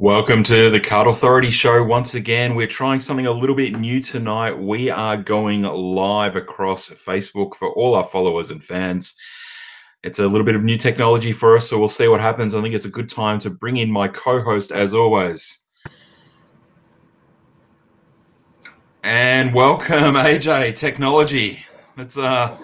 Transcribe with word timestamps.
Welcome 0.00 0.44
to 0.44 0.70
the 0.70 0.78
Card 0.78 1.08
Authority 1.08 1.50
Show. 1.50 1.82
Once 1.82 2.14
again, 2.14 2.54
we're 2.54 2.68
trying 2.68 3.00
something 3.00 3.26
a 3.26 3.32
little 3.32 3.56
bit 3.56 3.76
new 3.76 4.00
tonight. 4.00 4.56
We 4.56 4.90
are 4.90 5.16
going 5.16 5.62
live 5.62 6.36
across 6.36 6.88
Facebook 6.88 7.56
for 7.56 7.72
all 7.72 7.96
our 7.96 8.04
followers 8.04 8.52
and 8.52 8.62
fans. 8.62 9.18
It's 10.04 10.20
a 10.20 10.28
little 10.28 10.44
bit 10.44 10.54
of 10.54 10.62
new 10.62 10.76
technology 10.76 11.32
for 11.32 11.56
us, 11.56 11.68
so 11.68 11.80
we'll 11.80 11.88
see 11.88 12.06
what 12.06 12.20
happens. 12.20 12.54
I 12.54 12.62
think 12.62 12.76
it's 12.76 12.84
a 12.84 12.90
good 12.90 13.08
time 13.08 13.40
to 13.40 13.50
bring 13.50 13.76
in 13.76 13.90
my 13.90 14.06
co 14.06 14.40
host, 14.40 14.70
as 14.70 14.94
always. 14.94 15.64
And 19.02 19.52
welcome, 19.52 20.14
AJ 20.14 20.76
Technology. 20.76 21.66
Let's 21.96 22.16
uh 22.16 22.56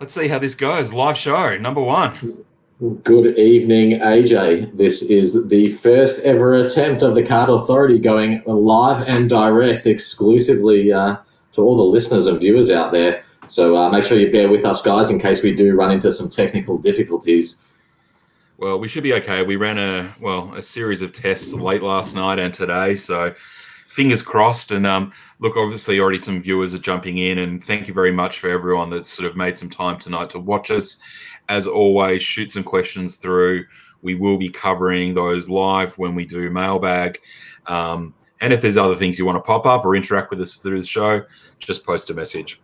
let's 0.00 0.14
see 0.14 0.28
how 0.28 0.38
this 0.38 0.54
goes. 0.54 0.94
Live 0.94 1.18
show, 1.18 1.58
number 1.58 1.82
one. 1.82 2.46
Good 2.82 3.38
evening, 3.38 4.00
AJ. 4.00 4.76
This 4.76 5.02
is 5.02 5.46
the 5.46 5.68
first 5.74 6.18
ever 6.22 6.54
attempt 6.54 7.02
of 7.02 7.14
the 7.14 7.24
Card 7.24 7.48
Authority 7.48 7.96
going 7.96 8.42
live 8.44 9.06
and 9.06 9.30
direct 9.30 9.86
exclusively 9.86 10.92
uh, 10.92 11.18
to 11.52 11.60
all 11.60 11.76
the 11.76 11.84
listeners 11.84 12.26
and 12.26 12.40
viewers 12.40 12.70
out 12.70 12.90
there. 12.90 13.22
So 13.46 13.76
uh, 13.76 13.88
make 13.90 14.02
sure 14.02 14.18
you 14.18 14.32
bear 14.32 14.48
with 14.48 14.64
us, 14.64 14.82
guys, 14.82 15.10
in 15.10 15.20
case 15.20 15.44
we 15.44 15.54
do 15.54 15.76
run 15.76 15.92
into 15.92 16.10
some 16.10 16.28
technical 16.28 16.76
difficulties. 16.76 17.60
Well, 18.58 18.80
we 18.80 18.88
should 18.88 19.04
be 19.04 19.14
okay. 19.14 19.44
We 19.44 19.54
ran 19.54 19.78
a 19.78 20.16
well 20.20 20.52
a 20.52 20.62
series 20.62 21.02
of 21.02 21.12
tests 21.12 21.54
late 21.54 21.84
last 21.84 22.16
night 22.16 22.40
and 22.40 22.52
today, 22.52 22.96
so 22.96 23.32
fingers 23.86 24.22
crossed. 24.22 24.72
And 24.72 24.86
um, 24.86 25.12
look, 25.38 25.56
obviously, 25.56 26.00
already 26.00 26.18
some 26.18 26.40
viewers 26.40 26.74
are 26.74 26.78
jumping 26.78 27.18
in, 27.18 27.38
and 27.38 27.62
thank 27.62 27.86
you 27.86 27.94
very 27.94 28.10
much 28.10 28.40
for 28.40 28.50
everyone 28.50 28.90
that's 28.90 29.08
sort 29.08 29.30
of 29.30 29.36
made 29.36 29.56
some 29.56 29.70
time 29.70 29.98
tonight 29.98 30.30
to 30.30 30.40
watch 30.40 30.70
us 30.70 30.96
as 31.52 31.66
always, 31.66 32.22
shoot 32.22 32.50
some 32.50 32.64
questions 32.64 33.16
through. 33.16 33.66
We 34.00 34.14
will 34.14 34.38
be 34.38 34.48
covering 34.48 35.12
those 35.12 35.50
live 35.50 35.98
when 35.98 36.14
we 36.14 36.24
do 36.24 36.48
mailbag. 36.48 37.20
Um, 37.66 38.14
and 38.40 38.54
if 38.54 38.62
there's 38.62 38.78
other 38.78 38.96
things 38.96 39.18
you 39.18 39.26
want 39.26 39.36
to 39.36 39.46
pop 39.46 39.66
up 39.66 39.84
or 39.84 39.94
interact 39.94 40.30
with 40.30 40.40
us 40.40 40.56
through 40.56 40.80
the 40.80 40.86
show, 40.86 41.22
just 41.58 41.84
post 41.84 42.08
a 42.08 42.14
message. 42.14 42.60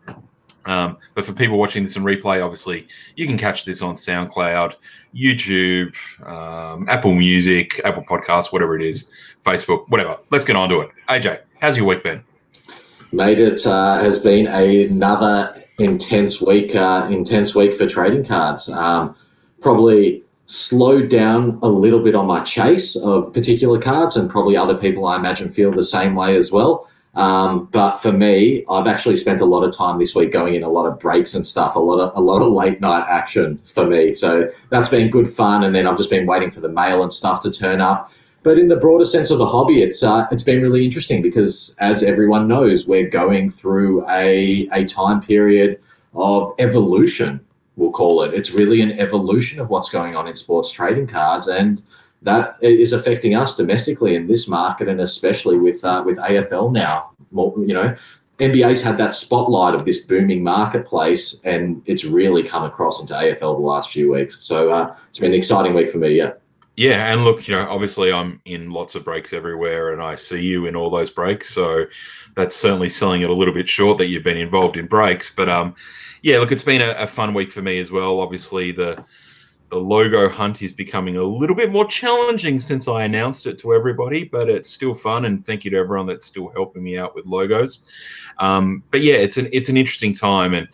Um, 0.65 0.97
but 1.15 1.27
for 1.27 1.35
people 1.35 1.59
watching 1.59 1.83
this 1.83 1.97
in 1.97 2.03
replay, 2.03 2.43
obviously, 2.43 2.89
you 3.15 3.27
can 3.27 3.37
catch 3.37 3.67
this 3.67 3.83
on 3.83 3.95
SoundCloud, 3.95 4.77
YouTube, 5.15 5.95
um, 6.27 6.89
Apple 6.89 7.15
Music, 7.15 7.81
Apple 7.85 8.05
Podcasts, 8.05 8.53
whatever 8.53 8.75
it 8.75 8.83
is, 8.83 9.13
Facebook, 9.45 9.85
whatever. 9.89 10.17
Let's 10.31 10.47
get 10.47 10.57
on 10.57 10.71
to 10.71 10.81
it. 10.81 10.91
AJ, 11.11 11.41
how's 11.61 11.77
your 11.77 11.87
week 11.87 12.03
been? 12.03 12.25
Mate, 13.13 13.39
it 13.39 13.67
uh, 13.67 13.99
has 13.99 14.19
been 14.19 14.47
another 14.47 15.63
intense 15.79 16.41
week, 16.41 16.75
uh, 16.75 17.07
intense 17.11 17.55
week 17.55 17.77
for 17.77 17.87
trading 17.87 18.25
cards. 18.25 18.69
Um, 18.69 19.15
probably 19.61 20.23
slowed 20.47 21.11
down 21.11 21.59
a 21.63 21.69
little 21.69 22.03
bit 22.03 22.15
on 22.15 22.27
my 22.27 22.41
chase 22.41 22.97
of 22.97 23.33
particular 23.33 23.81
cards, 23.81 24.17
and 24.17 24.31
probably 24.31 24.57
other 24.57 24.75
people 24.75 25.07
I 25.07 25.17
imagine 25.17 25.51
feel 25.51 25.71
the 25.71 25.85
same 25.85 26.15
way 26.15 26.37
as 26.37 26.51
well. 26.51 26.89
Um, 27.15 27.69
but 27.73 27.97
for 27.97 28.13
me, 28.13 28.65
I've 28.71 28.87
actually 28.87 29.17
spent 29.17 29.41
a 29.41 29.45
lot 29.45 29.65
of 29.65 29.77
time 29.77 29.99
this 29.99 30.15
week 30.15 30.31
going 30.31 30.55
in 30.55 30.63
a 30.63 30.69
lot 30.69 30.87
of 30.87 31.01
breaks 31.01 31.35
and 31.35 31.45
stuff, 31.45 31.75
a 31.75 31.79
lot 31.81 31.99
of 31.99 32.17
a 32.17 32.21
lot 32.21 32.43
of 32.43 32.53
late 32.53 32.81
night 32.81 33.07
action 33.09 33.59
for 33.59 33.87
me. 33.87 34.15
So 34.15 34.49
that's 34.71 34.89
been 34.89 35.11
good 35.11 35.29
fun. 35.29 35.65
And 35.65 35.75
then 35.75 35.87
I've 35.87 35.97
just 35.97 36.11
been 36.11 36.27
waiting 36.27 36.51
for 36.51 36.61
the 36.61 36.69
mail 36.69 37.03
and 37.03 37.13
stuff 37.13 37.41
to 37.43 37.51
turn 37.51 37.81
up. 37.81 38.13
But 38.49 38.59
in 38.59 38.69
the 38.69 38.77
broader 38.77 39.05
sense 39.05 39.29
of 39.29 39.37
the 39.37 39.45
hobby, 39.45 39.83
it's 39.83 40.03
uh, 40.03 40.27
it's 40.33 40.43
been 40.43 40.63
really 40.63 40.83
interesting 40.83 41.21
because, 41.21 41.77
as 41.81 42.03
everyone 42.03 42.49
knows, 42.49 42.87
we're 42.89 43.07
going 43.07 43.51
through 43.51 44.09
a 44.09 44.67
a 44.73 44.87
time 44.87 45.21
period 45.21 45.79
of 46.15 46.55
evolution. 46.59 47.41
We'll 47.77 47.91
call 47.91 48.23
it. 48.23 48.33
It's 48.33 48.51
really 48.53 48.81
an 48.81 48.93
evolution 48.99 49.61
of 49.61 49.69
what's 49.69 49.91
going 49.91 50.17
on 50.17 50.27
in 50.27 50.35
sports 50.35 50.71
trading 50.71 51.07
cards, 51.07 51.49
and 51.49 51.83
that 52.23 52.57
is 52.63 52.95
affecting 52.95 53.35
us 53.35 53.55
domestically 53.55 54.15
in 54.15 54.27
this 54.27 54.49
market, 54.49 54.89
and 54.89 55.03
especially 55.03 55.59
with 55.59 55.85
uh, 55.85 56.03
with 56.07 56.17
AFL 56.17 56.73
now. 56.73 57.11
You 57.31 57.75
know, 57.75 57.95
NBA's 58.39 58.81
had 58.81 58.97
that 58.97 59.13
spotlight 59.13 59.75
of 59.75 59.85
this 59.85 60.01
booming 60.01 60.43
marketplace, 60.43 61.39
and 61.45 61.83
it's 61.85 62.07
really 62.07 62.43
come 62.43 62.65
across 62.65 62.99
into 62.99 63.13
AFL 63.13 63.59
the 63.59 63.67
last 63.75 63.91
few 63.91 64.11
weeks. 64.11 64.43
So 64.43 64.71
uh, 64.71 64.97
it's 65.11 65.19
been 65.19 65.33
an 65.33 65.39
exciting 65.39 65.75
week 65.75 65.91
for 65.91 65.99
me. 65.99 66.17
Yeah. 66.17 66.33
Yeah, 66.79 67.13
and 67.13 67.25
look, 67.25 67.49
you 67.49 67.57
know, 67.57 67.69
obviously 67.69 68.13
I'm 68.13 68.41
in 68.45 68.71
lots 68.71 68.95
of 68.95 69.05
breaks 69.05 69.33
everywhere, 69.33 69.93
and 69.93 70.01
I 70.01 70.15
see 70.15 70.41
you 70.41 70.67
in 70.67 70.77
all 70.77 70.91
those 70.91 71.11
breaks. 71.11 71.51
So 71.51 71.87
that's 72.37 72.55
certainly 72.55 72.89
selling 72.89 73.23
it 73.23 73.31
a 73.31 73.35
little 73.35 73.53
bit 73.53 73.69
short 73.69 73.99
that 73.99 74.07
you've 74.07 74.23
been 74.23 74.37
involved 74.37 74.77
in 74.77 74.87
breaks. 74.87 75.29
But 75.29 75.49
um, 75.49 75.75
yeah, 76.23 76.39
look, 76.39 76.53
it's 76.53 76.63
been 76.63 76.81
a, 76.81 76.93
a 76.93 77.09
fun 77.09 77.35
week 77.35 77.51
for 77.51 77.63
me 77.63 77.81
as 77.81 77.91
well. 77.91 78.21
Obviously, 78.21 78.71
the 78.71 79.05
the 79.71 79.77
logo 79.77 80.29
hunt 80.29 80.63
is 80.63 80.73
becoming 80.73 81.17
a 81.17 81.23
little 81.25 81.57
bit 81.57 81.73
more 81.73 81.85
challenging 81.85 82.61
since 82.61 82.87
I 82.87 83.03
announced 83.03 83.49
it 83.49 83.59
to 83.59 83.75
everybody, 83.75 84.23
but 84.23 84.49
it's 84.49 84.71
still 84.71 84.95
fun. 84.95 85.25
And 85.25 85.45
thank 85.45 85.65
you 85.65 85.73
to 85.73 85.79
everyone 85.79 86.07
that's 86.07 86.27
still 86.27 86.49
helping 86.55 86.85
me 86.85 86.97
out 86.97 87.13
with 87.13 87.27
logos. 87.27 87.87
Um, 88.39 88.85
but 88.93 89.03
yeah, 89.03 89.17
it's 89.17 89.37
an 89.37 89.49
it's 89.53 89.69
an 89.69 89.77
interesting 89.77 90.15
time, 90.15 90.55
and 90.55 90.69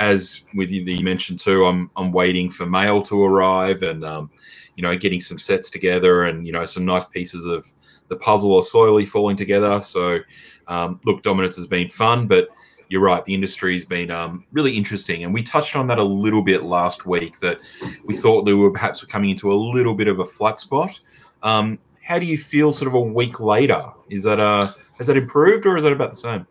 as 0.00 0.44
with 0.56 0.72
you, 0.72 0.82
you 0.82 1.04
mentioned 1.04 1.38
too, 1.38 1.64
I'm 1.64 1.92
I'm 1.94 2.10
waiting 2.10 2.50
for 2.50 2.66
mail 2.66 3.02
to 3.02 3.22
arrive, 3.22 3.84
and 3.84 4.04
um, 4.04 4.30
you 4.76 4.82
know, 4.82 4.96
getting 4.96 5.20
some 5.20 5.38
sets 5.38 5.70
together 5.70 6.24
and, 6.24 6.46
you 6.46 6.52
know, 6.52 6.64
some 6.64 6.84
nice 6.84 7.04
pieces 7.04 7.44
of 7.44 7.72
the 8.08 8.16
puzzle 8.16 8.54
are 8.56 8.62
slowly 8.62 9.06
falling 9.06 9.36
together. 9.36 9.80
So, 9.80 10.20
um, 10.66 11.00
look, 11.04 11.22
dominance 11.22 11.56
has 11.56 11.66
been 11.66 11.88
fun, 11.88 12.26
but 12.26 12.48
you're 12.88 13.02
right. 13.02 13.24
The 13.24 13.34
industry 13.34 13.72
has 13.74 13.84
been 13.84 14.10
um, 14.10 14.44
really 14.52 14.76
interesting, 14.76 15.24
and 15.24 15.32
we 15.32 15.42
touched 15.42 15.74
on 15.74 15.86
that 15.88 15.98
a 15.98 16.04
little 16.04 16.42
bit 16.42 16.62
last 16.62 17.06
week. 17.06 17.40
That 17.40 17.58
we 18.04 18.14
thought 18.14 18.44
that 18.44 18.54
we 18.54 18.62
were 18.62 18.70
perhaps 18.70 19.02
coming 19.04 19.30
into 19.30 19.52
a 19.52 19.54
little 19.54 19.94
bit 19.94 20.06
of 20.06 20.20
a 20.20 20.24
flat 20.24 20.58
spot. 20.58 21.00
Um, 21.42 21.78
how 22.02 22.18
do 22.18 22.26
you 22.26 22.36
feel, 22.36 22.72
sort 22.72 22.88
of 22.88 22.94
a 22.94 23.00
week 23.00 23.40
later? 23.40 23.82
Is 24.10 24.24
that 24.24 24.38
uh, 24.38 24.72
has 24.98 25.06
that 25.06 25.16
improved, 25.16 25.66
or 25.66 25.76
is 25.76 25.82
that 25.82 25.92
about 25.92 26.10
the 26.10 26.16
same? 26.16 26.46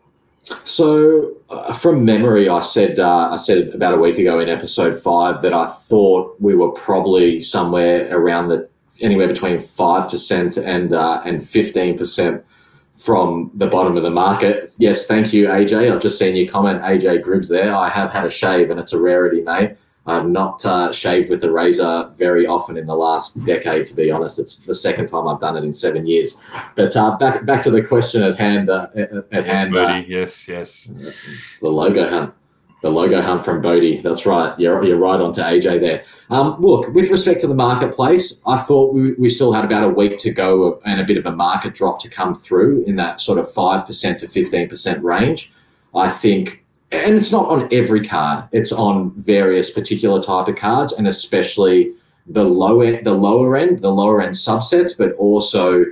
So, 0.64 1.32
uh, 1.48 1.72
from 1.72 2.04
memory, 2.04 2.48
I 2.48 2.62
said 2.62 2.98
uh, 2.98 3.30
I 3.30 3.36
said 3.38 3.68
about 3.68 3.94
a 3.94 3.96
week 3.96 4.18
ago 4.18 4.40
in 4.40 4.48
episode 4.48 5.00
five 5.00 5.40
that 5.42 5.54
I 5.54 5.66
thought 5.66 6.36
we 6.38 6.54
were 6.54 6.70
probably 6.70 7.42
somewhere 7.42 8.14
around 8.14 8.48
the 8.48 8.68
anywhere 9.00 9.28
between 9.28 9.60
five 9.60 10.10
percent 10.10 10.56
and 10.56 10.92
uh, 10.92 11.22
and 11.24 11.46
fifteen 11.46 11.96
percent 11.96 12.44
from 12.96 13.50
the 13.54 13.66
bottom 13.66 13.96
of 13.96 14.02
the 14.02 14.10
market. 14.10 14.70
Yes, 14.78 15.06
thank 15.06 15.32
you, 15.32 15.46
AJ. 15.46 15.92
I've 15.92 16.02
just 16.02 16.18
seen 16.18 16.36
your 16.36 16.50
comment, 16.50 16.82
AJ 16.82 17.22
Gribbs. 17.24 17.48
There, 17.48 17.74
I 17.74 17.88
have 17.88 18.10
had 18.10 18.24
a 18.24 18.30
shave, 18.30 18.70
and 18.70 18.78
it's 18.78 18.92
a 18.92 19.00
rarity, 19.00 19.40
mate. 19.40 19.76
I've 20.06 20.26
not 20.26 20.64
uh, 20.66 20.92
shaved 20.92 21.30
with 21.30 21.42
a 21.44 21.50
razor 21.50 22.10
very 22.16 22.46
often 22.46 22.76
in 22.76 22.86
the 22.86 22.94
last 22.94 23.42
decade, 23.46 23.86
to 23.86 23.94
be 23.94 24.10
honest. 24.10 24.38
It's 24.38 24.60
the 24.60 24.74
second 24.74 25.08
time 25.08 25.26
I've 25.26 25.40
done 25.40 25.56
it 25.56 25.64
in 25.64 25.72
seven 25.72 26.06
years. 26.06 26.36
But 26.74 26.94
uh, 26.94 27.16
back 27.16 27.46
back 27.46 27.62
to 27.62 27.70
the 27.70 27.82
question 27.82 28.22
at 28.22 28.38
hand. 28.38 28.68
Uh, 28.68 28.88
at, 28.94 29.10
yes, 29.32 29.46
hand, 29.46 29.76
uh, 29.76 30.02
yes, 30.06 30.46
yes. 30.46 30.90
The 31.62 31.68
logo 31.68 32.08
hunt, 32.08 32.34
the 32.82 32.90
logo 32.90 33.22
hunt 33.22 33.42
from 33.42 33.62
Bodie. 33.62 34.02
That's 34.02 34.26
right. 34.26 34.58
You're 34.60 34.84
you're 34.84 34.98
right 34.98 35.18
onto 35.20 35.40
AJ 35.40 35.80
there. 35.80 36.04
Um, 36.28 36.60
look, 36.60 36.92
with 36.92 37.08
respect 37.08 37.40
to 37.40 37.46
the 37.46 37.54
marketplace, 37.54 38.42
I 38.46 38.58
thought 38.58 38.92
we, 38.92 39.12
we 39.12 39.30
still 39.30 39.54
had 39.54 39.64
about 39.64 39.84
a 39.84 39.88
week 39.88 40.18
to 40.18 40.30
go 40.30 40.80
and 40.84 41.00
a 41.00 41.04
bit 41.04 41.16
of 41.16 41.24
a 41.24 41.32
market 41.32 41.74
drop 41.74 41.98
to 42.02 42.10
come 42.10 42.34
through 42.34 42.84
in 42.84 42.96
that 42.96 43.22
sort 43.22 43.38
of 43.38 43.50
five 43.50 43.86
percent 43.86 44.20
to 44.20 44.28
fifteen 44.28 44.68
percent 44.68 45.02
range. 45.02 45.50
I 45.94 46.10
think 46.10 46.63
and 46.94 47.16
it's 47.16 47.32
not 47.32 47.48
on 47.48 47.68
every 47.72 48.06
card 48.06 48.44
it's 48.52 48.72
on 48.72 49.10
various 49.12 49.70
particular 49.70 50.22
type 50.22 50.48
of 50.48 50.56
cards 50.56 50.92
and 50.92 51.08
especially 51.08 51.92
the 52.28 52.44
lower 52.44 53.02
the 53.02 53.12
lower 53.12 53.56
end 53.56 53.78
the 53.80 53.90
lower 53.90 54.22
end 54.22 54.34
subsets 54.34 54.96
but 54.96 55.12
also 55.12 55.84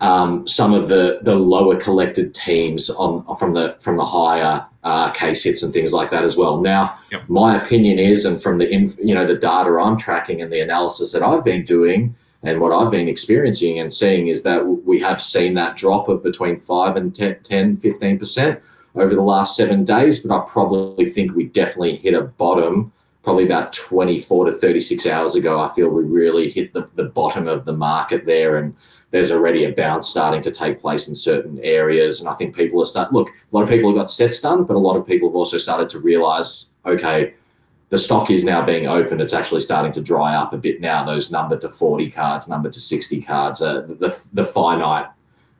um, 0.00 0.48
some 0.48 0.74
of 0.74 0.88
the 0.88 1.20
the 1.22 1.34
lower 1.34 1.76
collected 1.76 2.34
teams 2.34 2.90
on 2.90 3.24
from 3.36 3.54
the 3.54 3.76
from 3.78 3.96
the 3.96 4.04
higher 4.04 4.66
uh, 4.82 5.10
case 5.10 5.44
hits 5.44 5.62
and 5.62 5.72
things 5.72 5.92
like 5.92 6.10
that 6.10 6.24
as 6.24 6.36
well. 6.36 6.60
Now, 6.60 6.98
yep. 7.12 7.22
my 7.28 7.62
opinion 7.62 8.00
is, 8.00 8.24
and 8.24 8.42
from 8.42 8.58
the 8.58 8.66
you 9.00 9.14
know 9.14 9.24
the 9.24 9.36
data 9.36 9.70
I'm 9.70 9.96
tracking 9.96 10.42
and 10.42 10.52
the 10.52 10.58
analysis 10.58 11.12
that 11.12 11.22
I've 11.22 11.44
been 11.44 11.64
doing 11.64 12.16
and 12.42 12.60
what 12.60 12.72
I've 12.72 12.90
been 12.90 13.08
experiencing 13.08 13.78
and 13.78 13.92
seeing 13.92 14.26
is 14.26 14.42
that 14.42 14.66
we 14.66 14.98
have 15.00 15.22
seen 15.22 15.54
that 15.54 15.76
drop 15.76 16.08
of 16.08 16.22
between 16.22 16.56
5 16.56 16.96
and 16.96 17.14
10, 17.14 17.40
10 17.44 17.76
15% 17.76 18.60
over 18.94 19.14
the 19.14 19.22
last 19.22 19.56
seven 19.56 19.84
days, 19.84 20.20
but 20.20 20.34
I 20.34 20.44
probably 20.46 21.06
think 21.10 21.34
we 21.34 21.44
definitely 21.44 21.96
hit 21.96 22.14
a 22.14 22.22
bottom 22.22 22.92
probably 23.22 23.44
about 23.44 23.72
24 23.72 24.46
to 24.46 24.52
36 24.52 25.06
hours 25.06 25.34
ago. 25.34 25.60
I 25.60 25.72
feel 25.74 25.88
we 25.88 26.02
really 26.02 26.50
hit 26.50 26.72
the, 26.72 26.88
the 26.96 27.04
bottom 27.04 27.46
of 27.46 27.64
the 27.64 27.72
market 27.72 28.26
there, 28.26 28.56
and 28.56 28.74
there's 29.10 29.30
already 29.30 29.64
a 29.64 29.72
bounce 29.72 30.08
starting 30.08 30.42
to 30.42 30.50
take 30.50 30.80
place 30.80 31.08
in 31.08 31.14
certain 31.14 31.58
areas. 31.62 32.20
And 32.20 32.28
I 32.28 32.34
think 32.34 32.56
people 32.56 32.82
are 32.82 32.86
starting, 32.86 33.14
look, 33.14 33.28
a 33.28 33.56
lot 33.56 33.62
of 33.62 33.68
people 33.68 33.90
have 33.90 33.96
got 33.96 34.10
sets 34.10 34.40
done, 34.40 34.64
but 34.64 34.74
a 34.74 34.78
lot 34.78 34.96
of 34.96 35.06
people 35.06 35.28
have 35.28 35.36
also 35.36 35.58
started 35.58 35.88
to 35.90 36.00
realize, 36.00 36.70
okay, 36.84 37.34
the 37.90 37.98
stock 37.98 38.30
is 38.30 38.42
now 38.42 38.64
being 38.64 38.88
opened. 38.88 39.20
It's 39.20 39.34
actually 39.34 39.60
starting 39.60 39.92
to 39.92 40.00
dry 40.00 40.34
up 40.34 40.52
a 40.52 40.58
bit 40.58 40.80
now. 40.80 41.04
Those 41.04 41.30
number 41.30 41.58
to 41.58 41.68
40 41.68 42.10
cards, 42.10 42.48
number 42.48 42.70
to 42.70 42.80
60 42.80 43.22
cards, 43.22 43.62
uh, 43.62 43.82
the, 43.82 44.18
the 44.32 44.46
finite 44.46 45.06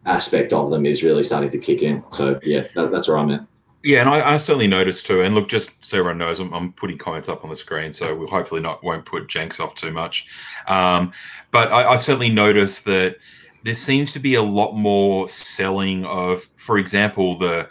aspect 0.07 0.53
of 0.53 0.71
them 0.71 0.87
is 0.87 1.03
really 1.03 1.23
starting 1.23 1.51
to 1.51 1.59
kick 1.59 1.83
in. 1.83 2.03
So 2.13 2.39
yeah, 2.43 2.65
that, 2.75 2.91
that's 2.91 3.09
where 3.09 3.19
I'm 3.19 3.31
at. 3.31 3.47
Yeah, 3.85 4.01
and 4.01 4.09
I, 4.09 4.35
I, 4.35 4.37
certainly 4.37 4.69
noticed 4.69 5.07
too. 5.07 5.23
And 5.23 5.35
look, 5.35 5.49
just 5.49 5.85
so 5.85 5.99
everyone 5.99 6.19
knows, 6.19 6.39
I'm, 6.39 6.53
I'm, 6.55 6.73
putting 6.73 6.99
comments 6.99 7.29
up 7.29 7.43
on 7.43 7.51
the 7.51 7.57
screen, 7.57 7.93
so 7.93 8.15
we'll 8.15 8.29
hopefully 8.29 8.61
not 8.61 8.83
won't 8.85 9.05
put 9.05 9.29
Jenks 9.29 9.59
off 9.59 9.75
too 9.75 9.91
much. 9.91 10.27
Um, 10.69 11.13
but 11.51 11.73
I, 11.73 11.91
I, 11.91 11.97
certainly 11.97 12.31
noticed 12.31 12.85
that 12.85 13.17
there 13.65 13.75
seems 13.75 14.13
to 14.13 14.21
be 14.21 14.35
a 14.35 14.43
lot 14.43 14.75
more 14.75 15.27
selling 15.27 16.05
of, 16.05 16.49
for 16.55 16.79
example, 16.79 17.37
the 17.37 17.69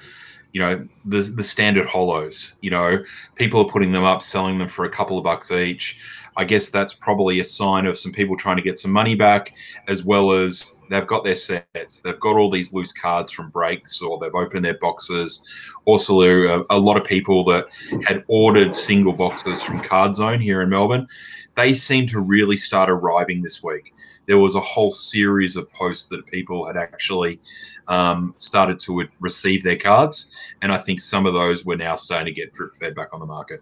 you 0.52 0.60
know 0.60 0.86
the 1.06 1.22
the 1.22 1.46
standard 1.46 1.88
hollows. 1.88 2.56
You 2.62 2.72
know, 2.72 3.04
people 3.36 3.62
are 3.62 3.70
putting 3.70 3.94
them 3.94 4.04
up, 4.04 4.22
selling 4.22 4.58
them 4.58 4.68
for 4.68 4.84
a 4.84 4.90
couple 4.90 5.18
of 5.18 5.24
bucks 5.24 5.50
each. 5.50 6.02
I 6.36 6.44
guess 6.44 6.70
that's 6.70 6.94
probably 6.94 7.40
a 7.40 7.46
sign 7.46 7.86
of 7.86 7.98
some 7.98 8.12
people 8.12 8.36
trying 8.36 8.58
to 8.58 8.62
get 8.62 8.80
some 8.80 8.92
money 8.92 9.16
back, 9.16 9.54
as 9.88 10.04
well 10.04 10.32
as 10.32 10.76
they've 10.92 11.08
got 11.08 11.24
their 11.24 11.36
sets. 11.36 12.02
They've 12.02 12.20
got 12.20 12.38
all 12.38 12.50
these 12.50 12.74
loose 12.74 12.92
cards 12.92 13.32
from 13.32 13.50
breaks, 13.50 14.02
or 14.02 14.20
they've 14.20 14.34
opened 14.34 14.66
their 14.66 14.78
boxes. 14.78 15.48
Also, 15.86 16.22
a, 16.22 16.66
a 16.70 16.80
lot 16.80 17.00
of 17.00 17.06
people 17.06 17.44
that 17.46 17.68
had 18.06 18.24
ordered 18.28 18.76
single 18.76 19.14
boxes 19.14 19.62
from 19.62 19.82
Card 19.82 20.16
Zone 20.16 20.40
here 20.40 20.62
in 20.62 20.70
Melbourne, 20.70 21.08
they 21.56 21.74
seem 21.74 22.08
to 22.08 22.20
really 22.20 22.58
start 22.58 22.90
arriving 22.90 23.42
this 23.42 23.64
week 23.64 23.94
there 24.32 24.38
was 24.38 24.56
a 24.56 24.62
whole 24.62 24.92
series 24.92 25.56
of 25.56 25.72
posts 25.74 26.08
that 26.08 26.26
people 26.28 26.66
had 26.66 26.78
actually 26.78 27.40
um, 27.88 28.34
started 28.38 28.80
to 28.80 29.06
receive 29.20 29.64
their 29.64 29.76
cards, 29.76 30.34
and 30.62 30.72
I 30.72 30.78
think 30.78 31.02
some 31.02 31.26
of 31.26 31.34
those 31.34 31.66
were 31.66 31.76
now 31.76 31.96
starting 31.96 32.34
to 32.34 32.40
get 32.40 32.54
drip 32.54 32.74
fed 32.76 32.96
back 32.96 33.10
on 33.14 33.20
the 33.20 33.26
market. 33.26 33.62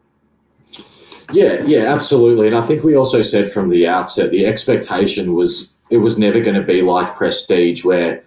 Yeah, 1.32 1.64
yeah, 1.64 1.94
absolutely. 1.94 2.48
And 2.48 2.56
I 2.56 2.66
think 2.66 2.84
we 2.84 2.96
also 2.96 3.22
said 3.22 3.52
from 3.52 3.70
the 3.70 3.88
outset 3.88 4.32
the 4.32 4.46
expectation 4.46 5.34
was 5.34 5.70
it 5.90 5.98
was 5.98 6.18
never 6.18 6.40
going 6.40 6.56
to 6.56 6.64
be 6.64 6.82
like 6.82 7.16
Prestige 7.16 7.84
where 7.84 8.24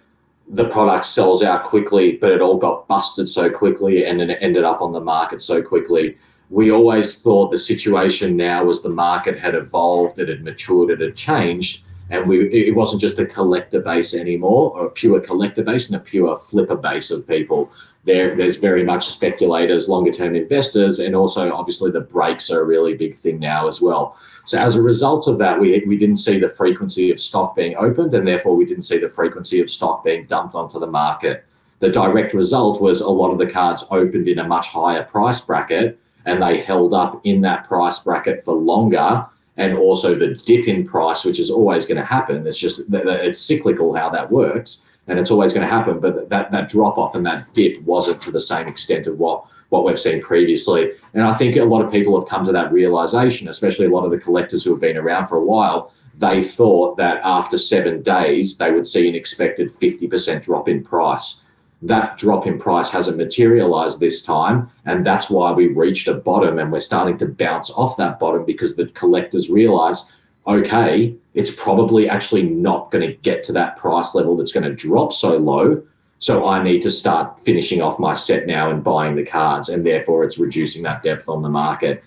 the 0.49 0.65
product 0.65 1.05
sells 1.05 1.41
out 1.41 1.63
quickly, 1.63 2.17
but 2.17 2.31
it 2.31 2.41
all 2.41 2.57
got 2.57 2.87
busted 2.87 3.29
so 3.29 3.49
quickly 3.49 4.05
and 4.05 4.19
then 4.19 4.29
it 4.29 4.39
ended 4.41 4.63
up 4.63 4.81
on 4.81 4.91
the 4.91 4.99
market 4.99 5.41
so 5.41 5.61
quickly. 5.61 6.17
We 6.49 6.71
always 6.71 7.15
thought 7.15 7.51
the 7.51 7.57
situation 7.57 8.35
now 8.35 8.65
was 8.65 8.81
the 8.81 8.89
market 8.89 9.39
had 9.39 9.55
evolved, 9.55 10.19
it 10.19 10.27
had 10.27 10.43
matured, 10.43 10.91
it 10.91 10.99
had 10.99 11.15
changed, 11.15 11.83
and 12.13 12.29
we 12.29 12.47
it 12.53 12.75
wasn't 12.75 13.01
just 13.01 13.17
a 13.17 13.25
collector 13.25 13.81
base 13.81 14.13
anymore 14.13 14.71
or 14.77 14.85
a 14.85 14.91
pure 14.91 15.19
collector 15.19 15.63
base 15.63 15.87
and 15.87 15.95
a 15.95 15.99
pure 15.99 16.37
flipper 16.37 16.75
base 16.75 17.09
of 17.09 17.27
people. 17.27 17.71
There 18.03 18.35
there's 18.35 18.55
very 18.55 18.83
much 18.83 19.07
speculators 19.07 19.89
longer 19.89 20.11
term 20.11 20.35
investors 20.35 20.99
and 20.99 21.15
also 21.15 21.51
obviously 21.51 21.89
the 21.89 22.01
breaks 22.01 22.51
are 22.51 22.61
a 22.61 22.65
really 22.65 22.93
big 22.93 23.15
thing 23.15 23.39
now 23.39 23.67
as 23.67 23.81
well. 23.81 24.15
So 24.45 24.59
as 24.59 24.75
a 24.75 24.81
result 24.81 25.27
of 25.27 25.39
that 25.39 25.59
we, 25.59 25.83
we 25.87 25.97
didn't 25.97 26.17
see 26.17 26.39
the 26.39 26.49
frequency 26.49 27.09
of 27.11 27.19
stock 27.19 27.55
being 27.55 27.75
opened 27.77 28.13
and 28.13 28.27
therefore 28.27 28.55
we 28.55 28.65
didn't 28.65 28.83
see 28.83 28.99
the 28.99 29.09
frequency 29.09 29.59
of 29.59 29.69
stock 29.71 30.03
being 30.03 30.25
dumped 30.25 30.53
onto 30.53 30.79
the 30.79 30.93
market. 31.03 31.45
The 31.79 31.89
direct 31.89 32.33
result 32.35 32.79
was 32.79 33.01
a 33.01 33.09
lot 33.09 33.31
of 33.31 33.39
the 33.39 33.47
cards 33.47 33.85
opened 33.89 34.27
in 34.27 34.37
a 34.37 34.47
much 34.47 34.67
higher 34.67 35.03
price 35.03 35.41
bracket 35.41 35.99
and 36.25 36.43
they 36.43 36.59
held 36.59 36.93
up 36.93 37.21
in 37.23 37.41
that 37.41 37.67
price 37.67 37.99
bracket 37.99 38.45
for 38.45 38.53
longer 38.53 39.25
and 39.57 39.77
also 39.77 40.15
the 40.15 40.35
dip 40.45 40.67
in 40.67 40.87
price, 40.87 41.23
which 41.23 41.39
is 41.39 41.49
always 41.49 41.85
going 41.85 41.99
to 41.99 42.05
happen. 42.05 42.45
It's 42.47 42.59
just 42.59 42.81
it's 42.89 43.39
cyclical 43.39 43.93
how 43.93 44.09
that 44.09 44.31
works, 44.31 44.81
and 45.07 45.19
it's 45.19 45.31
always 45.31 45.53
going 45.53 45.67
to 45.67 45.73
happen. 45.73 45.99
But 45.99 46.29
that 46.29 46.51
that 46.51 46.69
drop 46.69 46.97
off 46.97 47.15
and 47.15 47.25
that 47.25 47.53
dip 47.53 47.81
wasn't 47.83 48.21
to 48.23 48.31
the 48.31 48.41
same 48.41 48.67
extent 48.67 49.07
of 49.07 49.19
what 49.19 49.45
what 49.69 49.85
we've 49.85 49.99
seen 49.99 50.21
previously. 50.21 50.91
And 51.13 51.23
I 51.23 51.33
think 51.33 51.55
a 51.55 51.63
lot 51.63 51.83
of 51.83 51.91
people 51.91 52.19
have 52.19 52.29
come 52.29 52.45
to 52.45 52.51
that 52.51 52.71
realization, 52.71 53.47
especially 53.47 53.87
a 53.87 53.89
lot 53.89 54.05
of 54.05 54.11
the 54.11 54.19
collectors 54.19 54.63
who 54.63 54.71
have 54.71 54.81
been 54.81 54.97
around 54.97 55.27
for 55.27 55.37
a 55.37 55.43
while. 55.43 55.91
They 56.15 56.43
thought 56.43 56.95
that 56.97 57.21
after 57.23 57.57
seven 57.57 58.03
days 58.03 58.57
they 58.57 58.71
would 58.71 58.85
see 58.85 59.09
an 59.09 59.15
expected 59.15 59.71
50% 59.71 60.43
drop 60.43 60.69
in 60.69 60.83
price 60.83 61.41
that 61.83 62.17
drop 62.17 62.47
in 62.47 62.57
price 62.57 62.89
hasn't 62.89 63.17
materialized 63.17 63.99
this 63.99 64.23
time. 64.23 64.69
And 64.85 65.05
that's 65.05 65.29
why 65.29 65.51
we 65.51 65.67
reached 65.67 66.07
a 66.07 66.13
bottom 66.13 66.57
and 66.57 66.71
we're 66.71 66.79
starting 66.79 67.17
to 67.17 67.27
bounce 67.27 67.69
off 67.71 67.97
that 67.97 68.19
bottom 68.19 68.45
because 68.45 68.75
the 68.75 68.87
collectors 68.87 69.49
realize, 69.49 70.09
okay, 70.47 71.13
it's 71.33 71.53
probably 71.53 72.07
actually 72.07 72.43
not 72.43 72.89
going 72.89 73.05
to 73.05 73.13
get 73.17 73.43
to 73.43 73.53
that 73.53 73.75
price 73.75 74.15
level 74.15 74.37
that's 74.37 74.53
going 74.53 74.63
to 74.63 74.73
drop 74.73 75.11
so 75.11 75.37
low. 75.37 75.83
So 76.19 76.47
I 76.47 76.63
need 76.63 76.81
to 76.83 76.89
start 76.89 77.37
finishing 77.41 77.81
off 77.81 77.99
my 77.99 78.13
set 78.13 78.47
now 78.47 78.69
and 78.69 78.81
buying 78.81 79.15
the 79.15 79.25
cards. 79.25 79.67
And 79.67 79.85
therefore, 79.85 80.23
it's 80.23 80.37
reducing 80.37 80.83
that 80.83 81.03
depth 81.03 81.27
on 81.27 81.41
the 81.41 81.49
market. 81.49 82.01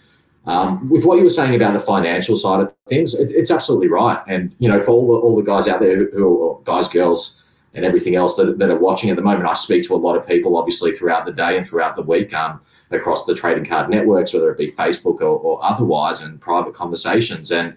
Um, 0.46 0.88
with 0.88 1.04
what 1.04 1.18
you 1.18 1.24
were 1.24 1.30
saying 1.30 1.54
about 1.54 1.74
the 1.74 1.80
financial 1.80 2.36
side 2.36 2.60
of 2.60 2.72
things, 2.88 3.12
it, 3.12 3.30
it's 3.30 3.50
absolutely 3.50 3.88
right. 3.88 4.22
And, 4.26 4.54
you 4.58 4.68
know, 4.70 4.80
for 4.80 4.92
all 4.92 5.06
the, 5.08 5.14
all 5.14 5.36
the 5.36 5.42
guys 5.42 5.68
out 5.68 5.80
there 5.80 5.96
who, 5.96 6.10
who 6.12 6.62
guys, 6.64 6.88
girls, 6.88 7.42
and 7.76 7.84
everything 7.84 8.16
else 8.16 8.36
that, 8.36 8.58
that 8.58 8.70
are 8.70 8.78
watching 8.78 9.10
at 9.10 9.16
the 9.16 9.22
moment. 9.22 9.46
I 9.46 9.54
speak 9.54 9.86
to 9.86 9.94
a 9.94 9.96
lot 9.96 10.16
of 10.16 10.26
people, 10.26 10.56
obviously, 10.56 10.92
throughout 10.92 11.26
the 11.26 11.32
day 11.32 11.58
and 11.58 11.66
throughout 11.66 11.94
the 11.94 12.02
week 12.02 12.32
um, 12.32 12.60
across 12.90 13.26
the 13.26 13.34
trading 13.34 13.66
card 13.66 13.90
networks, 13.90 14.32
whether 14.32 14.50
it 14.50 14.58
be 14.58 14.72
Facebook 14.72 15.20
or, 15.20 15.38
or 15.38 15.62
otherwise, 15.62 16.22
and 16.22 16.40
private 16.40 16.74
conversations. 16.74 17.52
And, 17.52 17.76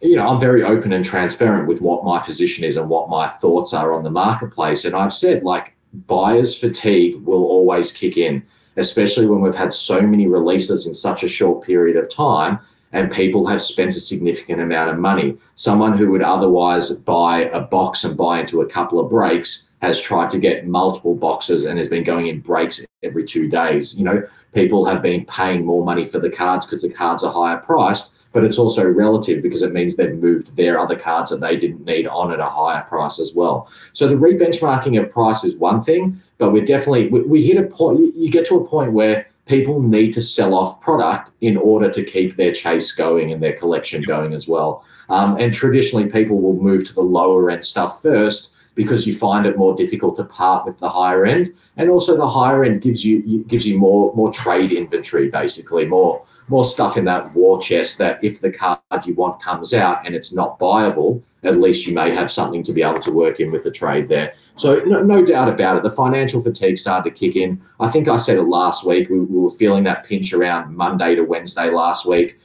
you 0.00 0.16
know, 0.16 0.26
I'm 0.26 0.40
very 0.40 0.62
open 0.62 0.94
and 0.94 1.04
transparent 1.04 1.68
with 1.68 1.82
what 1.82 2.04
my 2.04 2.18
position 2.20 2.64
is 2.64 2.78
and 2.78 2.88
what 2.88 3.10
my 3.10 3.28
thoughts 3.28 3.74
are 3.74 3.92
on 3.92 4.02
the 4.02 4.10
marketplace. 4.10 4.86
And 4.86 4.96
I've 4.96 5.12
said, 5.12 5.42
like, 5.42 5.76
buyer's 6.06 6.56
fatigue 6.56 7.22
will 7.22 7.44
always 7.44 7.92
kick 7.92 8.16
in, 8.16 8.42
especially 8.78 9.26
when 9.26 9.42
we've 9.42 9.54
had 9.54 9.74
so 9.74 10.00
many 10.00 10.26
releases 10.26 10.86
in 10.86 10.94
such 10.94 11.22
a 11.22 11.28
short 11.28 11.64
period 11.64 11.96
of 11.96 12.08
time 12.08 12.58
and 12.92 13.12
people 13.12 13.46
have 13.46 13.60
spent 13.60 13.96
a 13.96 14.00
significant 14.00 14.60
amount 14.60 14.90
of 14.90 14.98
money. 14.98 15.36
Someone 15.54 15.96
who 15.96 16.10
would 16.10 16.22
otherwise 16.22 16.90
buy 16.90 17.44
a 17.52 17.60
box 17.60 18.04
and 18.04 18.16
buy 18.16 18.40
into 18.40 18.62
a 18.62 18.68
couple 18.68 18.98
of 18.98 19.10
breaks 19.10 19.68
has 19.80 20.00
tried 20.00 20.30
to 20.30 20.38
get 20.38 20.66
multiple 20.66 21.14
boxes 21.14 21.64
and 21.64 21.78
has 21.78 21.88
been 21.88 22.02
going 22.02 22.26
in 22.26 22.40
breaks 22.40 22.84
every 23.02 23.24
two 23.24 23.48
days. 23.48 23.96
You 23.96 24.04
know, 24.04 24.26
people 24.54 24.84
have 24.84 25.02
been 25.02 25.24
paying 25.26 25.64
more 25.64 25.84
money 25.84 26.06
for 26.06 26.18
the 26.18 26.30
cards 26.30 26.66
because 26.66 26.82
the 26.82 26.90
cards 26.92 27.22
are 27.22 27.32
higher 27.32 27.58
priced, 27.58 28.14
but 28.32 28.44
it's 28.44 28.58
also 28.58 28.84
relative 28.84 29.42
because 29.42 29.62
it 29.62 29.72
means 29.72 29.96
they've 29.96 30.14
moved 30.14 30.56
their 30.56 30.80
other 30.80 30.96
cards 30.96 31.30
that 31.30 31.40
they 31.40 31.56
didn't 31.56 31.84
need 31.84 32.06
on 32.06 32.32
at 32.32 32.40
a 32.40 32.44
higher 32.44 32.82
price 32.82 33.20
as 33.20 33.34
well. 33.34 33.70
So 33.92 34.08
the 34.08 34.14
rebenchmarking 34.14 35.00
of 35.00 35.12
price 35.12 35.44
is 35.44 35.56
one 35.56 35.82
thing, 35.82 36.20
but 36.38 36.52
we're 36.52 36.64
definitely 36.64 37.08
we, 37.08 37.20
we 37.22 37.46
hit 37.46 37.56
a 37.56 37.68
point. 37.68 38.14
You 38.16 38.30
get 38.30 38.46
to 38.46 38.56
a 38.56 38.66
point 38.66 38.92
where 38.92 39.28
people 39.48 39.82
need 39.82 40.12
to 40.12 40.22
sell 40.22 40.54
off 40.54 40.80
product 40.80 41.32
in 41.40 41.56
order 41.56 41.90
to 41.90 42.04
keep 42.04 42.36
their 42.36 42.52
chase 42.52 42.92
going 42.92 43.32
and 43.32 43.42
their 43.42 43.54
collection 43.54 44.02
going 44.02 44.34
as 44.34 44.46
well. 44.46 44.84
Um, 45.08 45.38
and 45.38 45.52
traditionally, 45.52 46.08
people 46.08 46.40
will 46.40 46.62
move 46.62 46.86
to 46.86 46.94
the 46.94 47.00
lower 47.00 47.50
end 47.50 47.64
stuff 47.64 48.02
first 48.02 48.52
because 48.74 49.06
you 49.06 49.14
find 49.14 49.46
it 49.46 49.56
more 49.56 49.74
difficult 49.74 50.14
to 50.16 50.24
part 50.24 50.64
with 50.64 50.78
the 50.78 50.88
higher 50.88 51.24
end. 51.24 51.48
And 51.78 51.90
also, 51.90 52.16
the 52.16 52.28
higher 52.28 52.62
end 52.62 52.82
gives 52.82 53.04
you 53.04 53.44
gives 53.44 53.66
you 53.66 53.78
more 53.78 54.14
more 54.14 54.32
trade 54.32 54.70
inventory, 54.70 55.30
basically 55.30 55.86
more 55.86 56.24
more 56.48 56.64
stuff 56.64 56.96
in 56.96 57.04
that 57.06 57.34
war 57.34 57.60
chest. 57.60 57.98
That 57.98 58.22
if 58.22 58.40
the 58.40 58.52
card 58.52 58.78
you 59.06 59.14
want 59.14 59.42
comes 59.42 59.72
out 59.72 60.06
and 60.06 60.14
it's 60.14 60.32
not 60.32 60.58
buyable, 60.58 61.22
at 61.42 61.58
least 61.58 61.86
you 61.86 61.94
may 61.94 62.10
have 62.10 62.30
something 62.30 62.62
to 62.64 62.72
be 62.72 62.82
able 62.82 63.00
to 63.00 63.12
work 63.12 63.40
in 63.40 63.50
with 63.50 63.64
the 63.64 63.70
trade 63.70 64.08
there. 64.08 64.34
So 64.58 64.80
no, 64.84 65.02
no 65.02 65.24
doubt 65.24 65.48
about 65.48 65.76
it, 65.76 65.82
the 65.82 65.90
financial 65.90 66.42
fatigue 66.42 66.78
started 66.78 67.10
to 67.10 67.16
kick 67.16 67.36
in. 67.36 67.60
I 67.80 67.90
think 67.90 68.08
I 68.08 68.16
said 68.16 68.36
it 68.36 68.42
last 68.42 68.84
week. 68.84 69.08
We, 69.08 69.20
we 69.20 69.40
were 69.40 69.50
feeling 69.50 69.84
that 69.84 70.04
pinch 70.04 70.32
around 70.32 70.74
Monday 70.74 71.14
to 71.14 71.22
Wednesday 71.22 71.70
last 71.70 72.06
week. 72.06 72.38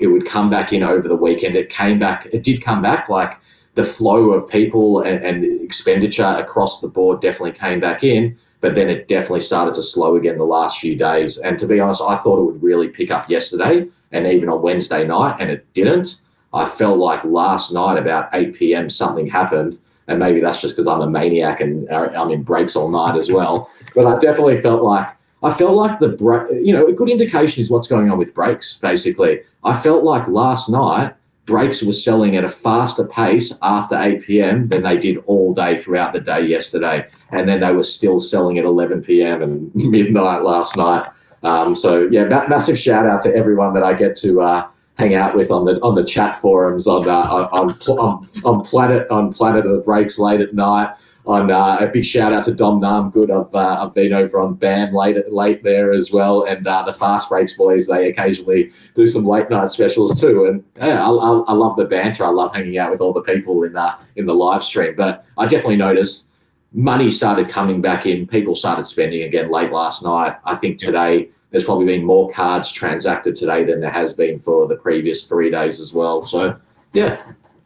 It 0.00 0.08
would 0.08 0.26
come 0.26 0.50
back 0.50 0.72
in 0.72 0.82
over 0.82 1.08
the 1.08 1.16
weekend. 1.16 1.56
It 1.56 1.70
came 1.70 1.98
back. 1.98 2.26
It 2.32 2.42
did 2.42 2.62
come 2.62 2.82
back. 2.82 3.08
Like 3.08 3.40
the 3.76 3.84
flow 3.84 4.32
of 4.32 4.48
people 4.48 5.00
and, 5.02 5.24
and 5.24 5.62
expenditure 5.62 6.24
across 6.24 6.80
the 6.80 6.88
board 6.88 7.20
definitely 7.20 7.52
came 7.52 7.80
back 7.80 8.04
in 8.04 8.36
but 8.60 8.74
then 8.74 8.90
it 8.90 9.08
definitely 9.08 9.40
started 9.40 9.74
to 9.74 9.82
slow 9.82 10.16
again 10.16 10.38
the 10.38 10.44
last 10.44 10.78
few 10.78 10.94
days. 10.94 11.38
And 11.38 11.58
to 11.58 11.66
be 11.66 11.80
honest, 11.80 12.02
I 12.02 12.16
thought 12.18 12.40
it 12.40 12.44
would 12.44 12.62
really 12.62 12.88
pick 12.88 13.10
up 13.10 13.30
yesterday 13.30 13.88
and 14.12 14.26
even 14.26 14.48
on 14.48 14.62
Wednesday 14.62 15.06
night, 15.06 15.36
and 15.40 15.50
it 15.50 15.72
didn't. 15.72 16.20
I 16.52 16.66
felt 16.66 16.98
like 16.98 17.24
last 17.24 17.72
night 17.72 17.96
about 17.96 18.28
8 18.32 18.54
p.m. 18.54 18.90
something 18.90 19.28
happened, 19.28 19.78
and 20.10 20.18
maybe 20.18 20.40
that's 20.40 20.60
just 20.60 20.74
because 20.74 20.88
I'm 20.88 21.00
a 21.00 21.08
maniac 21.08 21.60
and 21.60 21.88
uh, 21.88 22.10
I'm 22.16 22.30
in 22.30 22.42
breaks 22.42 22.74
all 22.74 22.90
night 22.90 23.16
as 23.16 23.30
well. 23.30 23.70
But 23.94 24.06
I 24.06 24.18
definitely 24.18 24.60
felt 24.60 24.82
like 24.82 25.08
I 25.42 25.54
felt 25.54 25.74
like 25.74 26.00
the 26.00 26.08
break. 26.08 26.50
You 26.50 26.72
know, 26.72 26.86
a 26.88 26.92
good 26.92 27.08
indication 27.08 27.60
is 27.60 27.70
what's 27.70 27.86
going 27.86 28.10
on 28.10 28.18
with 28.18 28.34
breaks. 28.34 28.76
Basically, 28.76 29.40
I 29.62 29.80
felt 29.80 30.02
like 30.02 30.26
last 30.26 30.68
night 30.68 31.14
breaks 31.46 31.82
were 31.82 31.92
selling 31.92 32.36
at 32.36 32.44
a 32.44 32.48
faster 32.48 33.06
pace 33.06 33.56
after 33.62 33.96
8 33.96 34.22
p.m. 34.24 34.68
than 34.68 34.82
they 34.82 34.98
did 34.98 35.18
all 35.26 35.54
day 35.54 35.78
throughout 35.78 36.12
the 36.12 36.20
day 36.20 36.44
yesterday, 36.44 37.06
and 37.30 37.48
then 37.48 37.60
they 37.60 37.72
were 37.72 37.84
still 37.84 38.18
selling 38.20 38.58
at 38.58 38.64
11 38.64 39.02
p.m. 39.02 39.42
and 39.42 39.74
midnight 39.74 40.42
last 40.42 40.76
night. 40.76 41.08
Um, 41.44 41.76
so 41.76 42.08
yeah, 42.10 42.24
massive 42.24 42.78
shout 42.78 43.06
out 43.06 43.22
to 43.22 43.34
everyone 43.34 43.74
that 43.74 43.84
I 43.84 43.94
get 43.94 44.16
to. 44.18 44.42
Uh, 44.42 44.68
hang 45.00 45.14
out 45.14 45.34
with 45.34 45.50
on 45.50 45.64
the 45.64 45.80
on 45.80 45.94
the 45.94 46.04
chat 46.04 46.36
forums 46.40 46.86
on 46.86 47.08
uh, 47.08 47.48
on, 47.52 47.70
on, 47.88 48.28
on 48.44 48.64
Planet 48.64 49.10
on 49.10 49.32
Planet 49.32 49.66
of 49.66 49.72
the 49.72 49.78
Breaks 49.78 50.18
late 50.18 50.40
at 50.40 50.54
night. 50.54 50.94
On 51.26 51.50
uh, 51.50 51.76
a 51.78 51.86
big 51.86 52.04
shout 52.04 52.32
out 52.32 52.44
to 52.44 52.54
Dom 52.54 52.80
Good. 53.10 53.30
I've 53.30 53.54
uh, 53.54 53.84
I've 53.84 53.94
been 53.94 54.12
over 54.12 54.40
on 54.40 54.54
BAM 54.54 54.94
late 54.94 55.16
late 55.30 55.62
there 55.62 55.92
as 55.92 56.10
well, 56.10 56.44
and 56.44 56.66
uh, 56.66 56.82
the 56.82 56.92
Fast 56.92 57.28
Breaks 57.28 57.56
boys. 57.56 57.86
They 57.86 58.08
occasionally 58.08 58.72
do 58.94 59.06
some 59.06 59.26
late 59.26 59.50
night 59.50 59.70
specials 59.70 60.18
too, 60.18 60.46
and 60.46 60.64
yeah, 60.76 61.06
I, 61.06 61.10
I, 61.10 61.38
I 61.48 61.52
love 61.52 61.76
the 61.76 61.84
banter. 61.84 62.24
I 62.24 62.30
love 62.30 62.54
hanging 62.54 62.78
out 62.78 62.90
with 62.90 63.00
all 63.00 63.12
the 63.12 63.20
people 63.22 63.62
in 63.64 63.74
the 63.74 63.94
in 64.16 64.26
the 64.26 64.34
live 64.34 64.64
stream. 64.64 64.94
But 64.96 65.24
I 65.36 65.46
definitely 65.46 65.76
noticed 65.76 66.30
money 66.72 67.10
started 67.10 67.48
coming 67.48 67.80
back 67.80 68.06
in. 68.06 68.26
People 68.26 68.54
started 68.54 68.86
spending 68.86 69.22
again 69.22 69.50
late 69.50 69.72
last 69.72 70.02
night. 70.02 70.36
I 70.44 70.56
think 70.56 70.78
today 70.78 71.30
there's 71.50 71.64
probably 71.64 71.86
been 71.86 72.04
more 72.04 72.30
cards 72.30 72.70
transacted 72.70 73.34
today 73.34 73.64
than 73.64 73.80
there 73.80 73.90
has 73.90 74.12
been 74.12 74.38
for 74.38 74.66
the 74.68 74.76
previous 74.76 75.24
three 75.24 75.50
days 75.50 75.80
as 75.80 75.92
well. 75.92 76.22
So, 76.22 76.58
yeah. 76.92 77.20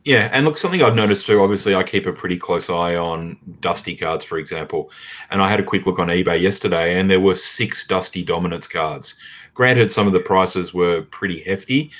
Yeah, 0.04 0.28
and 0.32 0.44
look, 0.44 0.58
something 0.58 0.82
I've 0.82 0.94
noticed 0.94 1.26
too. 1.26 1.40
Obviously, 1.40 1.74
I 1.74 1.82
keep 1.82 2.06
a 2.06 2.12
pretty 2.12 2.36
close 2.36 2.68
eye 2.68 2.94
on 2.94 3.38
Dusty 3.60 3.96
cards, 3.96 4.24
for 4.24 4.36
example. 4.36 4.90
And 5.30 5.40
I 5.40 5.48
had 5.48 5.60
a 5.60 5.64
quick 5.64 5.86
look 5.86 5.98
on 5.98 6.08
eBay 6.08 6.40
yesterday, 6.40 6.98
and 6.98 7.10
there 7.10 7.20
were 7.20 7.34
six 7.34 7.86
Dusty 7.86 8.22
Dominance 8.22 8.68
cards. 8.68 9.18
Granted, 9.54 9.90
some 9.90 10.06
of 10.06 10.12
the 10.12 10.20
prices 10.20 10.74
were 10.74 11.02
pretty 11.02 11.42
hefty, 11.42 11.90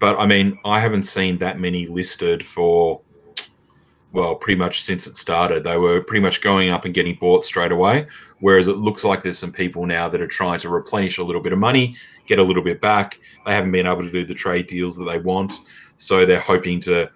but 0.00 0.18
I 0.18 0.26
mean, 0.26 0.58
I 0.64 0.80
haven't 0.80 1.04
seen 1.04 1.38
that 1.38 1.60
many 1.60 1.86
listed 1.86 2.44
for 2.44 3.00
well, 4.12 4.34
pretty 4.34 4.58
much 4.58 4.82
since 4.82 5.06
it 5.06 5.16
started. 5.16 5.64
They 5.64 5.76
were 5.76 6.02
pretty 6.02 6.22
much 6.22 6.42
going 6.42 6.68
up 6.68 6.84
and 6.84 6.94
getting 6.94 7.16
bought 7.16 7.44
straight 7.44 7.72
away. 7.72 8.06
Whereas 8.40 8.68
it 8.68 8.76
looks 8.76 9.04
like 9.04 9.22
there's 9.22 9.38
some 9.38 9.52
people 9.52 9.86
now 9.86 10.08
that 10.08 10.20
are 10.20 10.26
trying 10.26 10.60
to 10.60 10.68
replenish 10.68 11.18
a 11.18 11.24
little 11.24 11.40
bit 11.40 11.52
of 11.52 11.58
money, 11.58 11.96
get 12.26 12.38
a 12.38 12.42
little 12.42 12.62
bit 12.62 12.80
back. 12.80 13.18
They 13.46 13.54
haven't 13.54 13.72
been 13.72 13.86
able 13.86 14.02
to 14.02 14.10
do 14.10 14.24
the 14.24 14.34
trade 14.34 14.66
deals 14.66 14.96
that 14.96 15.04
they 15.04 15.18
want, 15.18 15.54
so 15.96 16.26
they're 16.26 16.40
hoping 16.40 16.78
to, 16.80 17.10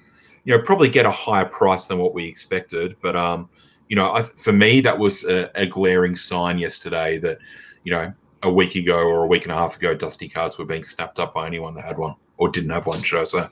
you 0.45 0.57
know, 0.57 0.62
probably 0.62 0.88
get 0.88 1.07
a 1.07 1.11
higher 1.11 1.45
price 1.45 1.87
than 1.87 1.99
what 1.99 2.15
we 2.15 2.26
expected. 2.26 2.97
But 3.03 3.15
um, 3.15 3.50
you 3.88 3.97
know, 3.97 4.12
I, 4.12 4.23
for 4.23 4.53
me, 4.53 4.81
that 4.81 4.99
was 4.99 5.25
a, 5.25 5.50
a 5.55 5.67
glaring 5.67 6.17
sign 6.17 6.59
yesterday 6.59 7.19
that, 7.19 7.38
you 7.85 7.93
know, 7.93 8.12
a 8.43 8.50
week 8.50 8.75
ago 8.75 8.99
or 8.99 9.25
a 9.25 9.26
week 9.26 9.45
and 9.45 9.53
a 9.53 9.57
half 9.57 9.76
ago, 9.76 9.95
dusty 9.95 10.29
cards 10.29 10.59
were 10.59 10.65
being 10.65 10.85
snapped 10.85 11.19
up 11.19 11.35
by 11.35 11.47
anyone 11.47 11.75
that 11.75 11.85
had 11.85 11.99
one 11.99 12.15
or 12.38 12.49
didn't 12.49 12.71
have 12.71 12.87
one, 12.87 13.02
should 13.02 13.21
I 13.21 13.25
say? 13.25 13.49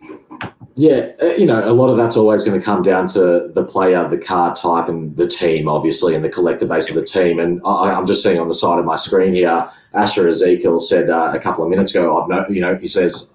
Yeah, 0.76 1.12
uh, 1.23 1.26
you 1.26 1.47
know, 1.47 1.69
a 1.69 1.71
lot 1.73 1.88
of 1.88 1.97
that's 1.97 2.17
always 2.17 2.45
going 2.45 2.59
to 2.59 2.64
come 2.64 2.83
down 2.83 3.09
to 3.11 3.50
the 3.55 3.62
player, 3.62 4.09
the 4.09 4.19
card 4.19 4.57
type, 4.57 4.88
and 4.88 5.17
the 5.17 5.29
team, 5.29 5.69
obviously, 5.69 6.17
and 6.17 6.25
the 6.25 6.29
collector 6.29 6.67
base 6.67 6.88
of 6.88 6.97
the 6.97 7.05
team. 7.05 7.38
And 7.38 7.61
I, 7.64 7.97
am 7.97 8.07
just 8.07 8.25
seeing 8.25 8.41
on 8.41 8.49
the 8.49 8.55
side 8.55 8.81
of 8.81 8.85
my 8.85 8.97
screen 8.97 9.35
here, 9.35 9.71
Asher 9.93 10.29
Ezekiel 10.29 10.81
said 10.81 11.11
uh, 11.11 11.31
a 11.33 11.38
couple 11.38 11.62
of 11.62 11.71
minutes 11.71 11.93
ago, 11.93 12.21
I've 12.21 12.29
no, 12.29 12.45
you 12.49 12.61
know, 12.61 12.75
he 12.75 12.88
says 12.88 13.34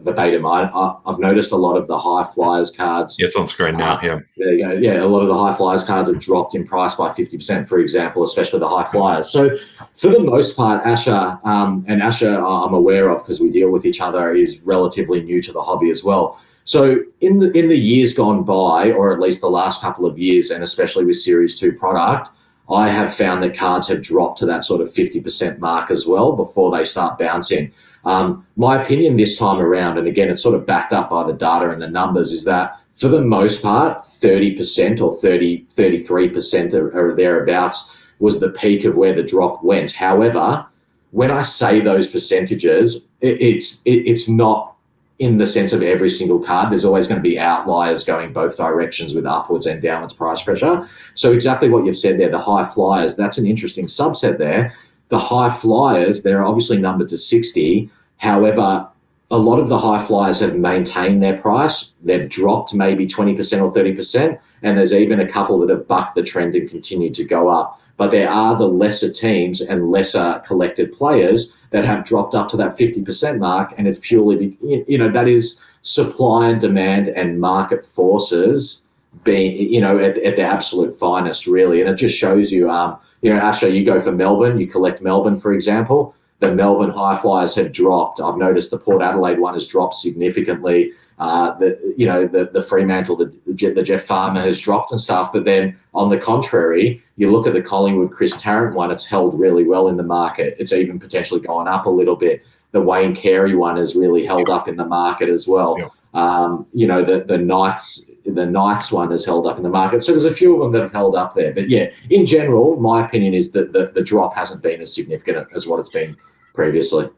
verbatim. 0.00 0.46
I, 0.46 0.70
I, 0.72 0.96
have 1.06 1.18
noticed 1.18 1.52
a 1.52 1.56
lot 1.56 1.76
of 1.76 1.86
the 1.86 1.98
high 1.98 2.24
flyers 2.24 2.70
cards. 2.70 3.16
Yeah, 3.18 3.26
it's 3.26 3.36
on 3.36 3.46
screen 3.46 3.76
now. 3.76 3.96
Uh, 3.96 4.00
yeah, 4.02 4.18
there 4.36 4.52
you 4.52 4.64
go. 4.64 4.72
Yeah, 4.72 5.02
a 5.02 5.06
lot 5.06 5.20
of 5.20 5.28
the 5.28 5.36
high 5.36 5.54
flyers 5.54 5.84
cards 5.84 6.10
have 6.10 6.20
dropped 6.20 6.54
in 6.54 6.66
price 6.66 6.94
by 6.94 7.12
fifty 7.12 7.36
percent, 7.36 7.68
for 7.68 7.78
example, 7.78 8.22
especially 8.24 8.60
the 8.60 8.68
high 8.68 8.84
flyers. 8.84 9.30
So, 9.30 9.56
for 9.94 10.08
the 10.08 10.20
most 10.20 10.56
part, 10.56 10.84
Asher 10.86 11.38
um, 11.44 11.84
and 11.88 12.02
Asher, 12.02 12.34
I'm 12.44 12.74
aware 12.74 13.10
of 13.10 13.22
because 13.22 13.40
we 13.40 13.50
deal 13.50 13.70
with 13.70 13.84
each 13.84 14.00
other, 14.00 14.34
is 14.34 14.62
relatively 14.62 15.22
new 15.22 15.42
to 15.42 15.52
the 15.52 15.62
hobby 15.62 15.90
as 15.90 16.04
well. 16.04 16.40
So, 16.64 17.00
in 17.20 17.38
the 17.38 17.50
in 17.52 17.68
the 17.68 17.78
years 17.78 18.14
gone 18.14 18.44
by, 18.44 18.92
or 18.92 19.12
at 19.12 19.20
least 19.20 19.40
the 19.40 19.50
last 19.50 19.80
couple 19.80 20.06
of 20.06 20.18
years, 20.18 20.50
and 20.50 20.62
especially 20.62 21.04
with 21.04 21.16
Series 21.16 21.58
Two 21.58 21.72
product. 21.72 22.30
I 22.70 22.88
have 22.88 23.14
found 23.14 23.42
that 23.42 23.56
cards 23.56 23.88
have 23.88 24.00
dropped 24.00 24.38
to 24.38 24.46
that 24.46 24.64
sort 24.64 24.80
of 24.80 24.88
50% 24.88 25.58
mark 25.58 25.90
as 25.90 26.06
well 26.06 26.32
before 26.32 26.74
they 26.74 26.84
start 26.84 27.18
bouncing. 27.18 27.72
Um, 28.04 28.46
my 28.56 28.82
opinion 28.82 29.16
this 29.16 29.38
time 29.38 29.60
around, 29.60 29.98
and 29.98 30.06
again, 30.06 30.28
it's 30.28 30.42
sort 30.42 30.54
of 30.54 30.66
backed 30.66 30.92
up 30.92 31.10
by 31.10 31.24
the 31.24 31.32
data 31.32 31.70
and 31.70 31.80
the 31.80 31.88
numbers, 31.88 32.32
is 32.32 32.44
that 32.44 32.78
for 32.94 33.08
the 33.08 33.20
most 33.20 33.62
part, 33.62 34.02
30% 34.02 35.00
or 35.00 35.14
30, 35.14 35.66
33% 35.74 36.74
or, 36.74 36.90
or 36.90 37.16
thereabouts 37.16 37.96
was 38.20 38.38
the 38.38 38.50
peak 38.50 38.84
of 38.84 38.96
where 38.96 39.14
the 39.14 39.22
drop 39.22 39.62
went. 39.62 39.92
However, 39.92 40.66
when 41.10 41.30
I 41.30 41.42
say 41.42 41.80
those 41.80 42.08
percentages, 42.08 42.96
it, 43.20 43.40
it's 43.40 43.82
it, 43.84 44.06
it's 44.06 44.28
not 44.28 44.76
in 45.18 45.38
the 45.38 45.46
sense 45.46 45.72
of 45.72 45.82
every 45.82 46.10
single 46.10 46.40
card. 46.40 46.70
There's 46.70 46.84
always 46.84 47.06
going 47.06 47.22
to 47.22 47.28
be 47.28 47.38
outliers 47.38 48.02
going 48.02 48.32
both 48.32 48.56
directions 48.56 49.14
with 49.14 49.26
upwards 49.26 49.66
and 49.66 49.80
downwards 49.80 50.12
price 50.12 50.42
pressure. 50.42 50.88
So 51.14 51.32
exactly 51.32 51.68
what 51.68 51.84
you've 51.84 51.96
said 51.96 52.18
there, 52.18 52.30
the 52.30 52.38
high 52.38 52.64
flyers, 52.64 53.14
that's 53.14 53.38
an 53.38 53.46
interesting 53.46 53.86
subset 53.86 54.38
there 54.38 54.74
the 55.12 55.18
high 55.18 55.50
flyers, 55.50 56.22
they're 56.22 56.42
obviously 56.42 56.78
numbered 56.78 57.06
to 57.08 57.18
60. 57.18 57.90
However, 58.16 58.88
a 59.30 59.36
lot 59.36 59.60
of 59.60 59.68
the 59.68 59.78
high 59.78 60.02
flyers 60.02 60.40
have 60.40 60.56
maintained 60.56 61.22
their 61.22 61.36
price. 61.36 61.92
They've 62.02 62.26
dropped 62.26 62.72
maybe 62.72 63.06
20% 63.06 63.36
or 63.60 63.70
30%. 63.70 64.40
And 64.62 64.78
there's 64.78 64.94
even 64.94 65.20
a 65.20 65.28
couple 65.28 65.60
that 65.60 65.68
have 65.68 65.86
bucked 65.86 66.14
the 66.14 66.22
trend 66.22 66.54
and 66.54 66.66
continued 66.66 67.12
to 67.16 67.24
go 67.24 67.50
up. 67.50 67.78
But 67.98 68.10
there 68.10 68.30
are 68.30 68.56
the 68.56 68.66
lesser 68.66 69.12
teams 69.12 69.60
and 69.60 69.90
lesser 69.90 70.42
collected 70.46 70.94
players 70.94 71.52
that 71.70 71.84
have 71.84 72.06
dropped 72.06 72.34
up 72.34 72.48
to 72.48 72.56
that 72.56 72.78
50% 72.78 73.38
mark. 73.38 73.74
And 73.76 73.86
it's 73.86 73.98
purely, 73.98 74.56
you 74.62 74.96
know, 74.96 75.10
that 75.10 75.28
is 75.28 75.60
supply 75.82 76.48
and 76.48 76.58
demand 76.58 77.08
and 77.08 77.38
market 77.38 77.84
forces 77.84 78.84
being, 79.24 79.70
you 79.70 79.82
know, 79.82 79.98
at, 79.98 80.16
at 80.16 80.36
the 80.36 80.42
absolute 80.42 80.98
finest, 80.98 81.46
really. 81.46 81.82
And 81.82 81.90
it 81.90 81.96
just 81.96 82.16
shows 82.16 82.50
you, 82.50 82.70
um, 82.70 82.96
you 83.22 83.32
know, 83.32 83.40
Asher, 83.40 83.68
you 83.68 83.84
go 83.84 83.98
for 83.98 84.12
Melbourne, 84.12 84.60
you 84.60 84.66
collect 84.66 85.00
Melbourne, 85.00 85.38
for 85.38 85.52
example. 85.52 86.14
The 86.40 86.52
Melbourne 86.52 86.90
high 86.90 87.16
flyers 87.16 87.54
have 87.54 87.70
dropped. 87.70 88.20
I've 88.20 88.36
noticed 88.36 88.72
the 88.72 88.78
Port 88.78 89.00
Adelaide 89.00 89.38
one 89.38 89.54
has 89.54 89.66
dropped 89.66 89.94
significantly. 89.94 90.92
Uh, 91.20 91.56
the 91.58 91.94
you 91.96 92.04
know 92.04 92.26
the 92.26 92.50
the 92.52 92.60
Fremantle, 92.60 93.14
the, 93.14 93.32
the 93.46 93.82
Jeff 93.82 94.02
Farmer 94.02 94.40
has 94.40 94.58
dropped 94.58 94.90
and 94.90 95.00
stuff. 95.00 95.32
But 95.32 95.44
then 95.44 95.78
on 95.94 96.10
the 96.10 96.18
contrary, 96.18 97.00
you 97.16 97.30
look 97.30 97.46
at 97.46 97.52
the 97.52 97.62
Collingwood 97.62 98.10
Chris 98.10 98.34
Tarrant 98.40 98.74
one; 98.74 98.90
it's 98.90 99.06
held 99.06 99.38
really 99.38 99.62
well 99.62 99.86
in 99.86 99.96
the 99.96 100.02
market. 100.02 100.56
It's 100.58 100.72
even 100.72 100.98
potentially 100.98 101.40
gone 101.40 101.68
up 101.68 101.86
a 101.86 101.90
little 101.90 102.16
bit. 102.16 102.44
The 102.72 102.80
Wayne 102.80 103.14
Carey 103.14 103.54
one 103.54 103.76
has 103.76 103.94
really 103.94 104.26
held 104.26 104.50
up 104.50 104.66
in 104.66 104.74
the 104.74 104.84
market 104.84 105.28
as 105.28 105.46
well. 105.46 105.76
Yeah. 105.78 105.88
Um, 106.14 106.66
you 106.72 106.88
know 106.88 107.04
the 107.04 107.22
the 107.22 107.38
Knights 107.38 108.10
the 108.24 108.46
Knights 108.46 108.92
one 108.92 109.10
has 109.10 109.24
held 109.24 109.46
up 109.46 109.56
in 109.56 109.62
the 109.62 109.68
market. 109.68 110.04
So 110.04 110.12
there's 110.12 110.24
a 110.24 110.32
few 110.32 110.54
of 110.54 110.60
them 110.60 110.72
that 110.72 110.82
have 110.82 110.92
held 110.92 111.14
up 111.14 111.34
there. 111.34 111.52
But 111.52 111.68
yeah, 111.68 111.90
in 112.10 112.26
general, 112.26 112.76
my 112.76 113.04
opinion 113.04 113.34
is 113.34 113.52
that 113.52 113.72
the, 113.72 113.90
the 113.94 114.02
drop 114.02 114.34
hasn't 114.34 114.62
been 114.62 114.80
as 114.80 114.94
significant 114.94 115.48
as 115.54 115.66
what 115.66 115.80
it's 115.80 115.88
been 115.88 116.16
previously. 116.54 117.08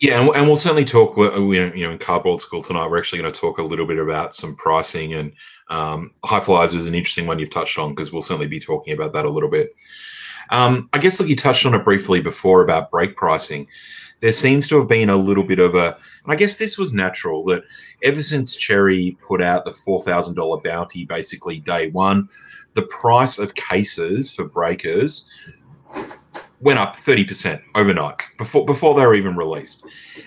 Yeah, 0.00 0.20
and, 0.20 0.30
and 0.34 0.46
we'll 0.46 0.56
certainly 0.56 0.84
talk. 0.84 1.16
You 1.16 1.70
know, 1.70 1.90
in 1.90 1.98
Cardboard 1.98 2.40
School 2.40 2.62
tonight, 2.62 2.88
we're 2.88 2.98
actually 2.98 3.20
going 3.20 3.32
to 3.32 3.40
talk 3.40 3.58
a 3.58 3.62
little 3.62 3.86
bit 3.86 3.98
about 3.98 4.34
some 4.34 4.56
pricing 4.56 5.14
and 5.14 5.32
um, 5.68 6.10
high 6.24 6.40
flyers 6.40 6.74
is 6.74 6.86
an 6.86 6.94
interesting 6.94 7.26
one 7.26 7.38
you've 7.38 7.50
touched 7.50 7.78
on 7.78 7.94
because 7.94 8.12
we'll 8.12 8.22
certainly 8.22 8.46
be 8.46 8.60
talking 8.60 8.92
about 8.92 9.12
that 9.14 9.24
a 9.24 9.30
little 9.30 9.48
bit. 9.48 9.74
Um, 10.50 10.90
I 10.92 10.98
guess, 10.98 11.18
look, 11.18 11.28
you 11.28 11.36
touched 11.36 11.64
on 11.64 11.74
it 11.74 11.84
briefly 11.84 12.20
before 12.20 12.62
about 12.62 12.90
break 12.90 13.16
pricing 13.16 13.68
there 14.22 14.32
seems 14.32 14.68
to 14.68 14.78
have 14.78 14.88
been 14.88 15.10
a 15.10 15.16
little 15.16 15.42
bit 15.42 15.58
of 15.58 15.74
a, 15.74 15.96
and 16.22 16.32
I 16.32 16.36
guess 16.36 16.56
this 16.56 16.78
was 16.78 16.94
natural 16.94 17.44
that 17.46 17.64
ever 18.04 18.22
since 18.22 18.56
Cherry 18.56 19.18
put 19.20 19.42
out 19.42 19.64
the 19.64 19.72
$4,000 19.72 20.62
bounty 20.62 21.04
basically 21.04 21.58
day 21.58 21.90
one, 21.90 22.28
the 22.74 22.82
price 22.82 23.38
of 23.38 23.56
cases 23.56 24.30
for 24.32 24.44
breakers 24.44 25.28
went 26.60 26.78
up 26.78 26.94
30% 26.94 27.60
overnight 27.74 28.22
before 28.38 28.64
before 28.64 28.94
they 28.94 29.04
were 29.04 29.16
even 29.16 29.36
released. 29.36 29.84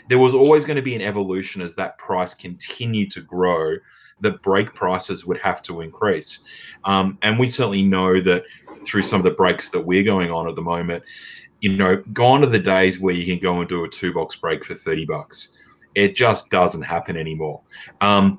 There 0.10 0.20
was 0.20 0.34
always 0.34 0.66
going 0.66 0.76
to 0.76 0.82
be 0.82 0.94
an 0.94 1.02
evolution 1.02 1.62
as 1.62 1.76
that 1.76 1.98
price 1.98 2.34
continued 2.34 3.12
to 3.12 3.22
grow, 3.22 3.78
the 4.20 4.32
break 4.32 4.74
prices 4.76 5.26
would 5.26 5.38
have 5.38 5.62
to 5.64 5.80
increase. 5.80 6.44
Um, 6.84 7.18
and 7.22 7.40
we 7.40 7.48
certainly 7.48 7.84
know 7.84 8.20
that 8.20 8.44
through 8.84 9.04
some 9.04 9.22
of 9.22 9.24
the 9.24 9.32
breaks 9.32 9.70
that 9.70 9.86
we're 9.86 10.04
going 10.04 10.30
on 10.32 10.50
at 10.50 10.56
the 10.56 10.62
moment, 10.62 11.04
you 11.62 11.76
know, 11.76 11.98
gone 12.14 12.44
are 12.44 12.48
the 12.48 12.60
days 12.60 13.00
where 13.00 13.14
you 13.14 13.26
can 13.26 13.40
go 13.40 13.60
and 13.60 13.70
do 13.70 13.84
a 13.84 13.90
two 13.90 14.14
box 14.14 14.36
break 14.36 14.64
for 14.64 14.76
30 14.76 15.06
bucks. 15.06 15.56
It 15.96 16.16
just 16.16 16.50
doesn't 16.50 16.84
happen 16.84 17.18
anymore. 17.18 17.62
Um, 18.02 18.38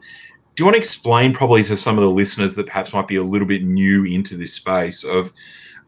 do 0.54 0.62
you 0.62 0.64
want 0.64 0.74
to 0.74 0.78
explain 0.78 1.34
probably 1.34 1.62
to 1.64 1.76
some 1.76 1.98
of 1.98 2.02
the 2.02 2.10
listeners 2.10 2.54
that 2.54 2.66
perhaps 2.66 2.92
might 2.92 3.08
be 3.08 3.16
a 3.16 3.22
little 3.22 3.46
bit 3.46 3.62
new 3.62 4.04
into 4.04 4.36
this 4.36 4.54
space 4.54 5.04
of 5.04 5.32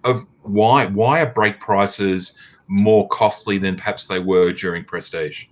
of 0.04 0.26
why 0.42 0.87
why 0.87 1.23
are 1.23 1.32
break 1.32 1.58
prices 1.58 2.38
more 2.68 3.08
costly 3.08 3.58
than 3.58 3.76
perhaps 3.76 4.06
they 4.06 4.18
were 4.18 4.52
during 4.52 4.85
prestige? 4.85 5.47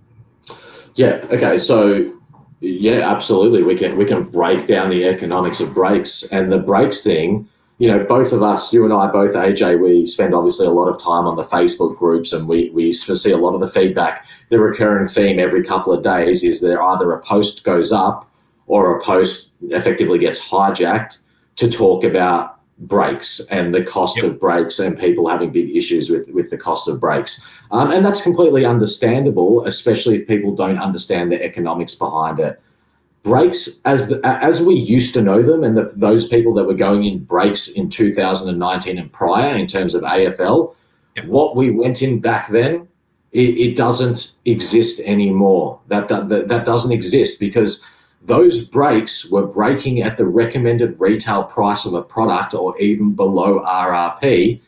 Yeah. 0.94 1.24
Okay. 1.30 1.56
So 1.58 2.12
yeah, 2.60 3.10
absolutely. 3.10 3.62
We 3.62 3.74
can 3.74 3.96
we 3.96 4.04
can 4.04 4.24
break 4.24 4.66
down 4.66 4.90
the 4.90 5.04
economics 5.04 5.60
of 5.60 5.72
breaks 5.72 6.24
and 6.24 6.52
the 6.52 6.58
breaks 6.58 7.02
thing 7.02 7.48
you 7.78 7.88
know, 7.88 8.02
both 8.04 8.32
of 8.32 8.42
us, 8.42 8.72
you 8.72 8.84
and 8.84 8.92
I, 8.92 9.06
both 9.08 9.34
AJ, 9.34 9.80
we 9.80 10.06
spend 10.06 10.34
obviously 10.34 10.66
a 10.66 10.70
lot 10.70 10.88
of 10.88 10.98
time 10.98 11.26
on 11.26 11.36
the 11.36 11.44
Facebook 11.44 11.96
groups 11.98 12.32
and 12.32 12.48
we, 12.48 12.70
we 12.70 12.90
see 12.90 13.32
a 13.32 13.36
lot 13.36 13.54
of 13.54 13.60
the 13.60 13.68
feedback. 13.68 14.26
The 14.48 14.58
recurring 14.58 15.08
theme 15.08 15.38
every 15.38 15.62
couple 15.62 15.92
of 15.92 16.02
days 16.02 16.42
is 16.42 16.60
there 16.60 16.82
either 16.82 17.12
a 17.12 17.20
post 17.20 17.64
goes 17.64 17.92
up 17.92 18.30
or 18.66 18.98
a 18.98 19.02
post 19.02 19.50
effectively 19.62 20.18
gets 20.18 20.40
hijacked 20.40 21.20
to 21.56 21.70
talk 21.70 22.02
about 22.02 22.60
breaks 22.78 23.40
and 23.50 23.74
the 23.74 23.82
cost 23.82 24.16
yep. 24.16 24.26
of 24.26 24.40
breaks 24.40 24.78
and 24.78 24.98
people 24.98 25.28
having 25.28 25.50
big 25.50 25.74
issues 25.76 26.08
with, 26.10 26.28
with 26.28 26.50
the 26.50 26.58
cost 26.58 26.88
of 26.88 26.98
breaks. 26.98 27.42
Um, 27.70 27.90
and 27.90 28.04
that's 28.04 28.22
completely 28.22 28.64
understandable, 28.64 29.66
especially 29.66 30.16
if 30.16 30.26
people 30.26 30.54
don't 30.54 30.78
understand 30.78 31.30
the 31.30 31.42
economics 31.42 31.94
behind 31.94 32.38
it 32.38 32.60
breaks 33.26 33.68
as 33.84 34.06
the, 34.06 34.20
as 34.24 34.62
we 34.62 34.76
used 34.76 35.12
to 35.12 35.20
know 35.20 35.42
them, 35.42 35.64
and 35.64 35.76
the, 35.76 35.92
those 35.96 36.28
people 36.28 36.54
that 36.54 36.64
were 36.64 36.74
going 36.74 37.02
in 37.02 37.18
breaks 37.24 37.66
in 37.66 37.90
2019 37.90 38.98
and 38.98 39.12
prior 39.12 39.56
in 39.56 39.66
terms 39.66 39.96
of 39.96 40.02
AFL, 40.04 40.76
yep. 41.16 41.24
what 41.26 41.56
we 41.56 41.72
went 41.72 42.02
in 42.02 42.20
back 42.20 42.48
then, 42.50 42.86
it, 43.32 43.58
it 43.58 43.76
doesn't 43.76 44.30
exist 44.44 45.00
anymore. 45.00 45.80
That, 45.88 46.06
that 46.06 46.28
that 46.28 46.64
doesn't 46.64 46.92
exist 46.92 47.40
because 47.40 47.82
those 48.22 48.64
breaks 48.64 49.24
were 49.24 49.46
breaking 49.46 50.02
at 50.02 50.16
the 50.16 50.24
recommended 50.24 50.94
retail 51.00 51.42
price 51.42 51.84
of 51.84 51.94
a 51.94 52.02
product 52.02 52.54
or 52.54 52.78
even 52.80 53.14
below 53.14 53.60
RRP 53.64 54.60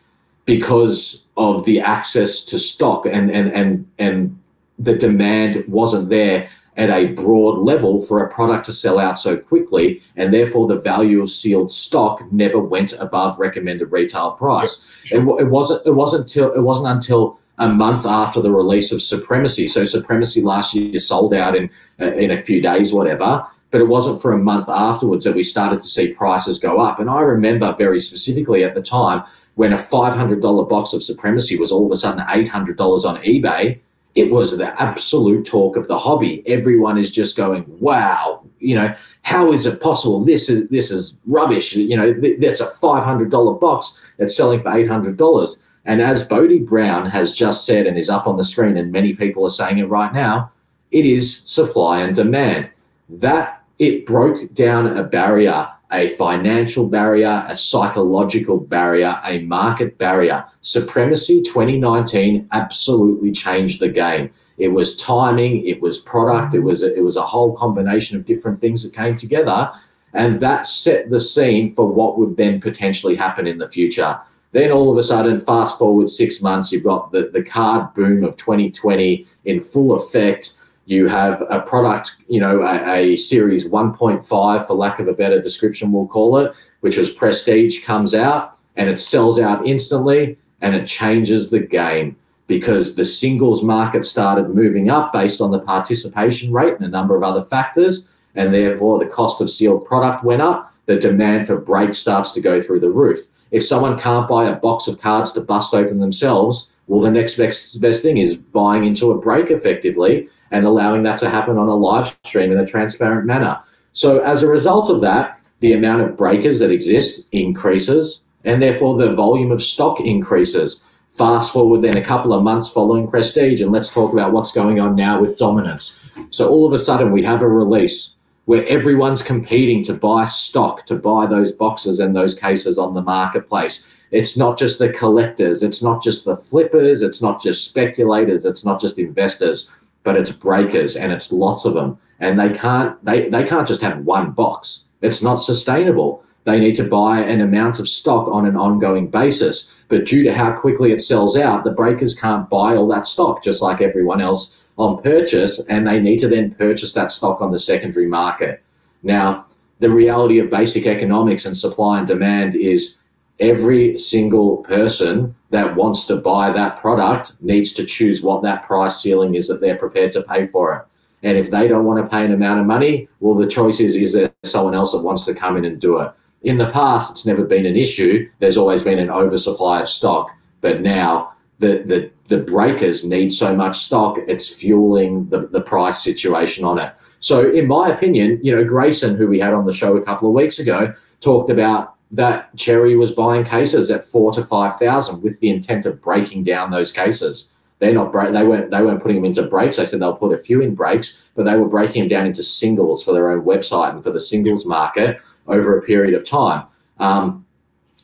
because 0.46 1.26
of 1.36 1.64
the 1.64 1.78
access 1.78 2.44
to 2.46 2.58
stock 2.58 3.06
and 3.06 3.30
and 3.30 3.52
and 3.52 3.88
and 3.98 4.36
the 4.80 4.94
demand 4.94 5.64
wasn't 5.68 6.08
there 6.08 6.50
at 6.78 6.90
a 6.90 7.08
broad 7.08 7.58
level 7.58 8.00
for 8.00 8.24
a 8.24 8.32
product 8.32 8.64
to 8.64 8.72
sell 8.72 9.00
out 9.00 9.18
so 9.18 9.36
quickly, 9.36 10.00
and 10.16 10.32
therefore 10.32 10.68
the 10.68 10.80
value 10.80 11.20
of 11.20 11.28
sealed 11.28 11.72
stock 11.72 12.22
never 12.32 12.60
went 12.60 12.92
above 12.94 13.38
recommended 13.38 13.90
retail 13.90 14.30
price. 14.32 14.86
Sure. 15.02 15.20
it, 15.20 15.42
it, 15.42 15.48
wasn't. 15.50 15.84
It 15.84 15.90
wasn't 15.90 16.22
until 16.22 16.52
it 16.52 16.62
wasn't 16.62 16.88
until 16.88 17.40
a 17.58 17.68
month 17.68 18.06
after 18.06 18.40
the 18.40 18.52
release 18.52 18.92
of 18.92 19.02
Supremacy. 19.02 19.66
So 19.66 19.84
Supremacy 19.84 20.40
last 20.40 20.72
year 20.72 20.98
sold 21.00 21.34
out 21.34 21.56
in 21.56 21.68
uh, 22.00 22.12
in 22.12 22.30
a 22.30 22.40
few 22.40 22.62
days, 22.62 22.92
whatever. 22.92 23.44
But 23.70 23.82
it 23.82 23.88
wasn't 23.88 24.22
for 24.22 24.32
a 24.32 24.38
month 24.38 24.68
afterwards 24.68 25.24
that 25.24 25.34
we 25.34 25.42
started 25.42 25.80
to 25.80 25.86
see 25.86 26.14
prices 26.14 26.58
go 26.58 26.80
up. 26.80 27.00
And 27.00 27.10
I 27.10 27.20
remember 27.20 27.74
very 27.76 28.00
specifically 28.00 28.64
at 28.64 28.74
the 28.74 28.80
time 28.80 29.24
when 29.56 29.74
a 29.74 29.78
$500 29.78 30.68
box 30.70 30.94
of 30.94 31.02
Supremacy 31.02 31.58
was 31.58 31.70
all 31.70 31.84
of 31.84 31.92
a 31.92 31.96
sudden 31.96 32.24
$800 32.24 32.78
on 33.04 33.20
eBay 33.22 33.80
it 34.14 34.30
was 34.30 34.56
the 34.56 34.80
absolute 34.80 35.46
talk 35.46 35.76
of 35.76 35.86
the 35.86 35.98
hobby. 35.98 36.42
Everyone 36.46 36.98
is 36.98 37.10
just 37.10 37.36
going, 37.36 37.64
"Wow, 37.80 38.42
you 38.58 38.74
know, 38.74 38.94
how 39.22 39.52
is 39.52 39.66
it 39.66 39.80
possible? 39.80 40.24
This 40.24 40.48
is 40.48 40.68
this 40.68 40.90
is 40.90 41.16
rubbish. 41.26 41.74
You 41.74 41.96
know, 41.96 42.12
th- 42.14 42.40
that's 42.40 42.60
a 42.60 42.66
five 42.66 43.04
hundred 43.04 43.30
dollar 43.30 43.54
box 43.54 43.96
that's 44.16 44.36
selling 44.36 44.60
for 44.60 44.72
eight 44.72 44.88
hundred 44.88 45.16
dollars." 45.16 45.62
And 45.84 46.02
as 46.02 46.24
Bodie 46.24 46.58
Brown 46.58 47.06
has 47.06 47.34
just 47.34 47.64
said 47.64 47.86
and 47.86 47.96
is 47.96 48.10
up 48.10 48.26
on 48.26 48.36
the 48.36 48.44
screen, 48.44 48.76
and 48.76 48.92
many 48.92 49.14
people 49.14 49.44
are 49.46 49.50
saying 49.50 49.78
it 49.78 49.88
right 49.88 50.12
now, 50.12 50.50
it 50.90 51.06
is 51.06 51.42
supply 51.44 52.00
and 52.00 52.14
demand. 52.14 52.70
That 53.08 53.62
it 53.78 54.04
broke 54.04 54.52
down 54.54 54.98
a 54.98 55.02
barrier 55.02 55.68
a 55.90 56.10
financial 56.10 56.86
barrier, 56.86 57.44
a 57.48 57.56
psychological 57.56 58.58
barrier, 58.58 59.20
a 59.24 59.40
market 59.40 59.96
barrier. 59.96 60.44
Supremacy 60.60 61.42
2019 61.42 62.48
absolutely 62.52 63.32
changed 63.32 63.80
the 63.80 63.88
game. 63.88 64.30
It 64.58 64.68
was 64.68 64.96
timing, 64.96 65.66
it 65.66 65.80
was 65.80 65.98
product, 65.98 66.54
it 66.54 66.60
was 66.60 66.82
a, 66.82 66.94
it 66.94 67.02
was 67.02 67.16
a 67.16 67.22
whole 67.22 67.56
combination 67.56 68.16
of 68.16 68.26
different 68.26 68.58
things 68.58 68.82
that 68.82 68.92
came 68.92 69.16
together, 69.16 69.70
and 70.12 70.40
that 70.40 70.66
set 70.66 71.10
the 71.10 71.20
scene 71.20 71.74
for 71.74 71.86
what 71.86 72.18
would 72.18 72.36
then 72.36 72.60
potentially 72.60 73.14
happen 73.14 73.46
in 73.46 73.58
the 73.58 73.68
future. 73.68 74.20
Then 74.52 74.72
all 74.72 74.90
of 74.90 74.98
a 74.98 75.02
sudden, 75.02 75.40
fast 75.40 75.78
forward 75.78 76.08
six 76.08 76.42
months, 76.42 76.72
you've 76.72 76.84
got 76.84 77.12
the, 77.12 77.30
the 77.32 77.42
card 77.42 77.94
boom 77.94 78.24
of 78.24 78.36
2020 78.36 79.26
in 79.44 79.60
full 79.60 79.94
effect 79.94 80.57
you 80.88 81.06
have 81.06 81.42
a 81.50 81.60
product, 81.60 82.12
you 82.28 82.40
know, 82.40 82.62
a, 82.62 83.12
a, 83.12 83.16
series 83.18 83.68
1.5, 83.68 84.66
for 84.66 84.74
lack 84.74 84.98
of 84.98 85.06
a 85.06 85.12
better 85.12 85.38
description, 85.38 85.92
we'll 85.92 86.06
call 86.06 86.38
it, 86.38 86.54
which 86.80 86.96
was 86.96 87.10
Prestige, 87.10 87.84
comes 87.84 88.14
out 88.14 88.56
and 88.76 88.88
it 88.88 88.96
sells 88.96 89.38
out 89.38 89.66
instantly 89.66 90.38
and 90.62 90.74
it 90.74 90.86
changes 90.86 91.50
the 91.50 91.58
game 91.58 92.16
because 92.46 92.94
the 92.94 93.04
singles 93.04 93.62
market 93.62 94.02
started 94.02 94.54
moving 94.54 94.88
up 94.88 95.12
based 95.12 95.42
on 95.42 95.50
the 95.50 95.58
participation 95.58 96.54
rate 96.54 96.72
and 96.72 96.86
a 96.86 96.88
number 96.88 97.14
of 97.14 97.22
other 97.22 97.44
factors. 97.44 98.08
And 98.34 98.54
therefore, 98.54 98.98
the 98.98 99.10
cost 99.10 99.42
of 99.42 99.50
sealed 99.50 99.84
product 99.84 100.24
went 100.24 100.40
up. 100.40 100.72
The 100.86 100.96
demand 100.96 101.48
for 101.48 101.60
breaks 101.60 101.98
starts 101.98 102.32
to 102.32 102.40
go 102.40 102.62
through 102.62 102.80
the 102.80 102.88
roof. 102.88 103.26
If 103.50 103.66
someone 103.66 104.00
can't 104.00 104.26
buy 104.26 104.48
a 104.48 104.56
box 104.56 104.88
of 104.88 104.98
cards 104.98 105.32
to 105.32 105.42
bust 105.42 105.74
open 105.74 106.00
themselves, 106.00 106.72
well, 106.86 107.02
the 107.02 107.10
next 107.10 107.36
best, 107.36 107.78
best 107.82 108.00
thing 108.00 108.16
is 108.16 108.36
buying 108.36 108.84
into 108.84 109.10
a 109.10 109.18
break 109.18 109.50
effectively 109.50 110.30
and 110.50 110.64
allowing 110.64 111.02
that 111.02 111.18
to 111.20 111.30
happen 111.30 111.58
on 111.58 111.68
a 111.68 111.74
live 111.74 112.16
stream 112.24 112.52
in 112.52 112.58
a 112.58 112.66
transparent 112.66 113.26
manner. 113.26 113.60
So 113.92 114.20
as 114.20 114.42
a 114.42 114.46
result 114.46 114.90
of 114.90 115.00
that, 115.02 115.40
the 115.60 115.72
amount 115.72 116.02
of 116.02 116.16
breakers 116.16 116.58
that 116.60 116.70
exist 116.70 117.26
increases, 117.32 118.22
and 118.44 118.62
therefore 118.62 118.96
the 118.96 119.14
volume 119.14 119.50
of 119.50 119.62
stock 119.62 120.00
increases. 120.00 120.82
Fast 121.12 121.52
forward 121.52 121.82
then 121.82 121.96
a 121.96 122.04
couple 122.04 122.32
of 122.32 122.44
months 122.44 122.70
following 122.70 123.10
Prestige, 123.10 123.60
and 123.60 123.72
let's 123.72 123.92
talk 123.92 124.12
about 124.12 124.32
what's 124.32 124.52
going 124.52 124.78
on 124.78 124.94
now 124.94 125.20
with 125.20 125.36
Dominance. 125.36 126.08
So 126.30 126.48
all 126.48 126.66
of 126.66 126.72
a 126.72 126.78
sudden, 126.78 127.10
we 127.10 127.24
have 127.24 127.42
a 127.42 127.48
release 127.48 128.16
where 128.44 128.66
everyone's 128.68 129.20
competing 129.20 129.82
to 129.84 129.92
buy 129.92 130.24
stock, 130.24 130.86
to 130.86 130.94
buy 130.94 131.26
those 131.26 131.52
boxes 131.52 131.98
and 131.98 132.14
those 132.14 132.34
cases 132.34 132.78
on 132.78 132.94
the 132.94 133.02
marketplace. 133.02 133.84
It's 134.10 134.38
not 134.38 134.58
just 134.58 134.78
the 134.78 134.90
collectors, 134.90 135.62
it's 135.62 135.82
not 135.82 136.02
just 136.02 136.24
the 136.24 136.36
flippers, 136.36 137.02
it's 137.02 137.20
not 137.20 137.42
just 137.42 137.66
speculators, 137.66 138.46
it's 138.46 138.64
not 138.64 138.80
just 138.80 138.98
investors 138.98 139.68
but 140.08 140.16
it's 140.16 140.32
breakers 140.32 140.96
and 140.96 141.12
it's 141.12 141.30
lots 141.30 141.66
of 141.66 141.74
them. 141.74 141.98
And 142.18 142.40
they 142.40 142.48
can't 142.48 142.96
they, 143.04 143.28
they 143.28 143.44
can't 143.44 143.68
just 143.68 143.82
have 143.82 144.06
one 144.06 144.30
box. 144.30 144.84
It's 145.02 145.20
not 145.20 145.36
sustainable. 145.36 146.24
They 146.44 146.58
need 146.58 146.76
to 146.76 146.84
buy 146.84 147.20
an 147.20 147.42
amount 147.42 147.78
of 147.78 147.86
stock 147.86 148.26
on 148.26 148.46
an 148.46 148.56
ongoing 148.56 149.08
basis. 149.08 149.70
But 149.88 150.06
due 150.06 150.22
to 150.22 150.32
how 150.32 150.52
quickly 150.52 150.92
it 150.92 151.02
sells 151.02 151.36
out, 151.36 151.62
the 151.62 151.72
breakers 151.72 152.14
can't 152.14 152.48
buy 152.48 152.74
all 152.74 152.88
that 152.88 153.06
stock, 153.06 153.44
just 153.44 153.60
like 153.60 153.82
everyone 153.82 154.22
else 154.22 154.58
on 154.78 155.02
purchase, 155.02 155.60
and 155.68 155.86
they 155.86 156.00
need 156.00 156.20
to 156.20 156.28
then 156.28 156.54
purchase 156.54 156.94
that 156.94 157.12
stock 157.12 157.42
on 157.42 157.52
the 157.52 157.58
secondary 157.58 158.06
market. 158.06 158.62
Now, 159.02 159.44
the 159.80 159.90
reality 159.90 160.38
of 160.38 160.48
basic 160.48 160.86
economics 160.86 161.44
and 161.44 161.54
supply 161.54 161.98
and 161.98 162.08
demand 162.08 162.56
is 162.56 162.97
every 163.40 163.98
single 163.98 164.58
person 164.58 165.34
that 165.50 165.76
wants 165.76 166.04
to 166.04 166.16
buy 166.16 166.50
that 166.50 166.76
product 166.78 167.32
needs 167.40 167.72
to 167.74 167.84
choose 167.84 168.22
what 168.22 168.42
that 168.42 168.64
price 168.64 169.00
ceiling 169.00 169.34
is 169.34 169.48
that 169.48 169.60
they're 169.60 169.76
prepared 169.76 170.12
to 170.12 170.22
pay 170.22 170.46
for 170.46 170.76
it. 170.76 170.84
And 171.26 171.36
if 171.36 171.50
they 171.50 171.66
don't 171.66 171.84
want 171.84 172.02
to 172.02 172.08
pay 172.08 172.24
an 172.24 172.32
amount 172.32 172.60
of 172.60 172.66
money, 172.66 173.08
well, 173.20 173.34
the 173.34 173.46
choice 173.46 173.80
is 173.80 173.96
is 173.96 174.12
there 174.12 174.32
someone 174.44 174.74
else 174.74 174.92
that 174.92 175.02
wants 175.02 175.24
to 175.24 175.34
come 175.34 175.56
in 175.56 175.64
and 175.64 175.80
do 175.80 175.98
it? 175.98 176.12
In 176.42 176.58
the 176.58 176.70
past, 176.70 177.10
it's 177.10 177.26
never 177.26 177.44
been 177.44 177.66
an 177.66 177.76
issue. 177.76 178.28
There's 178.38 178.56
always 178.56 178.82
been 178.82 178.98
an 178.98 179.10
oversupply 179.10 179.80
of 179.80 179.88
stock. 179.88 180.30
But 180.60 180.80
now 180.80 181.32
the, 181.58 181.82
the, 181.84 182.10
the 182.28 182.42
breakers 182.42 183.04
need 183.04 183.30
so 183.30 183.54
much 183.54 183.78
stock, 183.78 184.18
it's 184.28 184.48
fueling 184.48 185.28
the, 185.28 185.48
the 185.48 185.60
price 185.60 186.02
situation 186.02 186.64
on 186.64 186.78
it. 186.78 186.94
So, 187.20 187.50
in 187.50 187.66
my 187.66 187.88
opinion, 187.88 188.38
you 188.42 188.54
know, 188.54 188.62
Grayson, 188.62 189.16
who 189.16 189.26
we 189.26 189.40
had 189.40 189.52
on 189.52 189.66
the 189.66 189.72
show 189.72 189.96
a 189.96 190.02
couple 190.02 190.28
of 190.28 190.34
weeks 190.34 190.60
ago, 190.60 190.94
talked 191.20 191.50
about 191.50 191.94
that 192.10 192.54
Cherry 192.56 192.96
was 192.96 193.10
buying 193.10 193.44
cases 193.44 193.90
at 193.90 194.04
four 194.04 194.32
to 194.32 194.44
five 194.44 194.78
thousand 194.78 195.22
with 195.22 195.38
the 195.40 195.50
intent 195.50 195.86
of 195.86 196.00
breaking 196.00 196.44
down 196.44 196.70
those 196.70 196.92
cases. 196.92 197.50
They're 197.78 197.94
not 197.94 198.10
break. 198.10 198.32
They 198.32 198.44
weren't. 198.44 198.70
They 198.70 198.82
weren't 198.82 199.00
putting 199.00 199.16
them 199.16 199.24
into 199.24 199.42
breaks. 199.42 199.76
They 199.76 199.84
said 199.84 200.00
they'll 200.00 200.16
put 200.16 200.32
a 200.32 200.42
few 200.42 200.60
in 200.60 200.74
breaks, 200.74 201.24
but 201.34 201.44
they 201.44 201.56
were 201.56 201.68
breaking 201.68 202.02
them 202.02 202.08
down 202.08 202.26
into 202.26 202.42
singles 202.42 203.04
for 203.04 203.12
their 203.12 203.30
own 203.30 203.42
website 203.42 203.90
and 203.90 204.02
for 204.02 204.10
the 204.10 204.20
singles 204.20 204.66
market 204.66 205.20
over 205.46 205.78
a 205.78 205.82
period 205.82 206.14
of 206.14 206.26
time. 206.26 206.64
Um, 206.98 207.46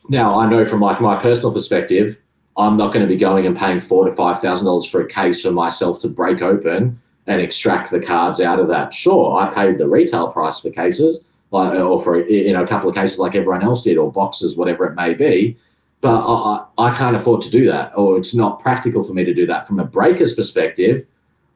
now 0.07 0.39
I 0.39 0.49
know 0.49 0.65
from 0.65 0.81
like 0.81 1.01
my 1.01 1.21
personal 1.21 1.51
perspective, 1.51 2.21
I'm 2.57 2.77
not 2.77 2.93
going 2.93 3.05
to 3.05 3.13
be 3.13 3.17
going 3.17 3.45
and 3.45 3.57
paying 3.57 3.79
four 3.81 4.07
to 4.07 4.15
five 4.15 4.39
thousand 4.39 4.65
dollars 4.65 4.85
for 4.85 5.01
a 5.01 5.07
case 5.07 5.41
for 5.41 5.51
myself 5.51 5.99
to 6.01 6.07
break 6.07 6.41
open 6.41 7.01
and 7.27 7.41
extract 7.41 7.91
the 7.91 7.99
cards 7.99 8.39
out 8.39 8.59
of 8.59 8.67
that. 8.67 8.93
Sure, 8.93 9.37
I 9.37 9.53
paid 9.53 9.77
the 9.77 9.89
retail 9.89 10.31
price 10.31 10.59
for 10.59 10.69
cases, 10.69 11.25
like, 11.55 11.79
uh, 11.79 11.83
or 11.83 12.01
for 12.01 12.27
you 12.27 12.53
know 12.53 12.63
a 12.63 12.67
couple 12.67 12.89
of 12.89 12.95
cases 12.95 13.17
like 13.17 13.35
everyone 13.35 13.63
else 13.63 13.83
did, 13.83 13.97
or 13.97 14.11
boxes, 14.11 14.55
whatever 14.55 14.85
it 14.85 14.95
may 14.95 15.13
be. 15.13 15.57
But 16.01 16.19
I, 16.27 16.65
I 16.77 16.95
can't 16.95 17.15
afford 17.15 17.41
to 17.43 17.49
do 17.49 17.65
that, 17.67 17.97
or 17.97 18.17
it's 18.17 18.35
not 18.35 18.59
practical 18.59 19.03
for 19.03 19.13
me 19.13 19.23
to 19.23 19.33
do 19.33 19.45
that. 19.47 19.65
From 19.65 19.79
a 19.79 19.85
breaker's 19.85 20.33
perspective, 20.33 21.07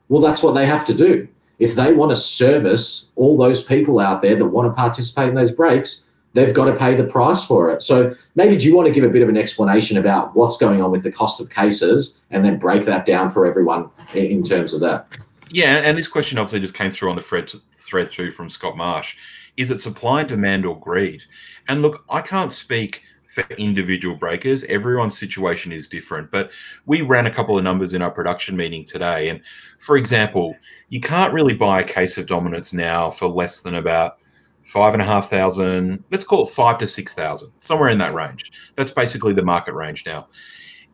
well, 0.07 0.21
that's 0.21 0.41
what 0.41 0.53
they 0.53 0.65
have 0.65 0.85
to 0.87 0.93
do. 0.93 1.27
If 1.59 1.75
they 1.75 1.93
want 1.93 2.11
to 2.11 2.15
service 2.15 3.09
all 3.15 3.37
those 3.37 3.61
people 3.61 3.99
out 3.99 4.21
there 4.21 4.35
that 4.37 4.45
want 4.45 4.71
to 4.71 4.73
participate 4.73 5.29
in 5.29 5.35
those 5.35 5.51
breaks, 5.51 6.05
they've 6.33 6.53
got 6.53 6.65
to 6.65 6.75
pay 6.75 6.95
the 6.95 7.03
price 7.03 7.43
for 7.43 7.69
it. 7.69 7.81
So 7.81 8.15
maybe 8.35 8.57
do 8.57 8.65
you 8.65 8.75
want 8.75 8.87
to 8.87 8.93
give 8.93 9.03
a 9.03 9.09
bit 9.09 9.21
of 9.21 9.29
an 9.29 9.37
explanation 9.37 9.97
about 9.97 10.35
what's 10.35 10.55
going 10.55 10.81
on 10.81 10.89
with 10.89 11.03
the 11.03 11.11
cost 11.11 11.41
of 11.41 11.49
cases 11.49 12.15
and 12.31 12.45
then 12.45 12.57
break 12.57 12.85
that 12.85 13.05
down 13.05 13.29
for 13.29 13.45
everyone 13.45 13.89
in 14.13 14.43
terms 14.43 14.71
of 14.73 14.79
that? 14.79 15.07
Yeah, 15.51 15.81
and 15.83 15.97
this 15.97 16.07
question 16.07 16.37
obviously 16.37 16.61
just 16.61 16.75
came 16.75 16.91
through 16.91 17.09
on 17.09 17.17
the 17.17 17.21
thread 17.21 17.51
thread 17.89 18.11
too 18.11 18.31
from 18.31 18.49
Scott 18.49 18.77
Marsh. 18.77 19.17
Is 19.59 19.71
it 19.71 19.81
supply 19.81 20.21
and 20.21 20.29
demand 20.29 20.65
or 20.65 20.79
greed? 20.79 21.25
And 21.67 21.81
look, 21.81 22.05
I 22.09 22.21
can't 22.21 22.53
speak 22.53 23.03
for 23.25 23.43
individual 23.57 24.15
breakers. 24.15 24.63
Everyone's 24.63 25.19
situation 25.19 25.73
is 25.73 25.89
different, 25.89 26.31
but 26.31 26.49
we 26.85 27.01
ran 27.01 27.27
a 27.27 27.31
couple 27.31 27.57
of 27.57 27.63
numbers 27.63 27.93
in 27.93 28.01
our 28.01 28.09
production 28.09 28.55
meeting 28.55 28.85
today. 28.85 29.27
And 29.27 29.41
for 29.77 29.97
example, 29.97 30.55
you 30.87 31.01
can't 31.01 31.33
really 31.33 31.53
buy 31.53 31.81
a 31.81 31.83
case 31.83 32.17
of 32.17 32.25
dominance 32.25 32.71
now 32.73 33.11
for 33.11 33.27
less 33.27 33.59
than 33.59 33.75
about 33.75 34.17
five 34.63 34.93
and 34.93 35.01
a 35.01 35.05
half 35.05 35.29
thousand, 35.29 36.03
let's 36.09 36.23
call 36.23 36.43
it 36.43 36.49
five 36.49 36.77
to 36.77 36.87
six 36.87 37.13
thousand, 37.13 37.51
somewhere 37.59 37.89
in 37.89 37.97
that 37.97 38.13
range. 38.13 38.51
That's 38.77 38.91
basically 38.91 39.33
the 39.33 39.43
market 39.43 39.73
range 39.73 40.05
now. 40.05 40.27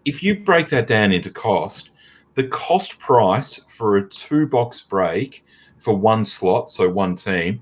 If 0.06 0.24
you 0.24 0.44
break 0.44 0.70
that 0.70 0.88
down 0.88 1.12
into 1.12 1.30
cost, 1.30 1.92
the 2.34 2.48
cost 2.48 3.00
price 3.00 3.64
for 3.68 3.98
a 3.98 4.10
two 4.10 4.48
box 4.48 4.82
break 4.82 5.46
for 5.78 5.96
one 5.96 6.26
slot, 6.26 6.70
so 6.70 6.90
one 6.90 7.16
team, 7.16 7.62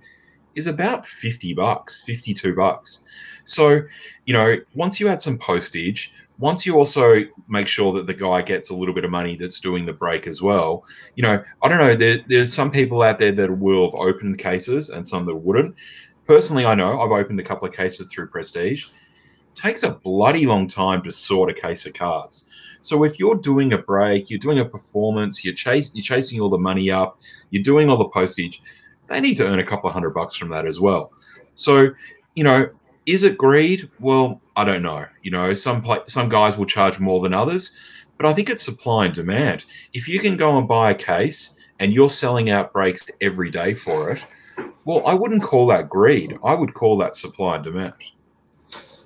is 0.55 0.67
about 0.67 1.05
50 1.05 1.53
bucks, 1.53 2.03
52 2.03 2.55
bucks. 2.55 3.03
So, 3.43 3.81
you 4.25 4.33
know, 4.33 4.55
once 4.73 4.99
you 4.99 5.07
add 5.07 5.21
some 5.21 5.37
postage, 5.37 6.13
once 6.39 6.65
you 6.65 6.75
also 6.75 7.21
make 7.47 7.67
sure 7.67 7.93
that 7.93 8.07
the 8.07 8.13
guy 8.13 8.41
gets 8.41 8.69
a 8.69 8.75
little 8.75 8.95
bit 8.95 9.05
of 9.05 9.11
money 9.11 9.35
that's 9.35 9.59
doing 9.59 9.85
the 9.85 9.93
break 9.93 10.27
as 10.27 10.41
well, 10.41 10.83
you 11.15 11.23
know, 11.23 11.43
I 11.61 11.69
don't 11.69 11.77
know, 11.77 11.95
there, 11.95 12.19
there's 12.27 12.53
some 12.53 12.71
people 12.71 13.01
out 13.01 13.19
there 13.19 13.31
that 13.31 13.57
will 13.59 13.85
have 13.85 13.95
opened 13.95 14.37
cases 14.39 14.89
and 14.89 15.07
some 15.07 15.25
that 15.25 15.35
wouldn't. 15.35 15.75
Personally, 16.25 16.65
I 16.65 16.75
know 16.75 17.01
I've 17.01 17.11
opened 17.11 17.39
a 17.39 17.43
couple 17.43 17.67
of 17.67 17.75
cases 17.75 18.11
through 18.11 18.27
Prestige. 18.27 18.87
takes 19.55 19.83
a 19.83 19.91
bloody 19.91 20.45
long 20.45 20.67
time 20.67 21.03
to 21.03 21.11
sort 21.11 21.49
a 21.49 21.53
case 21.53 21.85
of 21.85 21.93
cards. 21.93 22.49
So 22.81 23.03
if 23.03 23.19
you're 23.19 23.35
doing 23.35 23.71
a 23.71 23.77
break, 23.77 24.29
you're 24.29 24.39
doing 24.39 24.59
a 24.59 24.65
performance, 24.65 25.45
you're 25.45 25.53
chase, 25.53 25.91
you're 25.93 26.03
chasing 26.03 26.41
all 26.41 26.49
the 26.49 26.57
money 26.57 26.91
up, 26.91 27.19
you're 27.49 27.63
doing 27.63 27.89
all 27.89 27.97
the 27.97 28.09
postage, 28.09 28.61
they 29.07 29.19
need 29.19 29.35
to 29.35 29.47
earn 29.47 29.59
a 29.59 29.65
couple 29.65 29.87
of 29.87 29.93
hundred 29.93 30.11
bucks 30.11 30.35
from 30.35 30.49
that 30.49 30.65
as 30.65 30.79
well. 30.79 31.11
So, 31.53 31.89
you 32.35 32.43
know, 32.43 32.69
is 33.05 33.23
it 33.23 33.37
greed? 33.37 33.89
Well, 33.99 34.41
I 34.55 34.63
don't 34.63 34.83
know. 34.83 35.05
You 35.21 35.31
know, 35.31 35.53
some 35.53 35.85
some 36.07 36.29
guys 36.29 36.57
will 36.57 36.65
charge 36.65 36.99
more 36.99 37.21
than 37.21 37.33
others, 37.33 37.71
but 38.17 38.25
I 38.25 38.33
think 38.33 38.49
it's 38.49 38.61
supply 38.61 39.05
and 39.05 39.13
demand. 39.13 39.65
If 39.93 40.07
you 40.07 40.19
can 40.19 40.37
go 40.37 40.57
and 40.57 40.67
buy 40.67 40.91
a 40.91 40.95
case 40.95 41.59
and 41.79 41.93
you're 41.93 42.09
selling 42.09 42.49
out 42.49 42.71
breaks 42.71 43.09
every 43.19 43.49
day 43.49 43.73
for 43.73 44.11
it, 44.11 44.25
well, 44.85 45.05
I 45.05 45.13
wouldn't 45.13 45.43
call 45.43 45.67
that 45.67 45.89
greed. 45.89 46.37
I 46.43 46.53
would 46.53 46.73
call 46.73 46.97
that 46.97 47.15
supply 47.15 47.55
and 47.55 47.63
demand. 47.63 47.95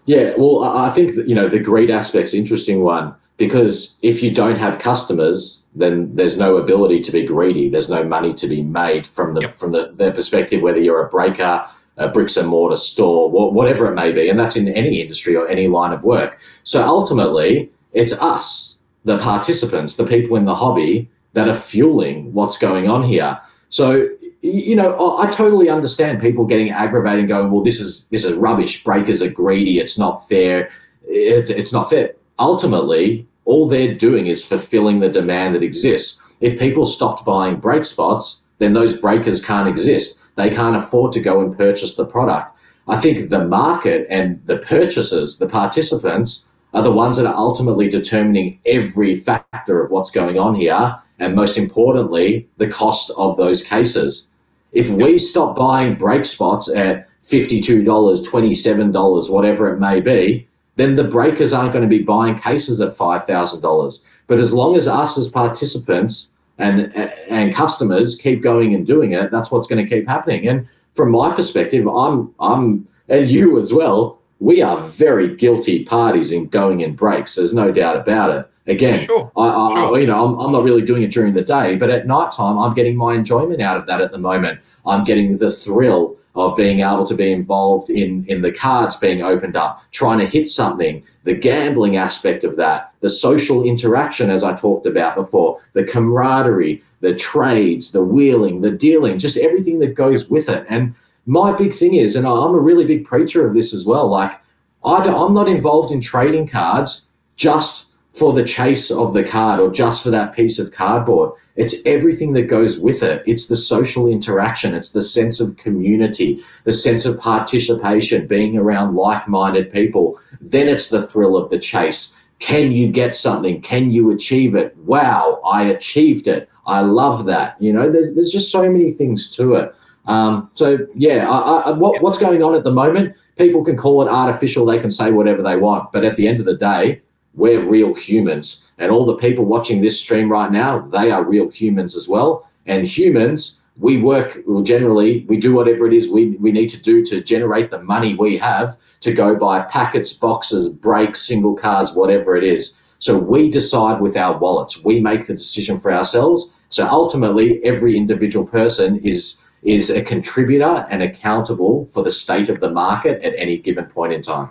Yeah, 0.05 0.33
well, 0.37 0.63
I 0.63 0.93
think 0.93 1.15
that, 1.15 1.27
you 1.27 1.35
know 1.35 1.49
the 1.49 1.59
greed 1.59 1.89
aspect's 1.89 2.33
interesting 2.33 2.81
one 2.81 3.13
because 3.37 3.95
if 4.01 4.23
you 4.23 4.33
don't 4.33 4.57
have 4.57 4.79
customers, 4.79 5.63
then 5.77 6.15
there's 6.15 6.37
no 6.37 6.57
ability 6.57 7.01
to 7.03 7.11
be 7.11 7.25
greedy. 7.25 7.69
There's 7.69 7.89
no 7.89 8.03
money 8.03 8.33
to 8.33 8.47
be 8.47 8.61
made 8.63 9.05
from 9.05 9.33
the 9.33 9.41
yep. 9.41 9.55
from 9.55 9.71
the, 9.71 9.91
their 9.95 10.11
perspective, 10.11 10.61
whether 10.61 10.79
you're 10.79 11.05
a 11.05 11.09
breaker, 11.09 11.65
a 11.97 12.07
bricks 12.07 12.37
and 12.37 12.47
mortar 12.47 12.77
store, 12.77 13.29
whatever 13.29 13.91
it 13.91 13.95
may 13.95 14.11
be, 14.11 14.29
and 14.29 14.39
that's 14.39 14.55
in 14.55 14.67
any 14.69 15.01
industry 15.01 15.35
or 15.35 15.47
any 15.47 15.67
line 15.67 15.93
of 15.93 16.03
work. 16.03 16.39
So 16.63 16.83
ultimately, 16.83 17.71
it's 17.93 18.13
us, 18.13 18.77
the 19.05 19.17
participants, 19.17 19.95
the 19.95 20.05
people 20.05 20.35
in 20.37 20.45
the 20.45 20.55
hobby, 20.55 21.09
that 21.33 21.47
are 21.47 21.53
fueling 21.53 22.33
what's 22.33 22.57
going 22.57 22.89
on 22.89 23.03
here. 23.03 23.39
So 23.69 24.09
you 24.41 24.75
know, 24.75 25.17
I 25.17 25.29
totally 25.31 25.69
understand 25.69 26.21
people 26.21 26.45
getting 26.45 26.71
aggravated 26.71 27.21
and 27.21 27.27
going, 27.27 27.51
"Well, 27.51 27.63
this 27.63 27.79
is 27.79 28.05
this 28.11 28.23
is 28.23 28.33
rubbish. 28.33 28.83
Breakers 28.83 29.21
are 29.21 29.29
greedy. 29.29 29.79
It's 29.79 29.97
not 29.97 30.27
fair. 30.27 30.69
It's, 31.05 31.49
it's 31.49 31.73
not 31.73 31.89
fair." 31.89 32.13
Ultimately, 32.39 33.27
all 33.47 33.67
they're 33.67 33.95
doing 33.95 34.27
is 34.27 34.43
fulfilling 34.43 34.99
the 34.99 35.09
demand 35.09 35.55
that 35.55 35.63
exists. 35.63 36.21
If 36.41 36.59
people 36.59 36.85
stopped 36.85 37.23
buying 37.23 37.55
break 37.55 37.85
spots, 37.85 38.41
then 38.59 38.73
those 38.73 38.93
breakers 38.93 39.43
can't 39.43 39.69
exist. 39.69 40.19
They 40.35 40.49
can't 40.49 40.75
afford 40.75 41.13
to 41.13 41.21
go 41.21 41.39
and 41.39 41.57
purchase 41.57 41.95
the 41.95 42.05
product. 42.05 42.51
I 42.89 42.99
think 42.99 43.29
the 43.29 43.45
market 43.45 44.05
and 44.09 44.45
the 44.45 44.57
purchasers, 44.57 45.37
the 45.37 45.47
participants, 45.47 46.45
are 46.73 46.83
the 46.83 46.91
ones 46.91 47.15
that 47.17 47.25
are 47.25 47.35
ultimately 47.35 47.89
determining 47.89 48.59
every 48.65 49.15
factor 49.15 49.81
of 49.81 49.91
what's 49.91 50.11
going 50.11 50.37
on 50.37 50.55
here, 50.55 50.97
and 51.17 51.33
most 51.33 51.57
importantly, 51.57 52.49
the 52.57 52.67
cost 52.67 53.11
of 53.17 53.37
those 53.37 53.63
cases. 53.63 54.27
If 54.73 54.89
we 54.89 55.17
stop 55.17 55.55
buying 55.55 55.95
break 55.95 56.25
spots 56.25 56.69
at 56.69 57.07
$52, 57.23 57.85
$27, 57.85 59.29
whatever 59.29 59.73
it 59.73 59.79
may 59.79 60.01
be, 60.01 60.46
then 60.77 60.95
the 60.95 61.03
breakers 61.03 61.51
aren't 61.51 61.73
going 61.73 61.83
to 61.83 61.89
be 61.89 62.03
buying 62.03 62.39
cases 62.39 62.79
at 62.79 62.95
$5,000. 62.95 63.99
But 64.27 64.39
as 64.39 64.53
long 64.53 64.75
as 64.75 64.87
us 64.87 65.17
as 65.17 65.27
participants 65.27 66.29
and, 66.57 66.93
and 66.95 67.53
customers 67.53 68.15
keep 68.15 68.41
going 68.41 68.73
and 68.73 68.85
doing 68.85 69.11
it, 69.11 69.31
that's 69.31 69.51
what's 69.51 69.67
going 69.67 69.83
to 69.83 69.89
keep 69.89 70.07
happening. 70.07 70.47
And 70.47 70.67
from 70.93 71.11
my 71.11 71.33
perspective, 71.35 71.87
I'm, 71.87 72.33
I'm, 72.39 72.87
and 73.09 73.29
you 73.29 73.59
as 73.59 73.73
well, 73.73 74.19
we 74.39 74.61
are 74.61 74.81
very 74.89 75.35
guilty 75.35 75.83
parties 75.83 76.31
in 76.31 76.47
going 76.47 76.81
in 76.81 76.95
breaks. 76.95 77.35
There's 77.35 77.53
no 77.53 77.71
doubt 77.71 77.97
about 77.97 78.29
it. 78.29 78.49
Again, 78.71 78.99
sure. 78.99 79.31
I, 79.35 79.47
I, 79.47 79.73
sure. 79.73 79.99
you 79.99 80.07
know, 80.07 80.25
I'm, 80.25 80.39
I'm 80.39 80.51
not 80.51 80.63
really 80.63 80.81
doing 80.83 81.01
it 81.01 81.11
during 81.11 81.33
the 81.33 81.41
day, 81.41 81.75
but 81.75 81.89
at 81.89 82.05
night 82.05 82.33
time, 82.33 82.57
I'm 82.57 82.75
getting 82.75 82.97
my 82.97 83.13
enjoyment 83.15 83.61
out 83.61 83.77
of 83.77 83.87
that 83.87 84.01
at 84.01 84.11
the 84.11 84.17
moment. 84.17 84.59
I'm 84.85 85.05
getting 85.05 85.37
the 85.37 85.51
thrill 85.51 86.16
of 86.37 86.55
being 86.55 86.81
able 86.81 87.05
to 87.07 87.15
be 87.15 87.31
involved 87.31 87.89
in 87.89 88.23
in 88.27 88.43
the 88.43 88.51
cards 88.51 88.95
being 88.95 89.23
opened 89.23 89.57
up, 89.57 89.81
trying 89.91 90.19
to 90.19 90.25
hit 90.25 90.47
something, 90.47 91.03
the 91.23 91.33
gambling 91.33 91.97
aspect 91.97 92.43
of 92.43 92.55
that, 92.55 92.93
the 93.01 93.09
social 93.09 93.63
interaction 93.63 94.29
as 94.29 94.43
I 94.43 94.55
talked 94.55 94.85
about 94.85 95.15
before, 95.15 95.59
the 95.73 95.83
camaraderie, 95.83 96.83
the 97.01 97.15
trades, 97.15 97.91
the 97.91 98.03
wheeling, 98.03 98.61
the 98.61 98.71
dealing, 98.71 99.17
just 99.17 99.37
everything 99.37 99.79
that 99.79 99.95
goes 99.95 100.29
with 100.29 100.47
it. 100.47 100.63
And 100.69 100.93
my 101.25 101.57
big 101.57 101.73
thing 101.73 101.95
is, 101.95 102.15
and 102.15 102.27
I'm 102.27 102.53
a 102.53 102.59
really 102.59 102.85
big 102.85 103.05
preacher 103.05 103.45
of 103.47 103.55
this 103.55 103.73
as 103.73 103.85
well. 103.85 104.07
Like 104.07 104.39
I 104.85 104.97
I'm 104.97 105.33
not 105.33 105.49
involved 105.49 105.91
in 105.91 106.01
trading 106.01 106.47
cards 106.47 107.01
just 107.35 107.87
for 108.13 108.31
the 108.33 108.45
chase 108.45 108.91
of 108.91 109.15
the 109.15 109.23
card 109.23 109.59
or 109.59 109.71
just 109.71 110.03
for 110.03 110.11
that 110.11 110.35
piece 110.35 110.59
of 110.59 110.71
cardboard. 110.71 111.31
It's 111.57 111.75
everything 111.85 112.33
that 112.33 112.43
goes 112.43 112.77
with 112.77 113.03
it. 113.03 113.23
It's 113.25 113.47
the 113.47 113.57
social 113.57 114.07
interaction. 114.07 114.75
It's 114.75 114.91
the 114.91 115.01
sense 115.01 115.39
of 115.39 115.57
community, 115.57 116.43
the 116.63 116.71
sense 116.73 117.03
of 117.03 117.19
participation, 117.19 118.27
being 118.27 118.57
around 118.57 118.95
like 118.95 119.27
minded 119.27 119.73
people. 119.73 120.19
Then 120.39 120.69
it's 120.69 120.89
the 120.89 121.07
thrill 121.07 121.35
of 121.35 121.49
the 121.49 121.59
chase. 121.59 122.15
Can 122.39 122.71
you 122.71 122.91
get 122.91 123.15
something? 123.15 123.61
Can 123.61 123.89
you 123.91 124.11
achieve 124.11 124.53
it? 124.55 124.77
Wow, 124.77 125.41
I 125.43 125.63
achieved 125.63 126.27
it. 126.27 126.47
I 126.67 126.81
love 126.81 127.25
that. 127.25 127.59
You 127.59 127.73
know, 127.73 127.91
there's, 127.91 128.13
there's 128.13 128.31
just 128.31 128.51
so 128.51 128.71
many 128.71 128.91
things 128.91 129.31
to 129.31 129.55
it. 129.55 129.73
Um, 130.05 130.51
so, 130.53 130.77
yeah, 130.95 131.29
I, 131.29 131.59
I, 131.59 131.71
what, 131.71 132.01
what's 132.01 132.19
going 132.19 132.43
on 132.43 132.53
at 132.53 132.63
the 132.63 132.71
moment? 132.71 133.15
People 133.37 133.65
can 133.65 133.75
call 133.75 134.05
it 134.05 134.09
artificial. 134.09 134.65
They 134.65 134.79
can 134.79 134.91
say 134.91 135.11
whatever 135.11 135.41
they 135.41 135.55
want. 135.55 135.91
But 135.91 136.05
at 136.05 136.15
the 136.17 136.27
end 136.27 136.39
of 136.39 136.45
the 136.45 136.55
day, 136.55 137.01
we're 137.37 137.63
real 137.63 137.93
humans. 137.93 138.63
And 138.77 138.91
all 138.91 139.05
the 139.05 139.15
people 139.15 139.45
watching 139.45 139.81
this 139.81 139.99
stream 139.99 140.29
right 140.29 140.51
now, 140.51 140.79
they 140.79 141.11
are 141.11 141.23
real 141.23 141.49
humans 141.49 141.95
as 141.95 142.07
well. 142.09 142.49
And 142.65 142.85
humans, 142.85 143.61
we 143.77 143.97
work, 143.97 144.39
well, 144.45 144.63
generally, 144.63 145.25
we 145.29 145.37
do 145.37 145.53
whatever 145.53 145.87
it 145.87 145.93
is 145.93 146.09
we, 146.09 146.31
we 146.37 146.51
need 146.51 146.69
to 146.69 146.77
do 146.77 147.05
to 147.05 147.21
generate 147.21 147.71
the 147.71 147.81
money 147.81 148.15
we 148.15 148.37
have 148.37 148.77
to 149.01 149.13
go 149.13 149.35
buy 149.35 149.61
packets, 149.61 150.11
boxes, 150.13 150.67
breaks, 150.67 151.25
single 151.25 151.55
cards, 151.55 151.93
whatever 151.93 152.35
it 152.35 152.43
is. 152.43 152.77
So 152.99 153.15
we 153.15 153.49
decide 153.49 154.01
with 154.01 154.17
our 154.17 154.37
wallets. 154.37 154.83
We 154.83 154.99
make 154.99 155.27
the 155.27 155.33
decision 155.33 155.79
for 155.79 155.93
ourselves. 155.93 156.53
So 156.69 156.87
ultimately, 156.87 157.63
every 157.63 157.95
individual 157.95 158.45
person 158.45 158.99
is 158.99 159.43
is 159.63 159.89
a 159.89 160.01
contributor 160.01 160.85
and 160.89 161.01
accountable 161.01 161.85
for 161.87 162.03
the 162.03 162.11
state 162.11 162.47
of 162.47 162.59
the 162.59 162.69
market 162.69 163.21
at 163.23 163.33
any 163.35 163.57
given 163.57 163.85
point 163.85 164.13
in 164.13 164.21
time. 164.21 164.49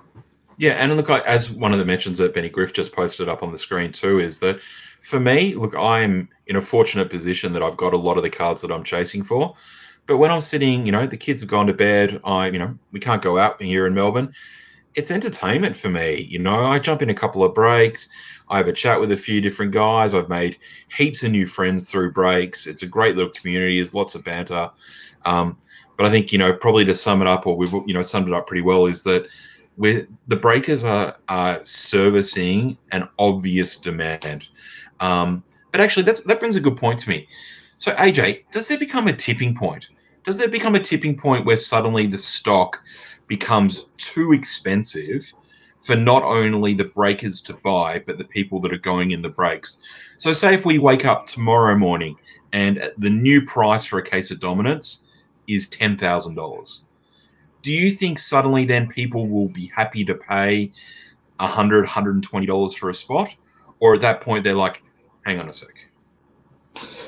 Yeah, 0.59 0.73
and 0.73 0.97
look, 0.97 1.11
as 1.11 1.51
one 1.51 1.73
of 1.73 1.79
the 1.79 1.85
mentions 1.85 2.19
that 2.19 2.33
Benny 2.35 2.49
Griff 2.49 2.73
just 2.73 2.95
posted 2.95 3.29
up 3.29 3.43
on 3.43 3.53
the 3.53 3.59
screen 3.59 3.93
too, 3.93 4.19
is 4.19 4.39
that 4.39 4.59
for 5.03 5.21
me, 5.21 5.55
look, 5.55 5.75
I'm 5.77 6.29
in 6.47 6.57
a 6.57 6.63
fortunate 6.63 7.11
position 7.11 7.53
that 7.53 7.63
I've 7.63 7.77
got 7.77 7.93
a 7.93 7.99
lot 7.99 8.17
of 8.17 8.23
the 8.23 8.31
cards 8.31 8.63
that 8.63 8.73
I'm 8.73 8.83
chasing 8.83 9.23
for. 9.23 9.55
But 10.07 10.17
when 10.19 10.31
I'm 10.31 10.41
sitting, 10.41 10.87
you 10.87 10.93
know, 10.93 11.07
the 11.07 11.17
kids 11.17 11.43
have 11.43 11.51
gone 11.51 11.67
to 11.67 11.75
bed, 11.75 12.21
I, 12.25 12.49
you 12.49 12.59
know, 12.59 12.79
we 12.93 13.01
can't 13.01 13.23
go 13.23 13.39
out 13.39 13.61
here 13.61 13.87
in 13.87 13.95
Melbourne. 13.95 14.33
It's 14.95 15.11
entertainment 15.11 15.77
for 15.77 15.91
me. 15.91 16.27
You 16.31 16.39
know, 16.39 16.67
I 16.67 16.79
jump 16.79 17.03
in 17.03 17.11
a 17.11 17.15
couple 17.15 17.45
of 17.45 17.55
breaks. 17.55 18.09
I 18.49 18.57
have 18.57 18.69
a 18.69 18.73
chat 18.73 18.99
with 19.01 19.13
a 19.13 19.17
few 19.17 19.41
different 19.41 19.73
guys. 19.73 20.15
I've 20.15 20.29
made 20.29 20.59
heaps 20.97 21.23
of 21.23 21.33
new 21.33 21.47
friends 21.47 21.91
through 21.91 22.13
breaks. 22.13 22.67
It's 22.67 22.83
a 22.83 22.87
great 22.87 23.17
little 23.17 23.33
community. 23.33 23.77
There's 23.77 23.95
lots 23.95 24.15
of 24.15 24.25
banter. 24.25 24.71
Um, 25.25 25.59
but 25.97 26.07
I 26.07 26.11
think, 26.11 26.33
you 26.33 26.39
know, 26.39 26.53
probably 26.53 26.85
to 26.85 26.95
sum 26.95 27.21
it 27.21 27.27
up, 27.27 27.47
or 27.47 27.57
we've, 27.57 27.73
you 27.73 27.93
know, 27.93 28.03
summed 28.03 28.29
it 28.29 28.35
up 28.35 28.47
pretty 28.47 28.63
well, 28.63 28.87
is 28.87 29.03
that 29.03 29.27
where 29.77 30.07
the 30.27 30.37
breakers 30.37 30.85
are, 30.85 31.17
are 31.29 31.65
servicing 31.65 32.77
an 32.93 33.09
obvious 33.19 33.77
demand. 33.77 34.49
Um, 35.01 35.45
but 35.71 35.81
actually, 35.81 36.05
that 36.05 36.41
brings 36.41 36.57
a 36.57 36.61
good 36.61 36.77
point 36.77 36.99
to 37.01 37.09
me. 37.11 37.29
So, 37.77 37.93
AJ, 37.93 38.45
does 38.51 38.69
there 38.69 38.79
become 38.79 39.07
a 39.07 39.13
tipping 39.15 39.55
point? 39.55 39.91
Does 40.25 40.39
there 40.39 40.49
become 40.49 40.75
a 40.75 40.81
tipping 40.81 41.17
point 41.17 41.45
where 41.45 41.59
suddenly 41.59 42.07
the 42.07 42.19
stock 42.19 42.81
becomes 43.27 43.87
too 43.99 44.33
expensive 44.33 45.33
for 45.79 45.95
not 45.95 46.23
only 46.23 46.73
the 46.73 46.85
breakers 46.85 47.41
to 47.43 47.55
buy, 47.55 47.99
but 47.99 48.17
the 48.17 48.25
people 48.25 48.61
that 48.61 48.73
are 48.73 48.79
going 48.79 49.11
in 49.11 49.21
the 49.21 49.29
breaks? 49.29 49.79
So, 50.17 50.33
say 50.33 50.55
if 50.55 50.65
we 50.65 50.79
wake 50.79 51.05
up 51.05 51.27
tomorrow 51.27 51.77
morning 51.77 52.17
and 52.53 52.91
the 52.97 53.11
new 53.11 53.45
price 53.45 53.85
for 53.85 53.99
a 53.99 54.03
case 54.03 54.31
of 54.31 54.41
dominance 54.41 55.03
is 55.47 55.69
$10,000 55.69 56.86
do 57.67 57.73
you 57.73 57.91
think 57.91 58.21
suddenly 58.21 58.65
then 58.65 58.87
people 58.87 59.27
will 59.27 59.49
be 59.49 59.73
happy 59.75 60.05
to 60.05 60.15
pay 60.15 60.71
a 61.41 61.49
hundred, 61.49 61.85
hundred 61.85 62.15
and 62.15 62.23
twenty 62.23 62.47
dollars 62.47 62.77
for 62.77 62.89
a 62.91 62.95
spot, 62.95 63.35
or 63.81 63.93
at 63.93 64.01
that 64.03 64.21
point 64.21 64.45
they're 64.45 64.55
like, 64.55 64.85
hang 65.25 65.41
on 65.41 65.49
a 65.49 65.53
sec. 65.53 65.89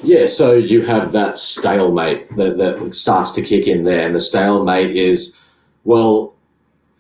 Yeah, 0.02 0.26
so 0.26 0.54
you 0.54 0.84
have 0.84 1.12
that 1.12 1.38
stalemate 1.38 2.34
that, 2.36 2.58
that 2.58 2.92
starts 2.92 3.30
to 3.32 3.42
kick 3.42 3.68
in 3.68 3.84
there, 3.84 4.04
and 4.04 4.12
the 4.12 4.20
stalemate 4.20 4.96
is, 4.96 5.36
well, 5.84 6.34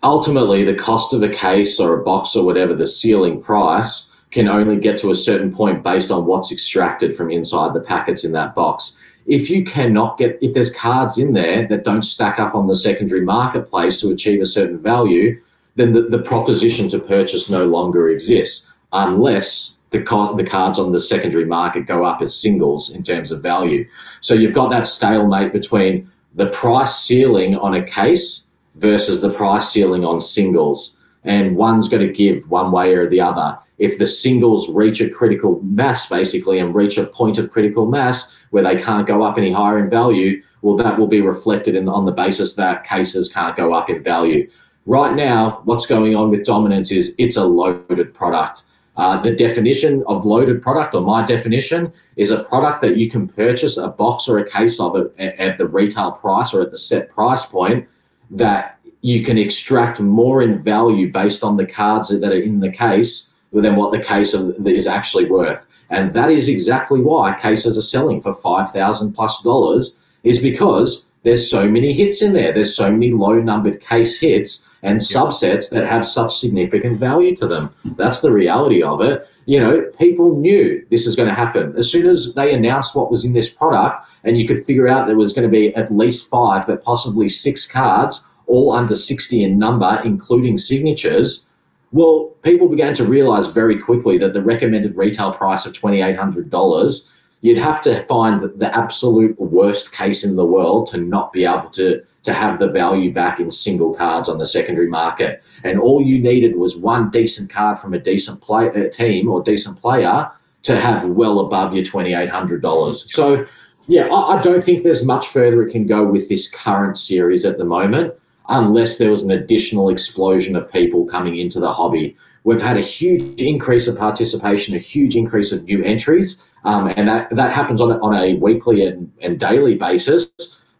ultimately 0.04 0.62
the 0.62 0.76
cost 0.76 1.12
of 1.12 1.24
a 1.24 1.28
case 1.28 1.80
or 1.80 1.98
a 1.98 2.04
box 2.04 2.36
or 2.36 2.44
whatever, 2.44 2.76
the 2.76 2.86
ceiling 2.86 3.42
price 3.42 4.08
can 4.30 4.46
only 4.46 4.76
get 4.76 5.00
to 5.00 5.10
a 5.10 5.16
certain 5.16 5.52
point 5.52 5.82
based 5.82 6.12
on 6.12 6.26
what's 6.26 6.52
extracted 6.52 7.16
from 7.16 7.32
inside 7.32 7.74
the 7.74 7.80
packets 7.80 8.22
in 8.22 8.30
that 8.30 8.54
box 8.54 8.96
if 9.28 9.48
you 9.48 9.64
cannot 9.64 10.18
get 10.18 10.38
if 10.40 10.54
there's 10.54 10.74
cards 10.74 11.18
in 11.18 11.32
there 11.34 11.68
that 11.68 11.84
don't 11.84 12.02
stack 12.02 12.40
up 12.40 12.54
on 12.54 12.66
the 12.66 12.74
secondary 12.74 13.20
marketplace 13.20 14.00
to 14.00 14.10
achieve 14.10 14.40
a 14.40 14.46
certain 14.46 14.78
value 14.78 15.40
then 15.76 15.92
the, 15.92 16.02
the 16.02 16.18
proposition 16.18 16.88
to 16.90 16.98
purchase 16.98 17.48
no 17.48 17.64
longer 17.64 18.08
exists 18.08 18.72
unless 18.92 19.76
the, 19.90 19.98
the 20.36 20.44
cards 20.44 20.78
on 20.78 20.92
the 20.92 21.00
secondary 21.00 21.44
market 21.44 21.86
go 21.86 22.04
up 22.04 22.20
as 22.20 22.36
singles 22.36 22.90
in 22.90 23.02
terms 23.02 23.30
of 23.30 23.40
value. 23.40 23.88
So 24.20 24.34
you've 24.34 24.54
got 24.54 24.70
that 24.70 24.86
stalemate 24.86 25.52
between 25.52 26.10
the 26.34 26.46
price 26.46 26.96
ceiling 26.96 27.56
on 27.56 27.74
a 27.74 27.82
case 27.82 28.46
versus 28.74 29.20
the 29.20 29.30
price 29.30 29.70
ceiling 29.70 30.04
on 30.04 30.20
singles 30.20 30.96
and 31.28 31.56
one's 31.56 31.88
going 31.88 32.04
to 32.04 32.12
give 32.12 32.50
one 32.50 32.72
way 32.72 32.94
or 32.94 33.08
the 33.08 33.20
other. 33.20 33.56
If 33.76 33.98
the 33.98 34.06
singles 34.06 34.68
reach 34.70 35.00
a 35.00 35.10
critical 35.10 35.60
mass, 35.62 36.08
basically, 36.08 36.58
and 36.58 36.74
reach 36.74 36.96
a 36.96 37.06
point 37.06 37.38
of 37.38 37.52
critical 37.52 37.86
mass 37.86 38.34
where 38.50 38.64
they 38.64 38.80
can't 38.80 39.06
go 39.06 39.22
up 39.22 39.36
any 39.36 39.52
higher 39.52 39.78
in 39.78 39.90
value, 39.90 40.42
well, 40.62 40.76
that 40.78 40.98
will 40.98 41.06
be 41.06 41.20
reflected 41.20 41.76
in, 41.76 41.86
on 41.86 42.06
the 42.06 42.12
basis 42.12 42.54
that 42.54 42.82
cases 42.82 43.32
can't 43.32 43.56
go 43.56 43.74
up 43.74 43.90
in 43.90 44.02
value. 44.02 44.50
Right 44.86 45.14
now, 45.14 45.60
what's 45.64 45.84
going 45.84 46.16
on 46.16 46.30
with 46.30 46.46
dominance 46.46 46.90
is 46.90 47.14
it's 47.18 47.36
a 47.36 47.44
loaded 47.44 48.14
product. 48.14 48.62
Uh, 48.96 49.20
the 49.20 49.36
definition 49.36 50.02
of 50.08 50.24
loaded 50.24 50.62
product, 50.62 50.94
or 50.94 51.02
my 51.02 51.24
definition, 51.24 51.92
is 52.16 52.30
a 52.30 52.42
product 52.44 52.80
that 52.80 52.96
you 52.96 53.10
can 53.10 53.28
purchase 53.28 53.76
a 53.76 53.88
box 53.88 54.28
or 54.28 54.38
a 54.38 54.50
case 54.50 54.80
of 54.80 54.96
it 54.96 55.14
at 55.18 55.58
the 55.58 55.66
retail 55.66 56.12
price 56.12 56.54
or 56.54 56.62
at 56.62 56.70
the 56.70 56.78
set 56.78 57.10
price 57.10 57.44
point 57.44 57.86
that 58.30 58.77
you 59.00 59.22
can 59.22 59.38
extract 59.38 60.00
more 60.00 60.42
in 60.42 60.62
value 60.62 61.12
based 61.12 61.44
on 61.44 61.56
the 61.56 61.66
cards 61.66 62.08
that 62.08 62.32
are 62.32 62.42
in 62.42 62.60
the 62.60 62.72
case 62.72 63.32
than 63.52 63.76
what 63.76 63.92
the 63.92 63.98
case 63.98 64.34
is 64.34 64.86
actually 64.86 65.26
worth. 65.26 65.66
And 65.90 66.12
that 66.12 66.30
is 66.30 66.48
exactly 66.48 67.00
why 67.00 67.38
cases 67.38 67.78
are 67.78 67.82
selling 67.82 68.20
for 68.20 68.34
five 68.34 68.70
thousand 68.72 69.12
plus 69.12 69.42
dollars, 69.42 69.98
is 70.22 70.38
because 70.38 71.06
there's 71.22 71.50
so 71.50 71.68
many 71.68 71.92
hits 71.92 72.22
in 72.22 72.32
there. 72.32 72.52
There's 72.52 72.76
so 72.76 72.90
many 72.90 73.10
low 73.10 73.40
numbered 73.40 73.80
case 73.80 74.20
hits 74.20 74.66
and 74.82 75.00
subsets 75.00 75.70
that 75.70 75.86
have 75.86 76.06
such 76.06 76.36
significant 76.36 76.98
value 76.98 77.34
to 77.36 77.46
them. 77.46 77.74
That's 77.96 78.20
the 78.20 78.30
reality 78.30 78.82
of 78.82 79.00
it. 79.00 79.26
You 79.46 79.60
know, 79.60 79.82
people 79.98 80.38
knew 80.38 80.86
this 80.90 81.06
was 81.06 81.16
going 81.16 81.28
to 81.28 81.34
happen. 81.34 81.74
As 81.76 81.90
soon 81.90 82.06
as 82.06 82.34
they 82.34 82.54
announced 82.54 82.94
what 82.94 83.10
was 83.10 83.24
in 83.24 83.32
this 83.32 83.48
product, 83.48 84.06
and 84.24 84.38
you 84.38 84.46
could 84.46 84.66
figure 84.66 84.86
out 84.86 85.06
there 85.06 85.16
was 85.16 85.32
going 85.32 85.48
to 85.48 85.50
be 85.50 85.74
at 85.74 85.92
least 85.92 86.28
five, 86.28 86.66
but 86.66 86.84
possibly 86.84 87.28
six 87.28 87.66
cards, 87.66 88.24
all 88.48 88.72
under 88.72 88.96
60 88.96 89.44
in 89.44 89.58
number, 89.58 90.00
including 90.04 90.58
signatures. 90.58 91.46
Well, 91.92 92.34
people 92.42 92.68
began 92.68 92.94
to 92.94 93.04
realize 93.04 93.46
very 93.46 93.78
quickly 93.78 94.18
that 94.18 94.32
the 94.32 94.42
recommended 94.42 94.96
retail 94.96 95.32
price 95.32 95.64
of 95.64 95.74
$2,800, 95.74 97.08
you'd 97.40 97.58
have 97.58 97.82
to 97.82 98.02
find 98.04 98.40
the 98.40 98.76
absolute 98.76 99.38
worst 99.40 99.92
case 99.92 100.24
in 100.24 100.36
the 100.36 100.44
world 100.44 100.88
to 100.88 100.98
not 100.98 101.32
be 101.32 101.44
able 101.44 101.70
to 101.70 102.02
to 102.24 102.34
have 102.34 102.58
the 102.58 102.68
value 102.68 103.12
back 103.12 103.40
in 103.40 103.50
single 103.50 103.94
cards 103.94 104.28
on 104.28 104.38
the 104.38 104.46
secondary 104.46 104.88
market. 104.88 105.42
And 105.64 105.80
all 105.80 106.02
you 106.02 106.20
needed 106.20 106.56
was 106.56 106.76
one 106.76 107.10
decent 107.10 107.50
card 107.50 107.78
from 107.78 107.94
a 107.94 107.98
decent 107.98 108.42
play, 108.42 108.66
a 108.66 108.90
team 108.90 109.30
or 109.30 109.42
decent 109.42 109.80
player 109.80 110.30
to 110.64 110.78
have 110.78 111.06
well 111.06 111.40
above 111.40 111.74
your 111.74 111.84
$2,800. 111.84 113.10
So, 113.10 113.46
yeah, 113.86 114.08
I, 114.08 114.36
I 114.36 114.42
don't 114.42 114.62
think 114.62 114.82
there's 114.82 115.04
much 115.04 115.28
further 115.28 115.66
it 115.66 115.72
can 115.72 115.86
go 115.86 116.04
with 116.04 116.28
this 116.28 116.50
current 116.50 116.98
series 116.98 117.46
at 117.46 117.56
the 117.56 117.64
moment, 117.64 118.14
unless 118.48 118.98
there 118.98 119.10
was 119.10 119.22
an 119.22 119.30
additional 119.30 119.90
explosion 119.90 120.56
of 120.56 120.70
people 120.72 121.04
coming 121.06 121.36
into 121.36 121.60
the 121.60 121.72
hobby. 121.72 122.16
We've 122.44 122.62
had 122.62 122.76
a 122.76 122.82
huge 122.82 123.40
increase 123.40 123.86
of 123.88 123.98
participation, 123.98 124.74
a 124.74 124.78
huge 124.78 125.16
increase 125.16 125.52
of 125.52 125.64
new 125.64 125.82
entries, 125.82 126.42
um, 126.64 126.92
and 126.96 127.08
that, 127.08 127.30
that 127.30 127.52
happens 127.52 127.80
on 127.80 127.90
a, 127.90 127.98
on 128.00 128.14
a 128.14 128.34
weekly 128.34 128.86
and, 128.86 129.12
and 129.20 129.38
daily 129.38 129.76
basis. 129.76 130.28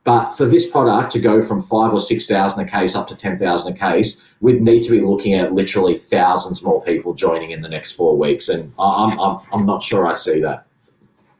But 0.04 0.30
for 0.32 0.46
this 0.46 0.66
product 0.66 1.12
to 1.12 1.20
go 1.20 1.42
from 1.42 1.62
five 1.62 1.92
or 1.92 2.00
six 2.00 2.26
thousand 2.26 2.66
a 2.66 2.70
case 2.70 2.96
up 2.96 3.08
to 3.08 3.14
ten 3.14 3.38
thousand 3.38 3.74
a 3.74 3.78
case, 3.78 4.24
we'd 4.40 4.62
need 4.62 4.82
to 4.84 4.90
be 4.90 5.02
looking 5.02 5.34
at 5.34 5.52
literally 5.52 5.98
thousands 5.98 6.62
more 6.62 6.82
people 6.82 7.12
joining 7.12 7.50
in 7.50 7.60
the 7.60 7.68
next 7.68 7.92
four 7.92 8.16
weeks, 8.16 8.48
and 8.48 8.72
I'm 8.78 9.20
I'm, 9.20 9.38
I'm 9.52 9.66
not 9.66 9.82
sure 9.82 10.06
I 10.06 10.14
see 10.14 10.40
that. 10.40 10.64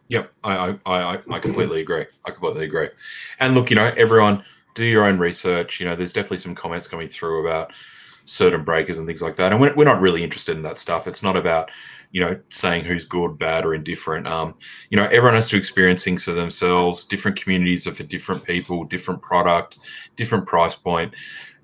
Yep, 0.09 0.33
I, 0.45 0.79
I 0.85 1.19
I 1.31 1.39
completely 1.39 1.81
agree. 1.81 2.05
I 2.27 2.31
completely 2.31 2.67
agree. 2.67 2.91
And 3.41 3.55
look, 3.55 3.71
you 3.71 3.77
know, 3.77 3.91
everyone 3.97 4.43
do 4.79 4.87
your 4.87 5.05
own 5.05 5.19
research. 5.19 5.81
You 5.81 5.87
know, 5.87 5.95
there's 5.95 6.13
definitely 6.13 6.39
some 6.39 6.55
comments 6.55 6.89
coming 6.89 7.09
through 7.09 7.47
about 7.47 7.73
certain 8.25 8.63
breakers 8.63 8.99
and 8.99 9.07
things 9.07 9.23
like 9.23 9.37
that, 9.37 9.53
and 9.53 9.61
we're, 9.61 9.75
we're 9.75 9.85
not 9.85 10.01
really 10.01 10.25
interested 10.25 10.57
in 10.57 10.63
that 10.63 10.79
stuff. 10.79 11.07
It's 11.07 11.23
not 11.23 11.37
about 11.37 11.71
you 12.11 12.21
know, 12.21 12.41
saying 12.49 12.85
who's 12.85 13.05
good, 13.05 13.37
bad, 13.39 13.65
or 13.65 13.75
indifferent. 13.75 14.27
Um, 14.27 14.55
you 14.91 14.97
know, 14.97 15.05
everyone 15.05 15.35
has 15.35 15.49
to 15.51 15.57
experience 15.57 16.05
things 16.05 16.25
for 16.25 16.33
themselves. 16.33 17.05
Different 17.05 17.41
communities 17.41 17.87
are 17.87 17.93
for 17.93 18.05
different 18.05 18.45
people, 18.45 18.85
different 18.85 19.21
product, 19.21 19.79
different 20.17 20.47
price 20.47 20.75
point. 20.75 21.15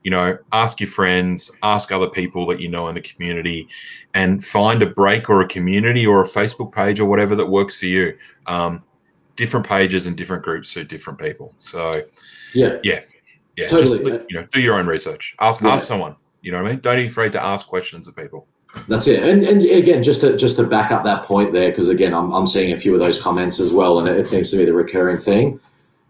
You 0.02 0.10
know, 0.10 0.36
ask 0.52 0.80
your 0.80 0.90
friends, 0.90 1.50
ask 1.62 1.90
other 1.90 2.10
people 2.10 2.46
that 2.48 2.60
you 2.60 2.68
know 2.68 2.88
in 2.88 2.94
the 2.94 3.00
community, 3.00 3.68
and 4.12 4.44
find 4.44 4.82
a 4.82 4.86
break 4.86 5.30
or 5.30 5.40
a 5.40 5.48
community 5.48 6.06
or 6.06 6.22
a 6.22 6.28
Facebook 6.28 6.72
page 6.72 7.00
or 7.00 7.06
whatever 7.06 7.34
that 7.36 7.46
works 7.46 7.78
for 7.78 7.86
you. 7.86 8.16
Um, 8.46 8.82
different 9.36 9.66
pages 9.66 10.06
and 10.06 10.16
different 10.16 10.44
groups 10.44 10.68
suit 10.68 10.88
different 10.88 11.18
people. 11.18 11.54
So, 11.56 12.02
yeah, 12.54 12.78
yeah, 12.82 13.00
yeah. 13.56 13.68
Totally. 13.68 13.98
Just 13.98 14.30
you 14.30 14.40
know, 14.40 14.46
do 14.52 14.60
your 14.60 14.78
own 14.78 14.86
research. 14.86 15.34
Ask 15.40 15.60
yeah. 15.60 15.70
ask 15.70 15.86
someone. 15.86 16.16
You 16.42 16.52
know 16.52 16.62
what 16.62 16.68
I 16.68 16.72
mean? 16.72 16.80
Don't 16.80 16.96
be 16.96 17.06
afraid 17.06 17.32
to 17.32 17.42
ask 17.42 17.66
questions 17.66 18.06
of 18.06 18.14
people. 18.14 18.46
That's 18.88 19.06
it. 19.06 19.22
And, 19.22 19.44
and 19.44 19.62
again, 19.62 20.02
just 20.02 20.20
to 20.22 20.36
just 20.36 20.56
to 20.56 20.64
back 20.64 20.90
up 20.90 21.04
that 21.04 21.24
point 21.24 21.52
there, 21.52 21.70
because 21.70 21.88
again, 21.88 22.12
I'm, 22.12 22.32
I'm 22.32 22.46
seeing 22.46 22.72
a 22.72 22.78
few 22.78 22.92
of 22.94 23.00
those 23.00 23.20
comments 23.20 23.60
as 23.60 23.72
well, 23.72 23.98
and 23.98 24.08
it, 24.08 24.18
it 24.18 24.26
seems 24.26 24.50
to 24.50 24.56
be 24.56 24.64
the 24.64 24.72
recurring 24.72 25.18
thing. 25.18 25.60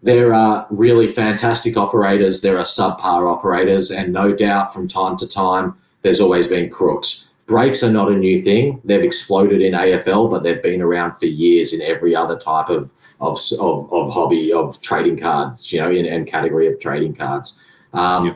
There 0.03 0.33
are 0.33 0.67
really 0.69 1.07
fantastic 1.07 1.77
operators. 1.77 2.41
There 2.41 2.57
are 2.57 2.65
subpar 2.65 3.31
operators, 3.31 3.91
and 3.91 4.11
no 4.11 4.35
doubt 4.35 4.73
from 4.73 4.87
time 4.87 5.17
to 5.17 5.27
time, 5.27 5.75
there's 6.01 6.19
always 6.19 6.47
been 6.47 6.69
crooks. 6.69 7.29
Breaks 7.47 7.83
are 7.83 7.91
not 7.91 8.11
a 8.11 8.15
new 8.15 8.41
thing. 8.41 8.81
They've 8.83 9.03
exploded 9.03 9.61
in 9.61 9.73
AFL, 9.73 10.29
but 10.31 10.43
they've 10.43 10.61
been 10.61 10.81
around 10.81 11.17
for 11.17 11.27
years 11.27 11.73
in 11.73 11.81
every 11.81 12.15
other 12.15 12.37
type 12.37 12.69
of 12.69 12.89
of, 13.21 13.39
of, 13.59 13.91
of 13.91 14.11
hobby 14.11 14.51
of 14.51 14.79
trading 14.81 15.19
cards, 15.19 15.71
you 15.71 15.79
know, 15.79 15.91
in, 15.91 16.05
and 16.05 16.27
category 16.27 16.67
of 16.67 16.79
trading 16.79 17.15
cards. 17.15 17.59
Um, 17.93 18.27
yeah 18.27 18.33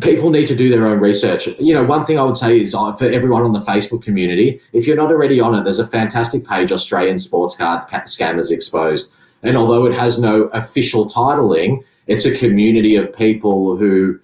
people 0.00 0.30
need 0.30 0.46
to 0.46 0.54
do 0.54 0.70
their 0.70 0.86
own 0.86 1.00
research. 1.00 1.46
You 1.58 1.74
know, 1.74 1.82
one 1.82 2.04
thing 2.04 2.18
I 2.18 2.22
would 2.22 2.36
say 2.36 2.60
is 2.60 2.74
uh, 2.74 2.92
for 2.92 3.06
everyone 3.06 3.42
on 3.42 3.52
the 3.52 3.60
Facebook 3.60 4.02
community, 4.02 4.60
if 4.72 4.86
you're 4.86 4.96
not 4.96 5.10
already 5.10 5.40
on 5.40 5.54
it, 5.54 5.64
there's 5.64 5.78
a 5.78 5.86
fantastic 5.86 6.46
page, 6.46 6.70
Australian 6.70 7.18
Sports 7.18 7.56
Card 7.56 7.82
Scammers 7.82 8.50
Exposed. 8.50 9.12
And 9.42 9.56
although 9.56 9.84
it 9.86 9.94
has 9.94 10.18
no 10.18 10.44
official 10.52 11.08
titling, 11.10 11.84
it's 12.06 12.24
a 12.24 12.36
community 12.36 12.96
of 12.96 13.14
people 13.14 13.76
who 13.76 14.18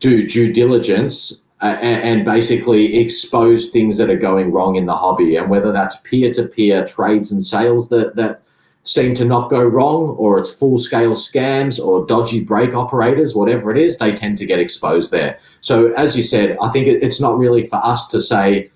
do 0.00 0.28
due 0.28 0.52
diligence 0.52 1.32
uh, 1.60 1.76
and, 1.80 2.02
and 2.02 2.24
basically 2.24 2.96
expose 2.98 3.70
things 3.70 3.98
that 3.98 4.10
are 4.10 4.18
going 4.18 4.52
wrong 4.52 4.76
in 4.76 4.86
the 4.86 4.96
hobby. 4.96 5.36
And 5.36 5.50
whether 5.50 5.72
that's 5.72 5.96
peer 6.00 6.32
to 6.34 6.44
peer 6.44 6.86
trades 6.86 7.32
and 7.32 7.44
sales 7.44 7.88
that, 7.88 8.14
that 8.16 8.42
seem 8.84 9.14
to 9.14 9.24
not 9.24 9.50
go 9.50 9.62
wrong, 9.62 10.10
or 10.10 10.38
it's 10.38 10.50
full 10.50 10.78
scale 10.78 11.14
scams 11.14 11.84
or 11.84 12.06
dodgy 12.06 12.40
break 12.40 12.74
operators, 12.74 13.34
whatever 13.34 13.70
it 13.70 13.78
is, 13.78 13.98
they 13.98 14.12
tend 14.12 14.36
to 14.38 14.46
get 14.46 14.60
exposed 14.60 15.10
there. 15.10 15.38
So, 15.60 15.92
as 15.94 16.16
you 16.16 16.22
said, 16.22 16.56
I 16.60 16.68
think 16.68 16.86
it's 16.86 17.18
not 17.18 17.38
really 17.38 17.66
for 17.66 17.84
us 17.84 18.08
to 18.08 18.20
say 18.20 18.70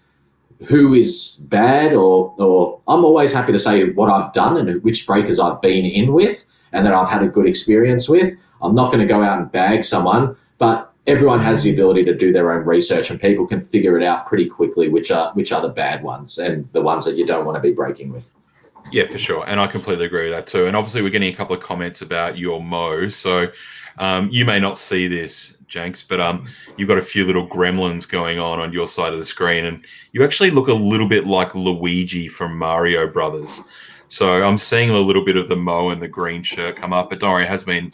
who 0.66 0.94
is 0.94 1.36
bad, 1.40 1.92
or, 1.92 2.34
or 2.38 2.80
I'm 2.88 3.04
always 3.04 3.32
happy 3.32 3.52
to 3.52 3.58
say 3.58 3.90
what 3.90 4.10
I've 4.10 4.32
done 4.32 4.56
and 4.56 4.82
which 4.82 5.06
breakers 5.06 5.38
I've 5.38 5.60
been 5.60 5.84
in 5.84 6.12
with 6.12 6.44
and 6.72 6.84
that 6.84 6.94
I've 6.94 7.08
had 7.08 7.22
a 7.22 7.28
good 7.28 7.46
experience 7.46 8.08
with. 8.08 8.34
I'm 8.60 8.74
not 8.74 8.90
going 8.90 9.06
to 9.06 9.06
go 9.06 9.22
out 9.22 9.38
and 9.38 9.52
bag 9.52 9.84
someone, 9.84 10.36
but 10.56 10.92
everyone 11.06 11.40
has 11.40 11.62
the 11.62 11.72
ability 11.72 12.04
to 12.04 12.14
do 12.14 12.32
their 12.32 12.52
own 12.52 12.66
research 12.66 13.10
and 13.10 13.20
people 13.20 13.46
can 13.46 13.60
figure 13.60 13.96
it 13.96 14.04
out 14.04 14.26
pretty 14.26 14.46
quickly 14.46 14.88
which 14.88 15.10
are 15.10 15.32
which 15.32 15.52
are 15.52 15.62
the 15.62 15.68
bad 15.68 16.02
ones 16.02 16.36
and 16.38 16.68
the 16.72 16.82
ones 16.82 17.04
that 17.04 17.16
you 17.16 17.24
don't 17.24 17.46
want 17.46 17.56
to 17.56 17.62
be 17.62 17.72
breaking 17.72 18.12
with. 18.12 18.30
Yeah, 18.90 19.06
for 19.06 19.18
sure. 19.18 19.44
And 19.46 19.60
I 19.60 19.66
completely 19.66 20.06
agree 20.06 20.24
with 20.24 20.32
that 20.32 20.46
too. 20.46 20.66
And 20.66 20.76
obviously, 20.76 21.02
we're 21.02 21.10
getting 21.10 21.32
a 21.32 21.36
couple 21.36 21.54
of 21.54 21.62
comments 21.62 22.02
about 22.02 22.38
your 22.38 22.62
Mo. 22.62 23.08
So 23.08 23.48
um, 23.98 24.28
you 24.30 24.44
may 24.44 24.58
not 24.58 24.78
see 24.78 25.08
this, 25.08 25.56
Jenks, 25.66 26.02
but 26.02 26.20
um, 26.20 26.48
you've 26.76 26.88
got 26.88 26.98
a 26.98 27.02
few 27.02 27.24
little 27.24 27.46
gremlins 27.46 28.08
going 28.08 28.38
on 28.38 28.60
on 28.60 28.72
your 28.72 28.86
side 28.86 29.12
of 29.12 29.18
the 29.18 29.24
screen. 29.24 29.66
And 29.66 29.84
you 30.12 30.24
actually 30.24 30.50
look 30.50 30.68
a 30.68 30.74
little 30.74 31.08
bit 31.08 31.26
like 31.26 31.54
Luigi 31.54 32.28
from 32.28 32.56
Mario 32.56 33.06
Brothers. 33.06 33.60
So 34.06 34.42
I'm 34.42 34.58
seeing 34.58 34.90
a 34.90 34.98
little 34.98 35.24
bit 35.24 35.36
of 35.36 35.48
the 35.48 35.56
Mo 35.56 35.90
and 35.90 36.00
the 36.00 36.08
green 36.08 36.42
shirt 36.42 36.76
come 36.76 36.92
up. 36.92 37.10
But 37.10 37.20
Dorian 37.20 37.48
has 37.48 37.64
been. 37.64 37.92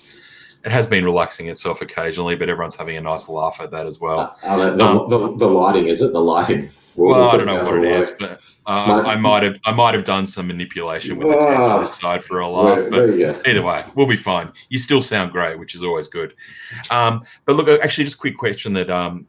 It 0.64 0.72
has 0.72 0.86
been 0.86 1.04
relaxing 1.04 1.48
itself 1.48 1.82
occasionally, 1.82 2.36
but 2.36 2.48
everyone's 2.48 2.74
having 2.74 2.96
a 2.96 3.00
nice 3.02 3.28
laugh 3.28 3.60
at 3.60 3.70
that 3.72 3.86
as 3.86 4.00
well. 4.00 4.34
Uh, 4.42 4.46
uh, 4.46 4.74
the, 4.74 4.82
um, 4.82 5.10
the, 5.10 5.36
the 5.36 5.46
lighting, 5.46 5.88
is 5.88 6.00
it? 6.00 6.14
The 6.14 6.18
lighting. 6.18 6.70
Well, 6.96 7.30
I 7.30 7.36
don't 7.36 7.46
know 7.46 7.62
what 7.64 7.84
it 7.84 7.92
is, 7.92 8.14
but 8.18 8.40
uh, 8.66 9.02
I 9.04 9.16
might 9.16 9.42
have 9.42 9.56
I 9.64 9.72
might 9.72 9.94
have 9.94 10.04
done 10.04 10.26
some 10.26 10.46
manipulation 10.46 11.16
with 11.16 11.28
the 11.28 11.34
tech 11.44 11.58
on 11.58 11.84
this 11.84 11.96
side 11.96 12.22
for 12.22 12.38
a 12.40 12.48
laugh, 12.48 12.88
but 12.90 13.10
either 13.46 13.62
way, 13.62 13.84
we'll 13.94 14.06
be 14.06 14.16
fine. 14.16 14.52
You 14.68 14.78
still 14.78 15.02
sound 15.02 15.32
great, 15.32 15.58
which 15.58 15.74
is 15.74 15.82
always 15.82 16.06
good. 16.06 16.34
Um, 16.90 17.22
but 17.44 17.56
look, 17.56 17.68
actually, 17.82 18.04
just 18.04 18.16
a 18.16 18.20
quick 18.20 18.36
question 18.36 18.72
that 18.74 18.90
um, 18.90 19.26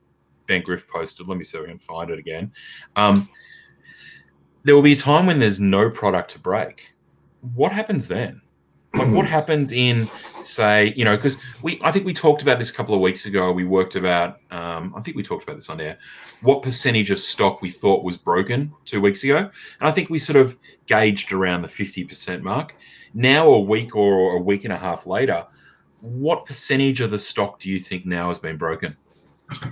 Ben 0.47 0.61
Griff 0.61 0.87
posted. 0.87 1.27
Let 1.27 1.37
me 1.37 1.43
see 1.43 1.57
if 1.57 1.63
I 1.63 1.67
can 1.67 1.79
find 1.79 2.11
it 2.11 2.19
again. 2.19 2.51
Um, 2.95 3.29
there 4.63 4.75
will 4.75 4.81
be 4.81 4.93
a 4.93 4.97
time 4.97 5.25
when 5.25 5.39
there's 5.39 5.59
no 5.59 5.89
product 5.89 6.31
to 6.31 6.39
break. 6.39 6.93
What 7.53 7.71
happens 7.71 8.07
then? 8.07 8.41
Like 8.93 9.11
what 9.11 9.25
happens 9.37 9.71
in, 9.71 10.09
say, 10.45 10.93
you 10.95 11.05
know, 11.05 11.15
because 11.15 11.37
we, 11.61 11.79
I 11.83 11.91
think 11.91 12.05
we 12.05 12.13
talked 12.13 12.41
about 12.41 12.59
this 12.59 12.69
a 12.69 12.73
couple 12.73 12.95
of 12.95 13.01
weeks 13.01 13.25
ago. 13.25 13.51
We 13.51 13.65
worked 13.65 13.95
about, 13.95 14.39
um, 14.51 14.93
I 14.95 15.01
think 15.01 15.17
we 15.17 15.23
talked 15.23 15.43
about 15.43 15.55
this 15.55 15.69
on 15.69 15.81
air, 15.81 15.97
what 16.41 16.63
percentage 16.63 17.09
of 17.11 17.17
stock 17.17 17.61
we 17.61 17.69
thought 17.69 18.03
was 18.03 18.17
broken 18.17 18.73
two 18.85 19.01
weeks 19.01 19.23
ago, 19.23 19.37
and 19.37 19.49
I 19.81 19.91
think 19.91 20.09
we 20.09 20.19
sort 20.19 20.37
of 20.37 20.57
gauged 20.87 21.31
around 21.31 21.61
the 21.61 21.67
fifty 21.67 22.03
percent 22.03 22.43
mark. 22.43 22.75
Now, 23.13 23.47
a 23.47 23.61
week 23.61 23.95
or 23.95 24.35
a 24.35 24.41
week 24.41 24.63
and 24.63 24.73
a 24.73 24.77
half 24.77 25.07
later, 25.07 25.45
what 26.01 26.45
percentage 26.45 27.01
of 27.01 27.11
the 27.11 27.19
stock 27.19 27.59
do 27.59 27.69
you 27.69 27.79
think 27.79 28.05
now 28.05 28.27
has 28.27 28.39
been 28.39 28.57
broken? 28.57 28.97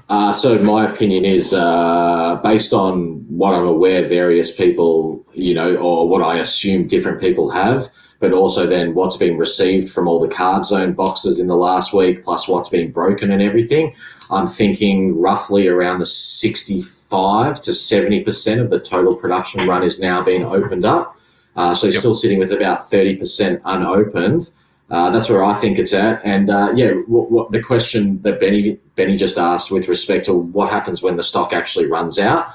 Uh, 0.08 0.32
so 0.32 0.58
my 0.60 0.92
opinion 0.92 1.26
is 1.26 1.52
uh, 1.54 2.40
based 2.44 2.74
on 2.74 3.26
what 3.28 3.56
I'm 3.56 3.66
aware 3.66 4.08
various 4.08 4.56
people, 4.56 5.26
you 5.34 5.56
know, 5.56 5.76
or 5.78 6.08
what 6.08 6.22
I 6.22 6.38
assume 6.38 6.88
different 6.88 7.20
people 7.20 7.50
have, 7.50 7.90
but 8.24 8.32
also 8.32 8.66
then 8.66 8.94
what's 8.94 9.18
been 9.18 9.38
received 9.38 9.92
from 9.92 10.08
all 10.08 10.18
the 10.18 10.34
card 10.34 10.64
zone 10.64 10.94
boxes 10.94 11.42
in 11.42 11.48
the 11.48 11.58
last 11.58 11.92
week, 11.92 12.24
plus 12.24 12.48
what's 12.48 12.70
been 12.70 12.90
broken 12.90 13.32
and 13.32 13.42
everything. 13.42 13.94
I'm 14.32 14.48
thinking 14.48 15.20
roughly 15.20 15.68
around 15.68 16.00
the 16.00 16.06
65 16.06 17.62
to 17.62 17.72
70% 17.72 18.62
of 18.62 18.70
the 18.70 18.80
total 18.80 19.14
production 19.18 19.68
run 19.68 19.84
is 19.84 20.00
now 20.00 20.24
being 20.24 20.46
opened 20.46 20.86
up. 20.86 21.20
Uh, 21.58 21.76
so 21.76 21.88
yep. 21.88 22.00
still 22.00 22.16
sitting 22.16 22.40
with 22.40 22.54
about 22.54 22.90
30% 22.90 23.60
unopened. 23.66 24.52
Uh, 24.90 25.10
that's 25.10 25.30
where 25.30 25.44
I 25.44 25.60
think 25.60 25.78
it's 25.78 25.92
at. 25.92 26.22
And 26.24 26.50
uh, 26.50 26.72
yeah, 26.74 26.92
what, 27.08 27.30
what, 27.30 27.52
the 27.52 27.62
question 27.62 28.22
that 28.22 28.40
Benny 28.40 28.80
Benny 28.96 29.18
just 29.18 29.38
asked 29.38 29.70
with 29.70 29.90
respect 29.90 30.28
to 30.28 30.34
what 30.34 30.72
happens 30.72 31.02
when 31.02 31.18
the 31.18 31.24
stock 31.24 31.52
actually 31.52 31.88
runs 31.88 32.18
out, 32.18 32.54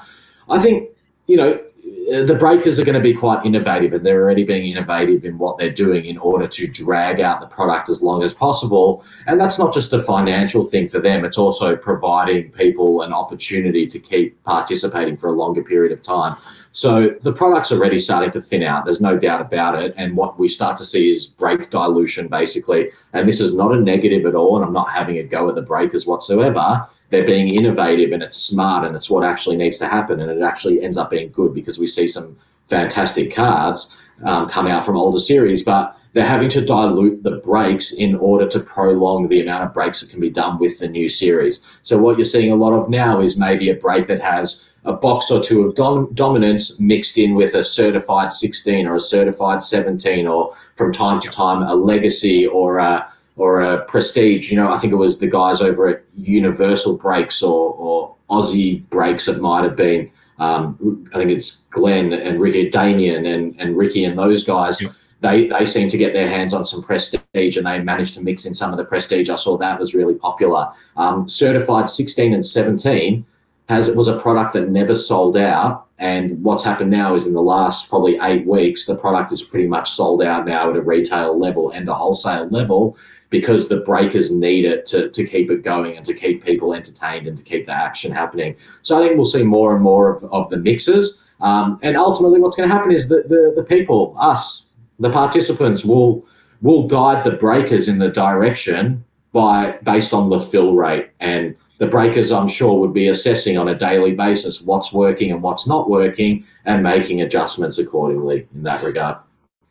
I 0.49 0.57
think 0.57 0.89
you 1.27 1.37
know 1.37 1.63
Uh, 2.09 2.23
the 2.23 2.35
breakers 2.35 2.79
are 2.79 2.85
going 2.85 2.95
to 2.95 3.01
be 3.01 3.13
quite 3.13 3.45
innovative, 3.45 3.93
and 3.93 4.05
they're 4.05 4.21
already 4.21 4.43
being 4.43 4.65
innovative 4.65 5.25
in 5.25 5.37
what 5.37 5.57
they're 5.57 5.69
doing 5.69 6.05
in 6.05 6.17
order 6.17 6.47
to 6.47 6.67
drag 6.67 7.19
out 7.19 7.39
the 7.39 7.47
product 7.47 7.89
as 7.89 8.01
long 8.01 8.23
as 8.23 8.33
possible. 8.33 9.03
And 9.27 9.39
that's 9.39 9.59
not 9.59 9.73
just 9.73 9.93
a 9.93 9.99
financial 9.99 10.65
thing 10.65 10.87
for 10.87 10.99
them; 10.99 11.25
it's 11.25 11.37
also 11.37 11.75
providing 11.75 12.51
people 12.51 13.01
an 13.01 13.13
opportunity 13.13 13.85
to 13.87 13.99
keep 13.99 14.41
participating 14.43 15.17
for 15.17 15.27
a 15.27 15.33
longer 15.33 15.63
period 15.63 15.91
of 15.91 16.01
time. 16.01 16.35
So 16.71 17.09
the 17.21 17.33
product's 17.33 17.71
already 17.71 17.99
starting 17.99 18.31
to 18.31 18.41
thin 18.41 18.63
out. 18.63 18.85
There's 18.85 19.01
no 19.01 19.17
doubt 19.17 19.41
about 19.41 19.81
it. 19.81 19.93
And 19.97 20.15
what 20.15 20.39
we 20.39 20.47
start 20.47 20.77
to 20.77 20.85
see 20.85 21.09
is 21.11 21.25
break 21.25 21.69
dilution, 21.71 22.27
basically. 22.27 22.91
And 23.13 23.27
this 23.27 23.39
is 23.39 23.53
not 23.53 23.73
a 23.73 23.79
negative 23.79 24.25
at 24.25 24.35
all. 24.35 24.55
And 24.55 24.65
I'm 24.65 24.73
not 24.73 24.91
having 24.91 25.17
a 25.17 25.23
go 25.23 25.49
at 25.49 25.55
the 25.55 25.63
breakers 25.63 26.05
whatsoever. 26.05 26.87
They're 27.09 27.25
being 27.25 27.53
innovative 27.53 28.11
and 28.11 28.21
it's 28.21 28.37
smart 28.37 28.85
and 28.85 28.95
it's 28.95 29.09
what 29.09 29.23
actually 29.23 29.57
needs 29.57 29.77
to 29.79 29.87
happen. 29.87 30.19
And 30.19 30.29
it 30.29 30.43
actually 30.43 30.83
ends 30.83 30.97
up 30.97 31.09
being 31.09 31.31
good 31.31 31.53
because 31.53 31.79
we 31.79 31.87
see 31.87 32.07
some 32.07 32.37
fantastic 32.67 33.33
cards 33.33 33.95
um, 34.23 34.47
come 34.47 34.67
out 34.67 34.85
from 34.85 34.97
older 34.97 35.19
series, 35.19 35.63
but 35.63 35.95
they're 36.13 36.25
having 36.25 36.49
to 36.49 36.65
dilute 36.65 37.23
the 37.23 37.37
breaks 37.37 37.91
in 37.91 38.15
order 38.15 38.47
to 38.47 38.59
prolong 38.59 39.27
the 39.27 39.41
amount 39.41 39.63
of 39.63 39.73
breaks 39.73 40.01
that 40.01 40.09
can 40.09 40.19
be 40.19 40.29
done 40.29 40.57
with 40.59 40.79
the 40.79 40.87
new 40.87 41.07
series. 41.07 41.63
So 41.83 41.97
what 41.97 42.17
you're 42.17 42.25
seeing 42.25 42.51
a 42.51 42.55
lot 42.55 42.73
of 42.73 42.89
now 42.89 43.21
is 43.21 43.37
maybe 43.37 43.69
a 43.69 43.75
break 43.75 44.07
that 44.07 44.21
has 44.21 44.69
a 44.85 44.93
box 44.93 45.29
or 45.29 45.43
two 45.43 45.65
of 45.65 45.75
dom- 45.75 46.11
dominance 46.13 46.79
mixed 46.79 47.17
in 47.17 47.35
with 47.35 47.53
a 47.53 47.63
certified 47.63 48.31
16 48.31 48.87
or 48.87 48.95
a 48.95 48.99
certified 48.99 49.61
17 49.61 50.25
or 50.25 50.55
from 50.75 50.91
time 50.91 51.21
to 51.21 51.29
time 51.29 51.61
a 51.63 51.75
legacy 51.75 52.47
or 52.47 52.79
a 52.79 53.11
or 53.39 53.61
a 53.61 53.85
prestige 53.85 54.51
you 54.51 54.57
know 54.57 54.71
i 54.71 54.77
think 54.77 54.91
it 54.93 54.97
was 54.97 55.19
the 55.19 55.27
guys 55.27 55.61
over 55.61 55.87
at 55.87 56.03
universal 56.15 56.97
breaks 56.97 57.41
or, 57.41 57.73
or 57.73 58.15
aussie 58.29 58.87
breaks 58.89 59.27
it 59.27 59.41
might 59.41 59.63
have 59.63 59.75
been. 59.75 60.11
Um, 60.37 61.07
i 61.13 61.17
think 61.17 61.31
it's 61.31 61.63
glenn 61.71 62.13
and 62.13 62.39
ricky 62.39 62.69
damien 62.69 63.25
and, 63.25 63.55
and 63.59 63.75
ricky 63.75 64.05
and 64.05 64.17
those 64.17 64.43
guys. 64.43 64.81
Yep. 64.81 64.91
they 65.21 65.47
they 65.47 65.65
seem 65.65 65.89
to 65.89 65.97
get 65.97 66.13
their 66.13 66.29
hands 66.29 66.53
on 66.53 66.63
some 66.63 66.83
prestige 66.83 67.57
and 67.57 67.65
they 67.65 67.79
managed 67.79 68.13
to 68.15 68.21
mix 68.21 68.45
in 68.45 68.53
some 68.53 68.71
of 68.71 68.77
the 68.77 68.85
prestige. 68.85 69.29
I 69.29 69.35
saw 69.35 69.57
that 69.57 69.79
was 69.79 69.93
really 69.93 70.15
popular. 70.15 70.71
Um, 70.95 71.27
certified 71.27 71.89
16 71.89 72.33
and 72.33 72.45
17 72.45 73.25
has 73.69 73.89
was 73.91 74.07
a 74.07 74.19
product 74.19 74.53
that 74.53 74.69
never 74.69 74.95
sold 74.95 75.37
out. 75.37 75.85
And 75.99 76.41
what's 76.43 76.63
happened 76.63 76.89
now 76.89 77.15
is 77.15 77.27
in 77.27 77.33
the 77.33 77.41
last 77.41 77.89
probably 77.89 78.17
eight 78.21 78.47
weeks, 78.47 78.85
the 78.85 78.95
product 78.95 79.31
is 79.31 79.43
pretty 79.43 79.67
much 79.67 79.91
sold 79.91 80.23
out 80.23 80.45
now 80.47 80.69
at 80.69 80.75
a 80.75 80.81
retail 80.81 81.37
level 81.37 81.69
and 81.71 81.87
a 81.87 81.93
wholesale 81.93 82.47
level 82.47 82.97
because 83.29 83.67
the 83.67 83.81
breakers 83.81 84.31
need 84.31 84.65
it 84.65 84.85
to, 84.87 85.09
to 85.09 85.25
keep 85.25 85.51
it 85.51 85.61
going 85.63 85.95
and 85.97 86.05
to 86.05 86.13
keep 86.13 86.43
people 86.43 86.73
entertained 86.73 87.27
and 87.27 87.37
to 87.37 87.43
keep 87.43 87.65
the 87.65 87.71
action 87.71 88.11
happening. 88.11 88.55
So 88.81 88.97
I 88.97 89.05
think 89.05 89.17
we'll 89.17 89.25
see 89.25 89.43
more 89.43 89.73
and 89.73 89.83
more 89.83 90.09
of, 90.09 90.23
of 90.33 90.49
the 90.49 90.57
mixes. 90.57 91.23
Um, 91.41 91.79
and 91.83 91.95
ultimately, 91.95 92.39
what's 92.39 92.55
going 92.55 92.67
to 92.67 92.75
happen 92.75 92.91
is 92.91 93.07
that 93.09 93.29
the, 93.29 93.53
the 93.55 93.63
people, 93.63 94.15
us, 94.17 94.71
the 94.99 95.09
participants, 95.09 95.85
will 95.85 96.25
will 96.61 96.87
guide 96.87 97.23
the 97.23 97.31
breakers 97.31 97.87
in 97.87 97.99
the 97.99 98.09
direction 98.09 99.03
by 99.31 99.77
based 99.83 100.13
on 100.13 100.29
the 100.29 100.41
fill 100.41 100.73
rate 100.75 101.11
and 101.21 101.55
the 101.79 101.87
breakers, 101.87 102.31
I'm 102.31 102.49
sure, 102.49 102.77
would 102.77 102.93
be 102.93 103.07
assessing 103.07 103.57
on 103.57 103.69
a 103.69 103.75
daily 103.75 104.13
basis 104.13 104.61
what's 104.61 104.91
working 104.91 105.31
and 105.31 105.41
what's 105.41 105.65
not 105.65 105.89
working 105.89 106.45
and 106.65 106.83
making 106.83 107.21
adjustments 107.21 107.77
accordingly 107.77 108.47
in 108.53 108.63
that 108.63 108.83
regard. 108.83 109.17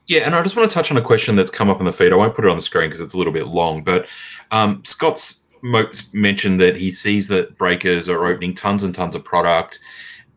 Yeah, 0.08 0.20
and 0.20 0.34
I 0.34 0.42
just 0.42 0.56
want 0.56 0.70
to 0.70 0.74
touch 0.74 0.90
on 0.90 0.96
a 0.96 1.02
question 1.02 1.36
that's 1.36 1.50
come 1.50 1.68
up 1.68 1.80
in 1.80 1.86
the 1.86 1.92
feed. 1.92 2.12
I 2.12 2.16
won't 2.16 2.34
put 2.34 2.46
it 2.46 2.50
on 2.50 2.56
the 2.56 2.62
screen 2.62 2.88
because 2.88 3.02
it's 3.02 3.12
a 3.12 3.18
little 3.18 3.32
bit 3.32 3.46
long, 3.46 3.84
but 3.84 4.06
um, 4.50 4.82
Scott's 4.84 5.44
mentioned 5.62 6.60
that 6.60 6.76
he 6.76 6.90
sees 6.90 7.28
that 7.28 7.58
breakers 7.58 8.08
are 8.08 8.24
opening 8.26 8.54
tons 8.54 8.82
and 8.82 8.94
tons 8.94 9.14
of 9.14 9.24
product. 9.24 9.78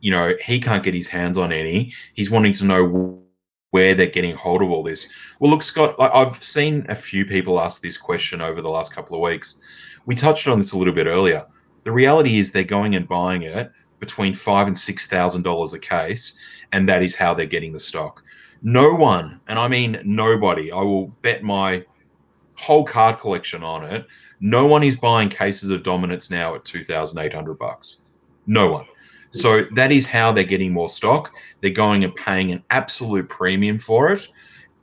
You 0.01 0.11
know, 0.11 0.33
he 0.43 0.59
can't 0.59 0.83
get 0.83 0.93
his 0.93 1.07
hands 1.07 1.37
on 1.37 1.53
any. 1.53 1.93
He's 2.13 2.29
wanting 2.29 2.53
to 2.53 2.65
know 2.65 3.21
where 3.69 3.95
they're 3.95 4.07
getting 4.07 4.35
hold 4.35 4.61
of 4.61 4.69
all 4.69 4.83
this. 4.83 5.07
Well, 5.39 5.51
look, 5.51 5.63
Scott, 5.63 5.95
I've 5.99 6.35
seen 6.35 6.85
a 6.89 6.95
few 6.95 7.25
people 7.25 7.59
ask 7.59 7.81
this 7.81 7.97
question 7.97 8.41
over 8.41 8.61
the 8.61 8.69
last 8.69 8.93
couple 8.93 9.15
of 9.15 9.21
weeks. 9.21 9.61
We 10.05 10.15
touched 10.15 10.47
on 10.47 10.59
this 10.59 10.73
a 10.73 10.77
little 10.77 10.93
bit 10.93 11.07
earlier. 11.07 11.45
The 11.85 11.93
reality 11.93 12.39
is 12.39 12.51
they're 12.51 12.63
going 12.65 12.95
and 12.95 13.07
buying 13.07 13.43
it 13.43 13.71
between 13.99 14.33
five 14.33 14.67
and 14.67 14.77
six 14.77 15.07
thousand 15.07 15.43
dollars 15.43 15.73
a 15.73 15.79
case, 15.79 16.37
and 16.73 16.89
that 16.89 17.03
is 17.03 17.15
how 17.15 17.33
they're 17.33 17.45
getting 17.45 17.71
the 17.71 17.79
stock. 17.79 18.21
No 18.61 18.93
one, 18.93 19.41
and 19.47 19.57
I 19.57 19.67
mean 19.67 19.99
nobody, 20.03 20.71
I 20.71 20.81
will 20.81 21.07
bet 21.21 21.43
my 21.43 21.85
whole 22.55 22.85
card 22.85 23.19
collection 23.19 23.63
on 23.63 23.83
it. 23.83 24.05
No 24.39 24.67
one 24.67 24.83
is 24.83 24.95
buying 24.95 25.29
cases 25.29 25.69
of 25.71 25.83
dominance 25.83 26.29
now 26.29 26.55
at 26.55 26.65
two 26.65 26.83
thousand 26.83 27.19
eight 27.19 27.33
hundred 27.33 27.57
bucks. 27.57 28.01
No 28.45 28.71
one. 28.71 28.85
So 29.31 29.63
that 29.75 29.91
is 29.91 30.07
how 30.07 30.31
they're 30.31 30.43
getting 30.43 30.73
more 30.73 30.89
stock. 30.89 31.33
They're 31.61 31.71
going 31.71 32.03
and 32.03 32.15
paying 32.15 32.51
an 32.51 32.63
absolute 32.69 33.29
premium 33.29 33.79
for 33.79 34.11
it, 34.11 34.27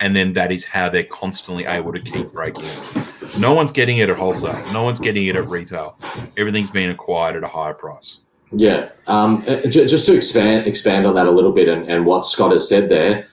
and 0.01 0.17
then 0.17 0.33
that 0.33 0.51
is 0.51 0.64
how 0.64 0.88
they're 0.88 1.05
constantly 1.05 1.67
able 1.67 1.93
to 1.93 2.01
keep 2.01 2.33
breaking 2.33 2.64
it. 2.64 3.38
No 3.38 3.53
one's 3.53 3.73
getting 3.73 3.99
it 3.99 4.09
at 4.09 4.17
wholesale. 4.17 4.61
No 4.73 4.83
one's 4.83 5.01
getting 5.01 5.27
it 5.27 5.37
at 5.37 5.49
retail. 5.49 5.99
Everything's 6.37 6.71
being 6.71 6.91
acquired 6.91 7.37
at 7.37 7.45
a 7.45 7.49
higher 7.49 7.75
price. 7.75 8.21
Yeah. 8.51 8.88
Um, 9.07 9.45
uh, 9.47 9.61
just 9.67 10.07
to 10.07 10.14
expand 10.14 10.67
expand 10.67 11.07
on 11.07 11.14
that 11.17 11.27
a 11.27 11.31
little 11.31 11.53
bit 11.53 11.69
and, 11.69 11.87
and 11.88 12.07
what 12.07 12.25
Scott 12.25 12.53
has 12.53 12.69
said 12.69 12.88
there, 12.88 13.29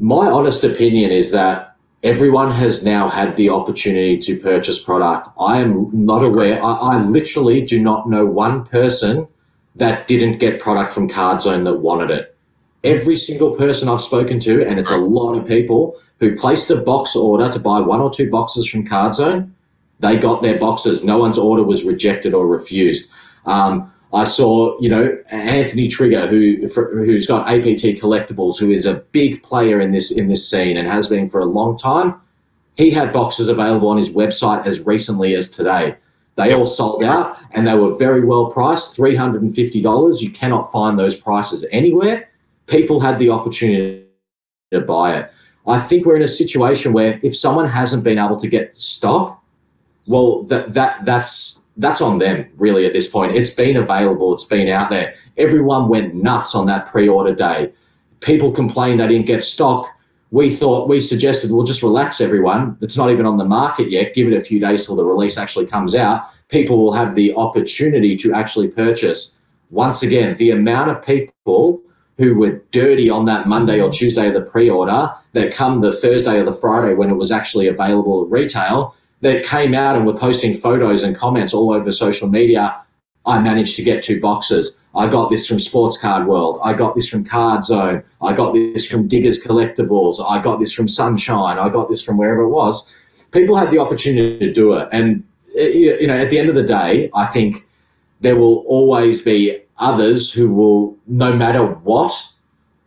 my 0.00 0.30
honest 0.30 0.64
opinion 0.64 1.10
is 1.10 1.30
that 1.30 1.76
everyone 2.02 2.50
has 2.50 2.82
now 2.82 3.08
had 3.08 3.36
the 3.36 3.50
opportunity 3.50 4.16
to 4.18 4.40
purchase 4.40 4.80
product. 4.80 5.28
I 5.38 5.58
am 5.58 5.90
not 5.92 6.24
aware. 6.24 6.62
I, 6.64 6.72
I 6.72 7.02
literally 7.04 7.60
do 7.60 7.80
not 7.80 8.08
know 8.08 8.24
one 8.24 8.64
person 8.64 9.28
that 9.76 10.06
didn't 10.06 10.38
get 10.38 10.60
product 10.60 10.94
from 10.94 11.08
CardZone 11.08 11.64
that 11.64 11.76
wanted 11.76 12.10
it. 12.10 12.36
Every 12.82 13.16
single 13.16 13.54
person 13.56 13.90
I've 13.90 14.00
spoken 14.00 14.40
to, 14.40 14.66
and 14.66 14.78
it's 14.78 14.90
a 14.90 14.96
lot 14.96 15.34
of 15.34 15.46
people, 15.46 16.00
who 16.18 16.34
placed 16.34 16.70
a 16.70 16.76
box 16.76 17.14
order 17.14 17.50
to 17.50 17.58
buy 17.58 17.80
one 17.80 18.00
or 18.00 18.10
two 18.10 18.30
boxes 18.30 18.66
from 18.66 18.86
CardZone, 18.86 19.50
they 20.00 20.16
got 20.16 20.40
their 20.40 20.58
boxes. 20.58 21.04
No 21.04 21.18
one's 21.18 21.38
order 21.38 21.62
was 21.62 21.84
rejected 21.84 22.32
or 22.32 22.46
refused. 22.46 23.10
Um, 23.44 23.92
I 24.12 24.24
saw, 24.24 24.78
you 24.80 24.88
know, 24.88 25.16
Anthony 25.30 25.88
Trigger, 25.88 26.26
who 26.26 26.66
who's 26.66 27.26
got 27.26 27.48
APT 27.48 28.00
Collectibles, 28.00 28.58
who 28.58 28.70
is 28.70 28.84
a 28.84 28.94
big 29.12 29.42
player 29.42 29.80
in 29.80 29.92
this 29.92 30.10
in 30.10 30.28
this 30.28 30.48
scene 30.48 30.76
and 30.76 30.88
has 30.88 31.06
been 31.06 31.28
for 31.28 31.40
a 31.40 31.44
long 31.44 31.78
time. 31.78 32.20
He 32.76 32.90
had 32.90 33.12
boxes 33.12 33.48
available 33.48 33.88
on 33.88 33.98
his 33.98 34.10
website 34.10 34.66
as 34.66 34.86
recently 34.86 35.34
as 35.34 35.50
today. 35.50 35.96
They 36.36 36.54
all 36.54 36.66
sold 36.66 37.04
out, 37.04 37.36
and 37.52 37.66
they 37.66 37.74
were 37.74 37.94
very 37.96 38.24
well 38.24 38.50
priced, 38.50 38.96
three 38.96 39.14
hundred 39.14 39.42
and 39.42 39.54
fifty 39.54 39.80
dollars. 39.80 40.22
You 40.22 40.30
cannot 40.30 40.72
find 40.72 40.98
those 40.98 41.16
prices 41.16 41.64
anywhere. 41.70 42.30
People 42.66 42.98
had 42.98 43.18
the 43.18 43.30
opportunity 43.30 44.06
to 44.72 44.80
buy 44.80 45.18
it. 45.18 45.30
I 45.66 45.78
think 45.78 46.06
we're 46.06 46.16
in 46.16 46.22
a 46.22 46.28
situation 46.28 46.92
where 46.92 47.20
if 47.22 47.36
someone 47.36 47.68
hasn't 47.68 48.02
been 48.02 48.18
able 48.18 48.38
to 48.38 48.48
get 48.48 48.76
stock, 48.76 49.42
well, 50.06 50.42
that 50.44 50.74
that 50.74 51.04
that's 51.04 51.59
that's 51.76 52.00
on 52.00 52.18
them 52.18 52.46
really 52.56 52.86
at 52.86 52.92
this 52.92 53.08
point. 53.08 53.36
It's 53.36 53.50
been 53.50 53.76
available, 53.76 54.34
it's 54.34 54.44
been 54.44 54.68
out 54.68 54.90
there. 54.90 55.14
Everyone 55.36 55.88
went 55.88 56.14
nuts 56.14 56.54
on 56.54 56.66
that 56.66 56.86
pre-order 56.86 57.34
day. 57.34 57.72
People 58.20 58.52
complained 58.52 59.00
they 59.00 59.08
didn't 59.08 59.26
get 59.26 59.42
stock. 59.42 59.88
We 60.30 60.54
thought 60.54 60.88
we 60.88 61.00
suggested 61.00 61.50
we'll 61.50 61.64
just 61.64 61.82
relax 61.82 62.20
everyone. 62.20 62.76
It's 62.80 62.96
not 62.96 63.10
even 63.10 63.26
on 63.26 63.36
the 63.36 63.44
market 63.44 63.90
yet. 63.90 64.14
Give 64.14 64.30
it 64.30 64.36
a 64.36 64.40
few 64.40 64.60
days 64.60 64.86
till 64.86 64.94
the 64.94 65.04
release 65.04 65.36
actually 65.38 65.66
comes 65.66 65.94
out. 65.94 66.26
People 66.48 66.78
will 66.78 66.92
have 66.92 67.14
the 67.14 67.34
opportunity 67.34 68.16
to 68.18 68.32
actually 68.34 68.68
purchase. 68.68 69.34
Once 69.70 70.02
again, 70.02 70.36
the 70.36 70.50
amount 70.50 70.90
of 70.90 71.04
people 71.04 71.80
who 72.20 72.34
were 72.34 72.62
dirty 72.70 73.08
on 73.08 73.24
that 73.24 73.48
Monday 73.48 73.80
or 73.80 73.88
mm. 73.88 73.94
Tuesday 73.94 74.28
of 74.28 74.34
the 74.34 74.42
pre-order 74.42 75.10
that 75.32 75.54
come 75.54 75.80
the 75.80 75.90
Thursday 75.90 76.38
or 76.38 76.44
the 76.44 76.52
Friday 76.52 76.92
when 76.92 77.08
it 77.08 77.14
was 77.14 77.30
actually 77.30 77.66
available 77.66 78.22
at 78.22 78.30
retail 78.30 78.94
that 79.20 79.44
came 79.44 79.74
out 79.74 79.96
and 79.96 80.06
were 80.06 80.14
posting 80.14 80.54
photos 80.54 81.02
and 81.02 81.16
comments 81.16 81.52
all 81.52 81.72
over 81.72 81.92
social 81.92 82.28
media. 82.28 82.80
I 83.26 83.38
managed 83.38 83.76
to 83.76 83.82
get 83.82 84.02
two 84.02 84.20
boxes. 84.20 84.80
I 84.94 85.06
got 85.06 85.30
this 85.30 85.46
from 85.46 85.60
Sports 85.60 85.98
Card 85.98 86.26
World. 86.26 86.58
I 86.64 86.72
got 86.72 86.94
this 86.94 87.08
from 87.08 87.24
Card 87.24 87.62
Zone. 87.62 88.02
I 88.22 88.32
got 88.32 88.54
this 88.54 88.90
from 88.90 89.06
Diggers 89.06 89.42
Collectibles. 89.42 90.24
I 90.26 90.40
got 90.42 90.58
this 90.58 90.72
from 90.72 90.88
Sunshine. 90.88 91.58
I 91.58 91.68
got 91.68 91.88
this 91.90 92.02
from 92.02 92.16
wherever 92.16 92.42
it 92.42 92.48
was. 92.48 92.92
People 93.30 93.56
had 93.56 93.70
the 93.70 93.78
opportunity 93.78 94.38
to 94.38 94.52
do 94.52 94.72
it. 94.72 94.88
And, 94.90 95.22
eh, 95.56 95.68
you 95.68 96.06
know, 96.06 96.18
at 96.18 96.30
the 96.30 96.38
end 96.38 96.48
of 96.48 96.54
the 96.54 96.64
day, 96.64 97.10
I 97.14 97.26
think 97.26 97.66
there 98.20 98.36
will 98.36 98.64
always 98.66 99.20
be 99.20 99.60
others 99.78 100.32
who 100.32 100.52
will, 100.52 100.96
no 101.06 101.32
matter 101.34 101.64
what, 101.64 102.12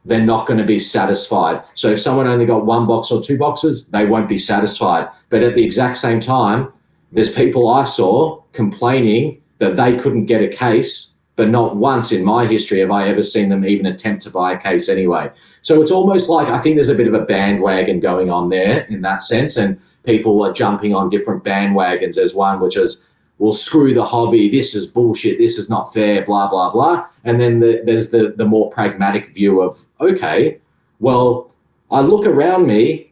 they're 0.06 0.22
not 0.22 0.48
going 0.48 0.60
to 0.60 0.66
be 0.66 0.80
satisfied. 0.80 1.64
So 1.76 1.90
if 1.90 2.02
someone 2.02 2.28
only 2.28 2.46
got 2.46 2.66
one 2.66 2.86
box 2.86 3.12
or 3.12 3.22
two 3.22 3.38
boxes, 3.38 3.86
they 3.88 4.06
won't 4.06 4.28
be 4.30 4.38
satisfied. 4.38 5.08
But 5.30 5.44
at 5.44 5.56
the 5.56 5.64
exact 5.64 5.98
same 5.98 6.20
time, 6.20 6.72
there's 7.12 7.32
people 7.32 7.70
I 7.70 7.84
saw 7.84 8.42
complaining 8.52 9.42
that 9.60 9.78
they 9.78 9.96
couldn't 9.96 10.26
get 10.26 10.42
a 10.42 10.48
case, 10.48 11.14
but 11.36 11.50
not 11.50 11.78
once 11.78 12.12
in 12.12 12.24
my 12.24 12.46
history 12.46 12.80
have 12.80 12.92
I 12.92 13.08
ever 13.08 13.24
seen 13.24 13.50
them 13.50 13.66
even 13.66 13.86
attempt 13.86 14.24
to 14.24 14.30
buy 14.30 14.54
a 14.54 14.58
case 14.58 14.90
anyway. 14.90 15.32
So 15.62 15.82
it's 15.82 15.92
almost 15.92 16.30
like 16.30 16.48
I 16.48 16.60
think 16.60 16.76
there's 16.76 16.90
a 16.90 16.96
bit 16.96 17.08
of 17.08 17.14
a 17.14 17.26
bandwagon 17.26 18.00
going 18.00 18.30
on 18.30 18.50
there 18.50 18.86
in 18.90 19.02
that 19.02 19.22
sense, 19.22 19.58
and 19.58 19.80
people 20.04 20.44
are 20.44 20.52
jumping 20.52 20.94
on 20.94 21.10
different 21.10 21.44
bandwagons 21.44 22.18
as 22.18 22.34
one, 22.34 22.60
which 22.60 22.76
is 22.76 23.08
well, 23.38 23.54
screw 23.54 23.94
the 23.94 24.06
hobby. 24.06 24.50
This 24.50 24.76
is 24.76 24.88
bullshit. 24.88 25.38
This 25.38 25.58
is 25.58 25.70
not 25.70 25.94
fair. 25.94 26.24
Blah 26.26 26.50
blah 26.50 26.72
blah. 26.72 27.06
And 27.24 27.40
then 27.40 27.60
the, 27.60 27.82
there's 27.86 28.10
the 28.10 28.34
the 28.36 28.46
more 28.46 28.70
pragmatic 28.72 29.30
view 29.30 29.62
of 29.62 29.80
okay, 30.00 30.60
well, 31.00 31.52
I 31.92 32.02
look 32.02 32.26
around 32.26 32.68
me, 32.68 33.12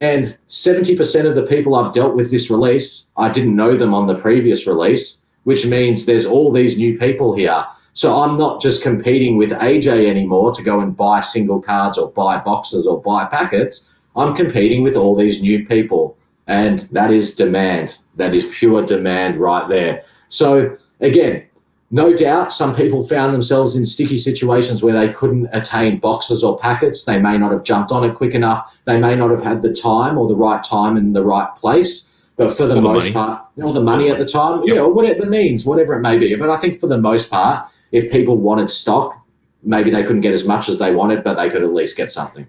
and 0.00 0.36
seventy 0.46 0.96
percent 0.96 1.28
of 1.28 1.34
the 1.34 1.46
people 1.46 1.74
I've 1.74 1.92
dealt 1.92 2.16
with 2.16 2.30
this 2.30 2.50
release, 2.50 3.06
I 3.16 3.28
didn't 3.28 3.56
know 3.56 3.76
them 3.76 3.94
on 3.94 4.06
the 4.06 4.14
previous 4.14 4.66
release, 4.66 5.20
which 5.44 5.66
means 5.66 6.04
there's 6.04 6.26
all 6.26 6.52
these 6.52 6.76
new 6.76 6.98
people 6.98 7.34
here. 7.36 7.64
So 7.94 8.20
I'm 8.20 8.36
not 8.38 8.60
just 8.60 8.82
competing 8.82 9.36
with 9.36 9.50
AJ 9.50 10.08
anymore 10.08 10.52
to 10.54 10.62
go 10.62 10.80
and 10.80 10.96
buy 10.96 11.20
single 11.20 11.60
cards 11.60 11.98
or 11.98 12.12
buy 12.12 12.38
boxes 12.38 12.86
or 12.86 13.02
buy 13.02 13.24
packets. 13.24 13.92
I'm 14.14 14.34
competing 14.34 14.82
with 14.82 14.96
all 14.96 15.14
these 15.14 15.40
new 15.40 15.66
people, 15.66 16.17
and 16.48 16.80
that 16.92 17.12
is 17.12 17.34
demand. 17.34 17.96
That 18.16 18.34
is 18.34 18.46
pure 18.50 18.84
demand 18.84 19.36
right 19.36 19.68
there. 19.68 20.02
So 20.28 20.76
again, 21.00 21.44
no 21.90 22.14
doubt 22.14 22.52
some 22.52 22.74
people 22.74 23.06
found 23.06 23.32
themselves 23.32 23.76
in 23.76 23.86
sticky 23.86 24.18
situations 24.18 24.82
where 24.82 24.98
they 24.98 25.12
couldn't 25.12 25.48
attain 25.52 25.98
boxes 25.98 26.42
or 26.42 26.58
packets. 26.58 27.04
They 27.04 27.18
may 27.18 27.38
not 27.38 27.52
have 27.52 27.62
jumped 27.62 27.92
on 27.92 28.04
it 28.04 28.14
quick 28.14 28.34
enough. 28.34 28.76
They 28.84 28.98
may 28.98 29.14
not 29.14 29.30
have 29.30 29.42
had 29.42 29.62
the 29.62 29.72
time 29.72 30.18
or 30.18 30.26
the 30.28 30.36
right 30.36 30.62
time 30.62 30.96
in 30.96 31.12
the 31.12 31.22
right 31.22 31.48
place. 31.56 32.10
But 32.36 32.52
for 32.52 32.66
the, 32.66 32.74
the 32.74 32.82
most 32.82 32.98
money. 32.98 33.12
part, 33.12 33.46
or 33.56 33.72
the 33.72 33.80
money 33.80 34.10
at 34.10 34.18
the 34.18 34.24
time, 34.24 34.62
yep. 34.62 34.76
yeah, 34.76 34.82
or 34.82 34.92
whatever 34.92 35.20
the 35.22 35.26
means, 35.26 35.66
whatever 35.66 35.94
it 35.94 36.00
may 36.00 36.18
be. 36.18 36.34
But 36.36 36.50
I 36.50 36.56
think 36.56 36.78
for 36.78 36.86
the 36.86 36.98
most 36.98 37.30
part, 37.30 37.68
if 37.90 38.12
people 38.12 38.36
wanted 38.36 38.70
stock, 38.70 39.26
maybe 39.64 39.90
they 39.90 40.02
couldn't 40.04 40.20
get 40.20 40.34
as 40.34 40.44
much 40.44 40.68
as 40.68 40.78
they 40.78 40.94
wanted, 40.94 41.24
but 41.24 41.34
they 41.34 41.50
could 41.50 41.64
at 41.64 41.74
least 41.74 41.96
get 41.96 42.12
something. 42.12 42.46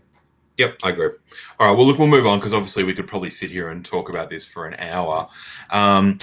Yep, 0.60 0.80
I 0.84 0.90
agree. 0.90 1.12
All 1.58 1.70
right, 1.70 1.78
well, 1.78 1.88
look, 1.88 1.98
we'll 1.98 2.10
move 2.10 2.28
on 2.28 2.38
because 2.38 2.54
obviously 2.54 2.84
we 2.84 2.94
could 2.94 3.08
probably 3.08 3.30
sit 3.30 3.50
here 3.50 3.70
and 3.70 3.84
talk 3.84 4.10
about 4.10 4.30
this 4.30 4.46
for 4.46 4.68
an 4.68 4.76
hour. 4.78 5.30
Um, 5.70 6.20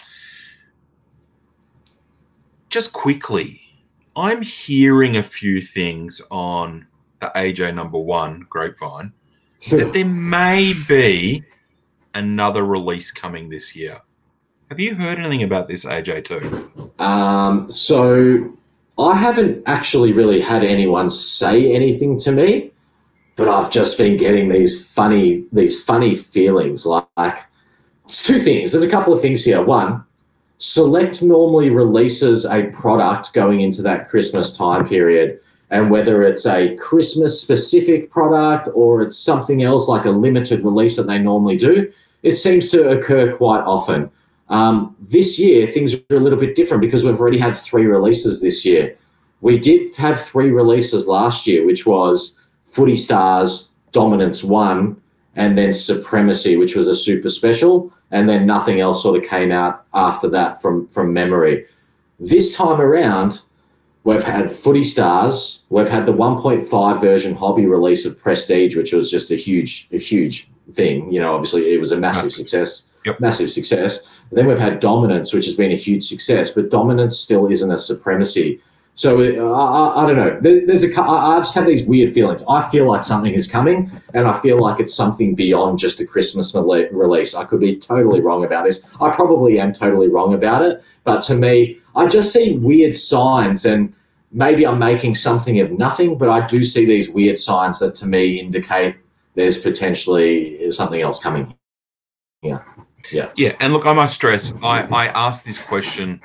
just 2.69 2.93
quickly, 2.93 3.63
I'm 4.15 4.43
hearing 4.43 5.17
a 5.17 5.23
few 5.23 5.63
things 5.63 6.21
on 6.31 6.87
the 7.21 7.33
AJ 7.35 7.75
number 7.75 7.99
one 7.99 8.47
grapevine 8.51 9.15
that 9.71 9.95
there 9.95 10.05
may 10.05 10.75
be 10.87 11.43
another 12.15 12.67
release 12.67 13.11
coming 13.11 13.49
this 13.49 13.75
year. 13.75 14.03
Have 14.69 14.79
you 14.79 14.97
heard 14.97 15.19
anything 15.19 15.45
about 15.45 15.67
this 15.67 15.87
AJ2? 15.87 17.01
Um, 17.01 17.71
so 17.71 18.55
I 18.99 19.15
haven't 19.15 19.63
actually 19.65 20.13
really 20.13 20.43
had 20.43 20.63
anyone 20.63 21.09
say 21.09 21.73
anything 21.75 22.19
to 22.19 22.33
me 22.33 22.73
but 23.37 23.49
I've 23.49 23.71
just 23.71 23.99
been 23.99 24.17
getting 24.17 24.49
these 24.49 24.87
funny 24.87 25.45
these 25.53 25.83
funny 25.83 26.17
feelings. 26.17 26.87
Like, 26.87 27.07
like 27.17 27.39
it's 28.07 28.23
two 28.23 28.41
things. 28.41 28.73
There's 28.73 28.85
a 28.85 28.91
couple 28.91 29.13
of 29.13 29.21
things 29.21 29.45
here. 29.45 29.63
One, 29.63 30.05
Select 30.59 31.21
normally 31.21 31.69
releases 31.69 32.47
a 32.47 32.65
product 32.69 33.35
going 33.35 33.61
into 33.61 33.83
that 33.83 34.09
Christmas 34.09 34.57
time 34.57 34.89
period, 34.89 35.39
and 35.71 35.91
whether 35.91 36.23
it's 36.23 36.47
a 36.47 36.75
Christmas 36.77 37.39
specific 37.41 38.11
product 38.11 38.69
or 38.75 39.03
it's 39.03 39.19
something 39.19 39.63
else 39.63 39.87
like 39.87 40.07
a 40.07 40.11
limited 40.11 40.65
release 40.65 40.97
that 40.97 41.07
they 41.07 41.19
normally 41.19 41.59
do, 41.59 41.93
it 42.23 42.37
seems 42.37 42.71
to 42.71 42.89
occur 42.89 43.37
quite 43.37 43.61
often. 43.61 44.11
Um, 44.49 44.97
this 45.01 45.39
year, 45.39 45.67
things 45.67 45.93
are 45.93 46.17
a 46.17 46.21
little 46.21 46.39
bit 46.39 46.57
different 46.57 46.81
because 46.81 47.05
we've 47.05 47.21
already 47.21 47.39
had 47.39 47.57
three 47.57 47.85
releases 47.85 48.41
this 48.41 48.65
year. 48.65 48.97
We 49.43 49.59
did 49.59 49.95
have 49.97 50.25
three 50.25 50.51
releases 50.51 51.07
last 51.07 51.47
year, 51.47 51.67
which 51.67 51.85
was 51.85 52.39
Footy 52.69 52.97
Stars, 52.97 53.71
Dominance 53.93 54.43
One, 54.45 55.01
and 55.35 55.57
then 55.57 55.73
Supremacy, 55.73 56.57
which 56.57 56.77
was 56.77 56.89
a 56.89 56.97
super 56.97 57.29
special, 57.29 57.93
and 58.11 58.29
then 58.29 58.47
nothing 58.47 58.81
else 58.81 59.03
sort 59.03 59.23
of 59.23 59.29
came 59.29 59.53
out 59.53 59.85
after 59.95 60.29
that 60.31 60.61
from 60.61 60.87
from 60.89 61.13
memory. 61.13 61.67
This 62.19 62.55
time 62.55 62.81
around, 62.81 63.43
we've 64.05 64.23
had 64.23 64.51
Footy 64.51 64.85
Stars, 64.85 65.61
we've 65.69 65.89
had 65.89 66.07
the 66.07 66.13
1.5 66.13 67.01
version 67.01 67.35
hobby 67.35 67.67
release 67.67 68.07
of 68.07 68.19
Prestige, 68.19 68.77
which 68.77 68.93
was 68.93 69.11
just 69.11 69.31
a 69.31 69.37
huge, 69.37 69.89
a 69.93 69.99
huge 69.99 70.49
thing. 70.73 71.13
You 71.13 71.21
know, 71.21 71.35
obviously 71.35 71.75
it 71.75 71.81
was 71.81 71.93
a 71.93 71.97
massive, 71.97 72.25
massive. 72.25 72.35
success. 72.35 72.83
Yep. 73.05 73.21
Massive 73.21 73.53
success. 73.53 74.03
then 74.33 74.47
we've 74.47 74.59
had 74.59 74.81
Dominance, 74.81 75.33
which 75.33 75.45
has 75.47 75.55
been 75.55 75.71
a 75.71 75.77
huge 75.77 76.09
success, 76.09 76.51
but 76.51 76.71
Dominance 76.71 77.17
still 77.19 77.47
isn't 77.47 77.71
a 77.71 77.79
supremacy. 77.79 78.61
So 78.97 79.21
uh, 79.21 79.53
I, 79.55 80.03
I, 80.03 80.07
don't 80.07 80.17
know. 80.17 80.41
there's 80.41 80.83
a. 80.83 80.89
I 80.99 81.39
just 81.41 81.55
have 81.55 81.67
these 81.67 81.83
weird 81.83 82.15
feelings. 82.15 82.43
I 82.49 82.67
feel 82.71 82.89
like 82.89 83.05
something 83.05 83.35
is 83.35 83.47
coming, 83.47 83.93
and 84.15 84.27
I 84.27 84.41
feel 84.41 84.59
like 84.59 84.81
it's 84.81 84.95
something 84.95 85.35
beyond 85.35 85.79
just 85.79 86.01
a 86.01 86.07
Christmas 86.07 86.55
release. 86.55 87.35
I 87.35 87.45
could 87.45 87.61
be 87.61 87.77
totally 87.77 88.23
wrong 88.23 88.47
about 88.47 88.65
this. 88.65 88.89
I 88.99 89.11
probably 89.11 89.61
am 89.61 89.75
totally 89.75 90.09
wrong 90.09 90.33
about 90.33 90.63
it, 90.63 90.83
but 91.05 91.23
to 91.25 91.35
me, 91.35 91.79
I 91.95 92.07
just 92.07 92.33
see 92.33 92.57
weird 92.57 92.97
signs, 92.97 93.67
and 93.67 93.93
maybe 94.33 94.67
I'm 94.67 94.79
making 94.79 95.15
something 95.15 95.61
of 95.61 95.73
nothing, 95.73 96.17
but 96.17 96.31
I 96.31 96.47
do 96.47 96.65
see 96.65 96.87
these 96.87 97.11
weird 97.11 97.37
signs 97.37 97.79
that 97.81 97.95
to 97.97 98.07
me 98.07 98.41
indicate 98.41 98.97
there's 99.35 99.59
potentially 99.59 100.71
something 100.71 101.03
else 101.03 101.21
coming. 101.21 101.55
Yeah, 102.41 102.63
yeah, 103.13 103.29
yeah. 103.37 103.57
And 103.61 103.75
look, 103.75 103.85
I 103.85 103.93
must 103.93 104.15
stress, 104.15 104.55
I 104.63 104.85
I 104.85 105.09
asked 105.09 105.45
this 105.45 105.59
question 105.59 106.23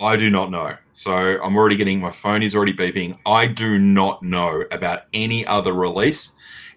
I 0.00 0.16
do 0.16 0.30
not 0.30 0.50
know. 0.50 0.76
So 0.92 1.12
I'm 1.12 1.56
already 1.56 1.76
getting 1.76 2.00
my 2.00 2.10
phone 2.10 2.42
is 2.42 2.54
already 2.54 2.72
beeping. 2.72 3.18
I 3.26 3.46
do 3.46 3.78
not 3.78 4.22
know 4.22 4.64
about 4.70 5.02
any 5.12 5.46
other 5.46 5.72
release. 5.72 6.32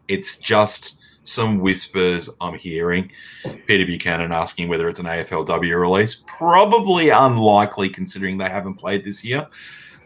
It's 0.08 0.38
just 0.38 1.00
some 1.24 1.60
whispers 1.60 2.30
I'm 2.42 2.56
hearing. 2.58 3.12
Peter 3.66 3.86
Buchanan 3.86 4.34
asking 4.34 4.68
whether 4.68 4.90
it's 4.90 5.00
an 5.00 5.06
AFLW 5.06 5.80
release. 5.80 6.24
Probably 6.28 7.10
unlikely 7.10 7.90
considering 7.90 8.38
they 8.38 8.50
haven't 8.50 8.76
played 8.76 9.06
this 9.06 9.24
year. 9.24 9.48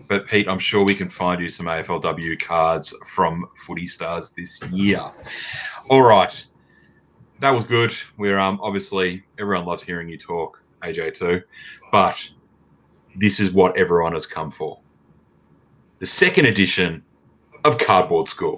But 0.08 0.28
Pete, 0.28 0.48
I'm 0.48 0.60
sure 0.60 0.86
we 0.86 0.96
can 0.96 1.10
find 1.10 1.42
you 1.42 1.50
some 1.50 1.66
AFLW 1.66 2.40
cards 2.40 2.96
from 3.08 3.50
Footy 3.56 3.86
Stars 3.86 4.32
this 4.32 4.62
year. 4.72 5.02
All 5.90 6.04
right. 6.04 6.46
That 7.40 7.52
was 7.52 7.66
good. 7.66 7.92
We're 8.18 8.40
um 8.40 8.60
obviously 8.62 9.24
everyone 9.38 9.66
loves 9.66 9.84
hearing 9.84 10.08
you 10.08 10.18
talk, 10.18 10.62
AJ 10.82 11.16
too. 11.16 11.42
But 11.92 12.32
this 13.18 13.40
is 13.40 13.52
what 13.52 13.76
everyone 13.78 14.14
has 14.14 14.28
come 14.28 14.52
for. 14.52 14.80
The 16.00 16.06
second 16.06 16.46
edition 16.46 17.04
of 17.66 17.80
Cardboard 17.80 18.28
School. 18.28 18.56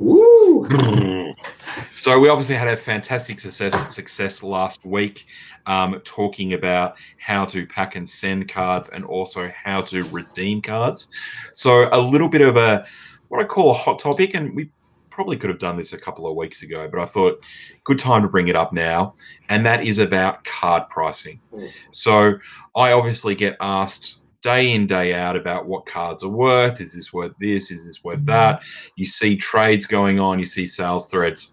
so 1.96 2.20
we 2.20 2.28
obviously 2.28 2.56
had 2.56 2.68
a 2.68 2.76
fantastic 2.76 3.40
success 3.40 3.94
success 3.94 4.44
last 4.44 4.86
week, 4.86 5.26
um, 5.66 6.00
talking 6.04 6.54
about 6.54 6.96
how 7.18 7.46
to 7.46 7.66
pack 7.66 7.96
and 7.96 8.08
send 8.08 8.50
cards 8.50 8.90
and 8.90 9.06
also 9.06 9.52
how 9.64 9.82
to 9.82 10.04
redeem 10.04 10.62
cards. 10.62 11.08
So 11.54 11.88
a 11.94 12.00
little 12.00 12.30
bit 12.30 12.42
of 12.42 12.58
a 12.58 12.86
what 13.30 13.42
I 13.42 13.46
call 13.46 13.72
a 13.72 13.74
hot 13.74 14.00
topic, 14.00 14.34
and 14.34 14.54
we 14.54 14.70
probably 15.10 15.38
could 15.38 15.50
have 15.50 15.60
done 15.60 15.78
this 15.78 15.94
a 15.94 15.98
couple 15.98 16.28
of 16.28 16.36
weeks 16.36 16.64
ago, 16.64 16.90
but 16.90 17.00
I 17.00 17.06
thought 17.06 17.44
good 17.84 18.00
time 18.00 18.22
to 18.24 18.28
bring 18.28 18.50
it 18.50 18.56
up 18.56 18.74
now, 18.74 19.14
and 19.48 19.66
that 19.66 19.86
is 19.86 20.00
about 20.00 20.44
card 20.44 20.90
pricing. 20.90 21.40
Mm. 21.54 21.70
So 21.92 22.34
I 22.76 22.92
obviously 22.92 23.36
get 23.36 23.56
asked 23.62 24.19
day 24.42 24.74
in 24.74 24.88
day 24.88 25.14
out 25.14 25.36
about 25.36 25.66
what 25.66 25.86
cards 25.86 26.24
are 26.24 26.30
worth. 26.30 26.80
Is 26.82 26.94
this 26.94 27.12
worth 27.12 27.34
this? 27.40 27.72
Is 27.72 27.86
this 27.86 28.04
worth 28.04 28.20
mm-hmm. 28.20 28.28
that? 28.28 28.64
You 28.96 29.06
see 29.06 29.36
trades 29.36 29.86
going 29.86 30.20
on. 30.20 30.40
You 30.40 30.46
see 30.46 30.66
sales 30.66 31.08
threads. 31.08 31.52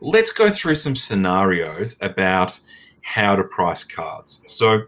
Let's 0.00 0.32
go 0.32 0.50
through 0.50 0.76
some 0.76 0.94
scenarios 0.94 1.96
about 2.00 2.60
how 3.02 3.34
to 3.34 3.42
price 3.42 3.82
cards. 3.82 4.42
So 4.46 4.84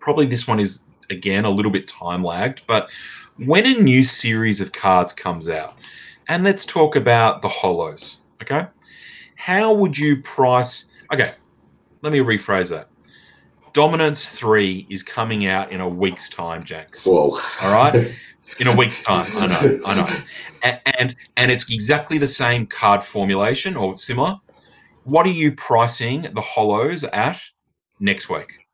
probably 0.00 0.26
this 0.26 0.48
one 0.48 0.58
is 0.58 0.80
again 1.10 1.44
a 1.44 1.50
little 1.50 1.70
bit 1.70 1.86
time 1.86 2.24
lagged 2.24 2.62
but 2.66 2.88
when 3.36 3.66
a 3.66 3.80
new 3.80 4.02
series 4.02 4.60
of 4.60 4.72
cards 4.72 5.12
comes 5.12 5.48
out 5.48 5.76
and 6.28 6.42
let's 6.42 6.64
talk 6.64 6.96
about 6.96 7.42
the 7.42 7.48
holos 7.48 8.16
okay? 8.42 8.66
How 9.36 9.72
would 9.74 9.96
you 9.96 10.22
price 10.22 10.86
okay 11.12 11.34
let 12.02 12.12
me 12.12 12.18
rephrase 12.18 12.70
that 12.70 12.88
Dominance 13.72 14.28
3 14.28 14.86
is 14.90 15.02
coming 15.02 15.46
out 15.46 15.70
in 15.70 15.80
a 15.80 15.88
week's 15.88 16.28
time, 16.28 16.64
Jax. 16.64 17.06
Whoa. 17.06 17.38
All 17.62 17.72
right? 17.72 18.12
In 18.58 18.66
a 18.66 18.76
week's 18.76 19.00
time. 19.00 19.34
I 19.38 19.46
know, 19.46 19.80
I 19.86 19.94
know. 19.94 20.20
And, 20.62 20.80
and 20.84 21.16
and 21.38 21.50
it's 21.50 21.72
exactly 21.72 22.18
the 22.18 22.26
same 22.26 22.66
card 22.66 23.02
formulation 23.02 23.76
or 23.76 23.96
similar. 23.96 24.40
What 25.04 25.24
are 25.24 25.30
you 25.30 25.52
pricing 25.52 26.22
the 26.22 26.42
holos 26.42 27.08
at 27.14 27.40
next 27.98 28.28
week? 28.28 28.66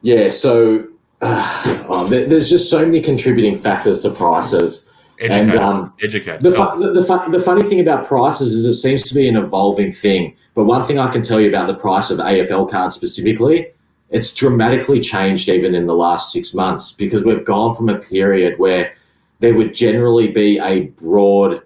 Yeah, 0.00 0.30
so 0.30 0.86
uh, 1.20 1.84
oh, 1.88 2.06
there's 2.06 2.48
just 2.48 2.70
so 2.70 2.86
many 2.86 3.02
contributing 3.02 3.58
factors 3.58 4.00
to 4.02 4.10
prices. 4.10 4.88
Educate, 5.20 5.40
and, 5.40 5.58
um, 5.58 5.92
educate. 6.00 6.40
The, 6.40 6.50
the, 6.50 6.92
the, 6.92 7.38
the, 7.38 7.42
funny 7.42 7.68
thing 7.68 7.80
about 7.80 8.06
prices 8.06 8.54
is 8.54 8.64
it 8.64 8.74
seems 8.74 9.02
to 9.02 9.14
be 9.14 9.28
an 9.28 9.36
evolving 9.36 9.92
thing. 9.92 10.36
But 10.54 10.64
one 10.64 10.86
thing 10.86 10.98
I 10.98 11.12
can 11.12 11.22
tell 11.22 11.40
you 11.40 11.48
about 11.48 11.66
the 11.66 11.74
price 11.74 12.10
of 12.10 12.20
AFL 12.20 12.70
cards 12.70 12.94
specifically, 12.94 13.66
it's 14.10 14.34
dramatically 14.34 15.00
changed 15.00 15.48
even 15.48 15.74
in 15.74 15.86
the 15.86 15.94
last 15.94 16.32
six 16.32 16.54
months 16.54 16.92
because 16.92 17.24
we've 17.24 17.44
gone 17.44 17.74
from 17.74 17.88
a 17.88 17.98
period 17.98 18.58
where 18.58 18.94
there 19.40 19.54
would 19.54 19.74
generally 19.74 20.28
be 20.28 20.58
a 20.58 20.86
broad, 21.00 21.62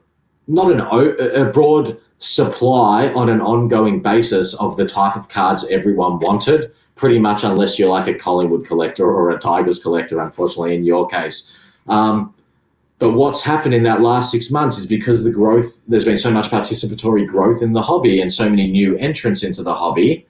not 0.46 0.70
an 0.70 0.80
a 0.80 1.50
broad 1.50 1.98
supply 2.18 3.08
on 3.14 3.28
an 3.28 3.40
ongoing 3.40 4.00
basis 4.00 4.54
of 4.54 4.76
the 4.76 4.86
type 4.86 5.16
of 5.16 5.28
cards 5.28 5.66
everyone 5.70 6.18
wanted, 6.20 6.70
pretty 6.94 7.18
much 7.18 7.42
unless 7.44 7.78
you're 7.78 7.88
like 7.88 8.06
a 8.06 8.14
Collingwood 8.14 8.66
collector 8.66 9.04
or 9.04 9.30
a 9.30 9.38
Tigers 9.38 9.82
collector, 9.82 10.20
unfortunately, 10.20 10.74
in 10.74 10.84
your 10.84 11.08
case. 11.08 11.56
Um, 11.88 12.34
but 12.98 13.14
what's 13.14 13.42
happened 13.42 13.74
in 13.74 13.82
that 13.82 14.00
last 14.00 14.30
six 14.30 14.50
months 14.52 14.78
is 14.78 14.86
because 14.86 15.24
the 15.24 15.30
growth, 15.30 15.80
there's 15.88 16.04
been 16.04 16.18
so 16.18 16.30
much 16.30 16.50
participatory 16.50 17.26
growth 17.26 17.60
in 17.60 17.72
the 17.72 17.82
hobby 17.82 18.20
and 18.20 18.32
so 18.32 18.48
many 18.48 18.70
new 18.70 18.96
entrants 18.98 19.42
into 19.42 19.64
the 19.64 19.74
hobby. 19.74 20.24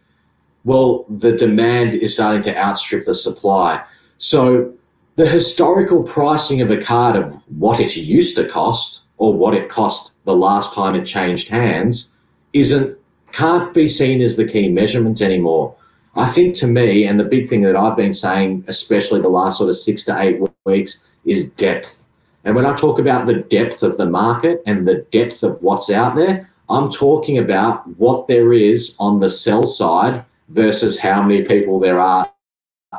Well, 0.64 1.04
the 1.08 1.36
demand 1.36 1.94
is 1.94 2.14
starting 2.14 2.42
to 2.42 2.56
outstrip 2.56 3.04
the 3.04 3.14
supply. 3.14 3.82
So 4.18 4.72
the 5.16 5.28
historical 5.28 6.02
pricing 6.02 6.60
of 6.60 6.70
a 6.70 6.80
card 6.80 7.16
of 7.16 7.34
what 7.58 7.80
it 7.80 7.96
used 7.96 8.36
to 8.36 8.48
cost 8.48 9.02
or 9.18 9.34
what 9.34 9.54
it 9.54 9.68
cost 9.68 10.12
the 10.24 10.36
last 10.36 10.74
time 10.74 10.94
it 10.94 11.04
changed 11.04 11.48
hands 11.48 12.14
isn't 12.52 12.96
can't 13.32 13.72
be 13.72 13.88
seen 13.88 14.20
as 14.20 14.36
the 14.36 14.46
key 14.46 14.68
measurement 14.68 15.22
anymore. 15.22 15.74
I 16.14 16.28
think 16.28 16.54
to 16.56 16.66
me, 16.66 17.06
and 17.06 17.18
the 17.18 17.24
big 17.24 17.48
thing 17.48 17.62
that 17.62 17.76
I've 17.76 17.96
been 17.96 18.12
saying, 18.12 18.64
especially 18.68 19.22
the 19.22 19.30
last 19.30 19.56
sort 19.56 19.70
of 19.70 19.76
six 19.76 20.04
to 20.04 20.20
eight 20.20 20.38
weeks, 20.66 21.06
is 21.24 21.48
depth 21.50 22.02
and 22.44 22.56
when 22.56 22.66
I 22.66 22.74
talk 22.76 22.98
about 22.98 23.26
the 23.26 23.34
depth 23.34 23.82
of 23.82 23.96
the 23.96 24.06
market 24.06 24.62
and 24.66 24.86
the 24.86 25.06
depth 25.12 25.42
of 25.42 25.62
what's 25.62 25.90
out 25.90 26.16
there, 26.16 26.50
I'm 26.68 26.90
talking 26.90 27.38
about 27.38 27.86
what 27.98 28.26
there 28.26 28.52
is 28.52 28.96
on 28.98 29.20
the 29.20 29.30
sell 29.30 29.66
side 29.66 30.24
versus 30.48 30.98
how 30.98 31.22
many 31.22 31.42
people 31.42 31.80
there 31.80 32.00
are 32.00 32.30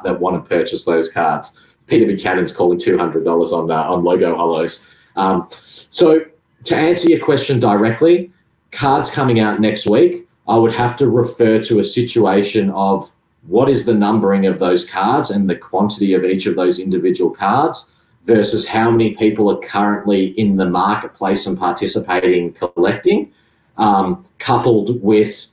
that 0.03 0.19
want 0.19 0.35
to 0.35 0.49
purchase 0.49 0.85
those 0.85 1.09
cards. 1.09 1.59
Peter 1.87 2.05
Buchanan's 2.05 2.51
calling 2.51 2.79
two 2.79 2.97
hundred 2.97 3.23
dollars 3.25 3.51
on 3.51 3.69
uh, 3.69 3.83
on 3.83 4.03
logo 4.03 4.35
holos. 4.35 4.83
Um, 5.15 5.47
so 5.51 6.25
to 6.63 6.75
answer 6.75 7.09
your 7.09 7.23
question 7.23 7.59
directly, 7.59 8.31
cards 8.71 9.09
coming 9.11 9.39
out 9.39 9.59
next 9.59 9.85
week, 9.85 10.27
I 10.47 10.55
would 10.55 10.73
have 10.73 10.97
to 10.97 11.09
refer 11.09 11.61
to 11.63 11.79
a 11.79 11.83
situation 11.83 12.69
of 12.71 13.11
what 13.47 13.69
is 13.69 13.85
the 13.85 13.93
numbering 13.93 14.45
of 14.45 14.59
those 14.59 14.85
cards 14.85 15.29
and 15.29 15.49
the 15.49 15.55
quantity 15.55 16.13
of 16.13 16.23
each 16.23 16.45
of 16.45 16.55
those 16.55 16.79
individual 16.79 17.29
cards 17.29 17.91
versus 18.23 18.65
how 18.65 18.89
many 18.89 19.15
people 19.15 19.51
are 19.51 19.59
currently 19.59 20.27
in 20.39 20.55
the 20.55 20.65
marketplace 20.65 21.45
and 21.45 21.59
participating 21.59 22.53
collecting, 22.53 23.31
um, 23.77 24.25
coupled 24.39 25.03
with 25.03 25.47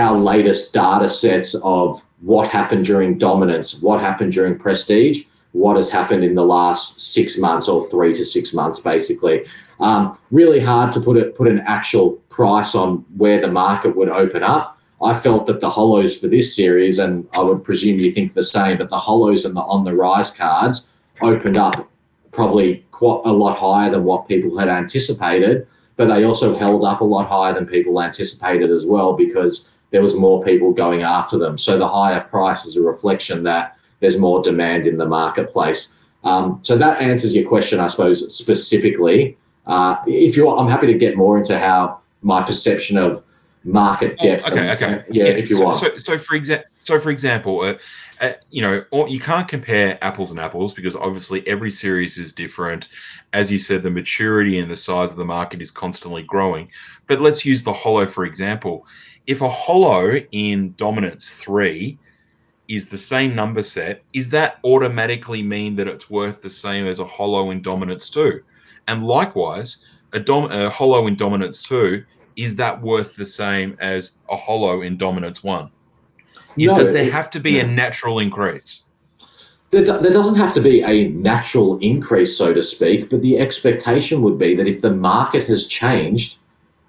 our 0.00 0.18
latest 0.18 0.72
data 0.72 1.08
sets 1.08 1.54
of 1.62 2.02
what 2.20 2.48
happened 2.48 2.84
during 2.84 3.18
dominance, 3.18 3.80
what 3.80 4.00
happened 4.00 4.32
during 4.32 4.58
prestige, 4.58 5.24
what 5.52 5.76
has 5.76 5.90
happened 5.90 6.24
in 6.24 6.34
the 6.34 6.44
last 6.44 7.00
six 7.00 7.38
months 7.38 7.68
or 7.68 7.86
three 7.88 8.14
to 8.14 8.24
six 8.24 8.52
months, 8.52 8.80
basically. 8.80 9.44
Um, 9.80 10.18
really 10.30 10.60
hard 10.60 10.92
to 10.92 11.00
put 11.00 11.16
it 11.16 11.36
put 11.36 11.48
an 11.48 11.60
actual 11.60 12.12
price 12.28 12.74
on 12.74 13.04
where 13.16 13.40
the 13.40 13.48
market 13.48 13.96
would 13.96 14.08
open 14.08 14.42
up. 14.42 14.78
I 15.02 15.14
felt 15.14 15.46
that 15.46 15.60
the 15.60 15.70
holos 15.70 16.20
for 16.20 16.28
this 16.28 16.54
series, 16.54 16.98
and 16.98 17.26
I 17.32 17.40
would 17.40 17.64
presume 17.64 17.98
you 17.98 18.12
think 18.12 18.34
the 18.34 18.42
same, 18.42 18.76
but 18.76 18.90
the 18.90 18.98
holos 18.98 19.46
and 19.46 19.56
the 19.56 19.62
on 19.62 19.84
the 19.84 19.94
rise 19.94 20.30
cards 20.30 20.88
opened 21.22 21.56
up 21.56 21.88
probably 22.30 22.84
quite 22.90 23.22
a 23.24 23.32
lot 23.32 23.58
higher 23.58 23.90
than 23.90 24.04
what 24.04 24.28
people 24.28 24.58
had 24.58 24.68
anticipated, 24.68 25.66
but 25.96 26.08
they 26.08 26.24
also 26.24 26.56
held 26.56 26.84
up 26.84 27.00
a 27.00 27.04
lot 27.04 27.26
higher 27.26 27.54
than 27.54 27.66
people 27.66 28.02
anticipated 28.02 28.70
as 28.70 28.84
well 28.84 29.14
because 29.14 29.70
there 29.90 30.02
was 30.02 30.14
more 30.14 30.42
people 30.44 30.72
going 30.72 31.02
after 31.02 31.38
them. 31.38 31.58
So 31.58 31.78
the 31.78 31.88
higher 31.88 32.20
price 32.20 32.64
is 32.64 32.76
a 32.76 32.82
reflection 32.82 33.42
that 33.44 33.76
there's 34.00 34.18
more 34.18 34.42
demand 34.42 34.86
in 34.86 34.98
the 34.98 35.06
marketplace. 35.06 35.94
Um, 36.24 36.60
so 36.62 36.76
that 36.76 37.00
answers 37.00 37.34
your 37.34 37.48
question, 37.48 37.80
I 37.80 37.88
suppose, 37.88 38.34
specifically. 38.34 39.36
Uh, 39.66 39.96
if 40.06 40.36
you, 40.36 40.48
I'm 40.50 40.68
happy 40.68 40.86
to 40.86 40.94
get 40.94 41.16
more 41.16 41.38
into 41.38 41.58
how 41.58 42.00
my 42.22 42.42
perception 42.42 42.98
of 42.98 43.24
market 43.64 44.16
oh, 44.20 44.24
depth. 44.24 44.44
Oh, 44.46 44.52
okay, 44.52 44.60
and, 44.60 44.70
okay, 44.70 45.04
yeah, 45.10 45.24
yeah, 45.24 45.30
if 45.30 45.48
you 45.48 45.56
so, 45.56 45.64
want. 45.64 45.76
So, 45.76 45.96
so 45.96 46.18
for 46.18 46.34
example, 46.34 46.68
so 46.80 46.98
for 46.98 47.10
example, 47.10 47.60
uh, 47.60 47.74
uh, 48.20 48.34
you 48.50 48.60
know, 48.60 48.84
you 49.06 49.18
can't 49.18 49.48
compare 49.48 49.98
apples 50.04 50.30
and 50.30 50.38
apples 50.38 50.74
because 50.74 50.94
obviously 50.94 51.46
every 51.48 51.70
series 51.70 52.18
is 52.18 52.34
different. 52.34 52.88
As 53.32 53.50
you 53.50 53.58
said, 53.58 53.82
the 53.82 53.90
maturity 53.90 54.58
and 54.58 54.70
the 54.70 54.76
size 54.76 55.12
of 55.12 55.16
the 55.16 55.24
market 55.24 55.62
is 55.62 55.70
constantly 55.70 56.22
growing. 56.22 56.70
But 57.06 57.20
let's 57.20 57.46
use 57.46 57.64
the 57.64 57.72
holo 57.72 58.06
for 58.06 58.24
example. 58.24 58.86
If 59.26 59.40
a 59.40 59.48
holo 59.48 60.20
in 60.32 60.74
dominance 60.74 61.32
three 61.32 61.98
is 62.68 62.88
the 62.88 62.98
same 62.98 63.34
number 63.34 63.62
set, 63.62 64.02
is 64.12 64.28
that 64.30 64.58
automatically 64.64 65.42
mean 65.42 65.76
that 65.76 65.88
it's 65.88 66.10
worth 66.10 66.42
the 66.42 66.50
same 66.50 66.86
as 66.86 66.98
a 66.98 67.04
holo 67.04 67.50
in 67.50 67.62
dominance 67.62 68.10
two? 68.10 68.42
And 68.86 69.06
likewise, 69.06 69.84
a, 70.12 70.20
dom- 70.20 70.52
a 70.52 70.68
holo 70.68 71.06
in 71.06 71.14
dominance 71.14 71.62
two 71.62 72.04
is 72.36 72.56
that 72.56 72.80
worth 72.82 73.16
the 73.16 73.24
same 73.24 73.76
as 73.80 74.18
a 74.28 74.36
holo 74.36 74.82
in 74.82 74.98
dominance 74.98 75.42
one? 75.42 75.70
No, 76.56 76.74
does 76.74 76.92
there 76.92 77.10
have 77.10 77.30
to 77.30 77.40
be 77.40 77.58
a 77.58 77.66
natural 77.66 78.18
increase? 78.18 78.84
There, 79.70 79.84
there 79.84 80.12
doesn't 80.12 80.34
have 80.34 80.52
to 80.54 80.60
be 80.60 80.82
a 80.82 81.08
natural 81.08 81.78
increase, 81.78 82.36
so 82.36 82.52
to 82.52 82.62
speak, 82.62 83.08
but 83.08 83.22
the 83.22 83.38
expectation 83.38 84.20
would 84.22 84.38
be 84.38 84.54
that 84.56 84.66
if 84.66 84.80
the 84.80 84.92
market 84.92 85.46
has 85.46 85.66
changed, 85.66 86.38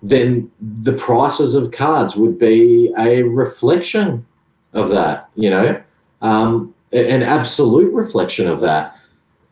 then 0.01 0.51
the 0.83 0.93
prices 0.93 1.53
of 1.53 1.71
cards 1.71 2.15
would 2.15 2.39
be 2.39 2.91
a 2.97 3.21
reflection 3.21 4.25
of 4.73 4.89
that, 4.89 5.29
you 5.35 5.49
know, 5.49 5.81
um, 6.21 6.73
an 6.91 7.21
absolute 7.21 7.93
reflection 7.93 8.47
of 8.47 8.61
that. 8.61 8.97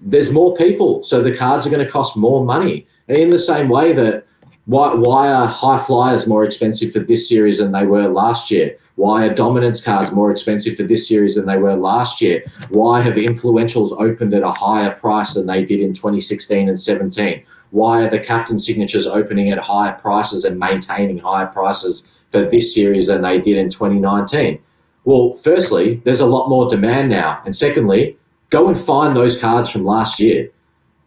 There's 0.01 0.31
more 0.31 0.55
people, 0.55 1.03
so 1.03 1.21
the 1.21 1.35
cards 1.35 1.67
are 1.67 1.69
going 1.69 1.85
to 1.85 1.91
cost 1.91 2.17
more 2.17 2.43
money. 2.43 2.87
In 3.07 3.29
the 3.29 3.39
same 3.39 3.69
way 3.69 3.93
that 3.93 4.25
why, 4.69 4.93
why 4.93 5.31
are 5.33 5.47
high 5.47 5.83
flyers 5.83 6.27
more 6.27 6.43
expensive 6.43 6.91
for 6.91 6.99
this 6.99 7.27
series 7.27 7.57
than 7.57 7.71
they 7.71 7.87
were 7.87 8.07
last 8.07 8.51
year? 8.51 8.77
Why 8.97 9.25
are 9.25 9.33
dominance 9.33 9.81
cards 9.81 10.11
more 10.11 10.29
expensive 10.29 10.75
for 10.75 10.83
this 10.83 11.07
series 11.07 11.33
than 11.33 11.47
they 11.47 11.57
were 11.57 11.75
last 11.75 12.21
year? 12.21 12.43
Why 12.69 13.01
have 13.01 13.15
influentials 13.15 13.99
opened 13.99 14.35
at 14.35 14.43
a 14.43 14.51
higher 14.51 14.91
price 14.91 15.33
than 15.33 15.47
they 15.47 15.65
did 15.65 15.79
in 15.79 15.95
2016 15.95 16.69
and 16.69 16.79
17? 16.79 17.43
Why 17.71 18.03
are 18.03 18.11
the 18.11 18.19
captain 18.19 18.59
signatures 18.59 19.07
opening 19.07 19.49
at 19.49 19.57
higher 19.57 19.93
prices 19.93 20.43
and 20.43 20.59
maintaining 20.59 21.17
higher 21.17 21.47
prices 21.47 22.21
for 22.31 22.41
this 22.41 22.71
series 22.71 23.07
than 23.07 23.23
they 23.23 23.41
did 23.41 23.57
in 23.57 23.71
2019? 23.71 24.61
Well, 25.03 25.33
firstly, 25.33 25.99
there's 26.05 26.19
a 26.19 26.27
lot 26.27 26.47
more 26.47 26.69
demand 26.69 27.09
now. 27.09 27.41
And 27.43 27.55
secondly, 27.55 28.19
go 28.51 28.67
and 28.67 28.79
find 28.79 29.15
those 29.15 29.39
cards 29.39 29.71
from 29.71 29.83
last 29.83 30.19
year. 30.19 30.51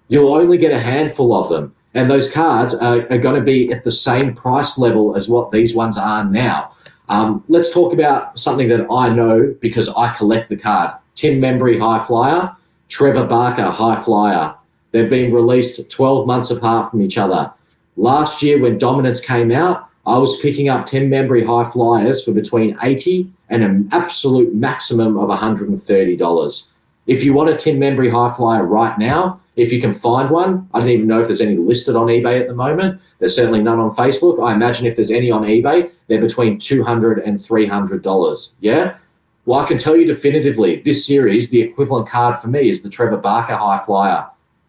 You'll 0.08 0.34
only 0.34 0.58
get 0.58 0.72
a 0.72 0.80
handful 0.80 1.32
of 1.32 1.48
them. 1.48 1.76
And 1.94 2.10
those 2.10 2.30
cards 2.30 2.74
are, 2.74 3.06
are 3.10 3.18
going 3.18 3.34
to 3.34 3.44
be 3.44 3.72
at 3.72 3.84
the 3.84 3.92
same 3.92 4.34
price 4.34 4.78
level 4.78 5.16
as 5.16 5.28
what 5.28 5.50
these 5.50 5.74
ones 5.74 5.98
are 5.98 6.24
now. 6.24 6.72
Um, 7.08 7.44
let's 7.48 7.72
talk 7.72 7.92
about 7.92 8.38
something 8.38 8.68
that 8.68 8.86
I 8.90 9.08
know 9.10 9.54
because 9.60 9.88
I 9.90 10.14
collect 10.14 10.48
the 10.48 10.56
card. 10.56 10.92
Tim 11.14 11.40
Membrey 11.40 11.78
High 11.78 12.04
Flyer, 12.04 12.56
Trevor 12.88 13.26
Barker 13.26 13.70
High 13.70 14.02
Flyer. 14.02 14.54
They've 14.92 15.10
been 15.10 15.32
released 15.32 15.90
12 15.90 16.26
months 16.26 16.50
apart 16.50 16.90
from 16.90 17.02
each 17.02 17.18
other. 17.18 17.52
Last 17.96 18.42
year, 18.42 18.58
when 18.58 18.78
Dominance 18.78 19.20
came 19.20 19.52
out, 19.52 19.88
I 20.06 20.16
was 20.18 20.40
picking 20.40 20.68
up 20.68 20.86
Tim 20.86 21.10
Membrey 21.10 21.46
High 21.46 21.70
Flyers 21.70 22.24
for 22.24 22.32
between 22.32 22.76
80 22.82 23.30
and 23.50 23.62
an 23.62 23.88
absolute 23.92 24.54
maximum 24.54 25.16
of 25.18 25.28
$130. 25.28 26.66
If 27.06 27.22
you 27.22 27.34
want 27.34 27.50
a 27.50 27.56
Tim 27.56 27.78
Membrey 27.78 28.10
High 28.10 28.34
Flyer 28.34 28.64
right 28.64 28.98
now, 28.98 29.40
if 29.56 29.72
you 29.72 29.80
can 29.80 29.92
find 29.92 30.30
one, 30.30 30.68
I 30.72 30.80
don't 30.80 30.88
even 30.88 31.06
know 31.06 31.20
if 31.20 31.26
there's 31.26 31.40
any 31.40 31.56
listed 31.56 31.94
on 31.94 32.06
eBay 32.06 32.40
at 32.40 32.48
the 32.48 32.54
moment. 32.54 33.00
There's 33.18 33.36
certainly 33.36 33.62
none 33.62 33.78
on 33.78 33.94
Facebook. 33.94 34.42
I 34.42 34.54
imagine 34.54 34.86
if 34.86 34.96
there's 34.96 35.10
any 35.10 35.30
on 35.30 35.42
eBay, 35.42 35.90
they're 36.08 36.20
between 36.20 36.58
$200 36.58 37.26
and 37.26 37.38
$300. 37.38 38.52
Yeah? 38.60 38.96
Well, 39.44 39.60
I 39.60 39.66
can 39.66 39.76
tell 39.76 39.96
you 39.96 40.06
definitively, 40.06 40.80
this 40.80 41.04
series, 41.06 41.50
the 41.50 41.60
equivalent 41.60 42.08
card 42.08 42.40
for 42.40 42.48
me 42.48 42.70
is 42.70 42.82
the 42.82 42.88
Trevor 42.88 43.18
Barker 43.18 43.56
High 43.56 43.82
Flyer. 43.84 44.26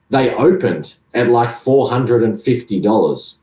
They 0.09 0.33
opened 0.33 0.95
at 1.13 1.29
like 1.29 1.49
$450. 1.49 3.37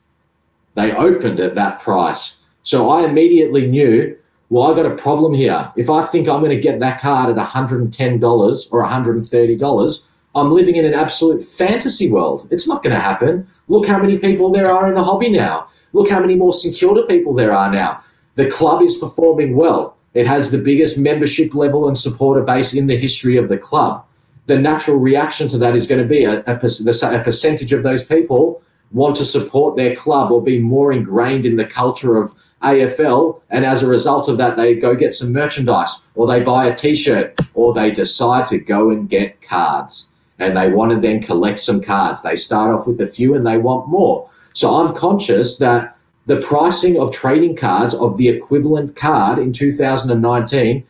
They 0.74 0.92
opened 0.92 1.40
at 1.40 1.54
that 1.54 1.80
price. 1.80 2.36
So 2.62 2.90
I 2.90 3.04
immediately 3.04 3.66
knew, 3.66 4.16
well, 4.50 4.70
I 4.70 4.76
got 4.76 4.90
a 4.90 4.96
problem 4.96 5.32
here. 5.32 5.72
If 5.76 5.88
I 5.88 6.04
think 6.06 6.28
I'm 6.28 6.40
going 6.40 6.54
to 6.54 6.60
get 6.60 6.80
that 6.80 7.00
card 7.00 7.36
at 7.36 7.46
$110 7.46 8.72
or 8.72 8.84
$130, 8.84 10.04
I'm 10.34 10.52
living 10.52 10.76
in 10.76 10.84
an 10.84 10.94
absolute 10.94 11.42
fantasy 11.42 12.10
world. 12.10 12.46
It's 12.50 12.68
not 12.68 12.82
going 12.82 12.94
to 12.94 13.00
happen. 13.00 13.48
Look 13.68 13.86
how 13.86 13.98
many 13.98 14.18
people 14.18 14.50
there 14.50 14.70
are 14.70 14.88
in 14.88 14.94
the 14.94 15.04
hobby 15.04 15.30
now. 15.30 15.68
Look 15.92 16.08
how 16.08 16.20
many 16.20 16.36
more 16.36 16.54
St 16.54 16.78
people 17.08 17.34
there 17.34 17.52
are 17.52 17.70
now. 17.72 18.02
The 18.36 18.48
club 18.48 18.82
is 18.82 18.96
performing 18.96 19.56
well. 19.56 19.96
It 20.14 20.26
has 20.26 20.50
the 20.50 20.58
biggest 20.58 20.98
membership 20.98 21.54
level 21.54 21.88
and 21.88 21.98
supporter 21.98 22.42
base 22.42 22.74
in 22.74 22.86
the 22.86 22.96
history 22.96 23.36
of 23.36 23.48
the 23.48 23.58
club. 23.58 24.04
the 24.46 24.58
natural 24.58 24.96
reaction 24.96 25.48
to 25.48 25.58
that 25.58 25.76
is 25.76 25.86
going 25.86 26.00
to 26.00 26.08
be 26.08 26.24
a, 26.24 26.42
a, 26.46 26.56
a 26.56 27.24
percentage 27.24 27.72
of 27.72 27.84
those 27.84 28.02
people 28.02 28.60
want 28.90 29.16
to 29.16 29.24
support 29.24 29.76
their 29.76 29.94
club 29.94 30.32
or 30.32 30.42
be 30.42 30.58
more 30.58 30.92
ingrained 30.92 31.46
in 31.46 31.56
the 31.56 31.64
culture 31.64 32.16
of 32.16 32.34
AFL, 32.62 33.40
and 33.48 33.64
as 33.64 33.82
a 33.82 33.86
result 33.86 34.28
of 34.28 34.36
that, 34.38 34.56
they 34.56 34.74
go 34.74 34.94
get 34.94 35.14
some 35.14 35.32
merchandise, 35.32 36.04
or 36.14 36.26
they 36.26 36.42
buy 36.42 36.66
a 36.66 36.74
T-shirt, 36.76 37.38
or 37.54 37.72
they 37.72 37.90
decide 37.90 38.46
to 38.48 38.58
go 38.58 38.90
and 38.90 39.08
get 39.08 39.40
cards, 39.40 40.09
and 40.40 40.56
they 40.56 40.68
want 40.68 40.90
to 40.90 40.98
then 40.98 41.22
collect 41.22 41.60
some 41.60 41.80
cards. 41.80 42.22
They 42.22 42.34
start 42.34 42.74
off 42.74 42.86
with 42.86 43.00
a 43.00 43.06
few, 43.06 43.34
and 43.34 43.46
they 43.46 43.58
want 43.58 43.88
more. 43.88 44.28
So 44.52 44.74
I'm 44.74 44.94
conscious 44.94 45.56
that 45.58 45.96
the 46.26 46.40
pricing 46.40 46.98
of 46.98 47.12
trading 47.12 47.56
cards 47.56 47.94
of 47.94 48.16
the 48.16 48.28
equivalent 48.28 48.96
card 48.96 49.38
in 49.38 49.52
2019 49.52 50.86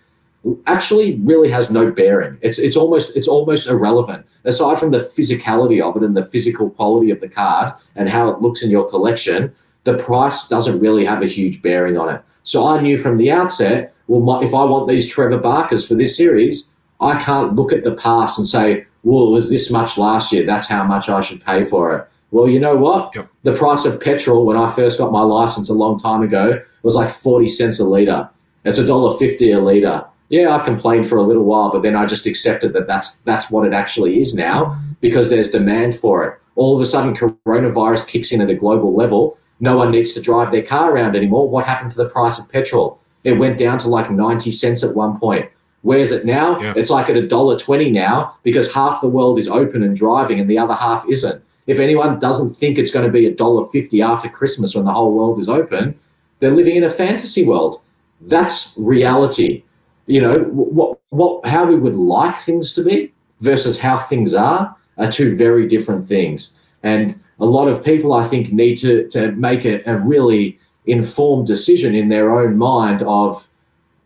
actually 0.66 1.16
really 1.16 1.50
has 1.50 1.70
no 1.70 1.90
bearing. 1.90 2.38
It's 2.40 2.58
it's 2.58 2.76
almost 2.76 3.16
it's 3.16 3.28
almost 3.28 3.66
irrelevant 3.66 4.24
aside 4.44 4.78
from 4.78 4.90
the 4.90 5.00
physicality 5.00 5.82
of 5.82 5.96
it 5.96 6.02
and 6.02 6.16
the 6.16 6.24
physical 6.24 6.70
quality 6.70 7.10
of 7.10 7.20
the 7.20 7.28
card 7.28 7.74
and 7.96 8.08
how 8.08 8.30
it 8.30 8.40
looks 8.40 8.62
in 8.62 8.70
your 8.70 8.88
collection. 8.88 9.54
The 9.84 9.98
price 9.98 10.48
doesn't 10.48 10.80
really 10.80 11.04
have 11.04 11.22
a 11.22 11.26
huge 11.26 11.62
bearing 11.62 11.98
on 11.98 12.14
it. 12.14 12.22
So 12.42 12.66
I 12.66 12.80
knew 12.80 12.96
from 12.96 13.18
the 13.18 13.30
outset, 13.30 13.94
well, 14.08 14.20
my, 14.20 14.44
if 14.44 14.54
I 14.54 14.64
want 14.64 14.88
these 14.88 15.08
Trevor 15.08 15.38
Barkers 15.38 15.86
for 15.86 15.94
this 15.94 16.16
series, 16.16 16.70
I 17.00 17.22
can't 17.22 17.54
look 17.54 17.72
at 17.72 17.82
the 17.82 17.94
past 17.94 18.38
and 18.38 18.46
say, 18.46 18.86
well, 19.02 19.28
it 19.28 19.30
was 19.30 19.48
this 19.50 19.70
much 19.70 19.96
last 19.96 20.32
year. 20.32 20.44
That's 20.44 20.66
how 20.66 20.84
much 20.84 21.08
I 21.08 21.20
should 21.20 21.44
pay 21.44 21.64
for 21.64 21.96
it. 21.96 22.08
Well, 22.30 22.48
you 22.48 22.60
know 22.60 22.76
what? 22.76 23.14
Yep. 23.14 23.28
The 23.42 23.56
price 23.56 23.84
of 23.84 24.00
petrol 24.00 24.46
when 24.46 24.56
I 24.56 24.70
first 24.72 24.98
got 24.98 25.12
my 25.12 25.22
license 25.22 25.68
a 25.68 25.74
long 25.74 25.98
time 25.98 26.22
ago 26.22 26.62
was 26.82 26.94
like 26.94 27.10
40 27.10 27.48
cents 27.48 27.80
a 27.80 27.84
litre. 27.84 28.28
It's 28.64 28.78
a 28.78 28.86
dollar 28.86 29.16
fifty 29.18 29.52
a 29.52 29.58
litre 29.58 30.04
yeah, 30.30 30.54
I 30.54 30.64
complained 30.64 31.08
for 31.08 31.18
a 31.18 31.22
little 31.22 31.42
while, 31.42 31.70
but 31.72 31.82
then 31.82 31.96
I 31.96 32.06
just 32.06 32.24
accepted 32.24 32.72
that 32.72 32.86
that's 32.86 33.18
that's 33.20 33.50
what 33.50 33.66
it 33.66 33.74
actually 33.74 34.20
is 34.20 34.32
now 34.32 34.80
because 35.00 35.28
there's 35.28 35.50
demand 35.50 35.96
for 35.96 36.24
it. 36.24 36.38
All 36.54 36.74
of 36.74 36.80
a 36.80 36.86
sudden, 36.86 37.16
coronavirus 37.16 38.06
kicks 38.06 38.30
in 38.30 38.40
at 38.40 38.48
a 38.48 38.54
global 38.54 38.94
level. 38.94 39.36
No 39.58 39.76
one 39.76 39.90
needs 39.90 40.14
to 40.14 40.22
drive 40.22 40.52
their 40.52 40.62
car 40.62 40.92
around 40.92 41.16
anymore. 41.16 41.50
What 41.50 41.66
happened 41.66 41.90
to 41.92 41.96
the 41.96 42.08
price 42.08 42.38
of 42.38 42.48
petrol? 42.48 43.00
It 43.24 43.38
went 43.38 43.58
down 43.58 43.78
to 43.80 43.88
like 43.88 44.10
90 44.10 44.50
cents 44.52 44.84
at 44.84 44.94
one 44.94 45.18
point. 45.18 45.50
Where's 45.82 46.12
it 46.12 46.26
now? 46.26 46.60
Yeah. 46.60 46.74
It's 46.76 46.90
like 46.90 47.08
at 47.08 47.16
a 47.16 47.26
dollar 47.26 47.58
twenty 47.58 47.90
now 47.90 48.36
because 48.42 48.72
half 48.72 49.00
the 49.00 49.08
world 49.08 49.38
is 49.38 49.48
open 49.48 49.82
and 49.82 49.96
driving 49.96 50.40
and 50.40 50.48
the 50.48 50.58
other 50.58 50.74
half 50.74 51.08
isn't. 51.08 51.42
If 51.66 51.78
anyone 51.78 52.18
doesn't 52.18 52.50
think 52.50 52.78
it's 52.78 52.90
going 52.90 53.06
to 53.06 53.12
be 53.12 53.26
a 53.26 53.34
dollar 53.34 53.66
fifty 53.68 54.02
after 54.02 54.28
Christmas 54.28 54.74
when 54.74 54.84
the 54.84 54.92
whole 54.92 55.12
world 55.12 55.40
is 55.40 55.48
open, 55.48 55.98
they're 56.38 56.50
living 56.50 56.76
in 56.76 56.84
a 56.84 56.90
fantasy 56.90 57.44
world. 57.44 57.80
That's 58.20 58.74
reality 58.76 59.62
you 60.10 60.20
know 60.20 60.40
what 60.50 60.98
what 61.10 61.46
how 61.46 61.64
we 61.64 61.76
would 61.76 61.94
like 61.94 62.36
things 62.38 62.74
to 62.74 62.82
be 62.82 63.12
versus 63.40 63.78
how 63.78 63.96
things 63.96 64.34
are 64.34 64.74
are 64.98 65.10
two 65.10 65.36
very 65.36 65.68
different 65.68 66.06
things 66.06 66.54
and 66.82 67.18
a 67.38 67.44
lot 67.44 67.68
of 67.68 67.84
people 67.84 68.12
i 68.12 68.24
think 68.24 68.52
need 68.52 68.76
to 68.76 69.08
to 69.08 69.30
make 69.32 69.64
a, 69.64 69.80
a 69.88 69.96
really 69.98 70.58
informed 70.86 71.46
decision 71.46 71.94
in 71.94 72.08
their 72.08 72.36
own 72.36 72.58
mind 72.58 73.02
of 73.02 73.46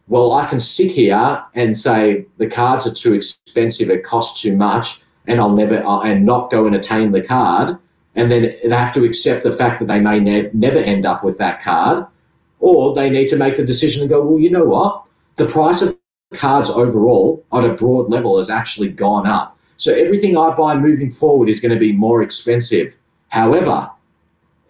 well 0.08 0.32
i 0.32 0.46
can 0.46 0.60
sit 0.60 0.90
here 0.90 1.42
and 1.54 1.76
say 1.76 2.24
the 2.38 2.46
cards 2.46 2.86
are 2.86 2.94
too 2.94 3.14
expensive 3.14 3.90
it 3.90 4.04
costs 4.04 4.40
too 4.40 4.56
much 4.56 5.02
and 5.26 5.40
i'll 5.40 5.56
never 5.56 5.84
uh, 5.84 6.00
and 6.00 6.24
not 6.24 6.50
go 6.50 6.66
and 6.66 6.74
attain 6.74 7.12
the 7.12 7.22
card 7.22 7.76
and 8.16 8.30
then 8.30 8.42
they 8.62 8.76
have 8.76 8.94
to 8.94 9.04
accept 9.04 9.42
the 9.42 9.52
fact 9.52 9.80
that 9.80 9.88
they 9.88 9.98
may 10.00 10.20
ne- 10.20 10.50
never 10.52 10.78
end 10.78 11.04
up 11.04 11.24
with 11.24 11.38
that 11.38 11.60
card 11.62 12.06
or 12.60 12.94
they 12.94 13.10
need 13.10 13.28
to 13.28 13.36
make 13.36 13.56
the 13.56 13.64
decision 13.64 14.02
and 14.02 14.10
go 14.10 14.24
well 14.24 14.38
you 14.38 14.50
know 14.50 14.64
what 14.64 15.02
the 15.36 15.46
price 15.46 15.82
of 15.82 15.96
cards 16.34 16.68
overall 16.70 17.44
on 17.52 17.64
a 17.64 17.72
broad 17.72 18.10
level 18.10 18.38
has 18.38 18.50
actually 18.50 18.88
gone 18.88 19.26
up. 19.26 19.56
So 19.76 19.92
everything 19.92 20.36
I 20.36 20.54
buy 20.54 20.76
moving 20.76 21.10
forward 21.10 21.48
is 21.48 21.60
going 21.60 21.72
to 21.72 21.78
be 21.78 21.92
more 21.92 22.22
expensive. 22.22 22.96
However, 23.28 23.90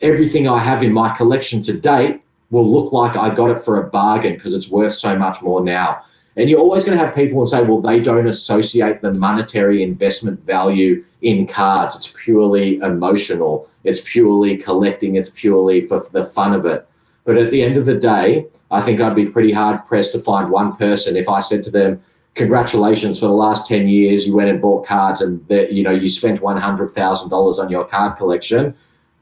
everything 0.00 0.48
I 0.48 0.58
have 0.58 0.82
in 0.82 0.92
my 0.92 1.14
collection 1.16 1.62
to 1.62 1.72
date 1.72 2.22
will 2.54 2.70
look 2.70 2.92
like 2.92 3.16
I 3.16 3.34
got 3.34 3.50
it 3.50 3.62
for 3.62 3.82
a 3.82 3.90
bargain 3.90 4.34
because 4.34 4.54
it's 4.54 4.68
worth 4.68 4.94
so 4.94 5.18
much 5.18 5.42
more 5.42 5.62
now. 5.62 6.02
And 6.36 6.48
you're 6.48 6.60
always 6.60 6.84
going 6.84 6.98
to 6.98 7.04
have 7.04 7.14
people 7.14 7.40
and 7.40 7.48
say, 7.48 7.62
well, 7.62 7.80
they 7.80 8.00
don't 8.00 8.26
associate 8.26 9.02
the 9.02 9.14
monetary 9.14 9.82
investment 9.82 10.40
value 10.40 11.04
in 11.22 11.46
cards. 11.46 11.94
It's 11.94 12.12
purely 12.24 12.78
emotional. 12.78 13.68
It's 13.84 14.00
purely 14.04 14.56
collecting. 14.56 15.16
It's 15.16 15.30
purely 15.30 15.86
for 15.86 16.06
the 16.12 16.24
fun 16.24 16.54
of 16.54 16.66
it. 16.66 16.88
But 17.24 17.36
at 17.36 17.50
the 17.50 17.62
end 17.62 17.76
of 17.76 17.86
the 17.86 17.94
day, 17.94 18.46
I 18.70 18.80
think 18.80 19.00
I'd 19.00 19.14
be 19.14 19.26
pretty 19.26 19.52
hard 19.52 19.86
pressed 19.86 20.12
to 20.12 20.20
find 20.20 20.50
one 20.50 20.76
person 20.76 21.16
if 21.16 21.28
I 21.28 21.40
said 21.40 21.62
to 21.64 21.70
them, 21.70 22.02
congratulations 22.34 23.20
for 23.20 23.26
the 23.26 23.32
last 23.32 23.68
10 23.68 23.86
years 23.86 24.26
you 24.26 24.34
went 24.34 24.50
and 24.50 24.60
bought 24.60 24.84
cards 24.84 25.20
and 25.20 25.44
you 25.48 25.84
know 25.84 25.92
you 25.92 26.08
spent 26.08 26.40
$100,000 26.40 27.58
on 27.58 27.70
your 27.70 27.84
card 27.84 28.16
collection 28.16 28.74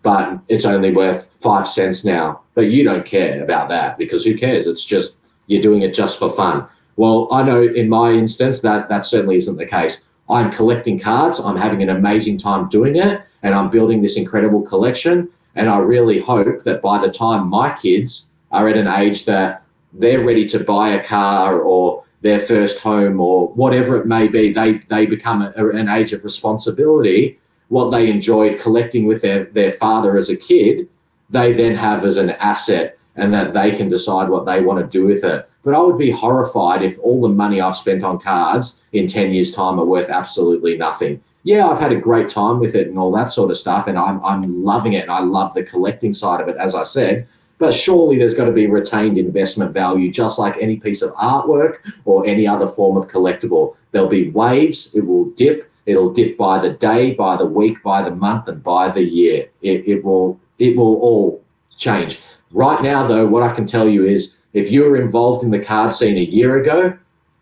but 0.03 0.39
it's 0.49 0.65
only 0.65 0.93
worth 0.93 1.32
5 1.43 1.67
cents 1.67 2.05
now 2.05 2.43
but 2.55 2.71
you 2.71 2.85
don't 2.85 3.05
care 3.05 3.43
about 3.43 3.69
that 3.69 3.99
because 3.99 4.25
who 4.25 4.37
cares? 4.37 4.67
It's 4.67 4.85
just 4.85 5.17
you're 5.47 5.63
doing 5.63 5.83
it 5.83 5.95
just 5.95 6.19
for 6.19 6.31
fun. 6.31 6.67
Well 6.97 7.29
I 7.33 7.43
know 7.43 7.63
in 7.63 7.89
my 7.89 8.13
instance 8.13 8.61
that 8.61 8.89
that 8.89 9.05
certainly 9.05 9.37
isn't 9.37 9.57
the 9.57 9.67
case. 9.67 10.05
I'm 10.29 10.53
collecting 10.53 10.99
cards 10.99 11.41
I'm 11.41 11.57
having 11.57 11.83
an 11.83 11.91
amazing 11.91 12.39
time 12.39 12.69
doing 12.69 12.97
it 12.97 13.23
and 13.43 13.55
I'm 13.55 13.71
building 13.71 14.03
this 14.03 14.17
incredible 14.17 14.63
collection 14.63 15.29
and 15.55 15.69
I 15.69 15.79
really 15.79 16.21
hope 16.21 16.65
that 16.65 16.83
by 16.83 16.99
the 16.99 17.13
time 17.13 17.49
my 17.49 17.75
kids 17.75 18.31
are 18.51 18.69
at 18.69 18.77
an 18.77 18.87
age 18.87 19.25
that 19.25 19.63
they're 19.93 20.25
ready 20.25 20.47
to 20.49 20.61
buy 20.61 20.91
a 20.91 21.05
car 21.05 21.61
or 21.61 22.05
their 22.23 22.41
first 22.41 22.79
home 22.79 23.21
or 23.21 23.49
whatever 23.49 24.01
it 24.01 24.07
may 24.07 24.29
be, 24.29 24.53
they, 24.53 24.79
they 24.89 25.07
become 25.07 25.43
a, 25.43 25.69
an 25.71 25.89
age 25.89 26.13
of 26.13 26.25
responsibility. 26.25 27.39
What 27.69 27.91
they 27.91 28.11
enjoyed 28.11 28.61
collecting 28.61 29.07
with 29.07 29.23
their, 29.23 29.45
their 29.45 29.73
father 29.73 30.17
as 30.17 30.31
a 30.31 30.37
kid, 30.37 30.89
they 31.33 31.53
then 31.53 31.75
have 31.75 32.05
as 32.05 32.17
an 32.17 32.31
asset 32.31 32.99
and 33.17 33.35
that 33.35 33.53
they 33.53 33.73
can 33.73 33.89
decide 33.89 34.29
what 34.29 34.47
they 34.47 34.61
want 34.61 34.79
to 34.79 34.87
do 34.87 35.07
with 35.07 35.25
it. 35.25 35.49
But 35.65 35.75
I 35.75 35.81
would 35.81 35.99
be 35.99 36.11
horrified 36.11 36.83
if 36.83 36.99
all 37.01 37.21
the 37.21 37.29
money 37.29 37.61
I've 37.61 37.77
spent 37.77 38.05
on 38.05 38.19
cards 38.19 38.83
in 38.93 39.07
10 39.07 39.33
years' 39.33 39.53
time 39.53 39.81
are 39.81 39.85
worth 39.85 40.09
absolutely 40.09 40.77
nothing 40.77 41.21
yeah, 41.45 41.69
I've 41.69 41.81
had 41.81 41.93
a 41.93 41.97
great 41.97 42.29
time 42.29 42.61
with 42.61 42.75
it 42.75 42.89
and 42.89 42.99
all 42.99 43.11
that 43.13 43.33
sort 43.33 43.51
of 43.51 43.57
stuff, 43.57 43.89
and 43.89 43.99
I'm 43.99 44.25
I'm 44.25 44.65
loving 44.65 44.93
it, 44.93 45.03
and 45.03 45.11
I 45.11 45.21
love 45.21 45.55
the 45.55 45.63
collecting 45.63 46.15
side 46.15 46.41
of 46.41 46.49
it, 46.49 46.57
as 46.57 46.75
I 46.75 46.85
said. 46.85 47.27
But 47.59 47.75
surely 47.75 48.19
there's 48.19 48.35
got 48.35 48.47
to 48.47 48.53
be 48.53 48.67
retained 48.67 49.19
investment 49.19 49.73
value, 49.73 50.11
just 50.11 50.39
like 50.39 50.57
any 50.61 50.77
piece 50.77 51.03
of 51.03 51.13
artwork 51.15 51.79
or 52.05 52.27
any 52.27 52.47
other 52.47 52.67
form 52.67 52.97
of 52.97 53.09
collectible. 53.09 53.77
There'll 53.91 54.09
be 54.09 54.31
waves; 54.31 54.95
it 54.95 55.01
will 55.01 55.31
dip. 55.31 55.69
It'll 55.85 56.13
dip 56.13 56.39
by 56.39 56.61
the 56.61 56.71
day, 56.71 57.13
by 57.15 57.37
the 57.37 57.47
week, 57.47 57.83
by 57.83 58.03
the 58.03 58.15
month, 58.15 58.47
and 58.47 58.63
by 58.63 58.89
the 58.89 59.03
year. 59.03 59.49
It, 59.63 59.89
it 59.89 60.05
will 60.05 60.39
it 60.63 60.77
will 60.77 60.97
all 61.01 61.45
change. 61.77 62.21
Right 62.53 62.81
now, 62.83 63.07
though, 63.07 63.27
what 63.27 63.43
I 63.43 63.53
can 63.53 63.67
tell 63.67 63.89
you 63.89 64.05
is, 64.07 64.37
if 64.53 64.71
you 64.71 64.85
were 64.85 64.97
involved 64.97 65.43
in 65.43 65.51
the 65.51 65.59
card 65.59 65.93
scene 65.93 66.17
a 66.17 66.21
year 66.21 66.61
ago, 66.61 66.97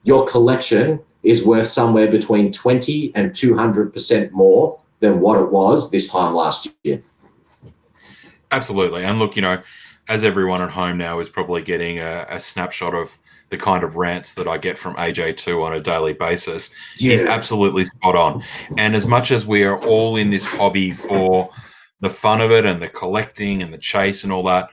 your 0.04 0.26
collection 0.26 1.00
is 1.22 1.44
worth 1.44 1.68
somewhere 1.68 2.10
between 2.10 2.50
20 2.50 3.12
and 3.14 3.32
200% 3.32 4.30
more 4.30 4.80
than 5.00 5.20
what 5.20 5.38
it 5.38 5.50
was 5.50 5.90
this 5.90 6.08
time 6.08 6.34
last 6.34 6.68
year. 6.82 7.02
Absolutely. 8.52 9.04
And 9.04 9.18
look, 9.18 9.36
you 9.36 9.42
know, 9.42 9.62
as 10.08 10.24
everyone 10.24 10.62
at 10.62 10.70
home 10.70 10.96
now 10.96 11.20
is 11.20 11.28
probably 11.28 11.62
getting 11.62 11.98
a, 11.98 12.26
a 12.30 12.40
snapshot 12.40 12.94
of 12.94 13.18
the 13.50 13.58
kind 13.58 13.84
of 13.84 13.96
rants 13.96 14.34
that 14.34 14.48
I 14.48 14.56
get 14.56 14.78
from 14.78 14.94
AJ2 14.94 15.62
on 15.62 15.74
a 15.74 15.80
daily 15.80 16.14
basis, 16.14 16.70
yeah. 16.98 17.12
he's 17.12 17.22
absolutely 17.22 17.84
spot 17.84 18.16
on. 18.16 18.42
And 18.78 18.96
as 18.96 19.06
much 19.06 19.30
as 19.30 19.46
we 19.46 19.64
are 19.64 19.78
all 19.84 20.16
in 20.16 20.30
this 20.30 20.46
hobby 20.46 20.92
for 20.92 21.50
the 22.00 22.10
fun 22.10 22.40
of 22.40 22.50
it 22.50 22.64
and 22.64 22.82
the 22.82 22.88
collecting 22.88 23.62
and 23.62 23.72
the 23.72 23.78
chase 23.78 24.24
and 24.24 24.32
all 24.32 24.42
that, 24.44 24.70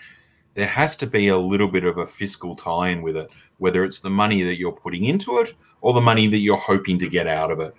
there 0.53 0.67
has 0.67 0.95
to 0.97 1.07
be 1.07 1.27
a 1.27 1.37
little 1.37 1.67
bit 1.67 1.83
of 1.83 1.97
a 1.97 2.05
fiscal 2.05 2.55
tie 2.55 2.89
in 2.89 3.01
with 3.01 3.15
it, 3.15 3.29
whether 3.57 3.83
it's 3.83 3.99
the 3.99 4.09
money 4.09 4.41
that 4.41 4.57
you're 4.57 4.71
putting 4.71 5.03
into 5.03 5.37
it 5.37 5.53
or 5.81 5.93
the 5.93 6.01
money 6.01 6.27
that 6.27 6.39
you're 6.39 6.57
hoping 6.57 6.97
to 6.99 7.07
get 7.07 7.27
out 7.27 7.51
of 7.51 7.59
it. 7.59 7.73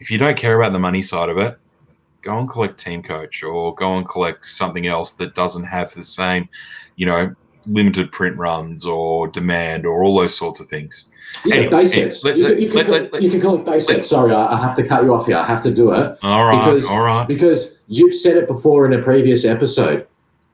If 0.00 0.10
you 0.10 0.18
don't 0.18 0.36
care 0.36 0.60
about 0.60 0.72
the 0.72 0.78
money 0.78 1.02
side 1.02 1.28
of 1.28 1.38
it, 1.38 1.58
go 2.22 2.38
and 2.38 2.48
collect 2.48 2.78
Team 2.78 3.02
Coach 3.02 3.42
or 3.42 3.74
go 3.74 3.96
and 3.96 4.06
collect 4.06 4.44
something 4.44 4.86
else 4.86 5.12
that 5.12 5.34
doesn't 5.34 5.64
have 5.64 5.92
the 5.92 6.02
same, 6.02 6.48
you 6.96 7.06
know, 7.06 7.34
limited 7.66 8.12
print 8.12 8.36
runs 8.36 8.84
or 8.84 9.28
demand 9.28 9.86
or 9.86 10.02
all 10.02 10.18
those 10.18 10.36
sorts 10.36 10.60
of 10.60 10.66
things. 10.66 11.06
Yeah, 11.44 11.56
anyway, 11.56 11.82
base 11.82 11.94
sets. 11.94 12.24
Let, 12.24 12.36
you, 12.36 12.54
you, 12.56 12.68
can 12.68 12.76
let, 12.76 12.86
collect, 12.86 13.22
you, 13.22 13.30
can 13.30 13.40
collect 13.40 13.64
base 13.64 13.86
sets. 13.86 14.08
Sorry, 14.08 14.34
I, 14.34 14.54
I, 14.54 14.60
have 14.60 14.76
to 14.76 14.86
cut 14.86 15.04
you 15.04 15.14
off 15.14 15.26
here. 15.26 15.36
I 15.36 15.44
have 15.44 15.62
to 15.62 15.72
do 15.72 15.92
it. 15.92 16.18
All 16.22 16.46
right, 16.46 16.64
because, 16.64 16.84
all 16.86 17.02
right. 17.02 17.26
Because 17.26 17.75
you've 17.86 18.14
said 18.14 18.36
it 18.36 18.46
before 18.46 18.86
in 18.86 18.98
a 18.98 19.02
previous 19.02 19.44
episode. 19.44 20.06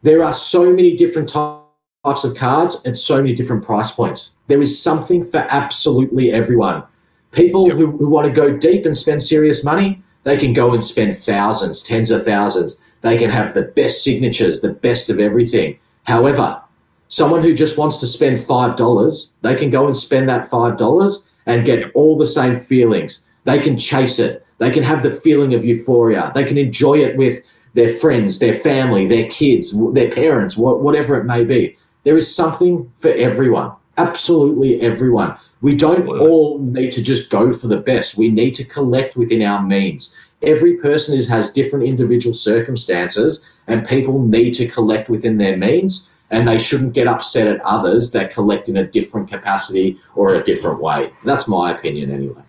There 0.03 0.24
are 0.24 0.35
so 0.35 0.70
many 0.70 0.97
different 0.97 1.28
types 1.28 2.24
of 2.24 2.35
cards 2.35 2.76
at 2.85 2.97
so 2.97 3.16
many 3.16 3.35
different 3.35 3.64
price 3.64 3.91
points. 3.91 4.30
There 4.49 4.61
is 4.61 4.80
something 4.80 5.24
for 5.24 5.47
absolutely 5.49 6.33
everyone. 6.33 6.83
People 7.30 7.68
yep. 7.68 7.76
who, 7.76 7.97
who 7.97 8.09
want 8.09 8.26
to 8.26 8.33
go 8.33 8.57
deep 8.57 8.85
and 8.85 8.97
spend 8.97 9.22
serious 9.22 9.64
money, 9.64 10.03
they 10.24 10.37
can 10.37 10.53
go 10.53 10.72
and 10.72 10.85
spend 10.85 11.16
thousands, 11.16 11.83
tens 11.83 12.11
of 12.11 12.24
thousands. 12.24 12.76
They 13.01 13.18
can 13.18 13.30
have 13.30 13.55
the 13.55 13.62
best 13.62 14.05
signatures, 14.05 14.61
the 14.61 14.72
best 14.72 15.11
of 15.11 15.18
everything. 15.18 15.78
However, 16.05 16.61
someone 17.09 17.43
who 17.43 17.55
just 17.55 17.76
wants 17.76 17.99
to 18.01 18.07
spend 18.07 18.47
$5, 18.47 19.30
they 19.43 19.55
can 19.55 19.70
go 19.70 19.87
and 19.87 19.97
spend 19.97 20.28
that 20.28 20.49
$5 20.49 21.18
and 21.47 21.66
get 21.66 21.91
all 21.95 22.16
the 22.16 22.26
same 22.26 22.57
feelings. 22.57 23.24
They 23.45 23.59
can 23.59 23.76
chase 23.76 24.18
it. 24.18 24.47
They 24.62 24.70
can 24.70 24.84
have 24.84 25.02
the 25.02 25.10
feeling 25.10 25.54
of 25.54 25.64
euphoria. 25.64 26.30
They 26.36 26.44
can 26.44 26.56
enjoy 26.56 26.98
it 26.98 27.16
with 27.16 27.42
their 27.74 27.96
friends, 27.96 28.38
their 28.38 28.56
family, 28.60 29.08
their 29.08 29.28
kids, 29.28 29.74
their 29.92 30.12
parents, 30.12 30.56
whatever 30.56 31.18
it 31.18 31.24
may 31.24 31.42
be. 31.42 31.76
There 32.04 32.16
is 32.16 32.32
something 32.32 32.88
for 33.00 33.08
everyone, 33.08 33.72
absolutely 33.98 34.80
everyone. 34.80 35.36
We 35.62 35.74
don't 35.74 36.06
all 36.06 36.60
need 36.60 36.92
to 36.92 37.02
just 37.02 37.28
go 37.28 37.52
for 37.52 37.66
the 37.66 37.78
best. 37.78 38.16
We 38.16 38.28
need 38.28 38.54
to 38.54 38.62
collect 38.62 39.16
within 39.16 39.42
our 39.42 39.60
means. 39.60 40.14
Every 40.42 40.76
person 40.76 41.16
is, 41.16 41.26
has 41.26 41.50
different 41.50 41.84
individual 41.84 42.34
circumstances, 42.34 43.44
and 43.66 43.88
people 43.88 44.22
need 44.22 44.52
to 44.54 44.68
collect 44.68 45.08
within 45.08 45.38
their 45.38 45.56
means 45.56 46.08
and 46.30 46.48
they 46.48 46.58
shouldn't 46.58 46.94
get 46.94 47.08
upset 47.08 47.46
at 47.46 47.60
others 47.60 48.12
that 48.12 48.32
collect 48.32 48.68
in 48.68 48.76
a 48.78 48.86
different 48.86 49.28
capacity 49.28 49.98
or 50.14 50.34
a 50.34 50.42
different 50.42 50.80
way. 50.80 51.12
That's 51.24 51.46
my 51.46 51.72
opinion, 51.72 52.10
anyway. 52.10 52.42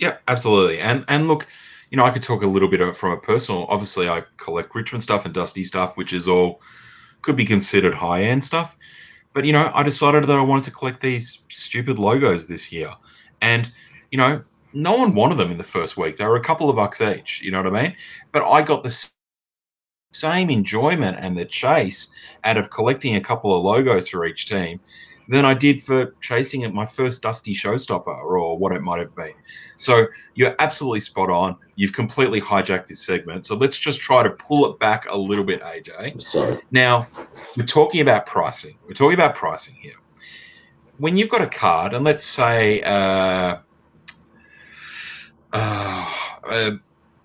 Yeah, 0.00 0.18
absolutely. 0.28 0.80
And 0.80 1.04
and 1.08 1.28
look, 1.28 1.46
you 1.90 1.96
know, 1.96 2.04
I 2.04 2.10
could 2.10 2.22
talk 2.22 2.42
a 2.42 2.46
little 2.48 2.68
bit 2.70 2.96
from 2.96 3.12
a 3.12 3.18
personal. 3.18 3.66
Obviously, 3.68 4.08
I 4.08 4.24
collect 4.38 4.74
Richmond 4.74 5.02
stuff 5.02 5.24
and 5.26 5.34
Dusty 5.34 5.64
stuff, 5.64 5.96
which 5.96 6.12
is 6.12 6.28
all 6.28 6.62
could 7.22 7.36
be 7.36 7.46
considered 7.46 7.94
high 7.94 8.22
end 8.24 8.44
stuff. 8.44 8.76
But 9.34 9.46
you 9.46 9.52
know, 9.54 9.72
I 9.74 9.84
decided 9.84 10.24
that 10.26 10.38
I 10.38 10.42
wanted 10.42 10.64
to 10.66 10.72
collect 10.72 11.02
these 11.02 11.42
stupid 11.50 11.98
logos 11.98 12.48
this 12.48 12.72
year, 12.72 12.94
and 13.42 13.72
you 14.12 14.18
know, 14.18 14.42
no 14.74 14.98
one 14.98 15.14
wanted 15.14 15.36
them 15.38 15.52
in 15.52 15.58
the 15.58 15.64
first 15.64 15.98
week. 15.98 16.18
They 16.18 16.26
were 16.26 16.36
a 16.36 16.44
couple 16.44 16.70
of 16.70 16.76
bucks 16.76 17.02
each. 17.02 17.42
You 17.42 17.52
know 17.52 17.62
what 17.62 17.74
I 17.76 17.82
mean? 17.82 17.96
But 18.32 18.44
I 18.44 18.62
got 18.62 18.84
the 18.84 19.10
same 20.12 20.50
enjoyment 20.50 21.18
and 21.20 21.36
the 21.36 21.44
chase 21.44 22.12
out 22.44 22.56
of 22.56 22.70
collecting 22.70 23.14
a 23.14 23.20
couple 23.20 23.56
of 23.56 23.62
logos 23.64 24.08
for 24.08 24.26
each 24.26 24.46
team 24.46 24.80
than 25.30 25.44
I 25.44 25.54
did 25.54 25.80
for 25.80 26.14
chasing 26.20 26.64
at 26.64 26.74
my 26.74 26.84
first 26.84 27.22
Dusty 27.22 27.54
Showstopper 27.54 28.18
or 28.18 28.58
what 28.58 28.72
it 28.72 28.82
might 28.82 28.98
have 28.98 29.14
been. 29.14 29.32
So 29.76 30.06
you're 30.34 30.56
absolutely 30.58 31.00
spot 31.00 31.30
on. 31.30 31.56
You've 31.76 31.92
completely 31.92 32.40
hijacked 32.40 32.86
this 32.86 33.00
segment. 33.00 33.46
So 33.46 33.54
let's 33.54 33.78
just 33.78 34.00
try 34.00 34.24
to 34.24 34.30
pull 34.30 34.70
it 34.70 34.78
back 34.80 35.06
a 35.08 35.16
little 35.16 35.44
bit, 35.44 35.62
AJ. 35.62 36.20
Sorry. 36.20 36.58
Now, 36.72 37.06
we're 37.56 37.64
talking 37.64 38.00
about 38.00 38.26
pricing. 38.26 38.76
We're 38.86 38.94
talking 38.94 39.14
about 39.14 39.36
pricing 39.36 39.76
here. 39.76 39.94
When 40.98 41.16
you've 41.16 41.30
got 41.30 41.42
a 41.42 41.48
card, 41.48 41.94
and 41.94 42.04
let's 42.04 42.24
say 42.24 42.82
uh, 42.82 43.58
uh, 45.52 46.14
uh, 46.44 46.70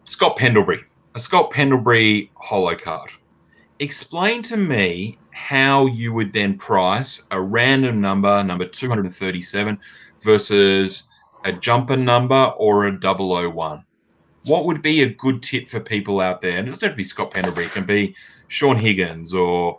Scott 0.03 0.37
Pendlebury 0.37 0.85
a 1.15 1.19
Scott 1.19 1.49
Pendlebury 1.49 2.29
holo 2.35 2.75
card. 2.75 3.09
Explain 3.79 4.41
to 4.43 4.57
me 4.57 5.17
how 5.35 5.85
you 5.85 6.13
would 6.13 6.31
then 6.31 6.57
price 6.57 7.27
a 7.29 7.41
random 7.41 7.99
number, 7.99 8.41
number 8.41 8.65
237, 8.65 9.77
versus 10.21 11.09
a 11.43 11.51
jumper 11.51 11.97
number 11.97 12.53
or 12.57 12.87
a 12.87 12.97
001. 12.97 13.85
What 14.45 14.63
would 14.63 14.81
be 14.81 15.03
a 15.03 15.09
good 15.09 15.43
tip 15.43 15.67
for 15.67 15.81
people 15.81 16.21
out 16.21 16.39
there? 16.39 16.57
And 16.57 16.67
it 16.67 16.71
doesn't 16.71 16.87
have 16.87 16.93
to 16.93 16.97
be 16.97 17.03
Scott 17.03 17.31
Pendlebury, 17.31 17.65
it 17.65 17.73
can 17.73 17.85
be 17.85 18.15
Shaun 18.47 18.77
Higgins 18.77 19.33
or 19.33 19.77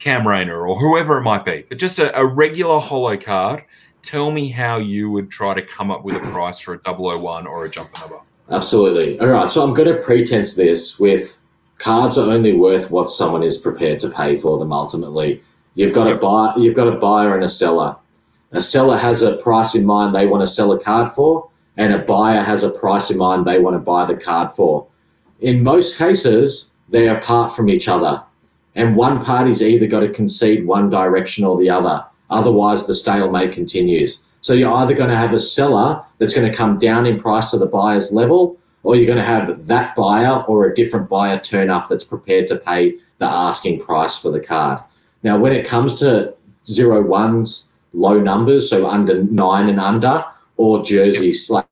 Cam 0.00 0.26
Rayner 0.26 0.66
or 0.66 0.76
whoever 0.76 1.18
it 1.18 1.22
might 1.22 1.44
be, 1.44 1.64
but 1.68 1.78
just 1.78 2.00
a, 2.00 2.18
a 2.18 2.26
regular 2.26 2.80
holo 2.80 3.16
card. 3.16 3.64
Tell 4.02 4.32
me 4.32 4.48
how 4.48 4.78
you 4.78 5.12
would 5.12 5.30
try 5.30 5.54
to 5.54 5.62
come 5.62 5.92
up 5.92 6.02
with 6.02 6.16
a 6.16 6.20
price 6.20 6.58
for 6.58 6.74
a 6.84 6.92
001 6.92 7.46
or 7.46 7.66
a 7.66 7.70
jumper 7.70 8.00
number. 8.00 8.18
Absolutely. 8.50 9.20
All 9.20 9.28
right. 9.28 9.48
So 9.48 9.62
I'm 9.62 9.74
going 9.74 9.86
to 9.86 10.02
pretense 10.02 10.54
this 10.54 10.98
with 10.98 11.38
cards 11.82 12.16
are 12.16 12.30
only 12.30 12.52
worth 12.52 12.92
what 12.92 13.10
someone 13.10 13.42
is 13.42 13.58
prepared 13.58 13.98
to 14.00 14.08
pay 14.08 14.36
for 14.36 14.56
them. 14.58 14.72
Ultimately, 14.72 15.42
you've 15.74 15.92
got 15.92 16.10
a 16.10 16.14
buy. 16.14 16.54
You've 16.56 16.76
got 16.76 16.86
a 16.86 16.98
buyer 16.98 17.34
and 17.34 17.44
a 17.44 17.50
seller. 17.50 17.96
A 18.52 18.62
seller 18.62 18.96
has 18.96 19.22
a 19.22 19.36
price 19.38 19.74
in 19.74 19.84
mind 19.84 20.14
they 20.14 20.26
want 20.26 20.42
to 20.42 20.46
sell 20.46 20.72
a 20.72 20.78
card 20.78 21.10
for, 21.10 21.50
and 21.76 21.92
a 21.92 21.98
buyer 21.98 22.42
has 22.42 22.62
a 22.62 22.70
price 22.70 23.10
in 23.10 23.18
mind 23.18 23.44
they 23.44 23.58
want 23.58 23.74
to 23.74 23.80
buy 23.80 24.04
the 24.04 24.14
card 24.14 24.52
for. 24.52 24.86
In 25.40 25.64
most 25.64 25.98
cases, 25.98 26.70
they're 26.88 27.16
apart 27.16 27.56
from 27.56 27.68
each 27.68 27.88
other, 27.88 28.22
and 28.76 28.94
one 28.94 29.24
party's 29.24 29.62
either 29.62 29.86
got 29.86 30.00
to 30.00 30.08
concede 30.08 30.66
one 30.66 30.88
direction 30.88 31.44
or 31.44 31.58
the 31.58 31.70
other. 31.70 32.04
Otherwise, 32.30 32.86
the 32.86 32.94
stalemate 32.94 33.52
continues. 33.52 34.20
So 34.40 34.52
you're 34.52 34.72
either 34.72 34.94
going 34.94 35.10
to 35.10 35.16
have 35.16 35.32
a 35.32 35.40
seller 35.40 36.04
that's 36.18 36.34
going 36.34 36.48
to 36.48 36.56
come 36.56 36.78
down 36.78 37.06
in 37.06 37.18
price 37.18 37.50
to 37.50 37.58
the 37.58 37.66
buyer's 37.66 38.12
level, 38.12 38.58
or 38.82 38.96
you're 38.96 39.06
going 39.06 39.18
to 39.18 39.24
have 39.24 39.66
that 39.66 39.94
buyer 39.94 40.42
or 40.48 40.66
a 40.66 40.74
different 40.74 41.08
buyer 41.08 41.38
turn 41.38 41.70
up 41.70 41.88
that's 41.88 42.04
prepared 42.04 42.46
to 42.48 42.56
pay 42.56 42.96
the 43.18 43.26
asking 43.26 43.80
price 43.80 44.18
for 44.18 44.30
the 44.30 44.40
card. 44.40 44.80
Now, 45.22 45.38
when 45.38 45.52
it 45.52 45.66
comes 45.66 45.98
to 46.00 46.34
zero 46.66 47.02
ones, 47.02 47.68
low 47.92 48.20
numbers, 48.20 48.68
so 48.68 48.88
under 48.88 49.22
nine 49.24 49.68
and 49.68 49.78
under, 49.78 50.24
or 50.56 50.84
jersey 50.84 51.32
slash 51.32 51.64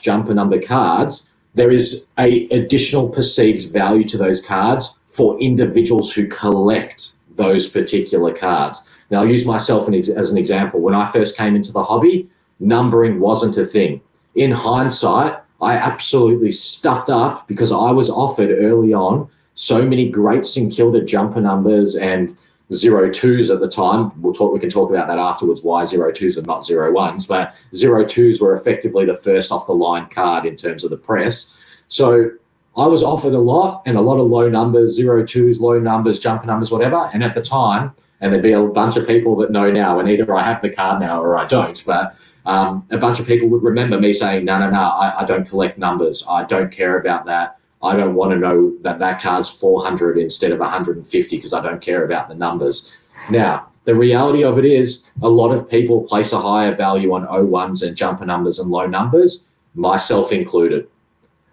jumper 0.00 0.34
number 0.34 0.60
cards, 0.60 1.28
there 1.54 1.70
is 1.70 2.06
a 2.18 2.48
additional 2.48 3.08
perceived 3.08 3.72
value 3.72 4.04
to 4.08 4.18
those 4.18 4.44
cards 4.44 4.94
for 5.08 5.38
individuals 5.40 6.12
who 6.12 6.26
collect 6.26 7.12
those 7.36 7.68
particular 7.68 8.34
cards. 8.34 8.88
Now, 9.10 9.20
I'll 9.20 9.28
use 9.28 9.44
myself 9.44 9.88
as 9.88 10.32
an 10.32 10.38
example. 10.38 10.80
When 10.80 10.94
I 10.94 11.10
first 11.12 11.36
came 11.36 11.54
into 11.54 11.72
the 11.72 11.84
hobby, 11.84 12.28
numbering 12.58 13.20
wasn't 13.20 13.56
a 13.56 13.66
thing. 13.66 14.00
In 14.34 14.50
hindsight, 14.50 15.38
I 15.64 15.76
absolutely 15.76 16.52
stuffed 16.52 17.10
up 17.10 17.48
because 17.48 17.72
I 17.72 17.90
was 17.90 18.10
offered 18.10 18.50
early 18.50 18.92
on 18.92 19.28
so 19.54 19.82
many 19.82 20.08
great 20.08 20.44
St 20.44 20.72
Kilda 20.72 21.04
jumper 21.04 21.40
numbers 21.40 21.96
and 21.96 22.36
zero 22.72 23.10
twos 23.10 23.50
at 23.50 23.60
the 23.60 23.70
time. 23.70 24.10
We'll 24.20 24.34
talk. 24.34 24.52
We 24.52 24.60
can 24.60 24.70
talk 24.70 24.90
about 24.90 25.06
that 25.08 25.18
afterwards. 25.18 25.62
Why 25.62 25.84
zero 25.84 26.12
twos 26.12 26.36
and 26.36 26.46
not 26.46 26.64
zero 26.64 26.92
ones? 26.92 27.26
But 27.26 27.54
zero 27.74 28.04
twos 28.04 28.40
were 28.40 28.56
effectively 28.56 29.04
the 29.04 29.16
first 29.16 29.52
off 29.52 29.66
the 29.66 29.74
line 29.74 30.06
card 30.10 30.44
in 30.44 30.56
terms 30.56 30.84
of 30.84 30.90
the 30.90 30.96
press. 30.96 31.56
So 31.88 32.30
I 32.76 32.86
was 32.86 33.02
offered 33.02 33.34
a 33.34 33.38
lot 33.38 33.82
and 33.86 33.96
a 33.96 34.00
lot 34.00 34.18
of 34.18 34.28
low 34.28 34.48
numbers, 34.48 34.94
zero 34.94 35.24
twos, 35.24 35.60
low 35.60 35.78
numbers, 35.78 36.18
jumper 36.18 36.46
numbers, 36.46 36.70
whatever. 36.70 37.10
And 37.12 37.22
at 37.22 37.34
the 37.34 37.42
time, 37.42 37.92
and 38.20 38.32
there'd 38.32 38.42
be 38.42 38.52
a 38.52 38.62
bunch 38.62 38.96
of 38.96 39.06
people 39.06 39.36
that 39.36 39.50
know 39.50 39.70
now, 39.70 40.00
and 40.00 40.08
either 40.08 40.34
I 40.34 40.42
have 40.42 40.62
the 40.62 40.70
card 40.70 41.00
now 41.00 41.20
or 41.20 41.36
I 41.36 41.46
don't. 41.46 41.82
But 41.84 42.16
um, 42.46 42.86
a 42.90 42.98
bunch 42.98 43.18
of 43.20 43.26
people 43.26 43.48
would 43.48 43.62
remember 43.62 43.98
me 43.98 44.12
saying, 44.12 44.44
"No, 44.44 44.58
no, 44.58 44.70
no, 44.70 44.80
I, 44.80 45.22
I 45.22 45.24
don't 45.24 45.48
collect 45.48 45.78
numbers. 45.78 46.24
I 46.28 46.44
don't 46.44 46.70
care 46.70 46.98
about 46.98 47.24
that. 47.26 47.58
I 47.82 47.96
don't 47.96 48.14
want 48.14 48.32
to 48.32 48.38
know 48.38 48.76
that 48.82 48.98
that 48.98 49.20
card's 49.20 49.48
400 49.48 50.18
instead 50.18 50.52
of 50.52 50.58
150 50.58 51.36
because 51.36 51.52
I 51.52 51.62
don't 51.62 51.80
care 51.80 52.04
about 52.04 52.28
the 52.28 52.34
numbers." 52.34 52.92
Now, 53.30 53.68
the 53.84 53.94
reality 53.94 54.44
of 54.44 54.58
it 54.58 54.64
is, 54.64 55.04
a 55.22 55.28
lot 55.28 55.52
of 55.52 55.68
people 55.68 56.02
place 56.02 56.32
a 56.32 56.40
higher 56.40 56.74
value 56.74 57.14
on 57.14 57.26
O1s 57.26 57.86
and 57.86 57.96
jumper 57.96 58.24
numbers 58.26 58.58
and 58.58 58.70
low 58.70 58.86
numbers, 58.86 59.46
myself 59.74 60.32
included. 60.32 60.88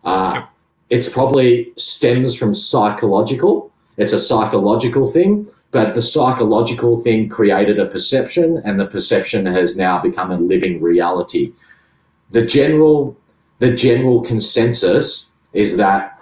Uh, 0.04 0.44
it's 0.90 1.08
probably 1.08 1.72
stems 1.78 2.36
from 2.36 2.54
psychological. 2.54 3.72
It's 3.98 4.14
a 4.14 4.20
psychological 4.20 5.08
thing 5.08 5.48
but 5.72 5.96
the 5.96 6.02
psychological 6.02 7.00
thing 7.02 7.30
created 7.30 7.80
a 7.80 7.86
perception, 7.86 8.62
and 8.66 8.80
the 8.80 8.86
perception 8.86 9.46
has 9.46 9.76
now 9.76 10.02
become 10.02 10.32
a 10.32 10.38
living 10.38 10.82
reality. 10.82 11.54
The 12.32 12.46
general, 12.46 13.18
the 13.60 13.74
general 13.74 14.22
consensus 14.22 15.30
is 15.54 15.78
that 15.78 16.20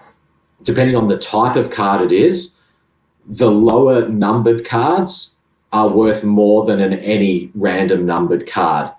depending 0.64 0.96
on 0.96 1.08
the 1.08 1.18
type 1.18 1.56
of 1.56 1.72
card 1.72 2.02
it 2.02 2.12
is, 2.12 2.52
the 3.26 3.50
lower 3.50 4.08
numbered 4.08 4.66
cards 4.66 5.36
are 5.72 5.88
worth 5.88 6.24
more 6.24 6.66
than 6.66 6.80
an 6.80 6.94
any 6.94 7.52
random 7.54 8.06
numbered 8.06 8.48
card. 8.48 8.92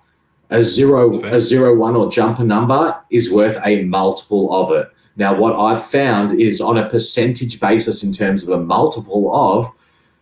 A 0.50 0.62
zero, 0.62 1.10
a 1.24 1.40
zero 1.40 1.76
one 1.76 1.96
or 1.96 2.10
jumper 2.10 2.44
number 2.44 3.00
is 3.10 3.30
worth 3.30 3.58
a 3.64 3.84
multiple 3.84 4.52
of 4.54 4.72
it. 4.72 4.88
Now, 5.16 5.36
what 5.36 5.54
I've 5.54 5.86
found 5.86 6.40
is 6.40 6.60
on 6.60 6.78
a 6.78 6.88
percentage 6.88 7.60
basis 7.60 8.02
in 8.02 8.12
terms 8.12 8.42
of 8.42 8.48
a 8.48 8.58
multiple 8.58 9.34
of, 9.34 9.66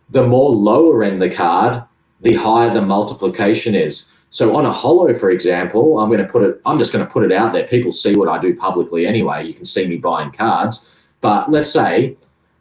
the 0.09 0.25
more 0.25 0.51
lower 0.51 1.03
end 1.03 1.21
the 1.21 1.29
card, 1.29 1.83
the 2.21 2.35
higher 2.35 2.73
the 2.73 2.81
multiplication 2.81 3.75
is. 3.75 4.09
So 4.31 4.55
on 4.55 4.65
a 4.65 4.71
holo, 4.71 5.13
for 5.15 5.31
example, 5.31 5.99
I'm 5.99 6.09
going 6.09 6.23
to 6.23 6.31
put 6.31 6.43
it. 6.43 6.61
I'm 6.65 6.77
just 6.77 6.93
going 6.93 7.05
to 7.05 7.11
put 7.11 7.23
it 7.23 7.31
out 7.31 7.53
there. 7.53 7.67
People 7.67 7.91
see 7.91 8.15
what 8.15 8.27
I 8.27 8.37
do 8.39 8.55
publicly 8.55 9.07
anyway. 9.07 9.45
You 9.45 9.53
can 9.53 9.65
see 9.65 9.87
me 9.87 9.97
buying 9.97 10.31
cards. 10.31 10.89
But 11.21 11.51
let's 11.51 11.71
say, 11.71 12.15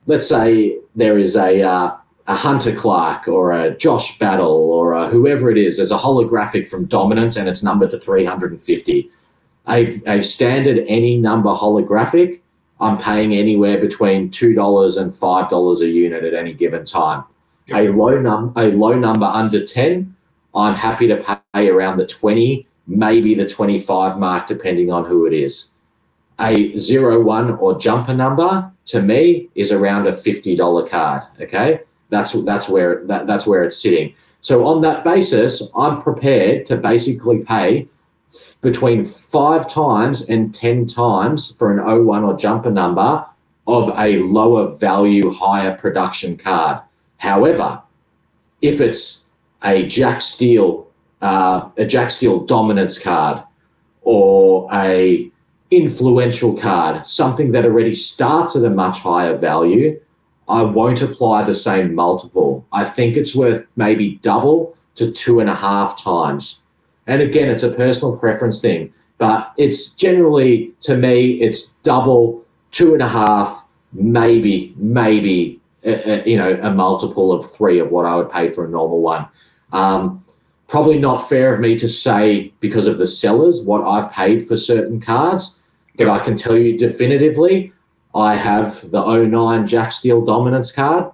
let's 0.07 0.27
say 0.27 0.79
there 0.97 1.19
is 1.19 1.37
a 1.37 1.63
uh, 1.63 1.97
a 2.29 2.35
Hunter 2.35 2.75
Clark 2.75 3.27
or 3.27 3.53
a 3.53 3.75
Josh 3.77 4.19
Battle 4.19 4.71
or 4.71 4.93
a 4.93 5.09
whoever 5.09 5.51
it 5.51 5.57
is. 5.57 5.79
There's 5.79 5.91
a 5.91 5.99
holographic 5.99 6.69
from 6.69 6.85
Dominance 6.85 7.37
and 7.37 7.49
it's 7.49 7.63
numbered 7.63 7.91
to 7.91 7.99
350. 7.99 9.11
A, 9.69 10.03
a 10.07 10.23
standard 10.23 10.85
any 10.89 11.17
number 11.17 11.51
holographic, 11.51 12.41
I'm 12.81 12.99
paying 12.99 13.35
anywhere 13.35 13.79
between 13.79 14.31
two 14.31 14.55
dollars 14.55 14.97
and 14.97 15.15
five 15.15 15.51
dollars 15.51 15.81
a 15.81 15.89
unit 15.89 16.23
at 16.23 16.35
any 16.35 16.53
given 16.53 16.85
time. 16.85 17.25
A 17.73 17.89
low 17.89 18.19
num 18.21 18.53
a 18.57 18.71
low 18.73 18.95
number 18.99 19.27
under 19.27 19.65
10, 19.65 20.15
I'm 20.55 20.75
happy 20.75 21.07
to 21.09 21.41
pay 21.55 21.69
around 21.69 21.99
the 21.99 22.07
20, 22.07 22.67
maybe 22.87 23.35
the 23.35 23.49
25 23.49 24.19
mark, 24.19 24.47
depending 24.47 24.91
on 24.91 25.05
who 25.05 25.27
it 25.27 25.33
is. 25.33 25.73
A 26.41 26.77
zero 26.79 27.23
one 27.23 27.51
or 27.53 27.79
jumper 27.79 28.15
number 28.15 28.71
to 28.87 29.03
me 29.03 29.49
is 29.55 29.73
around 29.73 30.07
a 30.07 30.13
$50 30.13 30.89
card. 30.89 31.25
Okay. 31.41 31.81
That's 32.11 32.33
that's 32.33 32.69
where 32.69 33.05
that, 33.07 33.27
that's 33.27 33.47
where 33.47 33.65
it's 33.65 33.77
sitting. 33.77 34.15
So 34.41 34.67
on 34.67 34.81
that 34.83 35.05
basis, 35.05 35.63
I'm 35.77 36.01
prepared 36.01 36.65
to 36.67 36.77
basically 36.77 37.41
pay 37.41 37.89
between 38.61 39.05
five 39.05 39.71
times 39.71 40.23
and 40.23 40.55
10 40.55 40.87
times 40.87 41.53
for 41.53 41.71
an 41.71 42.05
01 42.07 42.25
or 42.25 42.37
jumper 42.37 42.71
number 42.71 43.27
of 43.67 43.91
a 43.99 44.19
lower 44.19 44.75
value, 44.77 45.31
higher 45.33 45.77
production 45.77 46.37
card. 46.37 46.81
However, 47.19 47.83
if 48.63 48.81
it's 48.81 49.25
a 49.63 49.87
Jack 49.87 50.21
Steele, 50.21 50.89
uh, 51.21 51.69
a 51.77 51.85
Jack 51.85 52.11
Steele 52.11 52.41
dominance 52.41 52.99
card 52.99 53.43
or 54.03 54.69
a 54.73 55.31
influential 55.71 56.57
card, 56.57 57.05
something 57.07 57.53
that 57.53 57.65
already 57.65 57.95
starts 57.95 58.57
at 58.57 58.65
a 58.65 58.71
much 58.71 58.99
higher 58.99 59.37
value, 59.37 60.01
I 60.49 60.63
won't 60.63 61.03
apply 61.03 61.45
the 61.45 61.55
same 61.55 61.95
multiple. 61.95 62.67
I 62.73 62.85
think 62.85 63.17
it's 63.17 63.35
worth 63.35 63.67
maybe 63.77 64.17
double 64.23 64.77
to 64.95 65.13
two 65.13 65.41
and 65.41 65.51
a 65.51 65.55
half 65.55 66.03
times. 66.03 66.63
And 67.07 67.21
again, 67.21 67.49
it's 67.49 67.63
a 67.63 67.71
personal 67.71 68.17
preference 68.17 68.61
thing, 68.61 68.93
but 69.19 69.53
it's 69.59 69.91
generally, 69.91 70.73
to 70.81 70.97
me, 70.97 71.33
it's 71.41 71.69
double, 71.83 72.45
two 72.71 72.95
and 72.95 73.03
a 73.03 73.09
half, 73.09 73.67
maybe, 73.93 74.75
maybe, 74.77 75.58
a, 75.85 76.11
a, 76.11 76.29
you 76.29 76.37
know, 76.37 76.59
a 76.63 76.71
multiple 76.71 77.33
of 77.33 77.51
three 77.51 77.79
of 77.79 77.91
what 77.91 78.07
I 78.07 78.17
would 78.17 78.31
pay 78.31 78.49
for 78.49 78.65
a 78.65 78.69
normal 78.69 79.01
one. 79.01 79.27
Um, 79.73 80.25
probably 80.67 80.99
not 80.99 81.29
fair 81.29 81.55
of 81.55 81.61
me 81.61 81.79
to 81.79 81.89
say 81.89 82.53
because 82.61 82.87
of 82.87 82.99
the 82.99 83.07
sellers 83.07 83.63
what 83.63 83.83
I've 83.85 84.11
paid 84.13 84.47
for 84.47 84.57
certain 84.57 85.01
cards, 85.01 85.57
but 85.97 86.09
I 86.09 86.19
can 86.19 86.37
tell 86.37 86.57
you 86.57 86.79
definitively 86.79 87.73
I 88.15 88.37
have 88.37 88.91
the 88.91 89.03
09 89.03 89.67
Jack 89.67 89.93
Steele 89.93 90.25
dominance 90.25 90.71
card 90.71 91.11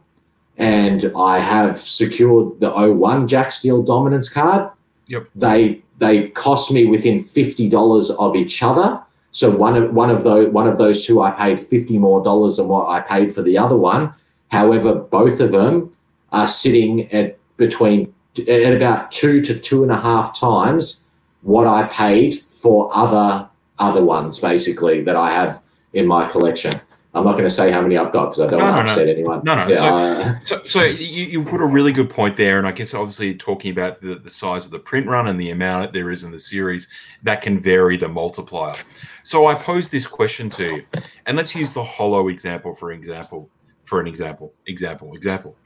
and 0.57 1.11
I 1.17 1.39
have 1.39 1.79
secured 1.79 2.61
the 2.61 2.71
01 2.71 3.29
Jack 3.29 3.53
Steele 3.53 3.83
dominance 3.83 4.29
card. 4.29 4.71
Yep. 5.09 5.29
They 5.35 5.83
they 5.99 6.29
cost 6.29 6.73
me 6.73 6.87
within 6.87 7.23
fifty 7.23 7.69
dollars 7.69 8.11
of 8.11 8.37
each 8.37 8.63
other. 8.63 9.01
So 9.33 9.51
one 9.51 9.77
of 9.77 9.93
one 9.93 10.11
of 10.11 10.25
those 10.25 10.49
one 10.53 10.67
of 10.67 10.79
those 10.79 11.05
two 11.05 11.23
I 11.23 11.31
paid 11.31 11.61
fifty 11.61 11.99
more 11.99 12.23
dollars 12.23 12.57
than 12.57 12.69
what 12.69 12.89
I 12.89 13.01
paid 13.01 13.35
for 13.35 13.43
the 13.43 13.59
other 13.59 13.77
one. 13.77 14.15
However, 14.59 14.95
both 14.95 15.41
of 15.41 15.51
them 15.51 15.93
are 16.31 16.47
sitting 16.47 17.13
at 17.13 17.39
between 17.57 18.15
at 18.49 18.73
about 18.73 19.11
two 19.11 19.41
to 19.43 19.59
two 19.59 19.83
and 19.83 19.91
a 19.93 20.01
half 20.01 20.39
times 20.39 21.01
what 21.43 21.67
I 21.67 21.85
paid 21.89 22.43
for 22.49 22.89
other 22.97 23.49
other 23.81 24.05
ones, 24.05 24.39
basically 24.39 25.03
that 25.03 25.17
I 25.17 25.31
have 25.33 25.61
in 25.93 26.07
my 26.07 26.29
collection. 26.29 26.81
I'm 27.17 27.25
not 27.25 27.33
going 27.33 27.45
to 27.45 27.51
say 27.51 27.71
how 27.71 27.81
many 27.81 27.97
I've 27.97 28.13
got 28.13 28.27
because 28.27 28.41
I 28.41 28.47
don't 28.51 28.59
No, 28.61 28.65
want 28.67 28.77
to 28.77 28.83
no, 28.83 28.87
no. 28.87 28.93
upset 28.93 29.09
anyone. 29.09 29.41
No, 29.45 29.55
no. 29.57 29.69
Yeah, 29.69 29.75
So- 29.75 29.97
uh, 29.97 30.41
So, 30.41 30.65
so 30.65 30.83
you, 30.83 31.25
you 31.27 31.45
put 31.45 31.61
a 31.61 31.67
really 31.67 31.93
good 31.93 32.11
point 32.11 32.37
there, 32.37 32.59
and 32.59 32.67
I 32.67 32.73
guess 32.73 32.93
obviously 32.95 33.35
talking 33.37 33.71
about 33.71 34.01
the, 34.01 34.17
the 34.17 34.31
size 34.31 34.65
of 34.67 34.73
the 34.73 34.81
print 34.81 35.07
run 35.07 35.29
and 35.29 35.39
the 35.39 35.51
amount 35.51 35.83
that 35.85 35.93
there 35.93 36.11
is 36.11 36.25
in 36.25 36.33
the 36.33 36.41
series, 36.41 36.89
that 37.23 37.41
can 37.41 37.59
vary 37.61 37.97
the 37.97 38.09
multiplier. 38.09 38.77
So 39.23 39.47
I 39.47 39.55
pose 39.55 39.91
this 39.91 40.09
question 40.09 40.51
to 40.51 40.65
you, 40.65 40.83
and 41.27 41.37
let's 41.37 41.55
use 41.55 41.73
the 41.73 41.85
holo 41.85 42.27
example 42.29 42.73
for 42.75 42.91
example. 42.93 43.49
For 43.85 44.01
an 44.01 44.07
example, 44.07 44.55
example, 44.67 45.15
example. 45.15 45.57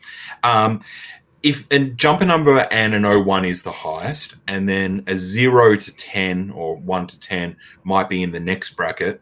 Um, 0.42 0.80
if 1.42 1.66
a 1.70 1.84
jumper 1.84 2.26
number 2.26 2.66
and 2.72 2.94
an 2.94 3.04
01 3.04 3.44
is 3.44 3.62
the 3.62 3.70
highest, 3.70 4.34
and 4.48 4.68
then 4.68 5.04
a 5.06 5.16
0 5.16 5.76
to 5.76 5.96
10 5.96 6.50
or 6.50 6.76
1 6.76 7.06
to 7.06 7.20
10 7.20 7.56
might 7.84 8.08
be 8.08 8.22
in 8.22 8.32
the 8.32 8.40
next 8.40 8.70
bracket, 8.70 9.20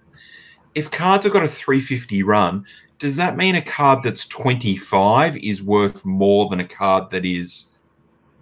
if 0.74 0.90
cards 0.90 1.24
have 1.24 1.32
got 1.32 1.44
a 1.44 1.49
350 1.49 2.22
run, 2.22 2.64
does 2.99 3.16
that 3.16 3.36
mean 3.36 3.55
a 3.55 3.62
card 3.62 4.03
that's 4.03 4.26
25 4.26 5.36
is 5.38 5.62
worth 5.62 6.05
more 6.07 6.49
than 6.49 6.61
a 6.61 6.66
card 6.66 7.11
that 7.11 7.24
is 7.24 7.70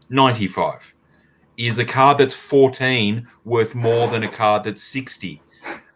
95? 0.09 0.95
Is 1.57 1.79
a 1.79 1.85
card 1.85 2.19
that's 2.19 2.35
14 2.35 3.27
worth 3.45 3.75
more 3.75 4.09
than 4.09 4.23
a 4.23 4.29
card 4.29 4.65
that's 4.65 4.83
60? 4.83 5.43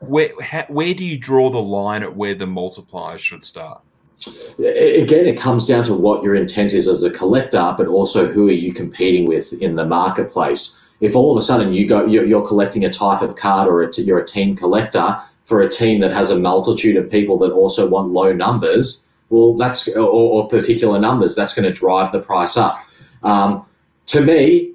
Where, 0.00 0.30
ha, 0.40 0.64
where 0.68 0.94
do 0.94 1.04
you 1.04 1.18
draw 1.18 1.50
the 1.50 1.62
line 1.62 2.02
at 2.02 2.14
where 2.14 2.34
the 2.34 2.46
multipliers 2.46 3.18
should 3.18 3.44
start? 3.44 3.82
Again, 4.58 5.26
it 5.26 5.38
comes 5.38 5.66
down 5.66 5.84
to 5.84 5.94
what 5.94 6.22
your 6.22 6.34
intent 6.34 6.72
is 6.72 6.88
as 6.88 7.02
a 7.02 7.10
collector, 7.10 7.74
but 7.76 7.86
also 7.86 8.30
who 8.30 8.48
are 8.48 8.52
you 8.52 8.72
competing 8.72 9.26
with 9.26 9.52
in 9.54 9.76
the 9.76 9.84
marketplace. 9.84 10.76
If 11.00 11.14
all 11.14 11.36
of 11.36 11.40
a 11.40 11.44
sudden 11.44 11.72
you 11.72 11.86
go, 11.86 12.04
you're, 12.06 12.24
you're 12.24 12.46
collecting 12.46 12.84
a 12.84 12.92
type 12.92 13.22
of 13.22 13.36
card, 13.36 13.68
or 13.68 13.88
you're 13.96 14.18
a 14.18 14.26
team 14.26 14.56
collector 14.56 15.16
for 15.44 15.62
a 15.62 15.70
team 15.70 16.00
that 16.00 16.12
has 16.12 16.30
a 16.30 16.38
multitude 16.38 16.96
of 16.96 17.10
people 17.10 17.38
that 17.38 17.52
also 17.52 17.88
want 17.88 18.12
low 18.12 18.32
numbers, 18.32 19.02
well, 19.30 19.54
that's 19.54 19.86
or, 19.88 20.00
or 20.00 20.48
particular 20.48 20.98
numbers. 20.98 21.34
That's 21.34 21.54
going 21.54 21.68
to 21.68 21.72
drive 21.72 22.12
the 22.12 22.20
price 22.20 22.56
up. 22.56 22.84
Um, 23.22 23.64
to 24.06 24.20
me, 24.20 24.72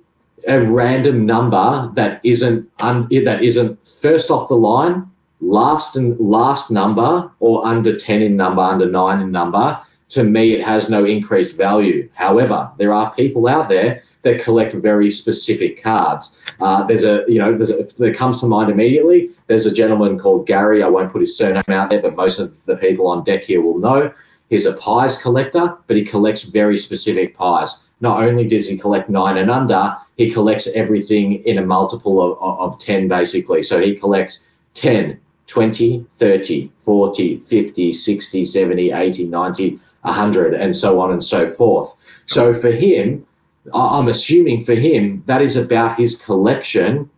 a 0.47 0.59
random 0.61 1.25
number 1.25 1.91
that 1.95 2.21
isn't 2.23 2.69
un, 2.79 3.07
that 3.25 3.43
isn't 3.43 3.85
first 3.87 4.29
off 4.29 4.47
the 4.49 4.55
line 4.55 5.09
last 5.43 5.95
and 5.95 6.19
last 6.19 6.71
number 6.71 7.29
or 7.39 7.65
under 7.65 7.97
10 7.97 8.21
in 8.21 8.35
number, 8.35 8.61
under 8.61 8.89
nine 8.89 9.21
in 9.21 9.31
number, 9.31 9.79
to 10.09 10.23
me, 10.23 10.53
it 10.53 10.63
has 10.63 10.89
no 10.89 11.05
increased 11.05 11.57
value. 11.57 12.09
However, 12.13 12.71
there 12.77 12.93
are 12.93 13.13
people 13.15 13.47
out 13.47 13.69
there 13.69 14.03
that 14.21 14.41
collect 14.41 14.73
very 14.73 15.11
specific 15.11 15.81
cards. 15.83 16.37
Uh, 16.61 16.83
there's 16.83 17.03
a, 17.03 17.23
you 17.27 17.39
know, 17.39 17.57
there's 17.57 17.69
a, 17.69 17.83
that 17.97 18.15
comes 18.15 18.39
to 18.39 18.45
mind 18.45 18.71
immediately. 18.71 19.31
There's 19.47 19.65
a 19.65 19.71
gentleman 19.71 20.17
called 20.17 20.47
Gary. 20.47 20.81
I 20.81 20.87
won't 20.87 21.11
put 21.11 21.21
his 21.21 21.37
surname 21.37 21.63
out 21.67 21.89
there, 21.89 22.01
but 22.01 22.15
most 22.15 22.39
of 22.39 22.63
the 22.65 22.77
people 22.77 23.07
on 23.07 23.23
deck 23.23 23.43
here 23.43 23.61
will 23.61 23.77
know. 23.77 24.13
He's 24.49 24.65
a 24.65 24.73
pies 24.73 25.17
collector, 25.17 25.77
but 25.87 25.97
he 25.97 26.05
collects 26.05 26.43
very 26.43 26.77
specific 26.77 27.35
pies. 27.37 27.83
Not 28.01 28.23
only 28.23 28.47
does 28.47 28.67
he 28.67 28.77
collect 28.77 29.09
nine 29.09 29.37
and 29.37 29.49
under, 29.49 29.97
he 30.15 30.31
collects 30.31 30.67
everything 30.67 31.43
in 31.45 31.57
a 31.57 31.65
multiple 31.65 32.37
of, 32.39 32.59
of 32.59 32.79
10, 32.79 33.07
basically. 33.07 33.63
So 33.63 33.81
he 33.81 33.95
collects 33.95 34.47
10, 34.75 35.19
20, 35.47 36.05
30, 36.11 36.71
40, 36.77 37.39
50, 37.39 37.93
60, 37.93 38.45
70, 38.45 38.91
80, 38.91 39.27
90, 39.27 39.79
100, 40.01 40.53
and 40.53 40.75
so 40.75 40.99
on 40.99 41.11
and 41.11 41.23
so 41.23 41.49
forth. 41.49 41.95
So 42.25 42.53
for 42.53 42.71
him, 42.71 43.25
I'm 43.73 44.07
assuming 44.07 44.65
for 44.65 44.75
him, 44.75 45.23
that 45.25 45.41
is 45.41 45.55
about 45.55 45.97
his 45.97 46.15
collection 46.15 47.09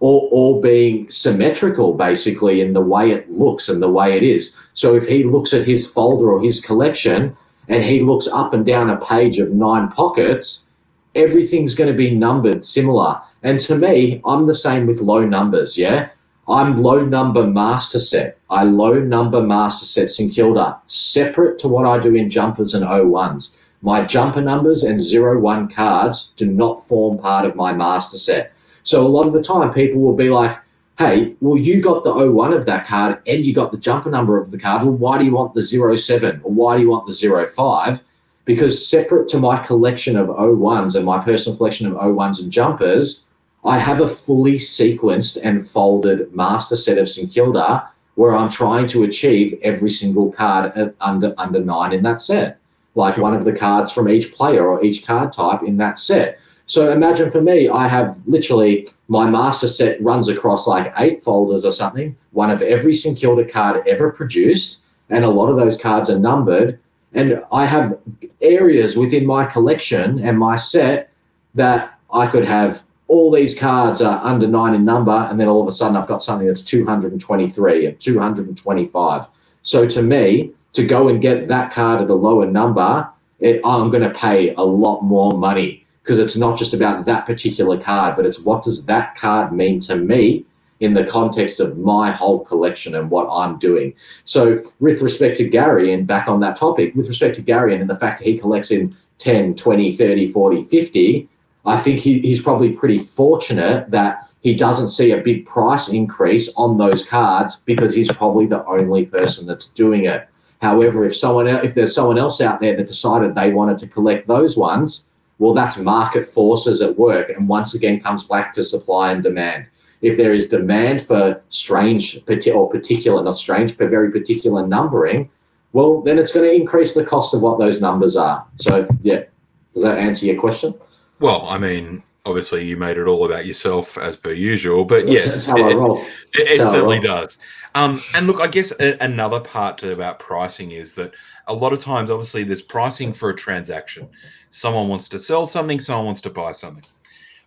all, 0.00 0.28
all 0.32 0.60
being 0.60 1.08
symmetrical, 1.08 1.94
basically, 1.94 2.60
in 2.60 2.74
the 2.74 2.80
way 2.80 3.10
it 3.10 3.30
looks 3.30 3.70
and 3.70 3.82
the 3.82 3.88
way 3.88 4.16
it 4.16 4.22
is. 4.22 4.54
So 4.74 4.94
if 4.94 5.06
he 5.06 5.24
looks 5.24 5.54
at 5.54 5.66
his 5.66 5.86
folder 5.86 6.30
or 6.30 6.42
his 6.42 6.60
collection 6.60 7.34
and 7.68 7.82
he 7.82 8.00
looks 8.00 8.26
up 8.26 8.52
and 8.52 8.66
down 8.66 8.90
a 8.90 9.02
page 9.02 9.38
of 9.38 9.52
nine 9.52 9.88
pockets, 9.88 10.68
everything's 11.14 11.74
going 11.74 11.90
to 11.90 11.96
be 11.96 12.14
numbered 12.14 12.64
similar. 12.64 13.20
And 13.42 13.58
to 13.60 13.76
me, 13.76 14.20
I'm 14.26 14.46
the 14.46 14.54
same 14.54 14.86
with 14.86 15.00
low 15.00 15.24
numbers, 15.24 15.78
yeah? 15.78 16.10
I'm 16.46 16.82
low 16.82 17.04
number 17.04 17.46
master 17.46 17.98
set. 17.98 18.38
I 18.50 18.64
low 18.64 19.00
number 19.00 19.42
master 19.42 19.86
set 19.86 20.10
St 20.10 20.32
Kilda, 20.34 20.78
separate 20.86 21.58
to 21.60 21.68
what 21.68 21.86
I 21.86 21.98
do 21.98 22.14
in 22.14 22.28
jumpers 22.28 22.74
and 22.74 22.84
O1s. 22.84 23.56
My 23.80 24.04
jumper 24.04 24.40
numbers 24.40 24.82
and 24.82 25.02
zero 25.02 25.38
one 25.40 25.68
cards 25.68 26.32
do 26.36 26.46
not 26.46 26.86
form 26.86 27.18
part 27.18 27.46
of 27.46 27.56
my 27.56 27.72
master 27.72 28.18
set. 28.18 28.52
So 28.82 29.06
a 29.06 29.08
lot 29.08 29.26
of 29.26 29.32
the 29.32 29.42
time, 29.42 29.72
people 29.72 30.00
will 30.00 30.16
be 30.16 30.28
like, 30.28 30.58
hey, 30.98 31.34
well, 31.40 31.58
you 31.58 31.80
got 31.80 32.04
the 32.04 32.12
01 32.12 32.52
of 32.52 32.66
that 32.66 32.86
card 32.86 33.20
and 33.26 33.44
you 33.44 33.52
got 33.52 33.72
the 33.72 33.78
jumper 33.78 34.10
number 34.10 34.40
of 34.40 34.50
the 34.50 34.58
card. 34.58 34.82
Well, 34.82 34.92
why 34.92 35.18
do 35.18 35.24
you 35.24 35.32
want 35.32 35.54
the 35.54 35.62
07 35.62 36.40
or 36.44 36.52
why 36.52 36.76
do 36.76 36.82
you 36.82 36.90
want 36.90 37.06
the 37.06 37.48
05? 37.54 38.02
Because 38.44 38.86
separate 38.86 39.28
to 39.30 39.38
my 39.38 39.58
collection 39.64 40.16
of 40.16 40.28
01s 40.28 40.94
and 40.94 41.04
my 41.04 41.24
personal 41.24 41.56
collection 41.56 41.86
of 41.86 41.94
01s 41.94 42.40
and 42.40 42.52
jumpers, 42.52 43.24
I 43.64 43.78
have 43.78 44.00
a 44.00 44.08
fully 44.08 44.58
sequenced 44.58 45.38
and 45.42 45.68
folded 45.68 46.34
master 46.34 46.76
set 46.76 46.98
of 46.98 47.08
St 47.08 47.32
Kilda 47.32 47.88
where 48.14 48.36
I'm 48.36 48.50
trying 48.50 48.88
to 48.88 49.04
achieve 49.04 49.58
every 49.62 49.90
single 49.90 50.30
card 50.30 50.94
under 51.00 51.34
under 51.38 51.60
nine 51.60 51.92
in 51.92 52.02
that 52.02 52.20
set, 52.20 52.58
like 52.94 53.16
one 53.16 53.34
of 53.34 53.44
the 53.44 53.52
cards 53.52 53.90
from 53.90 54.08
each 54.08 54.34
player 54.34 54.68
or 54.68 54.84
each 54.84 55.06
card 55.06 55.32
type 55.32 55.62
in 55.62 55.76
that 55.78 55.98
set. 55.98 56.38
So 56.66 56.92
imagine 56.92 57.30
for 57.30 57.42
me, 57.42 57.68
I 57.68 57.88
have 57.88 58.20
literally 58.26 58.88
my 59.08 59.28
master 59.28 59.68
set 59.68 60.00
runs 60.02 60.28
across 60.28 60.66
like 60.66 60.94
eight 60.98 61.22
folders 61.22 61.64
or 61.64 61.72
something, 61.72 62.16
one 62.32 62.50
of 62.50 62.62
every 62.62 62.94
St 62.94 63.18
Kilda 63.18 63.44
card 63.44 63.86
ever 63.86 64.10
produced, 64.10 64.78
and 65.10 65.24
a 65.24 65.30
lot 65.30 65.48
of 65.48 65.56
those 65.56 65.76
cards 65.76 66.08
are 66.08 66.18
numbered. 66.18 66.78
And 67.12 67.42
I 67.52 67.66
have 67.66 67.98
areas 68.40 68.96
within 68.96 69.26
my 69.26 69.44
collection 69.44 70.18
and 70.20 70.38
my 70.38 70.56
set 70.56 71.10
that 71.54 71.98
I 72.12 72.26
could 72.26 72.44
have 72.44 72.82
all 73.14 73.30
these 73.30 73.56
cards 73.56 74.02
are 74.02 74.20
under 74.24 74.48
nine 74.48 74.74
in 74.74 74.84
number, 74.84 75.12
and 75.12 75.38
then 75.38 75.46
all 75.46 75.62
of 75.62 75.68
a 75.68 75.72
sudden 75.72 75.96
I've 75.96 76.08
got 76.08 76.20
something 76.20 76.48
that's 76.48 76.62
223 76.62 77.86
and 77.86 78.00
225. 78.00 79.26
So 79.62 79.86
to 79.86 80.02
me, 80.02 80.50
to 80.72 80.84
go 80.84 81.06
and 81.06 81.22
get 81.22 81.46
that 81.46 81.72
card 81.72 82.02
at 82.02 82.10
a 82.10 82.14
lower 82.14 82.44
number, 82.44 83.08
it, 83.38 83.60
I'm 83.64 83.90
going 83.90 84.02
to 84.02 84.18
pay 84.18 84.52
a 84.54 84.62
lot 84.62 85.02
more 85.02 85.30
money 85.30 85.86
because 86.02 86.18
it's 86.18 86.36
not 86.36 86.58
just 86.58 86.74
about 86.74 87.06
that 87.06 87.24
particular 87.24 87.80
card, 87.80 88.16
but 88.16 88.26
it's 88.26 88.40
what 88.40 88.64
does 88.64 88.84
that 88.86 89.14
card 89.14 89.52
mean 89.52 89.78
to 89.80 89.94
me 89.94 90.44
in 90.80 90.92
the 90.92 91.04
context 91.04 91.60
of 91.60 91.78
my 91.78 92.10
whole 92.10 92.40
collection 92.44 92.96
and 92.96 93.08
what 93.10 93.28
I'm 93.30 93.60
doing. 93.60 93.94
So 94.24 94.60
with 94.80 95.02
respect 95.02 95.36
to 95.36 95.48
Gary, 95.48 95.92
and 95.92 96.04
back 96.04 96.26
on 96.26 96.40
that 96.40 96.56
topic, 96.56 96.96
with 96.96 97.06
respect 97.06 97.36
to 97.36 97.42
Gary 97.42 97.76
and 97.76 97.88
the 97.88 97.96
fact 97.96 98.18
that 98.18 98.26
he 98.26 98.38
collects 98.38 98.72
in 98.72 98.92
10, 99.18 99.54
20, 99.54 99.96
30, 99.96 100.32
40, 100.32 100.64
50, 100.64 101.28
I 101.64 101.80
think 101.80 102.00
he, 102.00 102.20
he's 102.20 102.42
probably 102.42 102.70
pretty 102.70 102.98
fortunate 102.98 103.90
that 103.90 104.28
he 104.42 104.54
doesn't 104.54 104.90
see 104.90 105.12
a 105.12 105.22
big 105.22 105.46
price 105.46 105.88
increase 105.88 106.52
on 106.56 106.76
those 106.76 107.06
cards 107.06 107.56
because 107.64 107.94
he's 107.94 108.12
probably 108.12 108.46
the 108.46 108.64
only 108.66 109.06
person 109.06 109.46
that's 109.46 109.68
doing 109.68 110.04
it. 110.04 110.28
However, 110.60 111.04
if 111.04 111.16
someone 111.16 111.46
if 111.46 111.74
there's 111.74 111.94
someone 111.94 112.18
else 112.18 112.40
out 112.40 112.60
there 112.60 112.76
that 112.76 112.86
decided 112.86 113.34
they 113.34 113.52
wanted 113.52 113.78
to 113.78 113.86
collect 113.86 114.26
those 114.26 114.56
ones, 114.56 115.06
well, 115.38 115.54
that's 115.54 115.76
market 115.76 116.26
forces 116.26 116.80
at 116.80 116.98
work, 116.98 117.30
and 117.30 117.48
once 117.48 117.74
again 117.74 118.00
comes 118.00 118.22
back 118.22 118.54
to 118.54 118.64
supply 118.64 119.12
and 119.12 119.22
demand. 119.22 119.68
If 120.00 120.16
there 120.16 120.34
is 120.34 120.48
demand 120.48 121.00
for 121.00 121.42
strange 121.48 122.18
or 122.52 122.70
particular, 122.70 123.22
not 123.22 123.38
strange, 123.38 123.76
but 123.76 123.88
very 123.90 124.10
particular 124.12 124.66
numbering, 124.66 125.30
well, 125.72 126.02
then 126.02 126.18
it's 126.18 126.32
going 126.32 126.48
to 126.48 126.54
increase 126.54 126.94
the 126.94 127.04
cost 127.04 127.34
of 127.34 127.40
what 127.40 127.58
those 127.58 127.80
numbers 127.80 128.16
are. 128.16 128.46
So, 128.56 128.86
yeah, 129.02 129.24
does 129.72 129.82
that 129.82 129.98
answer 129.98 130.26
your 130.26 130.38
question? 130.38 130.74
Well, 131.20 131.46
I 131.48 131.58
mean, 131.58 132.02
obviously 132.26 132.64
you 132.64 132.76
made 132.76 132.96
it 132.96 133.06
all 133.06 133.24
about 133.24 133.46
yourself 133.46 133.98
as 133.98 134.16
per 134.16 134.32
usual, 134.32 134.84
but 134.84 135.08
yes, 135.08 135.46
it, 135.48 135.54
it, 135.56 136.60
it 136.60 136.64
certainly 136.64 137.00
does. 137.00 137.38
Um, 137.74 138.00
and 138.14 138.26
look, 138.26 138.40
I 138.40 138.46
guess 138.46 138.72
a, 138.80 138.96
another 139.02 139.40
part 139.40 139.78
to, 139.78 139.92
about 139.92 140.18
pricing 140.18 140.72
is 140.72 140.94
that 140.94 141.12
a 141.46 141.54
lot 141.54 141.72
of 141.72 141.78
times, 141.78 142.10
obviously, 142.10 142.44
there's 142.44 142.62
pricing 142.62 143.12
for 143.12 143.30
a 143.30 143.36
transaction. 143.36 144.08
Someone 144.48 144.88
wants 144.88 145.08
to 145.10 145.18
sell 145.18 145.46
something, 145.46 145.80
someone 145.80 146.06
wants 146.06 146.20
to 146.22 146.30
buy 146.30 146.52
something. 146.52 146.84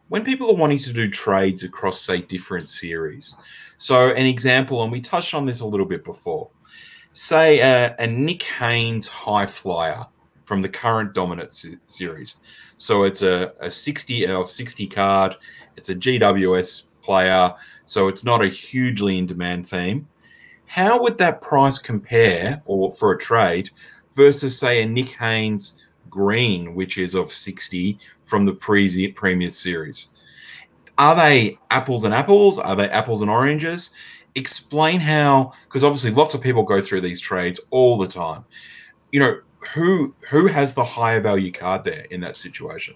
When 0.09 0.23
people 0.23 0.49
are 0.49 0.55
wanting 0.55 0.79
to 0.79 0.93
do 0.93 1.09
trades 1.09 1.63
across, 1.63 1.99
say, 2.01 2.21
different 2.21 2.67
series, 2.69 3.35
so 3.77 4.09
an 4.09 4.25
example, 4.25 4.81
and 4.83 4.91
we 4.91 5.01
touched 5.01 5.33
on 5.33 5.45
this 5.45 5.59
a 5.59 5.65
little 5.65 5.85
bit 5.85 6.03
before, 6.03 6.49
say 7.13 7.59
a, 7.59 7.95
a 7.97 8.07
Nick 8.07 8.43
Haynes 8.43 9.07
high 9.07 9.45
flyer 9.45 10.05
from 10.47 10.61
the 10.61 10.69
current 10.69 11.13
dominant 11.13 11.53
se- 11.53 11.77
series. 11.85 12.39
So 12.77 13.03
it's 13.03 13.21
a, 13.21 13.53
a 13.59 13.69
60 13.69 14.27
of 14.27 14.49
60 14.49 14.87
card, 14.87 15.35
it's 15.75 15.89
a 15.89 15.95
GWS 15.95 16.87
player, 17.01 17.53
so 17.85 18.07
it's 18.07 18.23
not 18.23 18.41
a 18.41 18.47
hugely 18.47 19.17
in 19.17 19.27
demand 19.27 19.65
team 19.65 20.07
how 20.67 21.01
would 21.01 21.17
that 21.17 21.41
price 21.41 21.79
compare 21.79 22.61
or 22.65 22.91
for 22.91 23.13
a 23.13 23.17
trade 23.17 23.71
versus 24.13 24.59
say 24.59 24.83
a 24.83 24.85
Nick 24.85 25.09
Haynes 25.13 25.77
green, 26.09 26.75
which 26.75 26.97
is 26.97 27.15
of 27.15 27.33
60 27.33 27.97
from 28.21 28.45
the 28.45 28.53
pre- 28.53 29.11
previous 29.13 29.57
series? 29.57 30.09
Are 30.97 31.15
they 31.15 31.57
apples 31.71 32.03
and 32.03 32.13
apples? 32.13 32.59
Are 32.59 32.75
they 32.75 32.89
apples 32.89 33.21
and 33.21 33.31
oranges? 33.31 33.91
Explain 34.35 34.99
how, 34.99 35.53
because 35.63 35.83
obviously 35.83 36.11
lots 36.11 36.33
of 36.33 36.41
people 36.41 36.63
go 36.63 36.81
through 36.81 37.01
these 37.01 37.21
trades 37.21 37.59
all 37.69 37.97
the 37.97 38.07
time. 38.07 38.43
You 39.11 39.19
know, 39.21 39.39
who 39.73 40.13
who 40.29 40.47
has 40.47 40.73
the 40.73 40.83
higher 40.83 41.19
value 41.19 41.51
card 41.51 41.83
there 41.83 42.05
in 42.09 42.21
that 42.21 42.35
situation? 42.35 42.95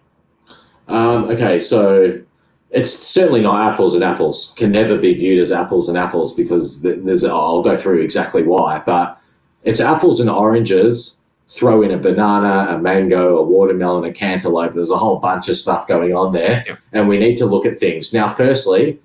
Um, 0.88 1.26
okay, 1.26 1.60
so 1.60 2.22
it's 2.70 2.92
certainly 3.06 3.42
not 3.42 3.74
apples 3.74 3.96
and 3.96 4.04
apples. 4.04 4.54
Can 4.56 4.72
never 4.72 4.98
be 4.98 5.14
viewed 5.14 5.40
as 5.40 5.52
apples 5.52 5.90
and 5.90 5.98
apples 5.98 6.34
because 6.34 6.82
there's. 6.82 7.24
I'll 7.24 7.64
go 7.64 7.78
through 7.78 8.02
exactly 8.02 8.44
why, 8.44 8.82
but 8.86 9.20
it's 9.64 9.80
apples 9.80 10.20
and 10.20 10.30
oranges. 10.30 11.16
Throw 11.50 11.82
in 11.82 11.92
a 11.92 11.98
banana, 11.98 12.74
a 12.74 12.78
mango, 12.78 13.38
a 13.38 13.44
watermelon, 13.44 14.06
a 14.06 14.14
cantaloupe. 14.14 14.74
There's 14.74 14.90
a 14.90 14.98
whole 14.98 15.20
bunch 15.20 15.50
of 15.50 15.58
stuff 15.58 15.86
going 15.86 16.14
on 16.14 16.32
there, 16.32 16.64
yep. 16.66 16.80
and 16.94 17.10
we 17.10 17.18
need 17.18 17.36
to 17.40 17.46
look 17.46 17.66
at 17.66 17.78
things. 17.78 18.14
Now, 18.14 18.30
firstly, 18.30 19.02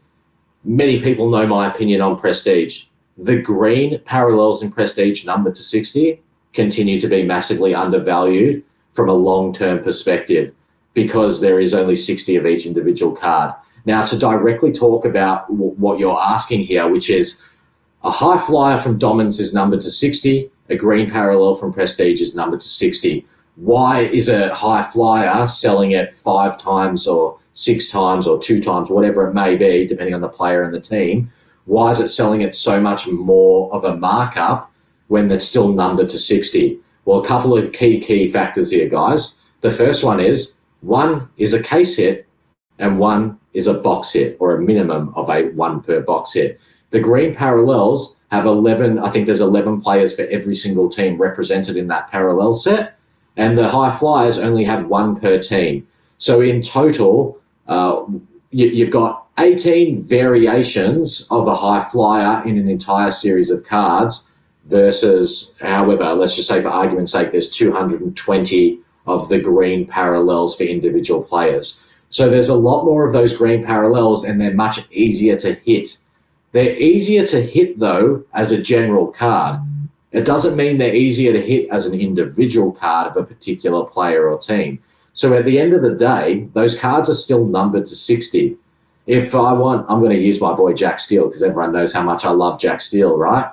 many 0.62 1.00
people 1.00 1.28
know 1.28 1.44
my 1.44 1.66
opinion 1.68 2.02
on 2.02 2.20
prestige. 2.20 2.84
The 3.18 3.42
green 3.42 4.00
parallels 4.04 4.62
in 4.62 4.70
prestige 4.70 5.24
number 5.24 5.50
to 5.50 5.62
60 5.62 6.22
continue 6.56 7.00
to 7.00 7.06
be 7.06 7.22
massively 7.22 7.74
undervalued 7.74 8.64
from 8.92 9.08
a 9.08 9.12
long 9.12 9.54
term 9.54 9.84
perspective 9.84 10.52
because 10.94 11.40
there 11.40 11.60
is 11.60 11.74
only 11.74 11.94
60 11.94 12.34
of 12.36 12.46
each 12.46 12.66
individual 12.66 13.14
card. 13.14 13.54
Now, 13.84 14.04
to 14.06 14.18
directly 14.18 14.72
talk 14.72 15.04
about 15.04 15.46
w- 15.48 15.74
what 15.76 16.00
you're 16.00 16.18
asking 16.18 16.64
here, 16.64 16.88
which 16.88 17.10
is 17.10 17.42
a 18.02 18.10
high 18.10 18.38
flyer 18.44 18.78
from 18.78 18.98
Dominance 18.98 19.38
is 19.38 19.52
numbered 19.52 19.82
to 19.82 19.90
60, 19.90 20.50
a 20.70 20.76
green 20.76 21.10
parallel 21.10 21.54
from 21.54 21.72
Prestige 21.72 22.20
is 22.20 22.34
numbered 22.34 22.60
to 22.60 22.68
60. 22.68 23.26
Why 23.56 24.00
is 24.00 24.28
a 24.28 24.54
high 24.54 24.82
flyer 24.82 25.46
selling 25.46 25.94
at 25.94 26.14
five 26.14 26.60
times 26.60 27.06
or 27.06 27.38
six 27.52 27.90
times 27.90 28.26
or 28.26 28.40
two 28.40 28.62
times, 28.62 28.90
whatever 28.90 29.28
it 29.28 29.34
may 29.34 29.56
be, 29.56 29.86
depending 29.86 30.14
on 30.14 30.20
the 30.20 30.28
player 30.28 30.62
and 30.62 30.74
the 30.74 30.80
team? 30.80 31.30
Why 31.66 31.90
is 31.90 32.00
it 32.00 32.08
selling 32.08 32.42
at 32.42 32.54
so 32.54 32.80
much 32.80 33.06
more 33.06 33.72
of 33.72 33.84
a 33.84 33.96
markup 33.96 34.70
when 35.08 35.30
it's 35.30 35.46
still 35.46 35.72
numbered 35.72 36.08
to 36.10 36.18
60? 36.18 36.78
Well, 37.04 37.22
a 37.22 37.26
couple 37.26 37.56
of 37.56 37.72
key, 37.72 38.00
key 38.00 38.30
factors 38.30 38.70
here, 38.70 38.88
guys. 38.88 39.38
The 39.60 39.70
first 39.70 40.04
one 40.04 40.20
is 40.20 40.54
one 40.80 41.28
is 41.36 41.52
a 41.52 41.62
case 41.62 41.96
hit 41.96 42.26
and 42.78 42.98
one 42.98 43.38
is 43.52 43.66
a 43.66 43.74
box 43.74 44.12
hit 44.12 44.36
or 44.40 44.54
a 44.54 44.60
minimum 44.60 45.12
of 45.14 45.30
a 45.30 45.48
one 45.50 45.80
per 45.80 46.00
box 46.00 46.34
hit. 46.34 46.60
The 46.90 47.00
green 47.00 47.34
parallels 47.34 48.14
have 48.30 48.44
11, 48.44 48.98
I 48.98 49.10
think 49.10 49.26
there's 49.26 49.40
11 49.40 49.80
players 49.80 50.14
for 50.14 50.22
every 50.22 50.54
single 50.54 50.90
team 50.90 51.20
represented 51.20 51.76
in 51.76 51.88
that 51.88 52.10
parallel 52.10 52.54
set. 52.54 52.98
And 53.36 53.56
the 53.56 53.68
high 53.68 53.96
flyers 53.96 54.38
only 54.38 54.64
have 54.64 54.86
one 54.86 55.18
per 55.18 55.38
team. 55.38 55.86
So 56.18 56.40
in 56.40 56.62
total, 56.62 57.38
uh, 57.68 58.04
you, 58.50 58.66
you've 58.68 58.90
got 58.90 59.26
18 59.38 60.02
variations 60.02 61.26
of 61.30 61.46
a 61.46 61.54
high 61.54 61.84
flyer 61.84 62.42
in 62.46 62.56
an 62.58 62.68
entire 62.68 63.10
series 63.10 63.50
of 63.50 63.64
cards 63.64 64.26
versus, 64.66 65.54
however, 65.60 66.14
let's 66.14 66.36
just 66.36 66.48
say 66.48 66.60
for 66.60 66.68
argument's 66.68 67.12
sake, 67.12 67.32
there's 67.32 67.50
220 67.50 68.78
of 69.06 69.28
the 69.28 69.38
green 69.38 69.86
parallels 69.86 70.56
for 70.56 70.64
individual 70.64 71.22
players. 71.22 71.82
So 72.10 72.28
there's 72.28 72.48
a 72.48 72.54
lot 72.54 72.84
more 72.84 73.06
of 73.06 73.12
those 73.12 73.36
green 73.36 73.64
parallels 73.64 74.24
and 74.24 74.40
they're 74.40 74.54
much 74.54 74.80
easier 74.90 75.36
to 75.36 75.54
hit. 75.54 75.98
They're 76.52 76.76
easier 76.76 77.26
to 77.26 77.44
hit 77.44 77.78
though 77.78 78.24
as 78.32 78.50
a 78.50 78.60
general 78.60 79.08
card. 79.08 79.60
It 80.12 80.24
doesn't 80.24 80.56
mean 80.56 80.78
they're 80.78 80.94
easier 80.94 81.32
to 81.32 81.42
hit 81.42 81.68
as 81.70 81.86
an 81.86 81.98
individual 81.98 82.72
card 82.72 83.08
of 83.08 83.16
a 83.16 83.24
particular 83.24 83.84
player 83.84 84.28
or 84.28 84.38
team. 84.38 84.78
So 85.12 85.34
at 85.34 85.44
the 85.44 85.58
end 85.58 85.72
of 85.72 85.82
the 85.82 85.94
day, 85.94 86.48
those 86.54 86.78
cards 86.78 87.10
are 87.10 87.14
still 87.14 87.44
numbered 87.44 87.86
to 87.86 87.94
60. 87.94 88.56
If 89.06 89.34
I 89.34 89.52
want, 89.52 89.86
I'm 89.88 90.00
going 90.00 90.12
to 90.12 90.20
use 90.20 90.40
my 90.40 90.52
boy 90.52 90.74
Jack 90.74 90.98
Steele 90.98 91.26
because 91.26 91.42
everyone 91.42 91.72
knows 91.72 91.92
how 91.92 92.02
much 92.02 92.24
I 92.24 92.30
love 92.30 92.60
Jack 92.60 92.80
Steele, 92.80 93.16
right? 93.16 93.50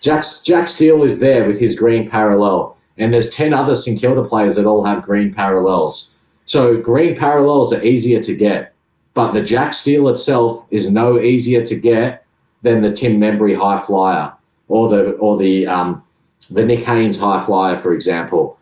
Jack, 0.00 0.24
Jack 0.44 0.68
Steele 0.68 1.02
is 1.02 1.18
there 1.18 1.46
with 1.46 1.58
his 1.58 1.74
green 1.74 2.08
parallel 2.08 2.76
and 2.98 3.12
there's 3.12 3.30
10 3.30 3.52
other 3.52 3.76
St 3.76 4.00
Kilda 4.00 4.24
players 4.24 4.56
that 4.56 4.66
all 4.66 4.84
have 4.84 5.02
green 5.02 5.32
parallels. 5.32 6.10
So 6.44 6.76
green 6.76 7.16
parallels 7.16 7.72
are 7.72 7.82
easier 7.82 8.22
to 8.22 8.34
get, 8.34 8.74
but 9.14 9.32
the 9.32 9.42
Jack 9.42 9.74
Steele 9.74 10.08
itself 10.08 10.64
is 10.70 10.90
no 10.90 11.20
easier 11.20 11.64
to 11.66 11.74
get 11.74 12.24
than 12.62 12.82
the 12.82 12.92
Tim 12.92 13.18
Membrey 13.18 13.54
high 13.54 13.80
flyer 13.80 14.32
or 14.68 14.88
the 14.88 15.12
or 15.12 15.36
the 15.36 15.66
um, 15.66 16.02
the 16.50 16.64
Nick 16.64 16.84
Haynes 16.84 17.18
high 17.18 17.44
flyer, 17.44 17.78
for 17.78 17.92
example, 17.92 18.58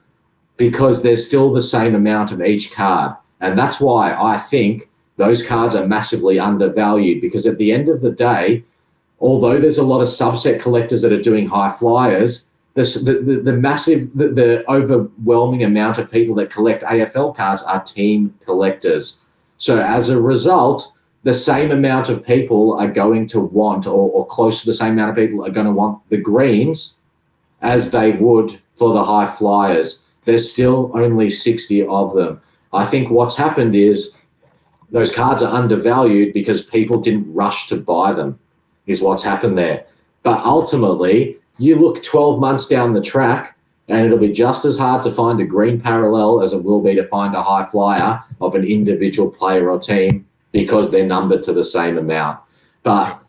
because 0.56 1.02
there's 1.02 1.26
still 1.26 1.52
the 1.52 1.62
same 1.62 1.94
amount 1.94 2.32
of 2.32 2.42
each 2.42 2.72
card, 2.72 3.16
and 3.40 3.58
that's 3.58 3.80
why 3.80 4.14
I 4.14 4.38
think 4.38 4.88
those 5.16 5.46
cards 5.46 5.74
are 5.74 5.86
massively 5.86 6.38
undervalued. 6.38 7.20
Because 7.20 7.46
at 7.46 7.58
the 7.58 7.72
end 7.72 7.88
of 7.88 8.00
the 8.00 8.10
day, 8.10 8.64
although 9.20 9.60
there's 9.60 9.78
a 9.78 9.82
lot 9.82 10.00
of 10.00 10.08
subset 10.08 10.60
collectors 10.60 11.02
that 11.02 11.12
are 11.12 11.22
doing 11.22 11.46
high 11.46 11.72
flyers, 11.72 12.46
the, 12.74 12.82
the, 12.82 13.40
the 13.40 13.52
massive, 13.52 14.10
the, 14.14 14.28
the 14.28 14.70
overwhelming 14.70 15.62
amount 15.62 15.98
of 15.98 16.10
people 16.10 16.34
that 16.36 16.50
collect 16.50 16.82
AFL 16.82 17.36
cards 17.36 17.62
are 17.62 17.82
team 17.82 18.34
collectors. 18.44 19.18
So 19.58 19.80
as 19.80 20.08
a 20.08 20.20
result, 20.20 20.92
the 21.22 21.32
same 21.32 21.70
amount 21.70 22.08
of 22.08 22.24
people 22.24 22.78
are 22.78 22.90
going 22.90 23.26
to 23.28 23.40
want, 23.40 23.86
or, 23.86 24.10
or 24.10 24.26
close 24.26 24.60
to 24.60 24.66
the 24.66 24.74
same 24.74 24.92
amount 24.94 25.10
of 25.10 25.16
people 25.16 25.44
are 25.44 25.50
going 25.50 25.66
to 25.66 25.72
want 25.72 26.00
the 26.10 26.18
greens 26.18 26.94
as 27.62 27.90
they 27.90 28.12
would 28.12 28.60
for 28.74 28.92
the 28.92 29.04
high 29.04 29.26
flyers. 29.26 30.00
There's 30.24 30.52
still 30.52 30.90
only 30.94 31.30
60 31.30 31.86
of 31.86 32.14
them. 32.14 32.40
I 32.72 32.84
think 32.84 33.08
what's 33.08 33.36
happened 33.36 33.74
is 33.74 34.14
those 34.90 35.12
cards 35.12 35.42
are 35.42 35.52
undervalued 35.52 36.34
because 36.34 36.62
people 36.62 37.00
didn't 37.00 37.32
rush 37.32 37.68
to 37.68 37.76
buy 37.76 38.12
them, 38.12 38.38
is 38.86 39.00
what's 39.00 39.22
happened 39.22 39.58
there. 39.58 39.86
But 40.22 40.44
ultimately, 40.44 41.38
you 41.58 41.76
look 41.76 42.02
12 42.02 42.40
months 42.40 42.66
down 42.66 42.92
the 42.92 43.00
track 43.00 43.56
and 43.88 44.04
it'll 44.04 44.18
be 44.18 44.32
just 44.32 44.64
as 44.64 44.78
hard 44.78 45.02
to 45.02 45.10
find 45.10 45.40
a 45.40 45.44
green 45.44 45.80
parallel 45.80 46.42
as 46.42 46.52
it 46.52 46.64
will 46.64 46.80
be 46.80 46.94
to 46.94 47.06
find 47.06 47.34
a 47.34 47.42
high 47.42 47.66
flyer 47.66 48.22
of 48.40 48.54
an 48.54 48.64
individual 48.64 49.30
player 49.30 49.70
or 49.70 49.78
team 49.78 50.26
because 50.52 50.90
they're 50.90 51.06
numbered 51.06 51.42
to 51.42 51.52
the 51.52 51.64
same 51.64 51.98
amount. 51.98 52.40
But 52.82 53.20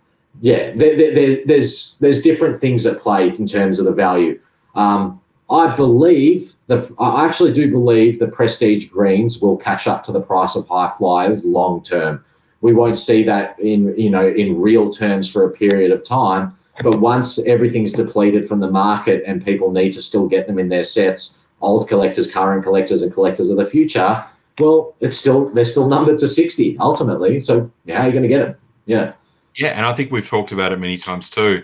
yeah, 0.42 0.72
there, 0.76 0.96
there, 0.96 1.46
there's 1.46 1.96
there's 2.00 2.22
different 2.22 2.60
things 2.62 2.86
at 2.86 3.02
play 3.02 3.30
in 3.30 3.48
terms 3.48 3.80
of 3.80 3.86
the 3.86 3.92
value. 3.92 4.40
Um, 4.76 5.22
I 5.50 5.76
believe 5.76 6.54
the 6.68 6.94
I 7.00 7.26
actually 7.26 7.54
do 7.54 7.72
believe 7.72 8.20
the 8.20 8.28
prestige 8.28 8.86
greens 8.90 9.40
will 9.40 9.58
catch 9.58 9.88
up 9.88 10.04
to 10.06 10.12
the 10.12 10.22
price 10.22 10.56
of 10.56 10.68
high 10.68 10.94
flyers 10.98 11.46
long 11.46 11.84
term. 11.84 12.24
We 12.62 12.74
won't 12.74 12.98
see 12.98 13.24
that 13.24 13.60
in 13.60 13.98
you 13.98 14.10
know 14.10 14.28
in 14.28 14.60
real 14.60 14.92
terms 14.92 15.32
for 15.32 15.46
a 15.46 15.52
period 15.52 15.92
of 15.92 16.04
time, 16.04 16.58
but 16.82 17.00
once 17.00 17.38
everything's 17.40 17.94
depleted 17.94 18.48
from 18.48 18.60
the 18.60 18.72
market 18.72 19.24
and 19.28 19.44
people 19.44 19.72
need 19.72 19.94
to 19.94 20.02
still 20.02 20.28
get 20.28 20.48
them 20.48 20.60
in 20.60 20.70
their 20.70 20.84
sets, 20.84 21.40
old 21.62 21.88
collectors, 21.88 22.28
current 22.28 22.64
collectors, 22.64 23.02
and 23.02 23.14
collectors 23.14 23.50
of 23.50 23.58
the 23.58 23.66
future, 23.66 24.26
well, 24.60 24.96
it's 25.00 25.18
still 25.18 25.50
they're 25.50 25.66
still 25.66 25.88
numbered 25.88 26.18
to 26.20 26.28
sixty 26.28 26.78
ultimately. 26.80 27.40
So 27.40 27.72
how 27.88 28.02
are 28.02 28.06
you 28.08 28.12
going 28.12 28.24
to 28.24 28.30
get 28.30 28.40
them? 28.40 28.56
Yeah, 28.86 29.14
yeah, 29.56 29.70
and 29.70 29.86
I 29.86 29.94
think 29.94 30.12
we've 30.12 30.28
talked 30.28 30.52
about 30.52 30.72
it 30.72 30.80
many 30.80 30.98
times 30.98 31.30
too. 31.30 31.64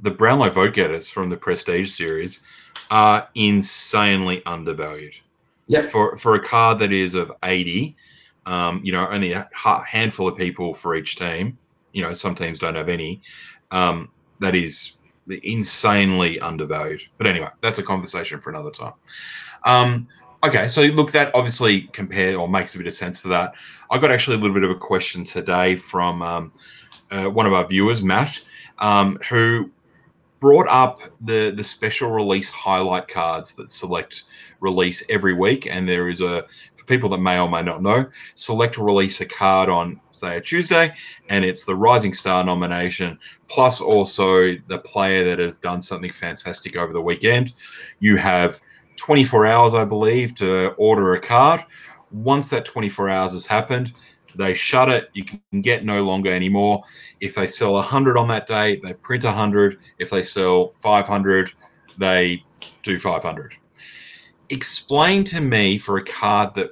The 0.00 0.10
Brownlow 0.10 0.50
vote 0.50 0.74
getters 0.74 1.10
from 1.10 1.28
the 1.28 1.36
Prestige 1.36 1.90
series 1.90 2.40
are 2.90 3.28
insanely 3.34 4.42
undervalued. 4.46 5.16
Yeah, 5.66 5.82
for 5.82 6.16
for 6.16 6.34
a 6.34 6.40
card 6.40 6.78
that 6.80 6.92
is 6.92 7.14
of 7.14 7.32
eighty, 7.44 7.96
um, 8.46 8.80
you 8.82 8.92
know, 8.92 9.08
only 9.08 9.32
a 9.32 9.48
handful 9.86 10.28
of 10.28 10.36
people 10.36 10.74
for 10.74 10.94
each 10.94 11.16
team. 11.16 11.58
You 11.92 12.02
know, 12.02 12.12
some 12.12 12.34
teams 12.34 12.58
don't 12.58 12.74
have 12.74 12.88
any. 12.88 13.20
Um, 13.70 14.10
that 14.40 14.54
is 14.54 14.96
insanely 15.42 16.40
undervalued. 16.40 17.02
But 17.18 17.26
anyway, 17.26 17.50
that's 17.60 17.78
a 17.78 17.82
conversation 17.82 18.40
for 18.40 18.50
another 18.50 18.70
time. 18.70 18.94
Um, 19.64 20.08
okay, 20.44 20.68
so 20.68 20.82
look, 20.82 21.12
that 21.12 21.34
obviously 21.34 21.82
compare 21.92 22.38
or 22.38 22.48
makes 22.48 22.74
a 22.74 22.78
bit 22.78 22.86
of 22.86 22.94
sense 22.94 23.20
for 23.20 23.28
that. 23.28 23.54
I 23.90 23.98
got 23.98 24.10
actually 24.10 24.36
a 24.36 24.40
little 24.40 24.54
bit 24.54 24.64
of 24.64 24.70
a 24.70 24.76
question 24.76 25.24
today 25.24 25.76
from 25.76 26.22
um, 26.22 26.52
uh, 27.10 27.26
one 27.26 27.46
of 27.46 27.52
our 27.52 27.66
viewers, 27.66 28.02
Matt, 28.02 28.40
um, 28.78 29.18
who 29.28 29.70
brought 30.38 30.66
up 30.68 31.02
the 31.20 31.52
the 31.54 31.62
special 31.62 32.10
release 32.10 32.50
highlight 32.50 33.06
cards 33.08 33.54
that 33.54 33.70
select 33.70 34.24
release 34.60 35.02
every 35.08 35.32
week 35.32 35.66
and 35.66 35.88
there 35.88 36.08
is 36.08 36.20
a 36.20 36.44
for 36.74 36.84
people 36.84 37.08
that 37.08 37.18
may 37.18 37.38
or 37.38 37.48
may 37.48 37.62
not 37.62 37.82
know 37.82 38.06
select 38.34 38.78
release 38.78 39.20
a 39.20 39.26
card 39.26 39.68
on 39.68 40.00
say 40.10 40.36
a 40.36 40.40
tuesday 40.40 40.92
and 41.28 41.44
it's 41.44 41.64
the 41.64 41.74
rising 41.74 42.12
star 42.12 42.44
nomination 42.44 43.18
plus 43.48 43.80
also 43.80 44.54
the 44.68 44.78
player 44.84 45.24
that 45.24 45.38
has 45.38 45.58
done 45.58 45.80
something 45.80 46.12
fantastic 46.12 46.76
over 46.76 46.92
the 46.92 47.00
weekend 47.00 47.54
you 48.00 48.16
have 48.16 48.60
24 48.96 49.46
hours 49.46 49.74
i 49.74 49.84
believe 49.84 50.34
to 50.34 50.70
order 50.72 51.14
a 51.14 51.20
card 51.20 51.60
once 52.10 52.48
that 52.48 52.64
24 52.64 53.08
hours 53.08 53.32
has 53.32 53.46
happened 53.46 53.92
they 54.36 54.54
shut 54.54 54.88
it. 54.88 55.10
You 55.12 55.24
can 55.24 55.60
get 55.60 55.84
no 55.84 56.02
longer 56.04 56.30
anymore. 56.30 56.82
If 57.20 57.34
they 57.34 57.46
sell 57.46 57.74
100 57.74 58.16
on 58.16 58.28
that 58.28 58.46
day, 58.46 58.76
they 58.76 58.94
print 58.94 59.24
100. 59.24 59.78
If 59.98 60.10
they 60.10 60.22
sell 60.22 60.72
500, 60.76 61.52
they 61.98 62.44
do 62.82 62.98
500. 62.98 63.56
Explain 64.50 65.24
to 65.24 65.40
me 65.40 65.78
for 65.78 65.96
a 65.96 66.04
card 66.04 66.54
that 66.56 66.70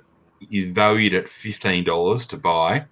is 0.51 0.67
valued 0.67 1.15
at 1.15 1.27
$15 1.27 2.29
to 2.29 2.37
buy, 2.37 2.87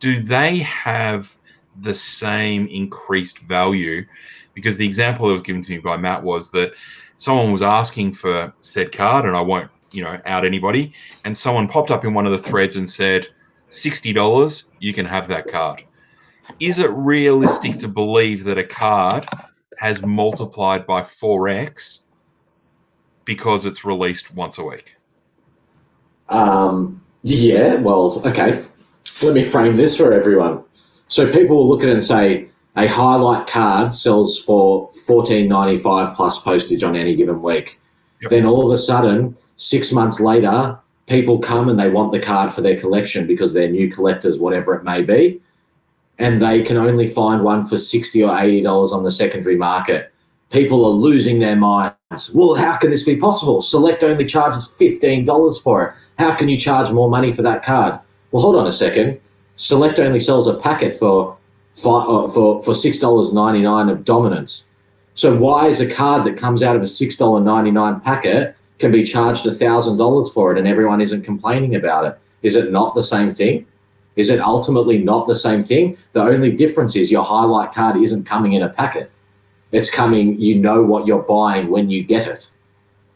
do 0.00 0.20
they 0.20 0.58
have 0.58 1.36
the 1.80 1.94
same 1.94 2.66
increased 2.66 3.38
value? 3.40 4.04
Because 4.52 4.76
the 4.76 4.86
example 4.86 5.28
that 5.28 5.34
was 5.34 5.42
given 5.42 5.62
to 5.62 5.72
me 5.72 5.78
by 5.78 5.96
Matt 5.96 6.22
was 6.22 6.50
that 6.50 6.72
someone 7.16 7.52
was 7.52 7.62
asking 7.62 8.12
for 8.12 8.52
said 8.60 8.92
card, 8.92 9.24
and 9.24 9.36
I 9.36 9.40
won't, 9.40 9.70
you 9.92 10.02
know, 10.02 10.20
out 10.26 10.44
anybody, 10.44 10.92
and 11.24 11.36
someone 11.36 11.68
popped 11.68 11.90
up 11.90 12.04
in 12.04 12.12
one 12.12 12.26
of 12.26 12.32
the 12.32 12.38
threads 12.38 12.76
and 12.76 12.88
said, 12.88 13.28
$60, 13.70 14.70
you 14.80 14.92
can 14.92 15.06
have 15.06 15.28
that 15.28 15.48
card. 15.48 15.84
Is 16.60 16.78
it 16.78 16.90
realistic 16.90 17.78
to 17.78 17.88
believe 17.88 18.44
that 18.44 18.58
a 18.58 18.64
card 18.64 19.26
has 19.78 20.02
multiplied 20.02 20.86
by 20.86 21.02
4x 21.02 22.05
because 23.26 23.66
it's 23.66 23.84
released 23.84 24.34
once 24.34 24.56
a 24.56 24.64
week? 24.64 24.96
Um, 26.30 27.02
yeah, 27.22 27.74
well, 27.74 28.22
okay. 28.24 28.64
Let 29.22 29.34
me 29.34 29.42
frame 29.42 29.76
this 29.76 29.96
for 29.96 30.12
everyone. 30.12 30.62
So 31.08 31.30
people 31.30 31.56
will 31.56 31.68
look 31.68 31.82
at 31.82 31.88
it 31.88 31.92
and 31.92 32.04
say 32.04 32.48
a 32.76 32.86
highlight 32.86 33.46
card 33.46 33.92
sells 33.92 34.38
for 34.38 34.90
fourteen 35.06 35.48
ninety 35.48 35.78
five 35.78 36.16
plus 36.16 36.40
postage 36.40 36.82
on 36.82 36.96
any 36.96 37.14
given 37.14 37.42
week. 37.42 37.78
Yep. 38.22 38.30
Then 38.30 38.46
all 38.46 38.66
of 38.66 38.72
a 38.72 38.80
sudden, 38.82 39.36
six 39.56 39.92
months 39.92 40.20
later, 40.20 40.78
people 41.06 41.38
come 41.38 41.68
and 41.68 41.78
they 41.78 41.88
want 41.88 42.12
the 42.12 42.18
card 42.18 42.52
for 42.52 42.60
their 42.60 42.78
collection 42.78 43.26
because 43.26 43.52
they're 43.52 43.70
new 43.70 43.90
collectors, 43.90 44.38
whatever 44.38 44.74
it 44.74 44.84
may 44.84 45.02
be, 45.02 45.40
and 46.18 46.42
they 46.42 46.62
can 46.62 46.76
only 46.76 47.06
find 47.06 47.42
one 47.42 47.64
for 47.64 47.78
sixty 47.78 48.22
or 48.22 48.36
eighty 48.38 48.62
dollars 48.62 48.92
on 48.92 49.04
the 49.04 49.12
secondary 49.12 49.56
market. 49.56 50.12
People 50.50 50.84
are 50.84 50.90
losing 50.90 51.38
their 51.38 51.56
minds. 51.56 52.30
Well, 52.32 52.54
how 52.54 52.76
can 52.76 52.90
this 52.90 53.02
be 53.02 53.16
possible? 53.16 53.62
Select 53.62 54.02
only 54.02 54.24
charges 54.24 54.66
fifteen 54.66 55.24
dollars 55.24 55.58
for 55.58 55.84
it. 55.84 55.94
How 56.18 56.34
can 56.34 56.48
you 56.48 56.56
charge 56.56 56.90
more 56.90 57.10
money 57.10 57.32
for 57.32 57.42
that 57.42 57.64
card? 57.64 57.98
Well, 58.30 58.42
hold 58.42 58.56
on 58.56 58.66
a 58.66 58.72
second. 58.72 59.20
Select 59.56 59.98
only 59.98 60.20
sells 60.20 60.46
a 60.46 60.54
packet 60.54 60.96
for 60.96 61.36
five, 61.74 62.08
uh, 62.08 62.28
for 62.28 62.62
for 62.62 62.74
six 62.74 62.98
dollars 62.98 63.32
ninety 63.32 63.62
nine 63.62 63.88
of 63.88 64.04
dominance. 64.04 64.64
So 65.14 65.34
why 65.34 65.68
is 65.68 65.80
a 65.80 65.90
card 65.90 66.24
that 66.26 66.36
comes 66.36 66.62
out 66.62 66.76
of 66.76 66.82
a 66.82 66.86
six 66.86 67.16
dollar 67.16 67.40
ninety 67.40 67.70
nine 67.70 68.00
packet 68.00 68.56
can 68.78 68.92
be 68.92 69.04
charged 69.04 69.44
$1,000 69.46 70.32
for 70.32 70.52
it 70.52 70.58
and 70.58 70.68
everyone 70.68 71.00
isn't 71.00 71.22
complaining 71.22 71.74
about 71.74 72.04
it. 72.04 72.18
Is 72.42 72.56
it 72.56 72.70
not 72.70 72.94
the 72.94 73.02
same 73.02 73.32
thing? 73.32 73.66
Is 74.16 74.30
it 74.30 74.40
ultimately 74.40 74.98
not 74.98 75.26
the 75.26 75.36
same 75.36 75.62
thing? 75.62 75.96
The 76.12 76.22
only 76.22 76.52
difference 76.52 76.96
is 76.96 77.10
your 77.10 77.24
highlight 77.24 77.72
card 77.72 77.96
isn't 77.96 78.24
coming 78.24 78.54
in 78.54 78.62
a 78.62 78.68
packet. 78.68 79.10
It's 79.76 79.90
coming, 79.90 80.40
you 80.40 80.54
know 80.54 80.82
what 80.82 81.06
you're 81.06 81.22
buying 81.22 81.68
when 81.68 81.90
you 81.90 82.02
get 82.02 82.26
it. 82.26 82.50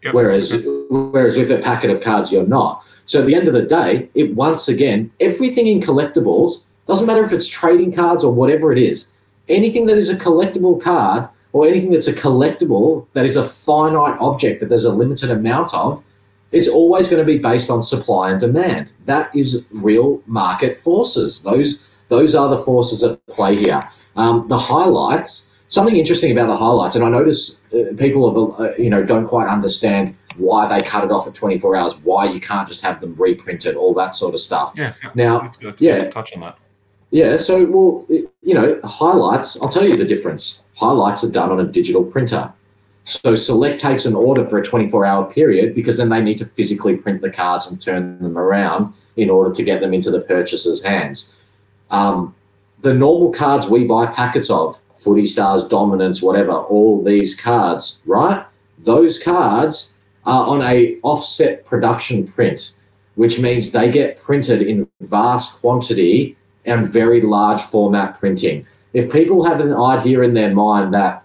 Yep. 0.02 0.14
Whereas, 0.14 0.54
whereas 0.90 1.36
with 1.36 1.50
a 1.50 1.58
packet 1.58 1.90
of 1.90 2.02
cards, 2.02 2.30
you're 2.30 2.46
not. 2.46 2.84
So 3.06 3.20
at 3.20 3.26
the 3.26 3.34
end 3.34 3.48
of 3.48 3.54
the 3.54 3.62
day, 3.62 4.10
it 4.14 4.34
once 4.34 4.68
again, 4.68 5.10
everything 5.20 5.66
in 5.66 5.80
collectibles 5.80 6.60
doesn't 6.86 7.06
matter 7.06 7.24
if 7.24 7.32
it's 7.32 7.46
trading 7.46 7.92
cards 7.94 8.22
or 8.22 8.32
whatever 8.32 8.72
it 8.72 8.78
is. 8.78 9.08
Anything 9.48 9.86
that 9.86 9.96
is 9.96 10.10
a 10.10 10.16
collectible 10.16 10.80
card 10.80 11.28
or 11.52 11.66
anything 11.66 11.90
that's 11.92 12.06
a 12.08 12.12
collectible 12.12 13.06
that 13.14 13.24
is 13.24 13.36
a 13.36 13.48
finite 13.48 14.18
object 14.20 14.60
that 14.60 14.68
there's 14.68 14.84
a 14.84 14.92
limited 14.92 15.30
amount 15.30 15.72
of, 15.72 16.04
it's 16.52 16.68
always 16.68 17.08
going 17.08 17.24
to 17.24 17.32
be 17.32 17.38
based 17.38 17.70
on 17.70 17.82
supply 17.82 18.30
and 18.30 18.38
demand. 18.38 18.92
That 19.06 19.34
is 19.34 19.64
real 19.70 20.22
market 20.26 20.78
forces. 20.78 21.40
Those 21.40 21.78
those 22.08 22.34
are 22.34 22.48
the 22.48 22.58
forces 22.58 23.02
at 23.02 23.24
play 23.28 23.56
here. 23.56 23.82
Um, 24.16 24.46
the 24.48 24.58
highlights. 24.58 25.46
Something 25.70 25.96
interesting 25.96 26.32
about 26.32 26.48
the 26.48 26.56
highlights, 26.56 26.96
and 26.96 27.04
I 27.04 27.08
notice 27.08 27.60
uh, 27.72 27.94
people 27.96 28.28
have, 28.28 28.60
uh, 28.60 28.74
you 28.76 28.90
know 28.90 29.04
don't 29.04 29.26
quite 29.26 29.48
understand 29.48 30.16
why 30.36 30.66
they 30.66 30.86
cut 30.86 31.04
it 31.04 31.12
off 31.12 31.28
at 31.28 31.34
24 31.34 31.76
hours, 31.76 31.96
why 31.98 32.24
you 32.24 32.40
can't 32.40 32.66
just 32.66 32.82
have 32.82 33.00
them 33.00 33.14
reprinted, 33.16 33.76
all 33.76 33.94
that 33.94 34.14
sort 34.16 34.34
of 34.34 34.40
stuff. 34.40 34.72
Yeah. 34.76 34.94
Now, 35.14 35.50
yeah, 35.78 36.10
touch 36.10 36.34
on 36.34 36.40
that. 36.40 36.58
Yeah. 37.10 37.38
So, 37.38 37.64
well, 37.66 38.06
you 38.08 38.54
know, 38.54 38.80
highlights. 38.82 39.56
I'll 39.62 39.68
tell 39.68 39.84
you 39.84 39.96
the 39.96 40.04
difference 40.04 40.60
highlights 40.74 41.22
are 41.22 41.30
done 41.30 41.50
on 41.50 41.60
a 41.60 41.64
digital 41.64 42.02
printer. 42.02 42.52
So 43.04 43.36
Select 43.36 43.80
takes 43.80 44.06
an 44.06 44.14
order 44.14 44.46
for 44.48 44.58
a 44.58 44.64
24 44.64 45.04
hour 45.04 45.32
period 45.32 45.74
because 45.74 45.98
then 45.98 46.08
they 46.08 46.20
need 46.20 46.38
to 46.38 46.46
physically 46.46 46.96
print 46.96 47.20
the 47.20 47.30
cards 47.30 47.66
and 47.66 47.80
turn 47.80 48.20
them 48.20 48.36
around 48.36 48.92
in 49.16 49.30
order 49.30 49.54
to 49.54 49.62
get 49.62 49.80
them 49.80 49.94
into 49.94 50.10
the 50.10 50.20
purchaser's 50.20 50.82
hands. 50.82 51.34
Um, 51.90 52.34
the 52.80 52.94
normal 52.94 53.30
cards 53.32 53.66
we 53.66 53.84
buy 53.84 54.06
packets 54.06 54.50
of, 54.50 54.78
Footy 55.00 55.26
Stars, 55.26 55.64
Dominance, 55.64 56.22
whatever, 56.22 56.52
all 56.52 57.02
these 57.02 57.34
cards, 57.34 58.00
right? 58.06 58.44
Those 58.78 59.18
cards 59.18 59.92
are 60.24 60.46
on 60.46 60.62
a 60.62 60.98
offset 61.02 61.64
production 61.64 62.26
print, 62.26 62.72
which 63.16 63.38
means 63.38 63.70
they 63.70 63.90
get 63.90 64.22
printed 64.22 64.62
in 64.62 64.86
vast 65.00 65.60
quantity 65.60 66.36
and 66.64 66.88
very 66.88 67.20
large 67.20 67.62
format 67.62 68.18
printing 68.20 68.66
if 68.92 69.12
people 69.12 69.44
have 69.44 69.60
an 69.60 69.74
idea 69.74 70.20
in 70.22 70.34
their 70.34 70.52
mind 70.52 70.92
that 70.94 71.22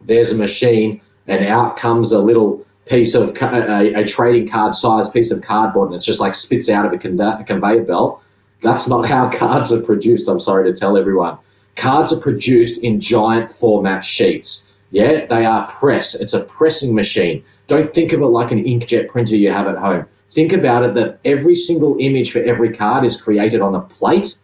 there's 0.00 0.30
a 0.30 0.36
machine 0.36 1.00
and 1.26 1.44
out 1.46 1.76
comes 1.76 2.12
a 2.12 2.18
little 2.18 2.64
piece 2.86 3.14
of 3.14 3.36
a, 3.40 3.94
a 3.94 4.06
trading 4.06 4.48
card 4.48 4.74
size 4.74 5.08
piece 5.08 5.30
of 5.30 5.42
cardboard 5.42 5.88
and 5.88 5.96
it's 5.96 6.04
just 6.04 6.20
like 6.20 6.34
spits 6.34 6.68
out 6.68 6.84
of 6.84 6.92
a, 6.92 7.22
a 7.40 7.44
conveyor 7.44 7.84
belt, 7.84 8.22
that's 8.60 8.86
not 8.86 9.08
how 9.08 9.28
cards 9.38 9.72
are 9.72 9.80
produced. 9.80 10.28
I'm 10.28 10.40
sorry 10.40 10.70
to 10.70 10.78
tell 10.78 10.96
everyone. 10.96 11.38
Cards 11.76 12.12
are 12.12 12.20
produced 12.20 12.82
in 12.82 13.00
giant 13.00 13.50
format 13.50 14.04
sheets. 14.04 14.72
Yeah, 14.90 15.26
they 15.26 15.44
are 15.46 15.66
press. 15.68 16.14
It's 16.14 16.34
a 16.34 16.44
pressing 16.44 16.94
machine. 16.94 17.44
Don't 17.66 17.88
think 17.88 18.12
of 18.12 18.20
it 18.20 18.26
like 18.26 18.52
an 18.52 18.62
inkjet 18.62 19.08
printer 19.08 19.36
you 19.36 19.50
have 19.50 19.66
at 19.66 19.78
home. 19.78 20.06
Think 20.30 20.52
about 20.52 20.84
it 20.84 20.94
that 20.94 21.18
every 21.24 21.56
single 21.56 21.96
image 21.98 22.32
for 22.32 22.40
every 22.40 22.74
card 22.74 23.04
is 23.04 23.20
created 23.20 23.60
on 23.60 23.74
a 23.74 23.80
plate 23.80 24.36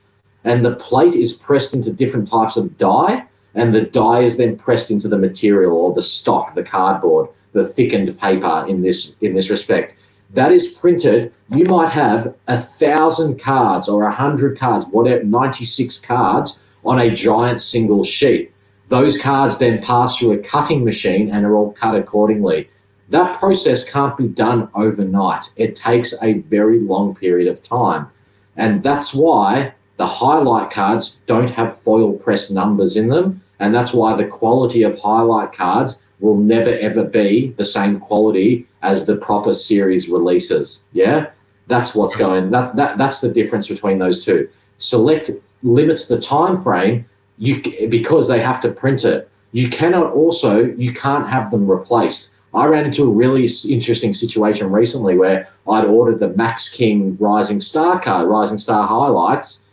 and 0.44 0.64
the 0.64 0.76
plate 0.76 1.14
is 1.14 1.32
pressed 1.32 1.74
into 1.74 1.92
different 1.92 2.30
types 2.30 2.56
of 2.56 2.76
dye, 2.78 3.24
and 3.54 3.74
the 3.74 3.82
dye 3.82 4.22
is 4.22 4.36
then 4.36 4.56
pressed 4.56 4.90
into 4.90 5.08
the 5.08 5.18
material 5.18 5.76
or 5.76 5.92
the 5.92 6.02
stock, 6.02 6.54
the 6.54 6.62
cardboard, 6.62 7.28
the 7.52 7.66
thickened 7.66 8.18
paper 8.18 8.64
in 8.68 8.82
this 8.82 9.16
in 9.20 9.34
this 9.34 9.50
respect. 9.50 9.96
That 10.30 10.52
is 10.52 10.68
printed. 10.68 11.32
You 11.50 11.64
might 11.64 11.90
have 11.90 12.34
a 12.46 12.60
thousand 12.60 13.40
cards 13.40 13.88
or 13.88 14.04
a 14.04 14.12
hundred 14.12 14.58
cards, 14.58 14.86
whatever, 14.86 15.24
96 15.24 15.98
cards 15.98 16.60
on 16.88 16.98
a 16.98 17.14
giant 17.14 17.60
single 17.60 18.02
sheet. 18.02 18.50
Those 18.88 19.20
cards 19.20 19.58
then 19.58 19.82
pass 19.82 20.16
through 20.16 20.32
a 20.32 20.38
cutting 20.38 20.84
machine 20.84 21.30
and 21.30 21.44
are 21.44 21.54
all 21.54 21.72
cut 21.72 21.94
accordingly. 21.94 22.70
That 23.10 23.38
process 23.38 23.84
can't 23.84 24.16
be 24.16 24.28
done 24.28 24.70
overnight. 24.74 25.50
It 25.56 25.76
takes 25.76 26.14
a 26.22 26.40
very 26.54 26.80
long 26.80 27.14
period 27.14 27.48
of 27.48 27.62
time. 27.62 28.08
And 28.56 28.82
that's 28.82 29.12
why 29.12 29.74
the 29.98 30.06
highlight 30.06 30.70
cards 30.70 31.18
don't 31.26 31.50
have 31.50 31.78
foil 31.78 32.14
press 32.14 32.50
numbers 32.50 32.96
in 32.96 33.08
them, 33.08 33.42
and 33.60 33.74
that's 33.74 33.92
why 33.92 34.16
the 34.16 34.24
quality 34.24 34.82
of 34.82 34.98
highlight 34.98 35.52
cards 35.52 35.98
will 36.20 36.36
never 36.36 36.70
ever 36.70 37.04
be 37.04 37.54
the 37.58 37.64
same 37.64 38.00
quality 38.00 38.66
as 38.82 39.06
the 39.06 39.16
proper 39.16 39.54
series 39.54 40.08
releases. 40.08 40.82
Yeah. 40.92 41.30
That's 41.66 41.94
what's 41.94 42.16
going. 42.16 42.50
That, 42.50 42.76
that 42.76 42.96
that's 42.96 43.20
the 43.20 43.28
difference 43.28 43.68
between 43.68 43.98
those 43.98 44.24
two. 44.24 44.48
Select 44.78 45.30
limits 45.62 46.06
the 46.06 46.20
time 46.20 46.60
frame 46.60 47.04
you 47.38 47.88
because 47.88 48.28
they 48.28 48.40
have 48.40 48.60
to 48.62 48.70
print 48.70 49.04
it. 49.04 49.30
You 49.52 49.68
cannot 49.68 50.12
also 50.12 50.64
you 50.64 50.92
can't 50.92 51.28
have 51.28 51.50
them 51.50 51.70
replaced. 51.70 52.30
I 52.54 52.66
ran 52.66 52.86
into 52.86 53.04
a 53.04 53.10
really 53.10 53.48
interesting 53.68 54.12
situation 54.12 54.72
recently 54.72 55.16
where 55.16 55.48
I'd 55.68 55.84
ordered 55.84 56.18
the 56.18 56.30
Max 56.30 56.68
King 56.68 57.16
Rising 57.20 57.60
Star 57.60 58.00
card, 58.00 58.28
Rising 58.28 58.58
Star 58.58 58.86
highlights, 58.86 59.64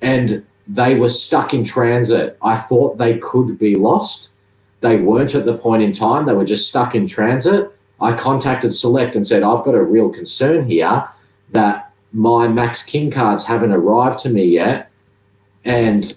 and 0.00 0.44
they 0.66 0.96
were 0.96 1.08
stuck 1.08 1.54
in 1.54 1.64
transit. 1.64 2.36
I 2.42 2.56
thought 2.56 2.98
they 2.98 3.18
could 3.18 3.58
be 3.58 3.76
lost. 3.76 4.30
They 4.80 4.96
weren't 4.96 5.34
at 5.34 5.44
the 5.44 5.56
point 5.56 5.82
in 5.82 5.92
time. 5.92 6.26
They 6.26 6.34
were 6.34 6.44
just 6.44 6.68
stuck 6.68 6.94
in 6.94 7.06
transit. 7.06 7.70
I 8.00 8.16
contacted 8.16 8.74
Select 8.74 9.14
and 9.14 9.24
said, 9.24 9.44
I've 9.44 9.64
got 9.64 9.76
a 9.76 9.82
real 9.82 10.10
concern 10.10 10.68
here 10.68 11.08
that 11.52 11.92
my 12.12 12.48
Max 12.48 12.82
King 12.82 13.10
cards 13.10 13.44
haven't 13.44 13.70
arrived 13.70 14.18
to 14.20 14.28
me 14.28 14.44
yet. 14.44 14.90
And 15.64 16.14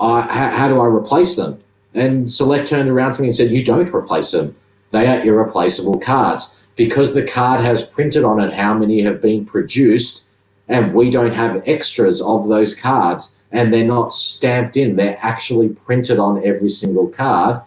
I, 0.00 0.22
how, 0.22 0.50
how 0.50 0.68
do 0.68 0.80
I 0.80 0.86
replace 0.86 1.36
them? 1.36 1.62
And 1.94 2.30
Select 2.30 2.68
turned 2.68 2.90
around 2.90 3.14
to 3.14 3.22
me 3.22 3.28
and 3.28 3.36
said, 3.36 3.50
You 3.50 3.64
don't 3.64 3.92
replace 3.94 4.30
them. 4.30 4.54
They 4.90 5.06
are 5.06 5.24
irreplaceable 5.24 5.98
cards. 5.98 6.50
Because 6.76 7.14
the 7.14 7.26
card 7.26 7.62
has 7.62 7.86
printed 7.86 8.22
on 8.22 8.38
it 8.38 8.52
how 8.52 8.74
many 8.74 9.00
have 9.00 9.22
been 9.22 9.46
produced, 9.46 10.24
and 10.68 10.92
we 10.92 11.10
don't 11.10 11.32
have 11.32 11.62
extras 11.66 12.20
of 12.20 12.48
those 12.48 12.74
cards, 12.74 13.34
and 13.50 13.72
they're 13.72 13.84
not 13.84 14.12
stamped 14.12 14.76
in, 14.76 14.96
they're 14.96 15.18
actually 15.22 15.70
printed 15.70 16.18
on 16.18 16.44
every 16.44 16.68
single 16.68 17.08
card, 17.08 17.62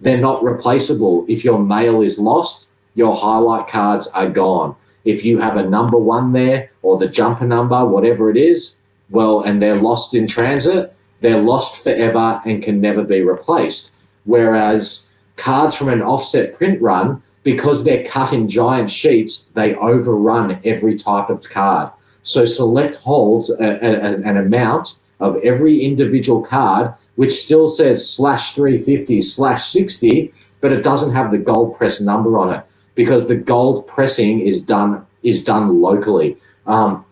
they're 0.00 0.16
not 0.16 0.42
replaceable. 0.42 1.26
If 1.28 1.44
your 1.44 1.58
mail 1.58 2.00
is 2.00 2.18
lost, 2.18 2.68
your 2.94 3.14
highlight 3.14 3.68
cards 3.68 4.06
are 4.08 4.28
gone. 4.28 4.74
If 5.04 5.24
you 5.24 5.38
have 5.38 5.56
a 5.56 5.68
number 5.68 5.98
one 5.98 6.32
there 6.32 6.70
or 6.82 6.98
the 6.98 7.08
jumper 7.08 7.46
number, 7.46 7.84
whatever 7.84 8.30
it 8.30 8.36
is, 8.36 8.76
well, 9.10 9.42
and 9.42 9.60
they're 9.60 9.80
lost 9.80 10.14
in 10.14 10.26
transit, 10.26 10.94
they're 11.20 11.40
lost 11.40 11.82
forever 11.82 12.40
and 12.44 12.62
can 12.62 12.80
never 12.80 13.02
be 13.02 13.22
replaced. 13.22 13.92
Whereas 14.24 15.06
cards 15.36 15.76
from 15.76 15.88
an 15.88 16.02
offset 16.02 16.56
print 16.56 16.80
run, 16.82 17.22
because 17.42 17.84
they're 17.84 18.04
cut 18.04 18.32
in 18.32 18.48
giant 18.48 18.90
sheets, 18.90 19.46
they 19.54 19.74
overrun 19.76 20.60
every 20.64 20.98
type 20.98 21.30
of 21.30 21.48
card. 21.48 21.90
So 22.22 22.44
Select 22.44 22.96
holds 22.96 23.50
a, 23.50 23.54
a, 23.62 24.16
an 24.16 24.36
amount 24.36 24.96
of 25.20 25.36
every 25.44 25.80
individual 25.80 26.42
card, 26.42 26.92
which 27.14 27.44
still 27.44 27.68
says 27.68 28.10
slash 28.10 28.54
350 28.54 29.20
slash 29.20 29.70
60, 29.70 30.34
but 30.60 30.72
it 30.72 30.82
doesn't 30.82 31.12
have 31.12 31.30
the 31.30 31.38
gold 31.38 31.78
press 31.78 32.00
number 32.00 32.36
on 32.36 32.52
it 32.52 32.64
because 32.96 33.28
the 33.28 33.36
gold 33.36 33.86
pressing 33.86 34.40
is 34.40 34.60
done 34.60 35.06
is 35.22 35.44
done 35.44 35.80
locally. 35.80 36.36
Um, 36.66 37.04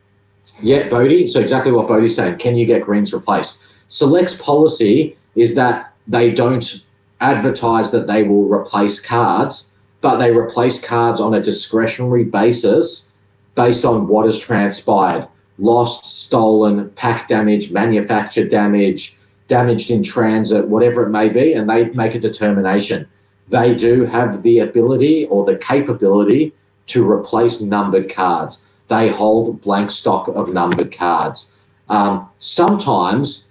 yeah, 0.60 0.88
Bodie. 0.88 1.26
So 1.26 1.40
exactly 1.40 1.72
what 1.72 1.88
Bodie's 1.88 2.16
saying. 2.16 2.38
Can 2.38 2.56
you 2.56 2.66
get 2.66 2.82
greens 2.82 3.12
replaced? 3.12 3.60
Select's 3.88 4.34
policy 4.34 5.16
is 5.34 5.54
that 5.54 5.92
they 6.06 6.30
don't 6.30 6.82
advertise 7.20 7.90
that 7.92 8.06
they 8.06 8.22
will 8.22 8.44
replace 8.44 9.00
cards, 9.00 9.66
but 10.00 10.18
they 10.18 10.30
replace 10.30 10.80
cards 10.80 11.20
on 11.20 11.34
a 11.34 11.42
discretionary 11.42 12.24
basis 12.24 13.08
based 13.54 13.84
on 13.84 14.08
what 14.08 14.26
has 14.26 14.38
transpired 14.38 15.28
lost, 15.58 16.24
stolen, 16.24 16.90
pack 16.90 17.28
damage, 17.28 17.70
manufacture 17.70 18.46
damage, 18.46 19.16
damaged 19.48 19.90
in 19.90 20.02
transit, 20.02 20.66
whatever 20.68 21.04
it 21.04 21.10
may 21.10 21.28
be, 21.28 21.52
and 21.52 21.68
they 21.68 21.84
make 21.90 22.14
a 22.14 22.18
determination. 22.18 23.06
They 23.48 23.74
do 23.74 24.04
have 24.06 24.42
the 24.42 24.60
ability 24.60 25.26
or 25.26 25.44
the 25.44 25.56
capability 25.56 26.52
to 26.86 27.08
replace 27.08 27.60
numbered 27.60 28.12
cards. 28.12 28.60
They 28.88 29.08
hold 29.08 29.60
blank 29.62 29.90
stock 29.90 30.28
of 30.28 30.52
numbered 30.52 30.92
cards. 30.92 31.54
Um, 31.88 32.28
sometimes 32.38 33.48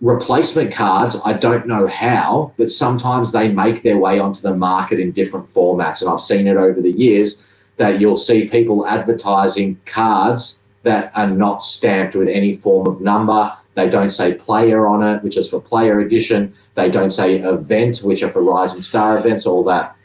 replacement 0.00 0.72
cards, 0.72 1.16
I 1.24 1.34
don't 1.34 1.66
know 1.66 1.86
how, 1.86 2.52
but 2.56 2.70
sometimes 2.70 3.32
they 3.32 3.48
make 3.48 3.82
their 3.82 3.98
way 3.98 4.18
onto 4.18 4.40
the 4.40 4.54
market 4.54 5.00
in 5.00 5.12
different 5.12 5.52
formats. 5.52 6.00
And 6.00 6.10
I've 6.10 6.20
seen 6.20 6.46
it 6.46 6.56
over 6.56 6.80
the 6.80 6.90
years 6.90 7.42
that 7.76 8.00
you'll 8.00 8.16
see 8.16 8.48
people 8.48 8.86
advertising 8.86 9.80
cards 9.86 10.58
that 10.82 11.10
are 11.14 11.30
not 11.30 11.62
stamped 11.62 12.14
with 12.14 12.28
any 12.28 12.54
form 12.54 12.86
of 12.86 13.00
number. 13.00 13.52
They 13.74 13.88
don't 13.88 14.10
say 14.10 14.34
player 14.34 14.86
on 14.86 15.02
it, 15.02 15.22
which 15.22 15.36
is 15.36 15.48
for 15.48 15.60
player 15.60 16.00
edition. 16.00 16.54
They 16.74 16.88
don't 16.88 17.10
say 17.10 17.38
event, 17.38 17.98
which 17.98 18.22
are 18.22 18.30
for 18.30 18.42
Rising 18.42 18.82
Star 18.82 19.18
events, 19.18 19.46
all 19.46 19.64
that. 19.64 19.96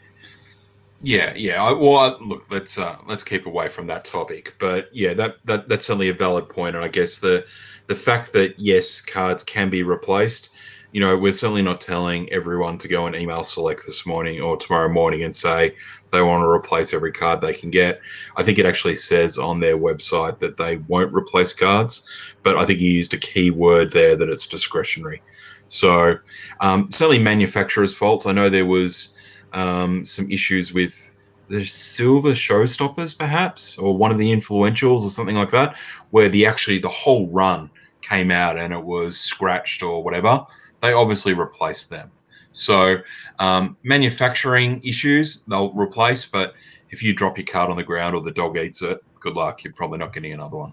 Yeah, 1.00 1.32
yeah. 1.34 1.62
I, 1.62 1.72
well, 1.72 1.96
I, 1.96 2.16
look, 2.22 2.50
let's 2.50 2.78
uh, 2.78 2.96
let's 3.06 3.24
keep 3.24 3.46
away 3.46 3.68
from 3.68 3.86
that 3.86 4.04
topic. 4.04 4.54
But 4.58 4.88
yeah, 4.92 5.14
that, 5.14 5.36
that 5.46 5.68
that's 5.68 5.86
certainly 5.86 6.10
a 6.10 6.14
valid 6.14 6.48
point. 6.48 6.76
and 6.76 6.84
I 6.84 6.88
guess 6.88 7.18
the 7.18 7.46
the 7.86 7.94
fact 7.94 8.32
that 8.34 8.58
yes, 8.58 9.00
cards 9.00 9.42
can 9.42 9.70
be 9.70 9.82
replaced 9.82 10.50
you 10.92 11.00
know, 11.00 11.16
we're 11.16 11.32
certainly 11.32 11.62
not 11.62 11.80
telling 11.80 12.30
everyone 12.32 12.76
to 12.78 12.88
go 12.88 13.06
and 13.06 13.14
email 13.14 13.42
select 13.42 13.86
this 13.86 14.04
morning 14.04 14.40
or 14.40 14.56
tomorrow 14.56 14.88
morning 14.88 15.22
and 15.22 15.34
say 15.34 15.74
they 16.10 16.22
want 16.22 16.42
to 16.42 16.48
replace 16.48 16.92
every 16.92 17.12
card 17.12 17.40
they 17.40 17.52
can 17.52 17.70
get. 17.70 18.00
I 18.36 18.42
think 18.42 18.58
it 18.58 18.66
actually 18.66 18.96
says 18.96 19.38
on 19.38 19.60
their 19.60 19.78
website 19.78 20.40
that 20.40 20.56
they 20.56 20.78
won't 20.88 21.14
replace 21.14 21.52
cards, 21.52 22.08
but 22.42 22.56
I 22.56 22.64
think 22.64 22.80
you 22.80 22.90
used 22.90 23.14
a 23.14 23.18
key 23.18 23.50
word 23.50 23.92
there 23.92 24.16
that 24.16 24.28
it's 24.28 24.46
discretionary. 24.46 25.22
So, 25.68 26.16
um, 26.60 26.90
certainly 26.90 27.22
manufacturer's 27.22 27.96
fault. 27.96 28.26
I 28.26 28.32
know 28.32 28.48
there 28.48 28.66
was 28.66 29.14
um, 29.52 30.04
some 30.04 30.30
issues 30.30 30.72
with 30.72 31.10
the 31.48 31.64
silver 31.64 32.30
showstoppers, 32.30 33.16
perhaps, 33.18 33.76
or 33.76 33.96
one 33.96 34.12
of 34.12 34.18
the 34.18 34.30
influentials 34.30 35.00
or 35.00 35.10
something 35.10 35.36
like 35.36 35.50
that, 35.50 35.76
where 36.10 36.28
the 36.28 36.46
actually 36.46 36.78
the 36.78 36.88
whole 36.88 37.28
run 37.28 37.70
came 38.02 38.30
out 38.30 38.58
and 38.58 38.72
it 38.72 38.82
was 38.82 39.16
scratched 39.16 39.82
or 39.82 40.02
whatever 40.02 40.44
they 40.80 40.92
obviously 40.92 41.32
replaced 41.32 41.90
them. 41.90 42.10
So 42.52 42.96
um, 43.38 43.76
manufacturing 43.84 44.82
issues 44.82 45.42
they'll 45.48 45.72
replace, 45.72 46.24
but 46.24 46.54
if 46.90 47.02
you 47.02 47.14
drop 47.14 47.38
your 47.38 47.46
card 47.46 47.70
on 47.70 47.76
the 47.76 47.84
ground 47.84 48.14
or 48.14 48.20
the 48.20 48.32
dog 48.32 48.58
eats 48.58 48.82
it, 48.82 49.02
good 49.20 49.34
luck. 49.34 49.62
You're 49.62 49.72
probably 49.72 49.98
not 49.98 50.12
getting 50.12 50.32
another 50.32 50.56
one. 50.56 50.72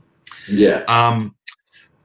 Yeah. 0.50 0.84
Um, 0.88 1.36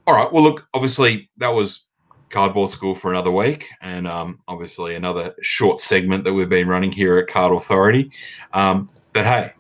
all 0.07 0.15
right. 0.15 0.31
Well, 0.31 0.43
look. 0.43 0.69
Obviously, 0.75 1.31
that 1.39 1.49
was 1.49 1.87
cardboard 2.33 2.71
school 2.71 2.95
for 2.95 3.13
another 3.13 3.31
week, 3.31 3.69
and 3.81 4.09
um, 4.09 4.41
obviously 4.49 4.95
another 4.97 5.35
short 5.43 5.79
segment 5.79 6.25
that 6.25 6.33
we've 6.33 6.49
been 6.49 6.67
running 6.67 6.91
here 6.91 7.19
at 7.19 7.29
Card 7.29 7.53
Authority. 7.53 8.11
Um, 8.53 8.91
but 9.13 9.25
hey, 9.25 9.53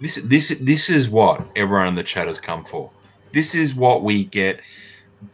this 0.00 0.16
this 0.16 0.56
this 0.60 0.88
is 0.88 1.08
what 1.08 1.46
everyone 1.56 1.88
in 1.88 1.94
the 1.96 2.02
chat 2.02 2.28
has 2.28 2.38
come 2.38 2.64
for. 2.64 2.90
This 3.32 3.54
is 3.54 3.74
what 3.74 4.02
we 4.02 4.24
get 4.24 4.60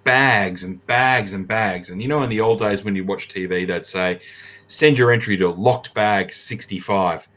bags 0.03 0.65
and 0.65 0.85
bags 0.87 1.33
and 1.33 1.47
bags. 1.47 1.91
And 1.91 2.03
you 2.03 2.09
know, 2.09 2.23
in 2.23 2.31
the 2.31 2.41
old 2.41 2.59
days 2.59 2.83
when 2.83 2.97
you 2.97 3.05
watch 3.05 3.29
TV, 3.29 3.67
they'd 3.67 3.85
say, 3.85 4.21
send 4.67 4.99
your 4.99 5.13
entry 5.13 5.37
to 5.37 5.49
locked 5.49 5.95
bag 5.95 6.33
65. 6.33 7.29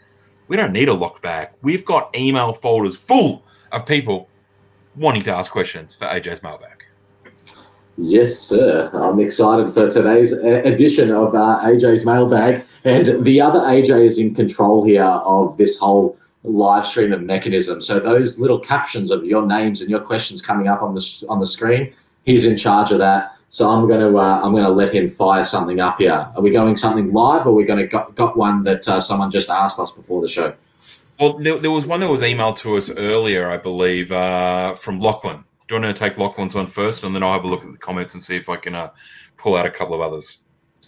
We 0.48 0.56
don't 0.56 0.72
need 0.72 0.88
a 0.88 0.94
locked 0.94 1.22
bag. 1.22 1.50
We've 1.62 1.84
got 1.84 2.16
email 2.16 2.54
folders 2.54 2.96
full 2.96 3.44
of 3.72 3.86
people 3.86 4.30
wanting 4.96 5.24
to 5.24 5.32
ask 5.32 5.52
questions 5.52 5.94
for 5.94 6.06
AJ's 6.06 6.42
mailbag. 6.42 6.77
Yes, 7.98 8.38
sir. 8.38 8.92
I'm 8.94 9.20
excited 9.20 9.74
for 9.74 9.92
today's 9.92 10.32
edition 10.32 11.10
of 11.10 11.34
uh, 11.34 11.62
AJ's 11.64 12.06
mailbag. 12.06 12.64
And 12.86 13.26
the 13.26 13.42
other 13.42 13.60
AJ 13.60 14.06
is 14.06 14.18
in 14.20 14.36
control 14.36 14.86
here 14.86 15.04
of 15.04 15.58
this 15.58 15.80
whole 15.80 16.18
live 16.44 16.86
stream 16.86 17.12
and 17.12 17.26
mechanism. 17.26 17.82
So 17.82 18.00
those 18.00 18.40
little 18.40 18.60
captions 18.60 19.10
of 19.10 19.26
your 19.26 19.48
names 19.48 19.82
and 19.82 19.90
your 19.90 20.00
questions 20.00 20.44
coming 20.44 20.68
up 20.68 20.84
on 20.84 20.94
the 20.94 21.26
on 21.28 21.40
the 21.40 21.48
screen, 21.48 21.92
he's 22.24 22.46
in 22.46 22.56
charge 22.56 22.92
of 22.92 23.00
that. 23.00 23.34
So 23.50 23.68
I'm 23.68 23.88
going 23.88 24.02
to 24.02 24.20
uh, 24.20 24.42
I'm 24.44 24.52
going 24.52 24.64
to 24.64 24.70
let 24.70 24.94
him 24.94 25.10
fire 25.10 25.44
something 25.44 25.80
up 25.80 25.98
here. 25.98 26.30
Are 26.36 26.42
we 26.42 26.52
going 26.52 26.78
something 26.78 27.12
live, 27.12 27.48
or 27.48 27.50
are 27.50 27.54
we 27.54 27.66
going 27.66 27.80
to 27.80 27.88
got, 27.88 28.14
got 28.14 28.38
one 28.38 28.64
that 28.64 28.88
uh, 28.88 29.00
someone 29.00 29.32
just 29.32 29.50
asked 29.50 29.80
us 29.80 29.92
before 29.92 30.22
the 30.22 30.28
show? 30.28 30.54
Well, 31.20 31.40
there, 31.40 31.58
there, 31.58 31.72
was 31.72 31.88
one 31.88 32.02
that 32.02 32.12
was 32.12 32.22
emailed 32.22 32.58
to 32.58 32.78
us 32.78 32.92
earlier, 32.92 33.50
I 33.50 33.58
believe, 33.58 34.12
uh, 34.12 34.76
from 34.76 35.00
Lachlan. 35.00 35.46
Do 35.68 35.76
you 35.76 35.82
want 35.82 35.96
to 35.96 36.00
take 36.00 36.18
Lachlan's 36.18 36.56
one 36.56 36.68
first, 36.68 37.04
and 37.04 37.14
then 37.14 37.24
I'll 37.24 37.34
have 37.34 37.44
a 37.44 37.48
look 37.48 37.66
at 37.66 37.72
the 37.72 37.78
comments 37.78 38.14
and 38.14 38.24
see 38.24 38.38
if 38.38 38.48
I 38.48 38.56
can 38.56 38.74
uh, 38.74 38.92
pull 39.36 39.56
out 39.56 39.66
a 39.66 39.70
couple 39.70 39.94
of 39.94 40.02
others. 40.02 40.40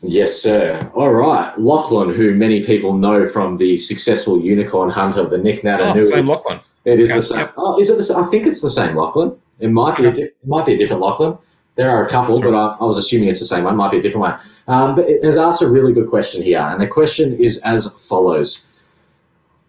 Yes, 0.02 0.42
sir. 0.42 0.90
All 0.94 1.12
right, 1.12 1.58
Lachlan, 1.60 2.14
who 2.14 2.34
many 2.34 2.66
people 2.66 2.94
know 2.94 3.28
from 3.28 3.58
the 3.58 3.78
successful 3.78 4.40
unicorn 4.40 4.90
hunter, 4.90 5.26
the 5.26 5.38
Nick 5.38 5.66
Nata. 5.66 5.94
Oh, 5.94 6.00
same 6.00 6.28
Lachlan. 6.28 6.62
It 6.86 7.02
is 7.02 7.10
okay. 7.10 7.18
the 7.18 7.24
same. 7.24 7.40
Yep. 7.40 7.54
Oh, 7.58 7.80
is 7.80 7.90
it 7.90 7.98
the 7.98 8.04
same? 8.04 8.18
I 8.18 8.28
think 8.28 8.48
it's 8.48 8.62
the 8.62 8.70
same 8.70 8.96
Lachlan. 8.96 9.38
It 9.60 9.70
might 9.70 9.98
be. 9.98 10.06
A 10.06 10.14
di- 10.14 10.22
it 10.24 10.38
might 10.46 10.66
be 10.66 10.76
a 10.76 10.78
different 10.78 11.02
Lachlan. 11.02 11.38
There 11.76 11.90
are 11.90 12.06
a 12.06 12.10
couple, 12.10 12.40
but 12.40 12.54
I, 12.54 12.78
I, 12.80 12.84
was 12.86 12.98
assuming 12.98 13.28
it's 13.28 13.40
the 13.40 13.46
same 13.46 13.66
one. 13.66 13.76
Might 13.76 13.92
be 13.92 14.00
a 14.00 14.02
different 14.02 14.22
one. 14.22 14.40
Um, 14.68 14.96
but 14.96 15.10
it 15.10 15.24
has 15.24 15.38
asked 15.38 15.62
a 15.62 15.68
really 15.68 15.92
good 15.92 16.10
question 16.10 16.42
here, 16.42 16.60
and 16.60 16.82
the 16.82 16.88
question 16.88 17.38
is 17.38 17.58
as 17.60 17.92
follows: 17.94 18.66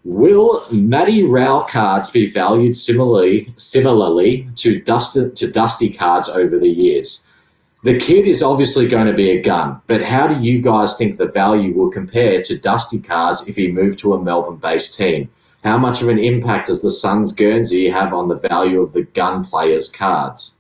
Will 0.05 0.65
Matty 0.71 1.25
Rowell 1.25 1.65
cards 1.65 2.11
be 2.11 2.31
valued 2.31 2.75
similarly 2.75 3.53
similarly 3.57 4.49
to 4.57 4.81
dusty 4.81 5.31
to 5.31 5.51
dusty 5.51 5.93
cards 5.93 6.29
over 6.29 6.59
the 6.59 6.69
years? 6.69 7.27
The 7.83 7.99
kid 7.99 8.27
is 8.27 8.43
obviously 8.43 8.89
going 8.89 9.07
to 9.07 9.15
be 9.15 9.31
a 9.31 9.43
gun, 9.43 9.81
but 9.87 10.03
how 10.03 10.27
do 10.27 10.39
you 10.43 10.61
guys 10.61 10.97
think 10.97 11.17
the 11.17 11.29
value 11.29 11.73
will 11.75 11.91
compare 11.91 12.43
to 12.43 12.59
dusty 12.59 12.99
cards 12.99 13.47
if 13.47 13.57
he 13.57 13.73
moved 13.73 13.99
to 14.01 14.13
a 14.13 14.23
Melbourne-based 14.23 14.97
team? 14.97 15.31
how 15.65 15.77
much 15.77 16.01
of 16.01 16.09
an 16.09 16.19
impact 16.19 16.69
does 16.69 16.83
the 16.83 16.91
Suns 16.91 17.33
Guernsey 17.33 17.89
have 17.89 18.15
on 18.15 18.29
the 18.29 18.37
value 18.37 18.81
of 18.81 18.93
the 18.93 19.03
gun 19.03 19.45
players' 19.45 19.89
cards? 19.89 20.57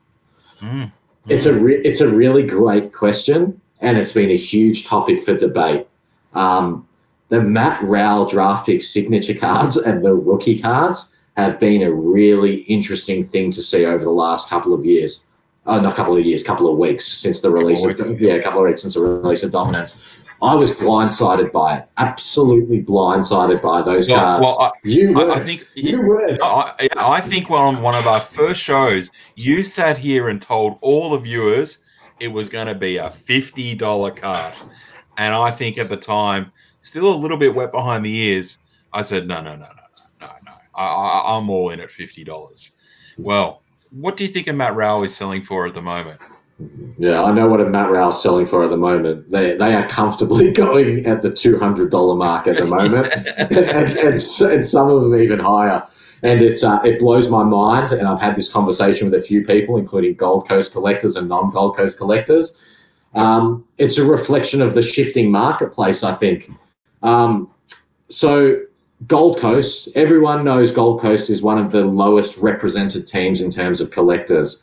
Mm. 0.61 0.93
It's 1.29 1.47
a 1.47 1.55
re- 1.55 1.81
it's 1.85 2.01
a 2.01 2.09
really 2.09 2.43
great 2.43 2.93
question, 2.93 3.61
and 3.81 3.97
it's 3.97 4.12
been 4.12 4.31
a 4.31 4.37
huge 4.37 4.87
topic 4.87 5.23
for 5.23 5.37
debate. 5.37 5.87
Um, 6.35 6.87
the 7.31 7.40
Matt 7.40 7.82
Rowell 7.82 8.27
draft 8.27 8.66
pick 8.66 8.82
signature 8.82 9.35
cards 9.35 9.77
and 9.77 10.05
the 10.05 10.15
rookie 10.15 10.61
cards 10.61 11.11
have 11.36 11.59
been 11.59 11.82
a 11.82 11.93
really 11.93 12.57
interesting 12.62 13.24
thing 13.24 13.51
to 13.52 13.62
see 13.62 13.86
over 13.86 14.05
the 14.05 14.11
last 14.11 14.48
couple 14.51 14.74
of 14.74 14.85
years. 14.85 15.24
Oh, 15.66 15.78
not 15.81 15.93
a 15.93 15.97
couple 15.97 16.16
of 16.16 16.24
years, 16.24 16.43
couple 16.43 16.70
of 16.70 16.77
weeks 16.77 17.07
since 17.07 17.40
the 17.40 17.51
release 17.51 17.82
of, 17.85 17.89
weeks, 17.97 18.11
yeah, 18.20 18.35
a 18.35 18.43
couple 18.43 18.61
of 18.61 18.66
weeks 18.66 18.82
since 18.82 18.94
the 18.94 19.01
release 19.01 19.43
of 19.43 19.52
Dominance. 19.52 20.20
I 20.43 20.55
was 20.55 20.70
blindsided 20.73 21.52
by 21.52 21.78
it, 21.78 21.89
absolutely 21.98 22.82
blindsided 22.82 23.61
by 23.61 23.82
those 23.82 24.09
Well, 24.09 24.19
cards. 24.19 24.43
well, 24.44 24.59
I, 24.61 24.70
you 24.82 25.20
I, 25.20 25.24
were, 25.24 25.31
I 25.32 25.40
think 25.40 25.69
you 25.74 26.01
were. 26.01 26.36
I, 26.43 26.89
I 26.97 27.20
think 27.20 27.51
on 27.51 27.82
one 27.82 27.94
of 27.94 28.07
our 28.07 28.20
first 28.20 28.61
shows, 28.61 29.11
you 29.36 29.62
sat 29.62 29.98
here 29.98 30.28
and 30.28 30.40
told 30.40 30.78
all 30.81 31.11
the 31.11 31.19
viewers 31.19 31.78
it 32.19 32.32
was 32.32 32.48
going 32.48 32.66
to 32.69 32.74
be 32.74 32.97
a 32.97 33.11
fifty 33.11 33.74
dollar 33.74 34.11
card, 34.11 34.55
and 35.19 35.35
I 35.35 35.51
think 35.51 35.77
at 35.77 35.90
the 35.90 35.98
time, 35.98 36.52
still 36.81 37.12
a 37.12 37.15
little 37.15 37.36
bit 37.36 37.55
wet 37.55 37.70
behind 37.70 38.05
the 38.05 38.15
ears, 38.15 38.59
I 38.93 39.02
said 39.02 39.28
no, 39.28 39.40
no, 39.40 39.55
no, 39.55 39.66
no, 39.66 40.27
no, 40.27 40.27
no. 40.44 40.52
I, 40.74 40.85
I, 40.85 41.36
I'm 41.36 41.48
all 41.48 41.70
in 41.70 41.78
at 41.78 41.93
fifty 41.93 42.24
dollars. 42.24 42.73
Well, 43.16 43.62
what 43.90 44.16
do 44.16 44.24
you 44.24 44.31
think 44.31 44.48
a 44.48 44.52
Matt 44.52 44.74
Rowell 44.74 45.05
is 45.05 45.15
selling 45.15 45.43
for 45.43 45.66
at 45.66 45.74
the 45.74 45.82
moment? 45.82 46.20
Yeah, 46.98 47.23
I 47.23 47.32
know 47.32 47.48
what 47.48 47.61
a 47.61 47.65
Matt 47.65 47.90
Rowell's 47.90 48.23
selling 48.23 48.47
for 48.47 48.65
at 48.65 48.70
the 48.70 48.77
moment. 48.77 49.31
They 49.31 49.57
they 49.57 49.74
are 49.74 49.86
comfortably 49.89 50.51
going 50.66 51.07
at 51.07 51.23
the 51.23 51.31
two 51.31 51.59
hundred 51.59 51.90
dollar 51.90 52.16
mark 52.16 52.47
at 52.47 52.57
the 52.57 52.66
moment, 52.66 53.09
and, 53.39 53.52
and, 53.52 53.98
and, 53.98 54.43
and 54.43 54.66
some 54.66 54.90
of 54.90 55.02
them 55.02 55.15
even 55.15 55.39
higher. 55.39 55.86
And 56.23 56.43
it 56.43 56.62
uh, 56.62 56.81
it 56.85 56.98
blows 56.98 57.31
my 57.31 57.43
mind. 57.44 57.93
And 57.93 58.07
I've 58.07 58.20
had 58.20 58.36
this 58.36 58.52
conversation 58.52 59.11
with 59.11 59.19
a 59.19 59.23
few 59.23 59.44
people, 59.44 59.78
including 59.78 60.15
Gold 60.15 60.47
Coast 60.47 60.73
collectors 60.73 61.16
and 61.16 61.28
non 61.28 61.51
Gold 61.51 61.77
Coast 61.77 61.97
collectors. 61.97 62.55
Um, 63.15 63.65
it's 63.78 63.98
a 63.98 64.05
reflection 64.05 64.62
of 64.62 64.74
the 64.74 64.82
shifting 64.82 65.31
marketplace, 65.31 66.05
I 66.05 66.15
think. 66.15 66.51
Um, 67.02 67.51
so 68.09 68.60
Gold 69.06 69.39
Coast, 69.39 69.89
everyone 69.94 70.44
knows 70.44 70.72
Gold 70.72 71.01
Coast 71.01 71.31
is 71.31 71.43
one 71.43 71.59
of 71.59 71.72
the 71.72 71.85
lowest 71.85 72.36
represented 72.39 73.06
teams 73.06 73.40
in 73.40 73.51
terms 73.51 73.81
of 73.81 73.90
collectors. 73.90 74.62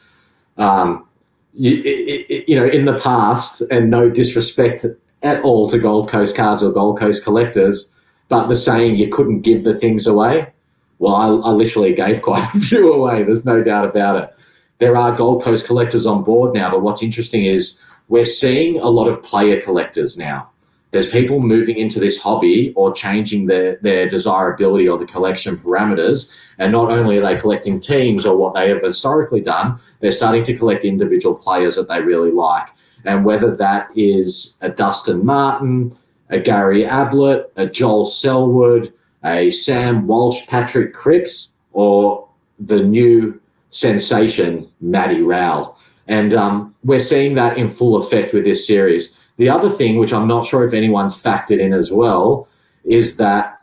Um, 0.57 1.07
you, 1.53 1.81
it, 1.83 2.25
it, 2.29 2.49
you 2.49 2.55
know, 2.55 2.65
in 2.65 2.85
the 2.85 2.99
past, 2.99 3.61
and 3.71 3.89
no 3.89 4.09
disrespect 4.09 4.85
at 5.23 5.41
all 5.41 5.69
to 5.69 5.79
Gold 5.79 6.09
Coast 6.09 6.35
cards 6.35 6.61
or 6.61 6.71
Gold 6.71 6.99
Coast 6.99 7.23
collectors, 7.23 7.91
but 8.29 8.47
the 8.47 8.55
saying 8.55 8.97
you 8.97 9.09
couldn't 9.09 9.41
give 9.41 9.63
the 9.63 9.73
things 9.73 10.05
away. 10.05 10.51
Well, 10.99 11.15
I, 11.15 11.27
I 11.27 11.51
literally 11.51 11.93
gave 11.93 12.21
quite 12.21 12.47
a 12.53 12.59
few 12.59 12.93
away. 12.93 13.23
There's 13.23 13.45
no 13.45 13.63
doubt 13.63 13.85
about 13.85 14.23
it. 14.23 14.35
There 14.79 14.95
are 14.95 15.15
Gold 15.15 15.43
Coast 15.43 15.65
collectors 15.65 16.05
on 16.05 16.23
board 16.23 16.53
now, 16.53 16.69
but 16.69 16.83
what's 16.83 17.01
interesting 17.01 17.45
is 17.45 17.81
we're 18.09 18.25
seeing 18.25 18.79
a 18.79 18.87
lot 18.87 19.07
of 19.07 19.23
player 19.23 19.59
collectors 19.59 20.17
now. 20.17 20.51
There's 20.91 21.09
people 21.09 21.39
moving 21.39 21.77
into 21.77 21.99
this 21.99 22.17
hobby 22.17 22.73
or 22.75 22.93
changing 22.93 23.45
their, 23.45 23.75
their 23.77 24.07
desirability 24.07 24.87
or 24.87 24.97
the 24.97 25.05
collection 25.05 25.57
parameters. 25.57 26.31
And 26.59 26.71
not 26.71 26.89
only 26.89 27.17
are 27.17 27.21
they 27.21 27.35
collecting 27.39 27.79
teams 27.79 28.25
or 28.25 28.37
what 28.37 28.53
they 28.53 28.69
have 28.69 28.81
historically 28.81 29.41
done, 29.41 29.79
they're 29.99 30.11
starting 30.11 30.43
to 30.43 30.57
collect 30.57 30.85
individual 30.85 31.35
players 31.35 31.75
that 31.75 31.87
they 31.87 32.01
really 32.01 32.31
like. 32.31 32.69
And 33.03 33.25
whether 33.25 33.55
that 33.57 33.89
is 33.95 34.57
a 34.61 34.69
Dustin 34.69 35.25
Martin, 35.25 35.95
a 36.29 36.39
Gary 36.39 36.85
Ablett, 36.85 37.51
a 37.55 37.67
Joel 37.67 38.05
Selwood, 38.05 38.93
a 39.23 39.51
Sam 39.51 40.07
Walsh, 40.07 40.47
Patrick 40.47 40.93
Cripps, 40.93 41.49
or 41.73 42.27
the 42.59 42.79
new 42.79 43.39
sensation, 43.69 44.69
Matty 44.81 45.21
Rowell. 45.21 45.77
And 46.07 46.33
um, 46.33 46.75
we're 46.83 46.99
seeing 46.99 47.35
that 47.35 47.57
in 47.57 47.69
full 47.69 47.97
effect 47.97 48.33
with 48.33 48.45
this 48.45 48.65
series. 48.65 49.17
The 49.37 49.49
other 49.49 49.69
thing, 49.69 49.97
which 49.97 50.13
I'm 50.13 50.27
not 50.27 50.45
sure 50.45 50.65
if 50.65 50.73
anyone's 50.73 51.21
factored 51.21 51.59
in 51.59 51.73
as 51.73 51.91
well, 51.91 52.47
is 52.83 53.17
that 53.17 53.61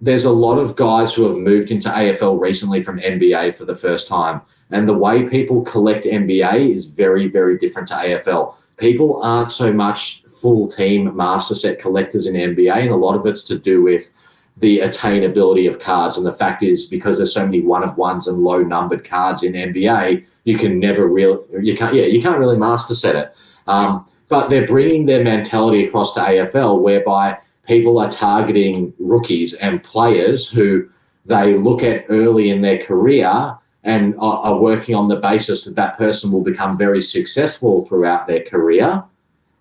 there's 0.00 0.24
a 0.24 0.30
lot 0.30 0.58
of 0.58 0.76
guys 0.76 1.14
who 1.14 1.26
have 1.28 1.36
moved 1.36 1.70
into 1.70 1.88
AFL 1.88 2.38
recently 2.38 2.82
from 2.82 3.00
NBA 3.00 3.56
for 3.56 3.64
the 3.64 3.74
first 3.74 4.08
time. 4.08 4.40
And 4.70 4.88
the 4.88 4.94
way 4.94 5.28
people 5.28 5.62
collect 5.62 6.04
NBA 6.04 6.74
is 6.74 6.86
very, 6.86 7.28
very 7.28 7.58
different 7.58 7.88
to 7.88 7.94
AFL. 7.94 8.54
People 8.76 9.22
aren't 9.22 9.52
so 9.52 9.72
much 9.72 10.22
full 10.30 10.68
team 10.68 11.16
master 11.16 11.54
set 11.54 11.78
collectors 11.78 12.26
in 12.26 12.34
NBA, 12.34 12.76
and 12.76 12.90
a 12.90 12.96
lot 12.96 13.16
of 13.16 13.24
it's 13.26 13.44
to 13.44 13.58
do 13.58 13.82
with 13.82 14.10
the 14.58 14.78
attainability 14.78 15.68
of 15.68 15.78
cards. 15.78 16.16
And 16.16 16.26
the 16.26 16.32
fact 16.32 16.62
is, 16.62 16.86
because 16.86 17.16
there's 17.16 17.32
so 17.32 17.44
many 17.44 17.60
one 17.60 17.82
of 17.82 17.96
ones 17.96 18.26
and 18.26 18.38
low 18.38 18.62
numbered 18.62 19.04
cards 19.04 19.42
in 19.42 19.52
NBA, 19.52 20.24
you 20.44 20.58
can 20.58 20.78
never 20.78 21.08
really, 21.08 21.38
you 21.60 21.76
can't, 21.76 21.94
yeah, 21.94 22.04
you 22.04 22.20
can't 22.20 22.38
really 22.38 22.58
master 22.58 22.94
set 22.94 23.16
it. 23.16 23.34
Um, 23.66 24.06
but 24.28 24.48
they're 24.48 24.66
bringing 24.66 25.06
their 25.06 25.22
mentality 25.22 25.86
across 25.86 26.14
to 26.14 26.20
AFL, 26.20 26.80
whereby 26.80 27.38
people 27.66 27.98
are 27.98 28.10
targeting 28.10 28.92
rookies 28.98 29.54
and 29.54 29.82
players 29.82 30.48
who 30.48 30.88
they 31.24 31.54
look 31.54 31.82
at 31.82 32.06
early 32.08 32.50
in 32.50 32.62
their 32.62 32.78
career 32.78 33.56
and 33.82 34.14
are, 34.18 34.38
are 34.38 34.58
working 34.58 34.94
on 34.94 35.08
the 35.08 35.16
basis 35.16 35.64
that 35.64 35.76
that 35.76 35.96
person 35.96 36.30
will 36.30 36.42
become 36.42 36.76
very 36.76 37.00
successful 37.00 37.84
throughout 37.86 38.26
their 38.26 38.42
career 38.42 39.02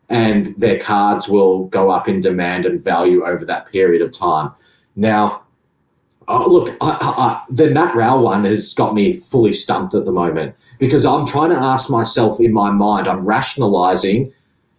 and 0.09 0.53
their 0.57 0.79
cards 0.79 1.27
will 1.27 1.65
go 1.65 1.89
up 1.89 2.07
in 2.07 2.21
demand 2.21 2.65
and 2.65 2.83
value 2.83 3.25
over 3.25 3.45
that 3.45 3.71
period 3.71 4.01
of 4.01 4.11
time. 4.11 4.51
Now, 4.95 5.43
oh, 6.27 6.47
look, 6.47 6.75
I, 6.81 6.89
I, 6.89 7.25
I, 7.25 7.43
the 7.49 7.71
Matt 7.71 7.95
Rowell 7.95 8.23
one 8.23 8.45
has 8.45 8.73
got 8.73 8.93
me 8.93 9.13
fully 9.17 9.53
stumped 9.53 9.95
at 9.95 10.05
the 10.05 10.11
moment 10.11 10.55
because 10.79 11.05
I'm 11.05 11.25
trying 11.25 11.49
to 11.51 11.57
ask 11.57 11.89
myself 11.89 12.39
in 12.39 12.53
my 12.53 12.69
mind, 12.69 13.07
I'm 13.07 13.25
rationalizing 13.25 14.31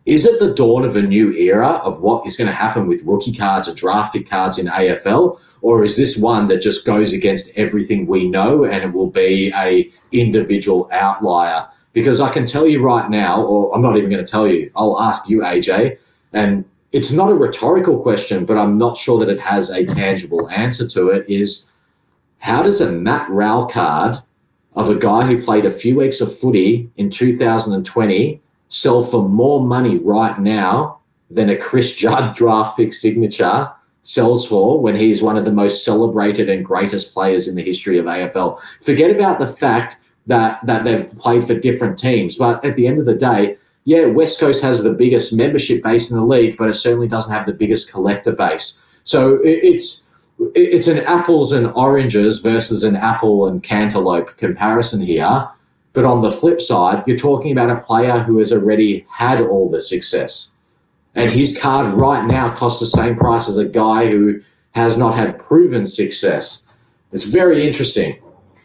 is 0.06 0.24
it 0.24 0.38
the 0.38 0.54
dawn 0.54 0.84
of 0.84 0.94
a 0.94 1.02
new 1.02 1.32
era 1.32 1.80
of 1.82 2.00
what 2.00 2.24
is 2.26 2.36
going 2.36 2.46
to 2.46 2.54
happen 2.54 2.86
with 2.86 3.02
rookie 3.02 3.34
cards 3.34 3.66
and 3.66 3.76
draft 3.76 4.12
pick 4.12 4.30
cards 4.30 4.56
in 4.56 4.66
AFL? 4.66 5.40
Or 5.62 5.84
is 5.84 5.96
this 5.96 6.16
one 6.16 6.46
that 6.46 6.62
just 6.62 6.86
goes 6.86 7.12
against 7.12 7.50
everything 7.56 8.06
we 8.06 8.28
know 8.28 8.64
and 8.64 8.84
it 8.84 8.92
will 8.92 9.10
be 9.10 9.52
a 9.56 9.90
individual 10.12 10.88
outlier? 10.92 11.66
Because 11.92 12.20
I 12.20 12.30
can 12.30 12.46
tell 12.46 12.68
you 12.68 12.80
right 12.80 13.10
now, 13.10 13.42
or 13.42 13.74
I'm 13.74 13.82
not 13.82 13.96
even 13.96 14.08
going 14.08 14.24
to 14.24 14.30
tell 14.30 14.46
you, 14.46 14.70
I'll 14.76 15.00
ask 15.00 15.28
you, 15.28 15.40
AJ, 15.40 15.98
and 16.32 16.64
it's 16.92 17.10
not 17.10 17.30
a 17.30 17.34
rhetorical 17.34 17.98
question, 17.98 18.44
but 18.44 18.56
I'm 18.56 18.78
not 18.78 18.96
sure 18.96 19.18
that 19.18 19.28
it 19.28 19.40
has 19.40 19.70
a 19.70 19.84
tangible 19.84 20.48
answer 20.50 20.86
to 20.88 21.08
it. 21.08 21.28
Is 21.28 21.66
how 22.38 22.62
does 22.62 22.80
a 22.80 22.92
Matt 22.92 23.28
Rowell 23.28 23.66
card 23.66 24.18
of 24.74 24.88
a 24.88 24.94
guy 24.94 25.26
who 25.26 25.42
played 25.42 25.66
a 25.66 25.72
few 25.72 25.96
weeks 25.96 26.20
of 26.20 26.38
footy 26.38 26.90
in 26.96 27.10
2020 27.10 28.40
sell 28.68 29.04
for 29.04 29.28
more 29.28 29.60
money 29.60 29.98
right 29.98 30.38
now 30.38 30.98
than 31.30 31.50
a 31.50 31.56
Chris 31.56 31.94
Judd 31.94 32.34
draft 32.36 32.76
pick 32.76 32.92
signature 32.92 33.70
sells 34.02 34.46
for 34.46 34.80
when 34.80 34.94
he's 34.94 35.20
one 35.20 35.36
of 35.36 35.44
the 35.44 35.52
most 35.52 35.84
celebrated 35.84 36.48
and 36.48 36.64
greatest 36.64 37.12
players 37.12 37.48
in 37.48 37.56
the 37.56 37.62
history 37.62 37.98
of 37.98 38.06
AFL. 38.06 38.60
Forget 38.80 39.10
about 39.10 39.40
the 39.40 39.48
fact 39.48 39.96
that 40.26 40.64
that 40.64 40.84
they've 40.84 41.10
played 41.18 41.46
for 41.46 41.58
different 41.58 41.98
teams, 41.98 42.36
but 42.36 42.64
at 42.64 42.76
the 42.76 42.86
end 42.86 42.98
of 42.98 43.06
the 43.06 43.14
day, 43.14 43.56
yeah, 43.84 44.06
West 44.06 44.40
Coast 44.40 44.62
has 44.62 44.82
the 44.82 44.92
biggest 44.92 45.32
membership 45.32 45.82
base 45.82 46.10
in 46.10 46.16
the 46.16 46.24
league, 46.24 46.56
but 46.56 46.68
it 46.68 46.74
certainly 46.74 47.06
doesn't 47.06 47.32
have 47.32 47.46
the 47.46 47.52
biggest 47.52 47.90
collector 47.90 48.32
base. 48.32 48.82
So 49.04 49.38
it's 49.42 50.04
it's 50.54 50.86
an 50.86 50.98
apples 51.00 51.52
and 51.52 51.68
oranges 51.68 52.40
versus 52.40 52.84
an 52.84 52.94
apple 52.96 53.46
and 53.46 53.62
cantaloupe 53.62 54.36
comparison 54.36 55.00
here. 55.00 55.48
But 55.96 56.04
on 56.04 56.20
the 56.20 56.30
flip 56.30 56.60
side, 56.60 57.04
you're 57.06 57.16
talking 57.16 57.52
about 57.52 57.70
a 57.70 57.80
player 57.80 58.18
who 58.18 58.36
has 58.36 58.52
already 58.52 59.06
had 59.08 59.40
all 59.40 59.70
the 59.70 59.80
success. 59.80 60.58
And 61.14 61.30
his 61.30 61.56
card 61.56 61.94
right 61.94 62.26
now 62.26 62.54
costs 62.54 62.80
the 62.80 62.86
same 62.86 63.16
price 63.16 63.48
as 63.48 63.56
a 63.56 63.64
guy 63.64 64.06
who 64.06 64.42
has 64.72 64.98
not 64.98 65.14
had 65.14 65.38
proven 65.38 65.86
success. 65.86 66.64
It's 67.12 67.24
very 67.24 67.66
interesting. 67.66 68.20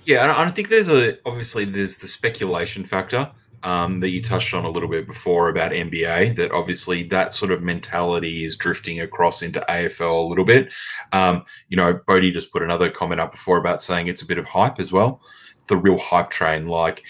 Yeah, 0.05 0.23
and 0.23 0.31
I 0.31 0.51
think 0.51 0.67
there's 0.67 0.89
a 0.89 1.25
obviously 1.25 1.63
there's 1.63 1.99
the 1.99 2.07
speculation 2.07 2.83
factor 2.83 3.31
um, 3.63 4.01
that 4.01 4.09
you 4.09 4.21
touched 4.21 4.53
on 4.53 4.65
a 4.65 4.69
little 4.69 4.89
bit 4.89 5.07
before 5.07 5.47
about 5.47 5.71
NBA. 5.71 6.35
That 6.35 6.51
obviously 6.51 7.01
that 7.03 7.33
sort 7.33 7.53
of 7.53 7.63
mentality 7.63 8.43
is 8.43 8.57
drifting 8.57 8.99
across 8.99 9.41
into 9.41 9.63
AFL 9.69 10.25
a 10.25 10.27
little 10.27 10.43
bit. 10.43 10.69
Um, 11.13 11.45
you 11.69 11.77
know, 11.77 11.93
Bodie 12.05 12.31
just 12.31 12.51
put 12.51 12.61
another 12.61 12.89
comment 12.89 13.21
up 13.21 13.31
before 13.31 13.57
about 13.57 13.81
saying 13.81 14.07
it's 14.07 14.21
a 14.21 14.27
bit 14.27 14.37
of 14.37 14.47
hype 14.47 14.81
as 14.81 14.91
well 14.91 15.21
the 15.67 15.77
real 15.77 15.97
hype 15.97 16.29
train. 16.29 16.67
Like, 16.67 17.03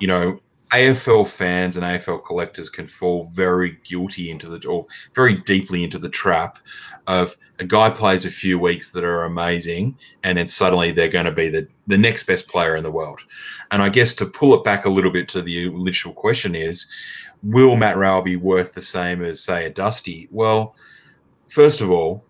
you 0.00 0.06
know, 0.06 0.40
AFL 0.72 1.26
fans 1.26 1.76
and 1.76 1.84
AFL 1.84 2.24
collectors 2.24 2.68
can 2.68 2.86
fall 2.86 3.24
very 3.32 3.78
guilty 3.84 4.30
into 4.30 4.48
the 4.48 4.66
or 4.68 4.86
very 5.14 5.34
deeply 5.34 5.82
into 5.82 5.98
the 5.98 6.10
trap 6.10 6.58
of 7.06 7.36
a 7.58 7.64
guy 7.64 7.88
plays 7.88 8.26
a 8.26 8.30
few 8.30 8.58
weeks 8.58 8.90
that 8.90 9.02
are 9.02 9.24
amazing 9.24 9.96
and 10.22 10.36
then 10.36 10.46
suddenly 10.46 10.92
they're 10.92 11.08
going 11.08 11.24
to 11.24 11.32
be 11.32 11.48
the, 11.48 11.66
the 11.86 11.96
next 11.96 12.26
best 12.26 12.48
player 12.48 12.76
in 12.76 12.82
the 12.82 12.90
world. 12.90 13.20
And 13.70 13.80
I 13.80 13.88
guess 13.88 14.14
to 14.16 14.26
pull 14.26 14.54
it 14.54 14.62
back 14.62 14.84
a 14.84 14.90
little 14.90 15.10
bit 15.10 15.26
to 15.28 15.42
the 15.42 15.68
initial 15.68 16.12
question 16.12 16.54
is 16.54 16.86
will 17.42 17.76
Matt 17.76 17.96
Rowell 17.96 18.22
be 18.22 18.36
worth 18.36 18.74
the 18.74 18.82
same 18.82 19.24
as 19.24 19.40
say 19.40 19.64
a 19.64 19.70
Dusty? 19.70 20.28
Well, 20.30 20.74
first 21.48 21.80
of 21.80 21.90
all, 21.90 22.24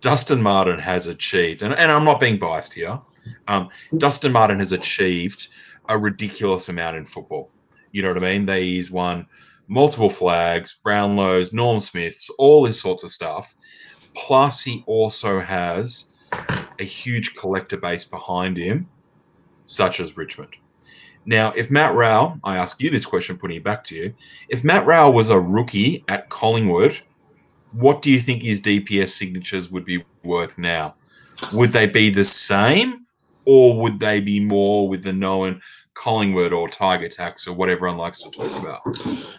Dustin 0.00 0.40
Martin 0.40 0.78
has 0.78 1.06
achieved, 1.06 1.62
and, 1.62 1.74
and 1.74 1.92
I'm 1.92 2.04
not 2.04 2.20
being 2.20 2.38
biased 2.38 2.72
here. 2.72 3.00
Um, 3.48 3.68
Dustin 3.96 4.32
Martin 4.32 4.58
has 4.58 4.72
achieved 4.72 5.48
a 5.88 5.98
ridiculous 5.98 6.68
amount 6.68 6.96
in 6.96 7.04
football. 7.04 7.50
You 7.92 8.02
know 8.02 8.08
what 8.08 8.22
I 8.22 8.32
mean? 8.32 8.46
They 8.46 8.64
he's 8.64 8.90
won 8.90 9.26
multiple 9.66 10.10
flags, 10.10 10.76
Brownlows, 10.84 11.52
Norm 11.52 11.80
Smiths, 11.80 12.30
all 12.38 12.64
this 12.64 12.80
sorts 12.80 13.02
of 13.02 13.10
stuff. 13.10 13.54
Plus, 14.14 14.62
he 14.64 14.82
also 14.86 15.40
has 15.40 16.12
a 16.78 16.84
huge 16.84 17.34
collector 17.34 17.76
base 17.76 18.04
behind 18.04 18.56
him, 18.56 18.88
such 19.64 20.00
as 20.00 20.16
Richmond. 20.16 20.56
Now, 21.26 21.52
if 21.52 21.70
Matt 21.70 21.94
Rowell, 21.94 22.40
I 22.42 22.56
ask 22.56 22.80
you 22.82 22.90
this 22.90 23.06
question, 23.06 23.36
putting 23.36 23.58
it 23.58 23.64
back 23.64 23.84
to 23.84 23.94
you, 23.94 24.14
if 24.48 24.64
Matt 24.64 24.86
Rowell 24.86 25.12
was 25.12 25.30
a 25.30 25.38
rookie 25.38 26.04
at 26.08 26.30
Collingwood, 26.30 27.00
what 27.72 28.02
do 28.02 28.10
you 28.10 28.20
think 28.20 28.42
his 28.42 28.60
DPS 28.60 29.08
signatures 29.08 29.70
would 29.70 29.84
be 29.84 30.04
worth 30.24 30.58
now? 30.58 30.96
Would 31.52 31.72
they 31.72 31.86
be 31.86 32.10
the 32.10 32.24
same, 32.24 33.06
or 33.46 33.76
would 33.80 33.98
they 34.00 34.20
be 34.20 34.40
more 34.40 34.88
with 34.88 35.04
the 35.04 35.12
known 35.12 35.60
Collingwood 35.94 36.52
or 36.52 36.68
Tiger 36.68 37.08
Tax 37.08 37.46
or 37.46 37.52
whatever 37.52 37.86
everyone 37.86 37.98
likes 37.98 38.22
to 38.22 38.30
talk 38.30 38.50
about? 38.58 38.80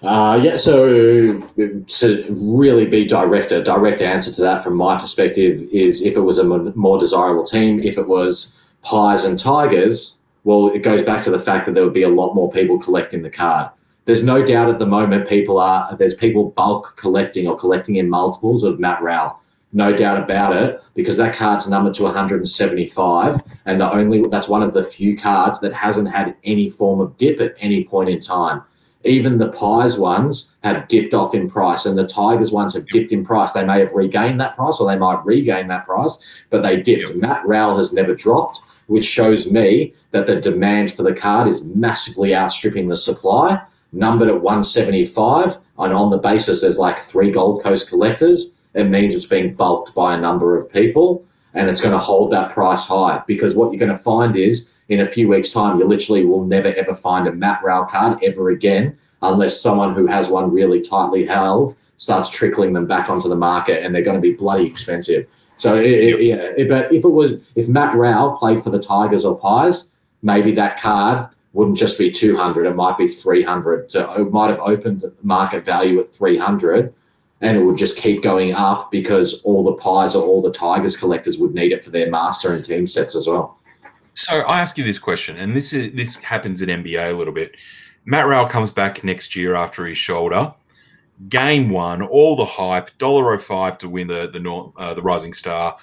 Uh, 0.04 0.40
yeah, 0.42 0.58
so 0.58 1.42
to 1.88 2.26
really 2.30 2.86
be 2.86 3.06
direct, 3.06 3.52
a 3.52 3.64
direct 3.64 4.02
answer 4.02 4.32
to 4.32 4.42
that 4.42 4.64
from 4.64 4.76
my 4.76 5.00
perspective 5.00 5.68
is 5.72 6.02
if 6.02 6.16
it 6.16 6.22
was 6.22 6.38
a 6.38 6.44
more 6.44 7.00
desirable 7.00 7.46
team, 7.46 7.80
if 7.80 7.98
it 7.98 8.08
was 8.08 8.56
Pies 8.84 9.24
and 9.24 9.40
Tigers, 9.40 10.18
well, 10.44 10.70
it 10.70 10.80
goes 10.80 11.02
back 11.02 11.24
to 11.24 11.32
the 11.32 11.40
fact 11.40 11.66
that 11.66 11.74
there 11.74 11.84
would 11.84 11.94
be 11.94 12.04
a 12.04 12.10
lot 12.10 12.36
more 12.36 12.52
people 12.52 12.80
collecting 12.80 13.24
the 13.24 13.30
card. 13.30 13.72
There's 14.06 14.24
no 14.24 14.46
doubt 14.46 14.70
at 14.70 14.80
the 14.80 14.86
moment 14.86 15.30
people 15.30 15.60
are 15.60 15.96
there's 15.96 16.16
people 16.16 16.52
bulk 16.52 16.96
collecting 16.98 17.48
or 17.48 17.58
collecting 17.58 17.96
in 17.96 18.10
multiples 18.10 18.64
of 18.64 18.80
Matt 18.80 19.02
Rowell 19.02 19.41
no 19.74 19.96
doubt 19.96 20.22
about 20.22 20.56
it, 20.56 20.84
because 20.96 21.18
that 21.18 21.36
card's 21.36 21.68
numbered 21.68 21.94
to 21.96 22.04
175, 22.04 23.40
and 23.66 23.80
the 23.80 23.92
only 23.92 24.22
that's 24.28 24.48
one 24.48 24.64
of 24.64 24.74
the 24.74 24.84
few 24.84 25.18
cards 25.18 25.60
that 25.62 25.74
hasn't 25.74 26.10
had 26.10 26.36
any 26.44 26.70
form 26.70 27.00
of 27.00 27.16
dip 27.18 27.40
at 27.40 27.56
any 27.60 27.84
point 27.84 28.10
in 28.10 28.20
time. 28.20 28.62
Even 29.04 29.38
the 29.38 29.50
Pies 29.50 29.98
ones 29.98 30.54
have 30.64 30.88
dipped 30.88 31.14
off 31.14 31.34
in 31.34 31.50
price, 31.50 31.86
and 31.86 31.98
the 31.98 32.06
Tigers 32.06 32.52
ones 32.52 32.74
have 32.74 32.86
dipped 32.88 33.12
in 33.12 33.26
price. 33.26 33.54
They 33.54 33.66
may 33.66 33.80
have 33.80 33.94
regained 33.94 34.40
that 34.42 34.56
price, 34.56 34.78
or 34.80 34.88
they 34.88 34.98
might 34.98 35.26
regain 35.26 35.68
that 35.70 35.86
price, 35.86 36.20
but 36.50 36.62
they 36.62 36.82
dipped. 36.82 37.08
Yep. 37.08 37.16
Matt 37.16 37.48
Rowell 37.48 37.78
has 37.78 37.94
never 37.94 38.14
dropped, 38.14 38.62
which 38.88 39.06
shows 39.06 39.50
me 39.50 39.94
that 40.12 40.28
the 40.28 40.40
demand 40.40 40.94
for 40.94 41.04
the 41.04 41.16
card 41.16 41.48
is 41.48 41.64
massively 41.64 42.36
outstripping 42.36 42.90
the 42.90 42.98
supply. 42.98 43.62
Numbered 43.94 44.30
at 44.30 44.42
175, 44.42 45.58
and 45.80 45.94
on 45.94 46.12
the 46.12 46.18
basis 46.18 46.62
there's 46.62 46.78
like 46.78 47.00
three 47.00 47.32
Gold 47.32 47.64
Coast 47.64 47.90
collectors 47.90 48.52
it 48.74 48.86
means 48.86 49.14
it's 49.14 49.26
being 49.26 49.54
bulked 49.54 49.94
by 49.94 50.16
a 50.16 50.20
number 50.20 50.58
of 50.58 50.72
people 50.72 51.26
and 51.54 51.70
it's 51.70 51.82
going 51.82 51.94
to 51.94 52.00
hold 52.00 52.32
that 52.32 52.52
price 52.52 52.84
high 52.84 53.22
because 53.28 53.56
what 53.56 53.72
you're 53.72 53.80
going 53.80 53.92
to 53.92 53.98
find 53.98 54.36
is 54.36 54.70
in 54.90 55.02
a 55.02 55.06
few 55.06 55.28
weeks 55.28 55.52
time 55.52 55.80
you 55.80 55.88
literally 55.88 56.26
will 56.26 56.46
never 56.46 56.74
ever 56.76 56.94
find 56.94 57.28
a 57.28 57.32
Matt 57.32 57.62
Rowell 57.64 57.86
card 57.86 58.20
ever 58.24 58.50
again 58.50 58.98
unless 59.22 59.60
someone 59.60 59.94
who 59.94 60.08
has 60.08 60.28
one 60.28 60.52
really 60.52 60.82
tightly 60.82 61.26
held 61.26 61.76
starts 61.98 62.30
trickling 62.30 62.74
them 62.74 62.88
back 62.88 63.10
onto 63.10 63.30
the 63.30 63.36
market 63.36 63.84
and 63.84 63.94
they're 63.94 64.02
going 64.02 64.16
to 64.16 64.22
be 64.22 64.34
bloody 64.34 64.66
expensive. 64.66 65.28
So 65.58 65.76
it, 65.76 66.22
yeah 66.22 66.52
but 66.68 66.92
if 66.92 67.06
it 67.06 67.10
was 67.10 67.34
if 67.56 67.68
Matt 67.68 67.96
Rowell 67.96 68.38
played 68.38 68.64
for 68.64 68.70
the 68.70 68.82
Tigers 68.82 69.26
or 69.26 69.38
Pies 69.38 69.92
maybe 70.22 70.52
that 70.54 70.80
card 70.80 71.28
wouldn't 71.54 71.78
just 71.78 71.98
be 71.98 72.10
200 72.10 72.66
it 72.66 72.76
might 72.76 72.98
be 72.98 73.08
300 73.08 73.92
so 73.92 74.12
it 74.14 74.32
might 74.32 74.50
have 74.50 74.60
opened 74.60 75.04
market 75.22 75.66
value 75.66 76.00
at 76.00 76.10
300 76.10 76.94
and 77.42 77.58
it 77.58 77.62
would 77.62 77.78
just 77.78 77.98
keep 77.98 78.22
going 78.22 78.54
up 78.54 78.92
because 78.92 79.42
all 79.42 79.64
the 79.64 79.74
pies 79.74 80.16
or 80.16 80.24
all 80.24 80.42
the 80.42 80.52
tigers 80.52 80.96
collectors 80.96 81.38
would 81.38 81.54
need 81.54 81.72
it 81.72 81.84
for 81.84 81.90
their 81.90 82.10
master 82.10 82.54
and 82.54 82.64
team 82.64 82.86
sets 82.86 83.16
as 83.16 83.28
well. 83.28 83.60
So 84.14 84.42
I 84.42 84.62
ask 84.62 84.78
you 84.78 84.84
this 84.84 85.00
question, 85.00 85.38
and 85.38 85.56
this 85.56 85.74
is 85.74 85.94
this 85.94 86.18
happens 86.18 86.62
in 86.62 86.70
NBA 86.70 87.12
a 87.12 87.18
little 87.18 87.34
bit. 87.34 87.56
Matt 88.06 88.28
Rowell 88.28 88.48
comes 88.48 88.70
back 88.70 89.04
next 89.04 89.36
year 89.36 89.56
after 89.56 89.86
his 89.86 89.98
shoulder. 89.98 90.54
Game 91.30 91.70
one, 91.70 92.02
all 92.02 92.36
the 92.36 92.46
hype, 92.46 92.98
dollar 92.98 93.34
oh 93.34 93.38
five 93.38 93.78
to 93.80 93.90
win 93.90 94.08
the 94.08 94.28
the 94.28 94.72
uh, 94.78 94.94
the 94.94 95.02
Rising 95.02 95.34
Star. 95.34 95.78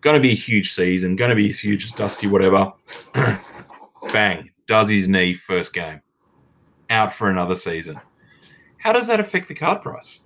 Going 0.00 0.16
to 0.16 0.20
be 0.20 0.32
a 0.32 0.36
huge 0.36 0.72
season. 0.72 1.16
Going 1.16 1.30
to 1.30 1.36
be 1.36 1.50
as 1.50 1.60
huge 1.60 1.84
as 1.84 1.92
Dusty, 1.92 2.26
whatever. 2.26 2.72
Bang! 4.12 4.50
Does 4.66 4.88
his 4.88 5.08
knee 5.08 5.34
first 5.34 5.72
game, 5.72 6.00
out 6.90 7.12
for 7.12 7.28
another 7.28 7.54
season. 7.54 8.00
How 8.78 8.92
does 8.92 9.06
that 9.06 9.20
affect 9.20 9.48
the 9.48 9.54
card 9.54 9.82
price? 9.82 10.20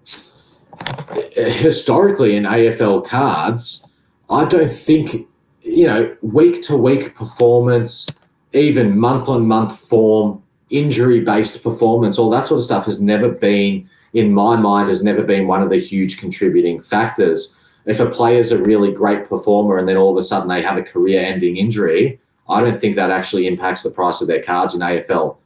Historically 1.34 2.36
in 2.36 2.44
AFL 2.44 3.06
cards, 3.06 3.86
I 4.30 4.44
don't 4.44 4.70
think, 4.70 5.26
you 5.62 5.86
know, 5.86 6.16
week 6.22 6.62
to 6.64 6.76
week 6.76 7.14
performance, 7.14 8.06
even 8.52 8.98
month 8.98 9.28
on 9.28 9.46
month 9.46 9.78
form, 9.78 10.42
injury 10.70 11.20
based 11.20 11.62
performance, 11.62 12.18
all 12.18 12.30
that 12.30 12.46
sort 12.46 12.58
of 12.58 12.64
stuff 12.64 12.86
has 12.86 13.00
never 13.00 13.28
been, 13.28 13.88
in 14.12 14.32
my 14.32 14.56
mind, 14.56 14.88
has 14.88 15.02
never 15.02 15.22
been 15.22 15.46
one 15.46 15.62
of 15.62 15.70
the 15.70 15.78
huge 15.78 16.18
contributing 16.18 16.80
factors. 16.80 17.54
If 17.86 18.00
a 18.00 18.10
player's 18.10 18.52
a 18.52 18.62
really 18.62 18.92
great 18.92 19.28
performer 19.28 19.78
and 19.78 19.88
then 19.88 19.96
all 19.96 20.10
of 20.10 20.16
a 20.18 20.22
sudden 20.22 20.48
they 20.48 20.62
have 20.62 20.76
a 20.76 20.82
career 20.82 21.22
ending 21.22 21.56
injury, 21.56 22.20
I 22.48 22.60
don't 22.60 22.78
think 22.78 22.96
that 22.96 23.10
actually 23.10 23.46
impacts 23.46 23.82
the 23.82 23.90
price 23.90 24.20
of 24.20 24.28
their 24.28 24.42
cards 24.42 24.74
in 24.74 24.80
AFL 24.80 25.36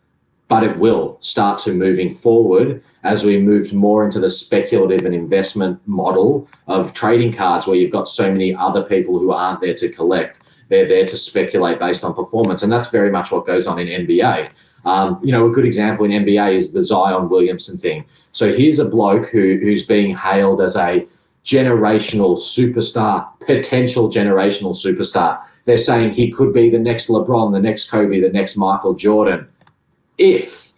but 0.52 0.64
it 0.64 0.76
will 0.76 1.16
start 1.20 1.58
to 1.58 1.72
moving 1.72 2.14
forward 2.14 2.84
as 3.04 3.24
we 3.24 3.38
moved 3.38 3.72
more 3.72 4.04
into 4.04 4.20
the 4.20 4.28
speculative 4.28 5.06
and 5.06 5.14
investment 5.14 5.80
model 5.86 6.46
of 6.66 6.92
trading 6.92 7.32
cards 7.32 7.66
where 7.66 7.74
you've 7.74 7.90
got 7.90 8.06
so 8.06 8.30
many 8.30 8.54
other 8.54 8.82
people 8.82 9.18
who 9.18 9.32
aren't 9.32 9.62
there 9.62 9.72
to 9.72 9.88
collect. 9.88 10.40
They're 10.68 10.86
there 10.86 11.06
to 11.06 11.16
speculate 11.16 11.78
based 11.78 12.04
on 12.04 12.12
performance 12.12 12.62
and 12.62 12.70
that's 12.70 12.88
very 12.88 13.10
much 13.10 13.32
what 13.32 13.46
goes 13.46 13.66
on 13.66 13.78
in 13.78 14.06
nba 14.06 14.50
um, 14.84 15.18
you 15.22 15.32
know 15.32 15.46
a 15.46 15.50
good 15.50 15.64
example 15.64 16.04
in 16.04 16.10
nba 16.22 16.54
is 16.54 16.70
the 16.70 16.82
zion 16.82 17.30
williamson 17.30 17.78
thing. 17.78 18.04
So 18.32 18.52
here's 18.52 18.78
a 18.78 18.84
bloke 18.84 19.30
who, 19.30 19.56
who's 19.58 19.86
being 19.86 20.14
hailed 20.14 20.60
as 20.60 20.76
a 20.76 21.08
generational 21.46 22.36
superstar 22.36 23.26
potential 23.40 24.10
generational 24.10 24.74
superstar. 24.76 25.40
They're 25.64 25.78
saying 25.78 26.10
he 26.10 26.30
could 26.30 26.52
be 26.52 26.68
the 26.68 26.78
next 26.78 27.08
lebron 27.08 27.52
the 27.52 27.60
next 27.68 27.88
kobe 27.88 28.20
the 28.20 28.28
next 28.28 28.56
michael 28.56 28.92
jordan 28.92 29.48
if 30.18 30.72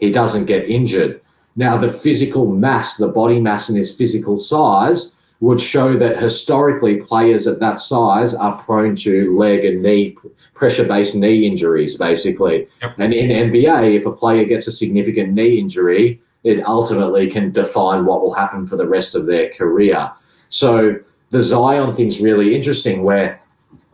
he 0.00 0.10
doesn't 0.10 0.46
get 0.46 0.68
injured. 0.68 1.20
Now, 1.56 1.76
the 1.76 1.92
physical 1.92 2.50
mass, 2.50 2.96
the 2.96 3.08
body 3.08 3.40
mass 3.40 3.68
and 3.68 3.78
his 3.78 3.94
physical 3.94 4.38
size 4.38 5.14
would 5.40 5.60
show 5.60 5.96
that 5.98 6.20
historically 6.20 6.96
players 6.96 7.46
at 7.46 7.60
that 7.60 7.78
size 7.78 8.34
are 8.34 8.60
prone 8.62 8.96
to 8.96 9.36
leg 9.36 9.64
and 9.64 9.82
knee 9.82 10.16
pressure 10.54 10.84
based 10.84 11.14
knee 11.14 11.46
injuries, 11.46 11.96
basically. 11.96 12.68
Yep. 12.82 12.98
And 12.98 13.12
in 13.12 13.50
NBA, 13.50 13.96
if 13.96 14.06
a 14.06 14.12
player 14.12 14.44
gets 14.44 14.66
a 14.66 14.72
significant 14.72 15.34
knee 15.34 15.58
injury, 15.58 16.20
it 16.44 16.64
ultimately 16.66 17.30
can 17.30 17.52
define 17.52 18.04
what 18.04 18.22
will 18.22 18.32
happen 18.32 18.66
for 18.66 18.76
the 18.76 18.86
rest 18.86 19.14
of 19.14 19.26
their 19.26 19.50
career. 19.50 20.10
So 20.48 20.98
the 21.30 21.42
Zion 21.42 21.92
thing's 21.92 22.20
really 22.20 22.54
interesting, 22.54 23.02
where 23.02 23.40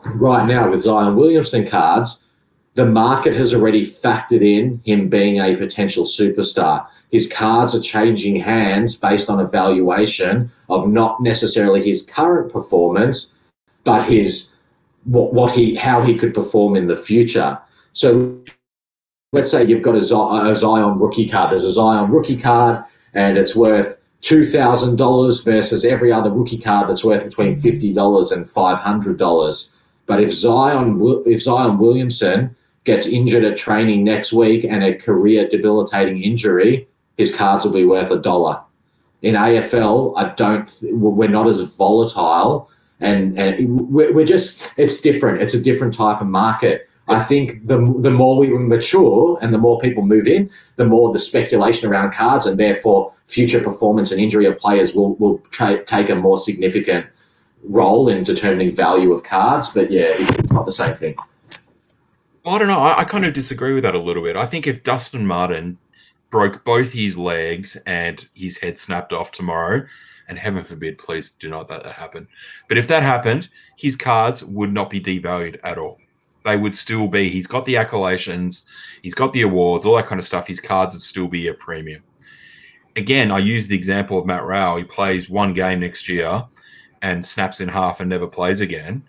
right 0.05 0.47
now 0.47 0.71
with 0.71 0.83
Zion 0.83 1.17
Williamson 1.17 1.67
cards, 1.67 2.25
the 2.75 2.87
market 2.87 3.35
has 3.35 3.53
already 3.53 3.85
factored 3.85 4.43
in 4.43 4.81
him 4.85 5.09
being 5.09 5.41
a 5.41 5.57
potential 5.57 6.05
superstar. 6.05 6.87
His 7.11 7.31
cards 7.31 7.75
are 7.75 7.81
changing 7.81 8.37
hands 8.37 8.97
based 8.97 9.29
on 9.29 9.41
evaluation 9.41 10.51
of 10.69 10.89
not 10.89 11.21
necessarily 11.21 11.83
his 11.83 12.03
current 12.03 12.53
performance, 12.53 13.35
but 13.83 14.05
his 14.05 14.53
what, 15.05 15.33
what 15.33 15.53
he 15.53 15.75
how 15.75 16.03
he 16.03 16.17
could 16.17 16.35
perform 16.35 16.77
in 16.77 16.87
the 16.87 16.97
future. 16.97 17.59
So 17.93 18.39
let's 19.33 19.51
say 19.51 19.65
you've 19.65 19.83
got 19.83 19.97
a 19.97 20.05
Zion 20.05 20.99
rookie 21.01 21.29
card. 21.29 21.51
There's 21.51 21.65
a 21.65 21.73
Zion 21.73 22.11
rookie 22.11 22.37
card, 22.37 22.85
and 23.15 23.37
it's 23.37 23.57
worth 23.57 24.01
two 24.21 24.47
thousand 24.47 24.97
dollars 24.97 25.43
versus 25.43 25.85
every 25.85 26.13
other 26.13 26.31
rookie 26.31 26.59
card 26.59 26.89
that's 26.89 27.03
worth 27.03 27.25
between 27.25 27.61
fifty 27.61 27.93
dollars 27.93 28.31
and 28.31 28.49
five 28.49 28.79
hundred 28.79 29.19
dollars. 29.19 29.75
But 30.07 30.21
if 30.21 30.33
Zion 30.33 31.01
if 31.27 31.43
Zion 31.43 31.79
Williamson 31.79 32.55
gets 32.85 33.07
injured 33.07 33.45
at 33.45 33.57
training 33.57 34.05
next 34.05 34.33
week 34.33 34.65
and 34.65 34.83
a 34.83 34.95
career 34.95 35.49
debilitating 35.49 36.23
injury, 36.23 36.89
his 37.19 37.35
cards 37.35 37.65
will 37.65 37.73
be 37.73 37.85
worth 37.85 38.11
a 38.11 38.19
dollar. 38.19 38.61
In 39.23 39.35
AFL, 39.35 40.15
I 40.17 40.35
don't. 40.35 40.67
We're 40.83 41.29
not 41.29 41.47
as 41.47 41.61
volatile, 41.61 42.71
and 43.01 43.39
and 43.39 43.91
we're 43.91 44.25
just. 44.25 44.73
It's 44.79 45.03
different. 45.03 45.43
It's 45.43 45.53
a 45.53 45.61
different 45.61 45.93
type 45.93 46.23
of 46.23 46.27
market. 46.27 46.89
I 47.07 47.23
think 47.23 47.67
the 47.67 47.77
the 47.99 48.11
more 48.11 48.39
we 48.39 48.49
mature 48.49 49.39
and 49.43 49.53
the 49.53 49.59
more 49.59 49.79
people 49.81 50.07
move 50.07 50.27
in, 50.27 50.49
the 50.77 50.87
more 50.87 51.13
the 51.13 51.19
speculation 51.19 51.91
around 51.91 52.13
cards 52.13 52.47
and 52.47 52.59
therefore 52.59 53.13
future 53.27 53.61
performance 53.61 54.11
and 54.11 54.21
injury 54.21 54.47
of 54.47 54.59
players 54.59 54.95
will 54.95 55.17
will 55.17 55.39
tra- 55.51 55.85
take 55.85 56.09
a 56.09 56.15
more 56.15 56.39
significant 56.39 57.05
role 57.65 58.09
in 58.09 58.25
determining 58.25 58.75
value 58.75 59.13
of 59.13 59.23
cards. 59.23 59.69
But 59.69 59.91
yeah, 59.91 60.13
it's, 60.15 60.31
it's 60.39 60.53
not 60.53 60.65
the 60.65 60.73
same 60.73 60.95
thing. 60.95 61.17
I 62.51 62.59
don't 62.59 62.69
know. 62.69 62.81
I, 62.81 63.01
I, 63.01 63.05
kind 63.05 63.25
of 63.25 63.33
disagree 63.33 63.73
with 63.73 63.85
that 63.85 63.95
a 63.95 64.01
little 64.01 64.23
bit. 64.23 64.37
I 64.37 64.47
think 64.47 64.67
if 64.67 64.83
Dustin 64.83 65.27
Martin 65.27 65.79
broke 66.31 66.65
both 66.65 66.93
his 66.93 67.17
legs 67.17 67.77
and 67.87 68.29
his 68.35 68.59
head 68.59 68.79
snapped 68.79 69.13
off 69.13 69.31
tomorrow, 69.33 69.87
and 70.31 70.39
heaven 70.39 70.63
forbid, 70.63 70.97
please 70.97 71.33
do 71.33 71.51
not 71.51 71.69
let 71.69 71.83
that 71.83 71.97
happen. 71.97 72.29
But 72.69 72.79
if 72.79 72.87
that 72.87 73.03
happened, 73.03 73.51
his 73.77 73.97
cards 73.97 74.45
would 74.45 74.73
not 74.73 74.89
be 74.89 75.01
devalued 75.01 75.59
at 75.65 75.77
all. 75.77 75.99
They 76.45 76.57
would 76.57 76.77
still 76.77 77.09
be. 77.09 77.29
He's 77.29 77.49
got 77.49 77.67
the 77.67 77.75
accolades, 77.75 78.65
he's 79.03 79.13
got 79.13 79.33
the 79.33 79.43
awards, 79.43 79.85
all 79.85 79.97
that 79.97 80.07
kind 80.07 80.21
of 80.21 80.25
stuff. 80.25 80.47
His 80.47 80.61
cards 80.61 80.95
would 80.95 81.03
still 81.03 81.29
be 81.29 81.49
a 81.49 81.55
premium. 81.55 82.05
Again, 82.97 83.31
I 83.31 83.39
use 83.39 83.67
the 83.67 83.77
example 83.77 84.19
of 84.19 84.27
Matt 84.27 84.45
Rowell. 84.45 84.77
He 84.77 84.85
plays 84.85 85.29
one 85.29 85.53
game 85.53 85.81
next 85.81 86.09
year 86.09 86.45
and 87.03 87.27
snaps 87.27 87.61
in 87.61 87.69
half 87.69 88.01
and 88.01 88.09
never 88.09 88.27
plays 88.27 88.61
again. 88.61 89.03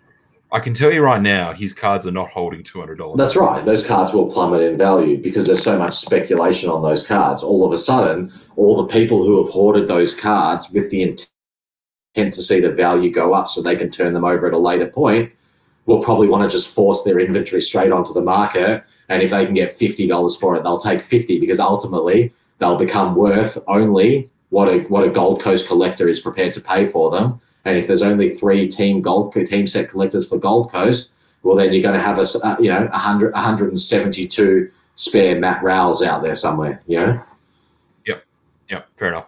I 0.52 0.60
can 0.60 0.74
tell 0.74 0.92
you 0.92 1.02
right 1.02 1.22
now, 1.22 1.54
his 1.54 1.72
cards 1.72 2.06
are 2.06 2.12
not 2.12 2.28
holding 2.28 2.62
two 2.62 2.78
hundred 2.78 2.98
dollars. 2.98 3.16
That's 3.16 3.36
right. 3.36 3.64
Those 3.64 3.82
cards 3.82 4.12
will 4.12 4.30
plummet 4.30 4.60
in 4.60 4.76
value 4.76 5.16
because 5.16 5.46
there's 5.46 5.62
so 5.62 5.78
much 5.78 5.96
speculation 5.96 6.68
on 6.68 6.82
those 6.82 7.06
cards. 7.06 7.42
All 7.42 7.64
of 7.64 7.72
a 7.72 7.78
sudden, 7.78 8.30
all 8.56 8.76
the 8.76 8.92
people 8.92 9.24
who 9.24 9.42
have 9.42 9.50
hoarded 9.50 9.88
those 9.88 10.12
cards 10.12 10.68
with 10.70 10.90
the 10.90 11.02
intent 11.02 12.34
to 12.34 12.42
see 12.42 12.60
the 12.60 12.70
value 12.70 13.10
go 13.10 13.32
up, 13.32 13.48
so 13.48 13.62
they 13.62 13.76
can 13.76 13.90
turn 13.90 14.12
them 14.12 14.26
over 14.26 14.46
at 14.46 14.52
a 14.52 14.58
later 14.58 14.86
point, 14.86 15.32
will 15.86 16.02
probably 16.02 16.28
want 16.28 16.48
to 16.48 16.54
just 16.54 16.68
force 16.68 17.02
their 17.02 17.18
inventory 17.18 17.62
straight 17.62 17.90
onto 17.90 18.12
the 18.12 18.20
market. 18.20 18.84
And 19.08 19.22
if 19.22 19.30
they 19.30 19.46
can 19.46 19.54
get 19.54 19.74
fifty 19.74 20.06
dollars 20.06 20.36
for 20.36 20.54
it, 20.54 20.64
they'll 20.64 20.76
take 20.76 21.00
fifty 21.00 21.40
because 21.40 21.60
ultimately 21.60 22.30
they'll 22.58 22.76
become 22.76 23.14
worth 23.14 23.56
only 23.68 24.28
what 24.50 24.68
a 24.68 24.80
what 24.88 25.04
a 25.04 25.08
Gold 25.08 25.40
Coast 25.40 25.66
collector 25.66 26.08
is 26.08 26.20
prepared 26.20 26.52
to 26.52 26.60
pay 26.60 26.84
for 26.84 27.10
them 27.10 27.40
and 27.64 27.76
if 27.76 27.86
there's 27.86 28.02
only 28.02 28.30
three 28.30 28.68
team 28.68 29.00
gold 29.00 29.32
team 29.34 29.66
set 29.66 29.88
collectors 29.88 30.28
for 30.28 30.38
Gold 30.38 30.70
Coast, 30.70 31.12
well, 31.42 31.56
then 31.56 31.72
you're 31.72 31.82
going 31.82 31.94
to 31.94 32.00
have 32.00 32.18
a 32.18 32.46
uh, 32.46 32.56
you 32.60 32.70
know 32.70 32.86
100, 32.86 33.32
172 33.32 34.70
spare 34.94 35.38
Matt 35.38 35.62
Rowells 35.62 36.02
out 36.02 36.22
there 36.22 36.36
somewhere. 36.36 36.82
You 36.86 37.00
know. 37.00 37.22
Yep. 38.06 38.24
Yep. 38.70 38.88
Fair 38.96 39.08
enough. 39.08 39.26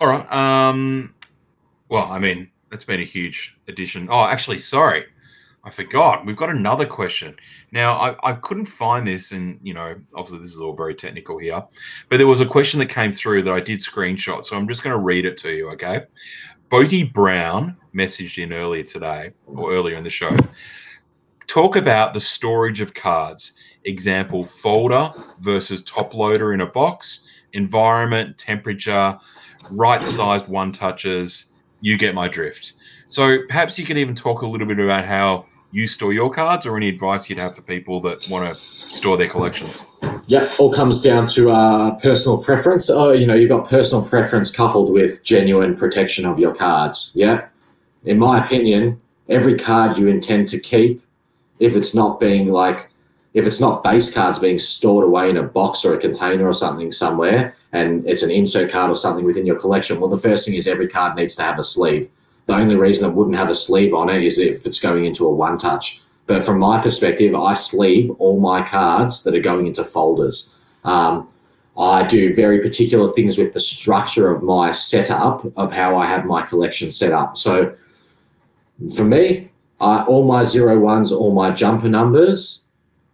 All 0.00 0.08
right. 0.08 0.30
Um. 0.32 1.14
Well, 1.88 2.10
I 2.10 2.18
mean, 2.18 2.50
that's 2.70 2.84
been 2.84 3.00
a 3.00 3.04
huge 3.04 3.56
addition. 3.66 4.08
Oh, 4.10 4.24
actually, 4.24 4.58
sorry. 4.58 5.06
I 5.64 5.70
forgot. 5.70 6.24
We've 6.24 6.36
got 6.36 6.50
another 6.50 6.86
question. 6.86 7.36
Now, 7.72 7.94
I, 7.98 8.30
I 8.30 8.32
couldn't 8.34 8.66
find 8.66 9.06
this, 9.06 9.32
and 9.32 9.58
you 9.62 9.74
know, 9.74 9.96
obviously, 10.14 10.38
this 10.38 10.52
is 10.52 10.60
all 10.60 10.74
very 10.74 10.94
technical 10.94 11.38
here, 11.38 11.62
but 12.08 12.18
there 12.18 12.26
was 12.26 12.40
a 12.40 12.46
question 12.46 12.78
that 12.80 12.88
came 12.88 13.12
through 13.12 13.42
that 13.42 13.52
I 13.52 13.60
did 13.60 13.80
screenshot. 13.80 14.44
So 14.44 14.56
I'm 14.56 14.68
just 14.68 14.82
going 14.82 14.94
to 14.94 15.02
read 15.02 15.24
it 15.24 15.36
to 15.38 15.50
you, 15.50 15.68
okay? 15.70 16.06
Bodie 16.68 17.04
Brown 17.04 17.76
messaged 17.94 18.42
in 18.42 18.52
earlier 18.52 18.82
today 18.82 19.32
or 19.46 19.72
earlier 19.72 19.96
in 19.96 20.04
the 20.04 20.10
show. 20.10 20.36
Talk 21.46 21.76
about 21.76 22.12
the 22.12 22.20
storage 22.20 22.80
of 22.80 22.92
cards. 22.92 23.54
Example 23.84 24.44
folder 24.44 25.10
versus 25.40 25.82
top 25.82 26.12
loader 26.12 26.52
in 26.52 26.60
a 26.60 26.66
box, 26.66 27.26
environment, 27.54 28.36
temperature, 28.36 29.18
right 29.70 30.06
sized 30.06 30.48
one 30.48 30.72
touches. 30.72 31.52
You 31.80 31.96
get 31.96 32.14
my 32.14 32.28
drift. 32.28 32.74
So 33.06 33.38
perhaps 33.46 33.78
you 33.78 33.86
can 33.86 33.96
even 33.96 34.14
talk 34.14 34.42
a 34.42 34.46
little 34.46 34.66
bit 34.66 34.78
about 34.78 35.06
how 35.06 35.46
you 35.70 35.86
store 35.86 36.12
your 36.12 36.30
cards 36.30 36.66
or 36.66 36.76
any 36.76 36.88
advice 36.88 37.28
you'd 37.28 37.38
have 37.38 37.54
for 37.54 37.62
people 37.62 38.00
that 38.00 38.26
want 38.28 38.56
to 38.56 38.60
store 38.94 39.16
their 39.16 39.28
collections. 39.28 39.84
Yeah, 40.26 40.50
all 40.58 40.72
comes 40.72 41.02
down 41.02 41.28
to 41.28 41.50
uh, 41.50 41.92
personal 41.96 42.38
preference. 42.38 42.90
Oh, 42.90 43.12
you 43.12 43.26
know, 43.26 43.34
you've 43.34 43.50
got 43.50 43.68
personal 43.68 44.02
preference 44.02 44.50
coupled 44.50 44.92
with 44.92 45.22
genuine 45.22 45.76
protection 45.76 46.24
of 46.24 46.38
your 46.38 46.54
cards. 46.54 47.10
Yeah, 47.14 47.46
in 48.04 48.18
my 48.18 48.44
opinion, 48.44 49.00
every 49.28 49.58
card 49.58 49.98
you 49.98 50.08
intend 50.08 50.48
to 50.48 50.58
keep, 50.58 51.02
if 51.58 51.76
it's 51.76 51.94
not 51.94 52.20
being 52.20 52.48
like, 52.48 52.90
if 53.34 53.46
it's 53.46 53.60
not 53.60 53.84
base 53.84 54.12
cards 54.12 54.38
being 54.38 54.58
stored 54.58 55.04
away 55.04 55.28
in 55.28 55.36
a 55.36 55.42
box 55.42 55.84
or 55.84 55.94
a 55.94 55.98
container 55.98 56.46
or 56.46 56.54
something 56.54 56.90
somewhere, 56.90 57.54
and 57.72 58.06
it's 58.08 58.22
an 58.22 58.30
insert 58.30 58.70
card 58.70 58.90
or 58.90 58.96
something 58.96 59.24
within 59.24 59.44
your 59.44 59.58
collection, 59.58 60.00
well, 60.00 60.08
the 60.08 60.18
first 60.18 60.46
thing 60.46 60.54
is 60.54 60.66
every 60.66 60.88
card 60.88 61.14
needs 61.14 61.36
to 61.36 61.42
have 61.42 61.58
a 61.58 61.62
sleeve. 61.62 62.08
The 62.48 62.54
only 62.54 62.76
reason 62.76 63.08
it 63.08 63.14
wouldn't 63.14 63.36
have 63.36 63.50
a 63.50 63.54
sleeve 63.54 63.92
on 63.92 64.08
it 64.08 64.24
is 64.24 64.38
if 64.38 64.64
it's 64.64 64.80
going 64.80 65.04
into 65.04 65.26
a 65.26 65.32
one 65.32 65.58
touch. 65.58 66.00
But 66.26 66.46
from 66.46 66.58
my 66.58 66.80
perspective, 66.80 67.34
I 67.34 67.52
sleeve 67.52 68.10
all 68.18 68.40
my 68.40 68.66
cards 68.66 69.22
that 69.24 69.34
are 69.34 69.40
going 69.40 69.66
into 69.66 69.84
folders. 69.84 70.56
Um, 70.82 71.28
I 71.76 72.06
do 72.06 72.34
very 72.34 72.60
particular 72.60 73.12
things 73.12 73.36
with 73.36 73.52
the 73.52 73.60
structure 73.60 74.30
of 74.34 74.42
my 74.42 74.72
setup 74.72 75.44
of 75.58 75.70
how 75.70 75.98
I 75.98 76.06
have 76.06 76.24
my 76.24 76.40
collection 76.40 76.90
set 76.90 77.12
up. 77.12 77.36
So 77.36 77.74
for 78.96 79.04
me, 79.04 79.50
I, 79.78 80.02
all 80.04 80.24
my 80.26 80.42
zero 80.42 80.78
ones, 80.78 81.12
all 81.12 81.34
my 81.34 81.50
jumper 81.50 81.88
numbers, 81.88 82.62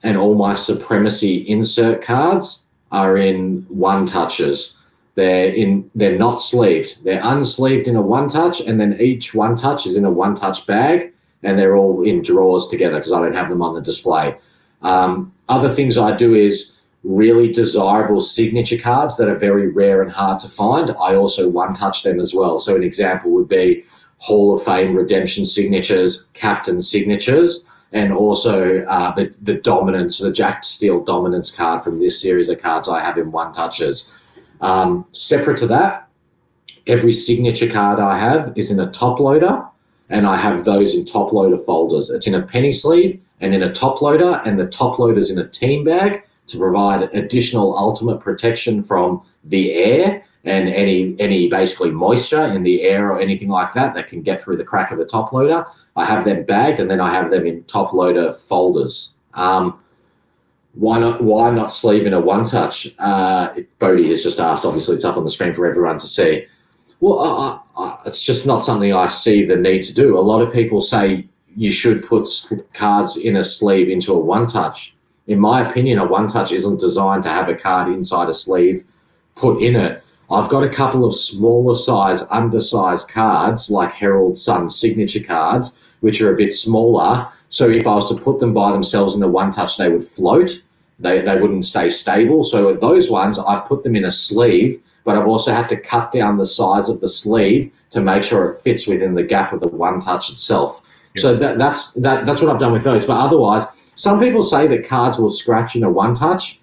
and 0.04 0.16
all 0.16 0.36
my 0.36 0.54
supremacy 0.54 1.38
insert 1.48 2.02
cards 2.02 2.66
are 2.92 3.16
in 3.16 3.66
one 3.68 4.06
touches. 4.06 4.73
They're 5.14 5.52
in 5.52 5.90
they're 5.94 6.18
not 6.18 6.36
sleeved. 6.36 7.04
They're 7.04 7.22
unsleeved 7.22 7.86
in 7.86 7.96
a 7.96 8.02
one 8.02 8.28
touch, 8.28 8.60
and 8.60 8.80
then 8.80 9.00
each 9.00 9.34
one 9.34 9.56
touch 9.56 9.86
is 9.86 9.96
in 9.96 10.04
a 10.04 10.10
one 10.10 10.34
touch 10.34 10.66
bag 10.66 11.12
and 11.44 11.58
they're 11.58 11.76
all 11.76 12.02
in 12.02 12.22
drawers 12.22 12.68
together 12.68 12.96
because 12.96 13.12
I 13.12 13.20
don't 13.20 13.34
have 13.34 13.48
them 13.48 13.62
on 13.62 13.74
the 13.74 13.80
display. 13.80 14.36
Um, 14.82 15.32
other 15.48 15.70
things 15.70 15.96
I 15.96 16.16
do 16.16 16.34
is 16.34 16.72
really 17.04 17.52
desirable 17.52 18.22
signature 18.22 18.78
cards 18.78 19.16
that 19.18 19.28
are 19.28 19.36
very 19.36 19.68
rare 19.68 20.02
and 20.02 20.10
hard 20.10 20.40
to 20.40 20.48
find. 20.48 20.90
I 20.92 21.14
also 21.14 21.48
one 21.48 21.74
touch 21.74 22.02
them 22.02 22.18
as 22.18 22.34
well. 22.34 22.58
So 22.58 22.74
an 22.74 22.82
example 22.82 23.30
would 23.32 23.48
be 23.48 23.84
Hall 24.16 24.54
of 24.56 24.64
Fame 24.64 24.96
redemption 24.96 25.44
signatures, 25.44 26.24
captain 26.32 26.80
signatures, 26.80 27.66
and 27.92 28.10
also 28.10 28.84
uh, 28.86 29.14
the, 29.14 29.32
the 29.42 29.54
dominance, 29.54 30.18
the 30.18 30.32
Jack 30.32 30.64
Steele 30.64 31.04
dominance 31.04 31.54
card 31.54 31.84
from 31.84 32.00
this 32.00 32.20
series 32.20 32.48
of 32.48 32.60
cards 32.60 32.88
I 32.88 33.00
have 33.00 33.18
in 33.18 33.30
one 33.30 33.52
touches. 33.52 34.12
Um, 34.60 35.06
separate 35.12 35.58
to 35.58 35.66
that, 35.68 36.08
every 36.86 37.12
signature 37.12 37.70
card 37.70 38.00
I 38.00 38.18
have 38.18 38.52
is 38.56 38.70
in 38.70 38.80
a 38.80 38.90
top 38.90 39.20
loader 39.20 39.64
and 40.10 40.26
I 40.26 40.36
have 40.36 40.64
those 40.64 40.94
in 40.94 41.04
top 41.04 41.32
loader 41.32 41.58
folders. 41.58 42.10
It's 42.10 42.26
in 42.26 42.34
a 42.34 42.42
penny 42.42 42.72
sleeve 42.72 43.20
and 43.40 43.54
in 43.54 43.62
a 43.62 43.72
top 43.72 44.00
loader, 44.00 44.40
and 44.44 44.58
the 44.58 44.66
top 44.66 44.98
loader's 44.98 45.30
in 45.30 45.38
a 45.38 45.48
team 45.48 45.84
bag 45.84 46.24
to 46.46 46.58
provide 46.58 47.02
additional 47.14 47.76
ultimate 47.76 48.20
protection 48.20 48.82
from 48.82 49.22
the 49.44 49.72
air 49.72 50.24
and 50.44 50.68
any 50.68 51.16
any 51.18 51.48
basically 51.48 51.90
moisture 51.90 52.44
in 52.48 52.62
the 52.62 52.82
air 52.82 53.10
or 53.10 53.18
anything 53.18 53.48
like 53.48 53.72
that 53.72 53.94
that 53.94 54.08
can 54.08 54.20
get 54.22 54.42
through 54.42 54.58
the 54.58 54.64
crack 54.64 54.90
of 54.90 55.00
a 55.00 55.04
top 55.04 55.32
loader. 55.32 55.66
I 55.96 56.04
have 56.04 56.24
them 56.24 56.44
bagged 56.44 56.80
and 56.80 56.90
then 56.90 57.00
I 57.00 57.12
have 57.12 57.30
them 57.30 57.46
in 57.46 57.64
top 57.64 57.92
loader 57.92 58.32
folders. 58.32 59.14
Um, 59.34 59.80
why 60.74 60.98
not? 60.98 61.22
Why 61.22 61.50
not 61.50 61.72
sleeve 61.72 62.06
in 62.06 62.12
a 62.12 62.20
one 62.20 62.46
touch? 62.46 62.92
Uh, 62.98 63.54
Bodie 63.78 64.08
has 64.08 64.22
just 64.22 64.40
asked. 64.40 64.64
Obviously, 64.64 64.96
it's 64.96 65.04
up 65.04 65.16
on 65.16 65.24
the 65.24 65.30
screen 65.30 65.54
for 65.54 65.66
everyone 65.66 65.98
to 65.98 66.06
see. 66.06 66.46
Well, 67.00 67.20
I, 67.20 67.60
I, 67.76 67.98
it's 68.06 68.22
just 68.22 68.46
not 68.46 68.64
something 68.64 68.92
I 68.92 69.06
see 69.06 69.44
the 69.44 69.56
need 69.56 69.82
to 69.82 69.94
do. 69.94 70.18
A 70.18 70.20
lot 70.20 70.42
of 70.42 70.52
people 70.52 70.80
say 70.80 71.28
you 71.56 71.70
should 71.70 72.04
put 72.04 72.28
cards 72.72 73.16
in 73.16 73.36
a 73.36 73.44
sleeve 73.44 73.88
into 73.88 74.12
a 74.12 74.18
one 74.18 74.48
touch. 74.48 74.96
In 75.26 75.38
my 75.38 75.68
opinion, 75.68 75.98
a 75.98 76.06
one 76.06 76.28
touch 76.28 76.52
isn't 76.52 76.80
designed 76.80 77.22
to 77.22 77.28
have 77.28 77.48
a 77.48 77.54
card 77.54 77.92
inside 77.92 78.28
a 78.28 78.34
sleeve 78.34 78.84
put 79.36 79.62
in 79.62 79.76
it. 79.76 80.02
I've 80.30 80.48
got 80.48 80.64
a 80.64 80.68
couple 80.68 81.04
of 81.04 81.14
smaller 81.14 81.76
size, 81.76 82.22
undersized 82.30 83.08
cards 83.08 83.70
like 83.70 83.92
Herald 83.92 84.38
Sun 84.38 84.70
signature 84.70 85.22
cards, 85.22 85.78
which 86.00 86.20
are 86.20 86.32
a 86.32 86.36
bit 86.36 86.52
smaller. 86.52 87.28
So 87.50 87.70
if 87.70 87.86
I 87.86 87.94
was 87.94 88.08
to 88.08 88.16
put 88.16 88.40
them 88.40 88.52
by 88.52 88.72
themselves 88.72 89.14
in 89.14 89.20
the 89.20 89.28
one 89.28 89.52
touch, 89.52 89.76
they 89.76 89.88
would 89.88 90.04
float. 90.04 90.62
They, 90.98 91.20
they 91.22 91.40
wouldn't 91.40 91.64
stay 91.64 91.90
stable. 91.90 92.44
So 92.44 92.66
with 92.66 92.80
those 92.80 93.10
ones, 93.10 93.38
I've 93.38 93.66
put 93.66 93.82
them 93.82 93.96
in 93.96 94.04
a 94.04 94.10
sleeve 94.10 94.80
but 95.04 95.16
I've 95.16 95.26
also 95.26 95.52
had 95.52 95.68
to 95.68 95.76
cut 95.76 96.10
down 96.10 96.38
the 96.38 96.46
size 96.46 96.88
of 96.88 97.00
the 97.00 97.08
sleeve 97.08 97.70
to 97.90 98.00
make 98.00 98.22
sure 98.22 98.50
it 98.50 98.60
fits 98.60 98.86
within 98.86 99.14
the 99.14 99.22
gap 99.22 99.52
of 99.52 99.60
the 99.60 99.68
one 99.68 100.00
touch 100.00 100.30
itself. 100.30 100.82
So 101.16 101.36
that, 101.36 101.58
that's 101.58 101.92
that, 101.92 102.26
that's 102.26 102.40
what 102.40 102.50
I've 102.50 102.58
done 102.58 102.72
with 102.72 102.82
those. 102.82 103.06
But 103.06 103.18
otherwise, 103.18 103.66
some 103.94 104.18
people 104.18 104.42
say 104.42 104.66
that 104.66 104.88
cards 104.88 105.18
will 105.18 105.30
scratch 105.30 105.76
in 105.76 105.84
a 105.84 105.90
one 105.90 106.14
touch. 106.14 106.58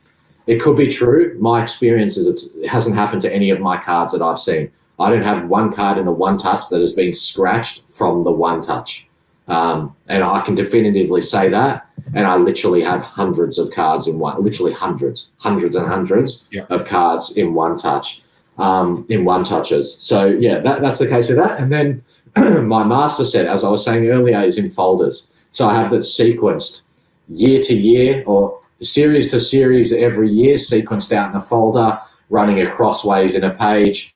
It 0.47 0.59
could 0.59 0.75
be 0.75 0.87
true. 0.87 1.37
My 1.39 1.61
experience 1.61 2.17
is 2.17 2.53
it 2.55 2.67
hasn't 2.67 2.95
happened 2.95 3.21
to 3.21 3.33
any 3.33 3.51
of 3.51 3.61
my 3.61 3.77
cards 3.77 4.11
that 4.11 4.21
I've 4.21 4.39
seen. 4.39 4.69
I 4.99 5.09
don't 5.09 5.23
have 5.23 5.47
one 5.47 5.71
card 5.71 5.97
in 5.97 6.07
a 6.07 6.11
one 6.11 6.37
touch 6.37 6.65
that 6.69 6.81
has 6.81 6.93
been 6.93 7.13
scratched 7.13 7.83
from 7.89 8.23
the 8.23 8.31
one 8.31 8.61
touch. 8.61 9.07
Um, 9.47 9.95
and 10.07 10.23
I 10.23 10.41
can 10.41 10.55
definitively 10.55 11.21
say 11.21 11.47
that. 11.49 11.87
And 12.13 12.27
I 12.27 12.35
literally 12.35 12.81
have 12.81 13.01
hundreds 13.01 13.57
of 13.57 13.71
cards 13.71 14.07
in 14.07 14.19
one, 14.19 14.43
literally 14.43 14.73
hundreds, 14.73 15.29
hundreds 15.37 15.75
and 15.75 15.87
hundreds 15.87 16.45
yeah. 16.51 16.65
of 16.69 16.85
cards 16.85 17.31
in 17.37 17.53
one 17.53 17.77
touch 17.77 18.23
um, 18.57 19.05
in 19.09 19.25
one 19.25 19.43
touches. 19.43 19.97
So 19.99 20.27
yeah, 20.27 20.59
that, 20.59 20.81
that's 20.81 20.99
the 20.99 21.07
case 21.07 21.27
with 21.27 21.37
that. 21.37 21.59
And 21.59 21.71
then 21.71 22.03
my 22.67 22.83
master 22.83 23.25
set, 23.25 23.47
as 23.47 23.63
I 23.63 23.69
was 23.69 23.83
saying 23.83 24.07
earlier, 24.07 24.41
is 24.41 24.57
in 24.57 24.69
folders. 24.69 25.27
So 25.51 25.67
I 25.67 25.73
have 25.75 25.91
that 25.91 26.01
sequenced 26.01 26.83
year 27.27 27.61
to 27.63 27.73
year 27.73 28.23
or 28.25 28.59
series 28.81 29.31
to 29.31 29.39
series 29.39 29.93
every 29.93 30.29
year, 30.29 30.55
sequenced 30.55 31.11
out 31.11 31.31
in 31.31 31.37
a 31.37 31.41
folder, 31.41 31.99
running 32.29 32.61
across 32.61 33.03
ways 33.03 33.35
in 33.35 33.43
a 33.43 33.51
page. 33.51 34.13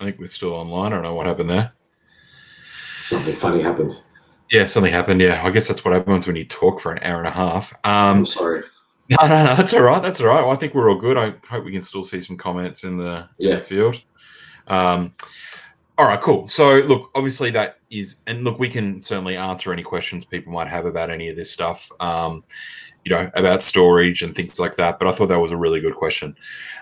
I 0.00 0.04
think 0.04 0.18
we're 0.18 0.26
still 0.26 0.52
online. 0.52 0.92
I 0.92 0.96
don't 0.96 1.02
know 1.02 1.14
what 1.14 1.26
happened 1.26 1.50
there. 1.50 1.72
Something 3.04 3.34
funny 3.34 3.62
happened. 3.62 4.00
Yeah, 4.50 4.66
something 4.66 4.92
happened. 4.92 5.20
Yeah, 5.20 5.42
I 5.42 5.50
guess 5.50 5.68
that's 5.68 5.84
what 5.84 5.94
happens 5.94 6.26
when 6.26 6.36
you 6.36 6.44
talk 6.44 6.80
for 6.80 6.92
an 6.92 6.98
hour 7.02 7.18
and 7.18 7.28
a 7.28 7.32
half. 7.32 7.72
Um, 7.84 8.18
I'm 8.18 8.26
sorry. 8.26 8.62
No, 9.10 9.18
no, 9.20 9.44
no, 9.44 9.54
that's 9.54 9.74
all 9.74 9.82
right. 9.82 10.02
That's 10.02 10.18
all 10.22 10.28
right. 10.28 10.40
Well, 10.40 10.52
I 10.52 10.54
think 10.54 10.74
we're 10.74 10.88
all 10.88 10.96
good. 10.96 11.18
I 11.18 11.34
hope 11.50 11.66
we 11.66 11.72
can 11.72 11.82
still 11.82 12.02
see 12.02 12.22
some 12.22 12.38
comments 12.38 12.84
in 12.84 12.96
the, 12.96 13.28
in 13.38 13.50
the 13.56 13.60
field. 13.60 14.00
Um, 14.66 15.12
all 15.98 16.06
right, 16.06 16.20
cool. 16.22 16.48
So, 16.48 16.76
look, 16.78 17.10
obviously 17.14 17.50
that 17.50 17.80
is, 17.90 18.16
and 18.26 18.44
look, 18.44 18.58
we 18.58 18.70
can 18.70 19.02
certainly 19.02 19.36
answer 19.36 19.74
any 19.74 19.82
questions 19.82 20.24
people 20.24 20.54
might 20.54 20.68
have 20.68 20.86
about 20.86 21.10
any 21.10 21.28
of 21.28 21.36
this 21.36 21.50
stuff, 21.50 21.92
um, 22.00 22.44
you 23.04 23.10
know, 23.14 23.30
about 23.34 23.62
storage 23.62 24.22
and 24.22 24.34
things 24.34 24.58
like 24.58 24.76
that. 24.76 24.98
But 24.98 25.08
I 25.08 25.12
thought 25.12 25.28
that 25.28 25.40
was 25.40 25.52
a 25.52 25.56
really 25.56 25.80
good 25.80 25.94
question. 25.94 26.36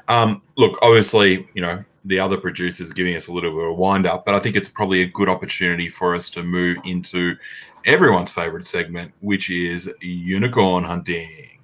Um, 0.09 0.43
look, 0.57 0.79
obviously, 0.83 1.49
you 1.55 1.63
know, 1.63 1.85
the 2.05 2.19
other 2.19 2.37
producers 2.37 2.93
giving 2.93 3.15
us 3.15 3.29
a 3.29 3.33
little 3.33 3.51
bit 3.51 3.61
of 3.61 3.67
a 3.67 3.75
wind 3.75 4.07
up, 4.07 4.25
but 4.25 4.35
I 4.35 4.41
think 4.41 4.57
it's 4.57 4.69
probably 4.69 5.03
a 5.03 5.07
good 5.07 5.29
opportunity 5.29 5.89
for 5.89 6.15
us 6.15 6.31
to 6.31 6.43
move 6.43 6.79
into 6.85 7.37
everyone's 7.85 8.31
favorite 8.31 8.67
segment, 8.67 9.13
which 9.21 9.51
is 9.51 9.91
unicorn 10.01 10.85
hunting. 10.85 11.59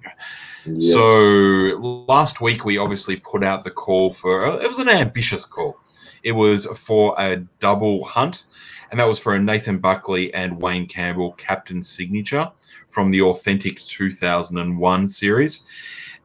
Yes. 0.65 0.93
So 0.93 2.05
last 2.07 2.41
week 2.41 2.65
we 2.65 2.77
obviously 2.77 3.17
put 3.17 3.43
out 3.43 3.63
the 3.63 3.71
call 3.71 4.11
for 4.11 4.61
it 4.61 4.67
was 4.67 4.79
an 4.79 4.89
ambitious 4.89 5.45
call. 5.45 5.77
It 6.23 6.33
was 6.33 6.65
for 6.77 7.15
a 7.17 7.37
double 7.59 8.03
hunt, 8.03 8.45
and 8.91 8.99
that 8.99 9.07
was 9.07 9.19
for 9.19 9.35
a 9.35 9.39
Nathan 9.39 9.79
Buckley 9.79 10.33
and 10.33 10.61
Wayne 10.61 10.85
Campbell 10.85 11.31
captain 11.33 11.81
signature 11.81 12.51
from 12.89 13.11
the 13.11 13.21
authentic 13.21 13.77
2001 13.77 15.07
series. 15.07 15.65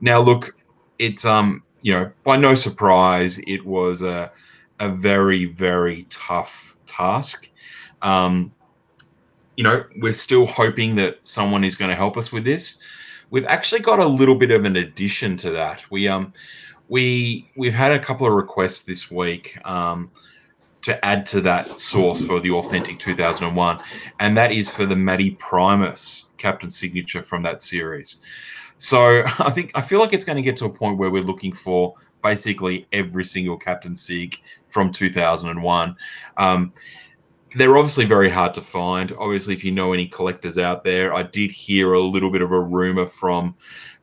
Now 0.01 0.21
look, 0.21 0.57
it's 0.99 1.25
um 1.25 1.63
you 1.83 1.93
know 1.93 2.11
by 2.25 2.37
no 2.37 2.55
surprise 2.55 3.39
it 3.47 3.65
was 3.65 4.03
a 4.03 4.31
a 4.81 4.89
very 4.89 5.47
very 5.47 6.07
tough 6.11 6.77
task. 6.87 7.51
Um, 8.03 8.53
you 9.57 9.65
know 9.65 9.85
we're 9.99 10.13
still 10.13 10.47
hoping 10.47 10.97
that 10.97 11.19
someone 11.23 11.65
is 11.65 11.75
going 11.75 11.91
to 11.91 11.95
help 11.95 12.17
us 12.17 12.33
with 12.33 12.45
this 12.45 12.79
we've 13.31 13.47
actually 13.47 13.81
got 13.81 13.99
a 13.99 14.07
little 14.07 14.37
bit 14.37 14.53
of 14.53 14.65
an 14.65 14.77
addition 14.77 15.37
to 15.37 15.51
that. 15.51 15.85
We 15.91 16.07
um 16.07 16.33
we 16.89 17.51
we've 17.57 17.75
had 17.75 17.93
a 17.93 17.99
couple 17.99 18.27
of 18.27 18.33
requests 18.33 18.83
this 18.83 19.11
week 19.11 19.59
um, 19.65 20.11
to 20.85 21.05
add 21.05 21.27
to 21.27 21.41
that 21.41 21.81
source 21.81 22.25
for 22.25 22.41
the 22.41 22.51
authentic 22.51 22.99
2001, 22.99 23.81
and 24.21 24.37
that 24.37 24.53
is 24.53 24.71
for 24.71 24.87
the 24.87 24.97
Matty 24.97 25.33
Primus 25.33 26.33
captain 26.37 26.71
signature 26.71 27.23
from 27.23 27.43
that 27.43 27.63
series. 27.63 28.19
So 28.79 29.23
I 29.39 29.51
think 29.51 29.73
I 29.75 29.83
feel 29.83 29.99
like 29.99 30.13
it's 30.13 30.25
going 30.25 30.37
to 30.37 30.43
get 30.43 30.57
to 30.59 30.67
a 30.67 30.71
point 30.71 30.99
where 30.99 31.11
we're 31.11 31.23
looking 31.23 31.53
for 31.53 31.95
basically 32.23 32.87
every 32.93 33.25
single 33.25 33.57
captain 33.57 33.95
sig 33.95 34.39
from 34.69 34.91
2001. 34.91 35.97
Um, 36.37 36.73
they're 37.57 37.77
obviously 37.77 38.05
very 38.05 38.29
hard 38.31 38.55
to 38.55 38.61
find. 38.61 39.13
Obviously, 39.13 39.55
if 39.55 39.65
you 39.65 39.73
know 39.73 39.93
any 39.93 40.07
collectors 40.07 40.59
out 40.59 40.85
there, 40.85 41.15
I 41.15 41.23
did 41.23 41.51
hear 41.51 41.93
a 41.93 42.01
little 42.01 42.31
bit 42.31 42.43
of 42.43 42.51
a 42.53 42.61
rumor 42.61 43.07
from 43.07 43.55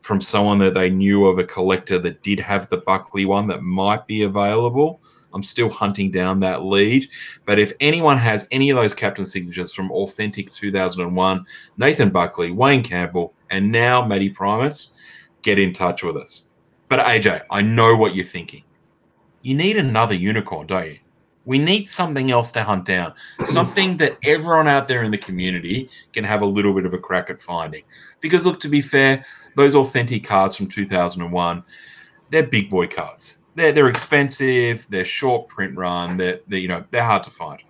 from 0.01 0.19
someone 0.19 0.57
that 0.57 0.73
they 0.73 0.89
knew 0.89 1.27
of 1.27 1.37
a 1.37 1.43
collector 1.43 1.99
that 1.99 2.23
did 2.23 2.39
have 2.39 2.67
the 2.69 2.77
Buckley 2.77 3.25
one 3.25 3.47
that 3.47 3.61
might 3.61 4.07
be 4.07 4.23
available. 4.23 4.99
I'm 5.33 5.43
still 5.43 5.69
hunting 5.69 6.09
down 6.09 6.39
that 6.39 6.63
lead. 6.63 7.07
But 7.45 7.59
if 7.59 7.73
anyone 7.79 8.17
has 8.17 8.47
any 8.51 8.71
of 8.71 8.77
those 8.77 8.95
captain 8.95 9.25
signatures 9.25 9.73
from 9.73 9.91
authentic 9.91 10.51
2001, 10.51 11.45
Nathan 11.77 12.09
Buckley, 12.09 12.51
Wayne 12.51 12.83
Campbell, 12.83 13.33
and 13.51 13.71
now 13.71 14.03
Matty 14.05 14.29
Primus, 14.29 14.95
get 15.43 15.59
in 15.59 15.71
touch 15.71 16.03
with 16.03 16.17
us. 16.17 16.47
But 16.89 17.05
AJ, 17.05 17.43
I 17.51 17.61
know 17.61 17.95
what 17.95 18.15
you're 18.15 18.25
thinking. 18.25 18.63
You 19.43 19.55
need 19.55 19.77
another 19.77 20.15
unicorn, 20.15 20.67
don't 20.67 20.87
you? 20.87 20.99
We 21.45 21.57
need 21.57 21.89
something 21.89 22.29
else 22.29 22.51
to 22.51 22.63
hunt 22.63 22.85
down, 22.85 23.13
something 23.43 23.97
that 23.97 24.17
everyone 24.23 24.67
out 24.67 24.87
there 24.87 25.03
in 25.03 25.11
the 25.11 25.17
community 25.17 25.89
can 26.13 26.23
have 26.23 26.41
a 26.41 26.45
little 26.45 26.73
bit 26.73 26.85
of 26.85 26.93
a 26.93 26.99
crack 26.99 27.29
at 27.29 27.41
finding. 27.41 27.83
Because, 28.19 28.45
look, 28.45 28.59
to 28.59 28.69
be 28.69 28.81
fair, 28.81 29.25
those 29.55 29.75
authentic 29.75 30.23
cards 30.23 30.55
from 30.55 30.67
2001, 30.67 31.63
they're 32.29 32.43
big 32.43 32.69
boy 32.69 32.87
cards. 32.87 33.39
They're, 33.55 33.71
they're 33.71 33.89
expensive, 33.89 34.85
they're 34.89 35.03
short 35.03 35.47
print 35.47 35.77
run, 35.77 36.17
they're, 36.17 36.41
they're, 36.47 36.59
you 36.59 36.67
know, 36.67 36.85
they're 36.91 37.03
hard 37.03 37.23
to 37.23 37.31
find. 37.31 37.61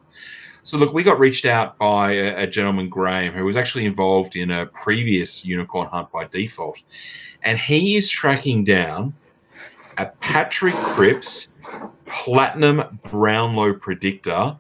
So, 0.64 0.78
look, 0.78 0.94
we 0.94 1.02
got 1.02 1.20
reached 1.20 1.46
out 1.46 1.78
by 1.78 2.12
a, 2.12 2.44
a 2.44 2.48
gentleman, 2.48 2.88
Graham, 2.90 3.34
who 3.34 3.46
was 3.46 3.58
actually 3.58 3.86
involved 3.86 4.36
in 4.36 4.52
a 4.52 4.68
previous 4.68 5.44
unicorn 5.44 5.88
hunt 5.88 6.12
by 6.12 6.26
default. 6.26 6.84
And 7.42 7.58
he 7.58 7.96
is 7.96 8.10
tracking 8.10 8.64
down 8.64 9.16
a 9.98 10.06
Patrick 10.20 10.76
Cripps 10.76 11.50
platinum 12.06 13.00
Brownlow 13.10 13.74
predictor 13.74 14.58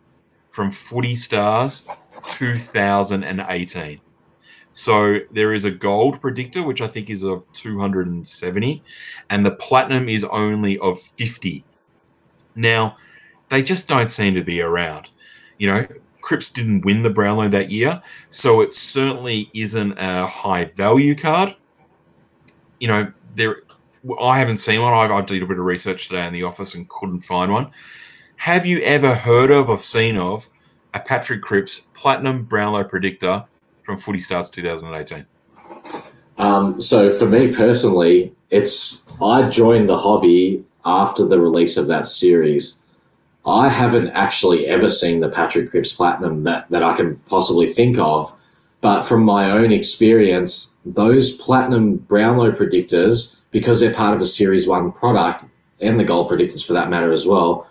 from 0.50 0.72
Footy 0.72 1.16
Stars 1.16 1.86
2018. 2.28 4.02
So 4.74 5.20
there 5.32 5.54
is 5.54 5.66
a 5.66 5.72
gold 5.72 6.22
predictor, 6.22 6.64
which 6.64 6.82
I 6.82 6.88
think 6.88 7.10
is 7.10 7.24
of 7.24 7.52
270, 7.54 8.84
and 9.30 9.46
the 9.46 9.52
platinum 9.52 10.08
is 10.08 10.24
only 10.26 10.78
of 10.80 11.02
50. 11.02 11.66
Now, 12.56 12.96
they 13.50 13.62
just 13.62 13.88
don't 13.88 14.10
seem 14.10 14.34
to 14.36 14.44
be 14.44 14.62
around. 14.62 15.12
You 15.58 15.68
know, 15.68 15.88
Cripps 16.22 16.50
didn't 16.50 16.86
win 16.86 17.04
the 17.04 17.10
Brownlow 17.10 17.50
that 17.50 17.70
year, 17.70 18.02
so 18.30 18.62
it 18.62 18.74
certainly 18.74 19.50
isn't 19.54 19.98
a 19.98 20.26
high 20.26 20.66
value 20.66 21.16
card. 21.16 21.56
You 22.80 22.88
know, 22.88 23.14
there 23.36 23.64
I 24.19 24.40
haven't 24.40 24.57
seen 24.57 24.82
one. 24.82 24.94
I, 24.94 25.14
I 25.14 25.22
did 25.22 25.44
a 25.44 25.45
bit 25.45 25.60
of 25.60 25.65
research 25.65 26.07
today 26.07 26.26
in 26.26 26.34
the 26.34 26.44
office 26.44 26.73
and 26.73 26.90
couldn't 26.90 27.22
find 27.22 27.52
one. 27.52 27.72
Have 28.38 28.65
you 28.65 28.82
ever 28.82 29.14
heard 29.14 29.52
of 29.52 29.69
or 29.69 29.78
seen 29.78 30.18
of 30.18 30.49
a 30.94 30.99
Patrick 30.99 31.41
Cripps 31.41 31.82
Platinum 31.94 32.44
Brownlow 32.44 32.86
Predictor 32.86 33.45
from 33.84 33.98
Footy 33.98 34.19
Stars 34.19 34.49
2018? 34.49 35.26
Um, 36.38 36.82
so 36.82 37.15
for 37.15 37.28
me 37.28 37.53
personally, 37.53 38.34
it's 38.49 39.07
I 39.22 39.48
joined 39.49 39.88
the 39.88 39.98
hobby 39.98 40.65
after 40.84 41.26
the 41.26 41.40
release 41.40 41.78
of 41.78 41.88
that 41.88 42.07
series. 42.07 42.80
I 43.45 43.69
haven't 43.69 44.10
actually 44.10 44.68
ever 44.68 44.90
seen 44.90 45.19
the 45.19 45.30
Patrick 45.30 45.69
Cripps 45.69 45.91
Platinum 45.91 46.44
that, 46.44 46.69
that 46.72 46.84
I 46.84 46.95
can 46.95 47.18
possibly 47.28 47.72
think 47.73 47.99
of. 47.99 48.36
But 48.82 49.03
from 49.03 49.23
my 49.23 49.52
own 49.52 49.72
experience, 49.72 50.73
those 50.86 51.32
Platinum 51.32 51.98
Brownlow 51.98 52.53
predictors, 52.53 53.36
because 53.52 53.80
they're 53.80 53.94
part 53.94 54.15
of 54.15 54.22
a 54.22 54.26
Series 54.26 54.68
1 54.68 54.91
product, 54.94 55.45
and 55.82 55.99
the 55.99 56.03
gold 56.03 56.30
predictors 56.30 56.65
for 56.65 56.73
that 56.73 56.90
matter 56.90 57.11
as 57.11 57.26
well, 57.26 57.68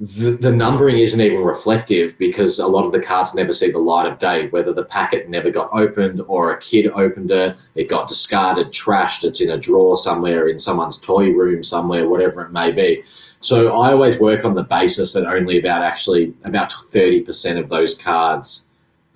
the, 0.00 0.32
the 0.32 0.50
numbering 0.50 0.98
isn't 0.98 1.20
even 1.20 1.44
reflective 1.44 2.18
because 2.18 2.58
a 2.58 2.66
lot 2.66 2.84
of 2.84 2.90
the 2.90 3.00
cards 3.00 3.34
never 3.34 3.54
see 3.54 3.70
the 3.70 3.78
light 3.78 4.10
of 4.10 4.18
day, 4.18 4.48
whether 4.48 4.72
the 4.72 4.84
packet 4.84 5.28
never 5.28 5.50
got 5.50 5.70
opened 5.72 6.20
or 6.26 6.52
a 6.52 6.58
kid 6.60 6.88
opened 6.88 7.30
it, 7.30 7.56
it 7.76 7.88
got 7.88 8.08
discarded, 8.08 8.68
trashed, 8.68 9.22
it's 9.22 9.40
in 9.40 9.50
a 9.50 9.56
drawer 9.56 9.96
somewhere, 9.96 10.48
in 10.48 10.58
someone's 10.58 10.98
toy 10.98 11.30
room 11.30 11.62
somewhere, 11.62 12.08
whatever 12.08 12.42
it 12.42 12.50
may 12.50 12.72
be. 12.72 13.02
So 13.38 13.78
I 13.78 13.92
always 13.92 14.18
work 14.18 14.44
on 14.44 14.54
the 14.54 14.64
basis 14.64 15.12
that 15.12 15.26
only 15.26 15.58
about 15.58 15.82
actually 15.82 16.34
about 16.44 16.70
30% 16.70 17.58
of 17.58 17.68
those 17.68 17.94
cards 17.94 18.66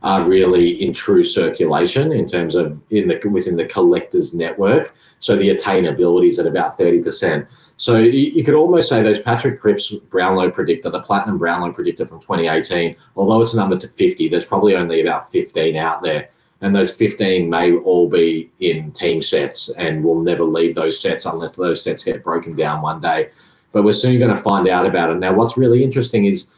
are 0.03 0.23
really 0.23 0.83
in 0.83 0.93
true 0.93 1.25
circulation 1.25 2.13
in 2.13 2.27
terms 2.27 2.55
of 2.55 2.81
in 2.91 3.09
the 3.09 3.21
within 3.29 3.57
the 3.57 3.65
collectors 3.65 4.33
network. 4.33 4.95
So 5.19 5.37
the 5.37 5.55
attainability 5.55 6.29
is 6.29 6.39
at 6.39 6.47
about 6.47 6.79
30%. 6.79 7.47
So 7.77 7.97
you, 7.97 8.31
you 8.31 8.45
could 8.45 8.55
almost 8.55 8.89
say 8.89 9.03
those 9.03 9.19
Patrick 9.19 9.61
Cripps 9.61 9.91
Brownlow 9.91 10.51
predictor, 10.51 10.91
the 10.91 11.01
Platinum 11.01 11.39
Brownlow 11.39 11.73
predictor 11.73 12.07
from 12.07 12.21
2018, 12.21 12.95
although 13.17 13.43
it's 13.43 13.55
numbered 13.55 13.81
to 13.81 13.89
50, 13.89 14.29
there's 14.29 14.45
probably 14.45 14.77
only 14.77 15.01
about 15.01 15.31
15 15.31 15.77
out 15.77 16.03
there. 16.03 16.29
And 16.61 16.75
those 16.75 16.93
15 16.93 17.49
may 17.49 17.73
all 17.73 18.09
be 18.09 18.51
in 18.61 18.91
team 18.93 19.23
sets 19.23 19.69
and 19.71 20.03
will 20.03 20.21
never 20.21 20.45
leave 20.45 20.75
those 20.75 21.01
sets 21.01 21.25
unless 21.25 21.55
those 21.55 21.83
sets 21.83 22.03
get 22.03 22.25
broken 22.25 22.57
down 22.57 22.83
one 22.83 23.01
day. 23.01 23.31
But 23.71 23.85
we're 23.85 23.93
soon 23.93 24.19
going 24.19 24.35
to 24.35 24.43
find 24.43 24.69
out 24.69 24.87
about 24.87 25.11
it. 25.11 25.19
Now, 25.19 25.35
what's 25.35 25.57
really 25.57 25.85
interesting 25.85 26.25
is 26.25 26.51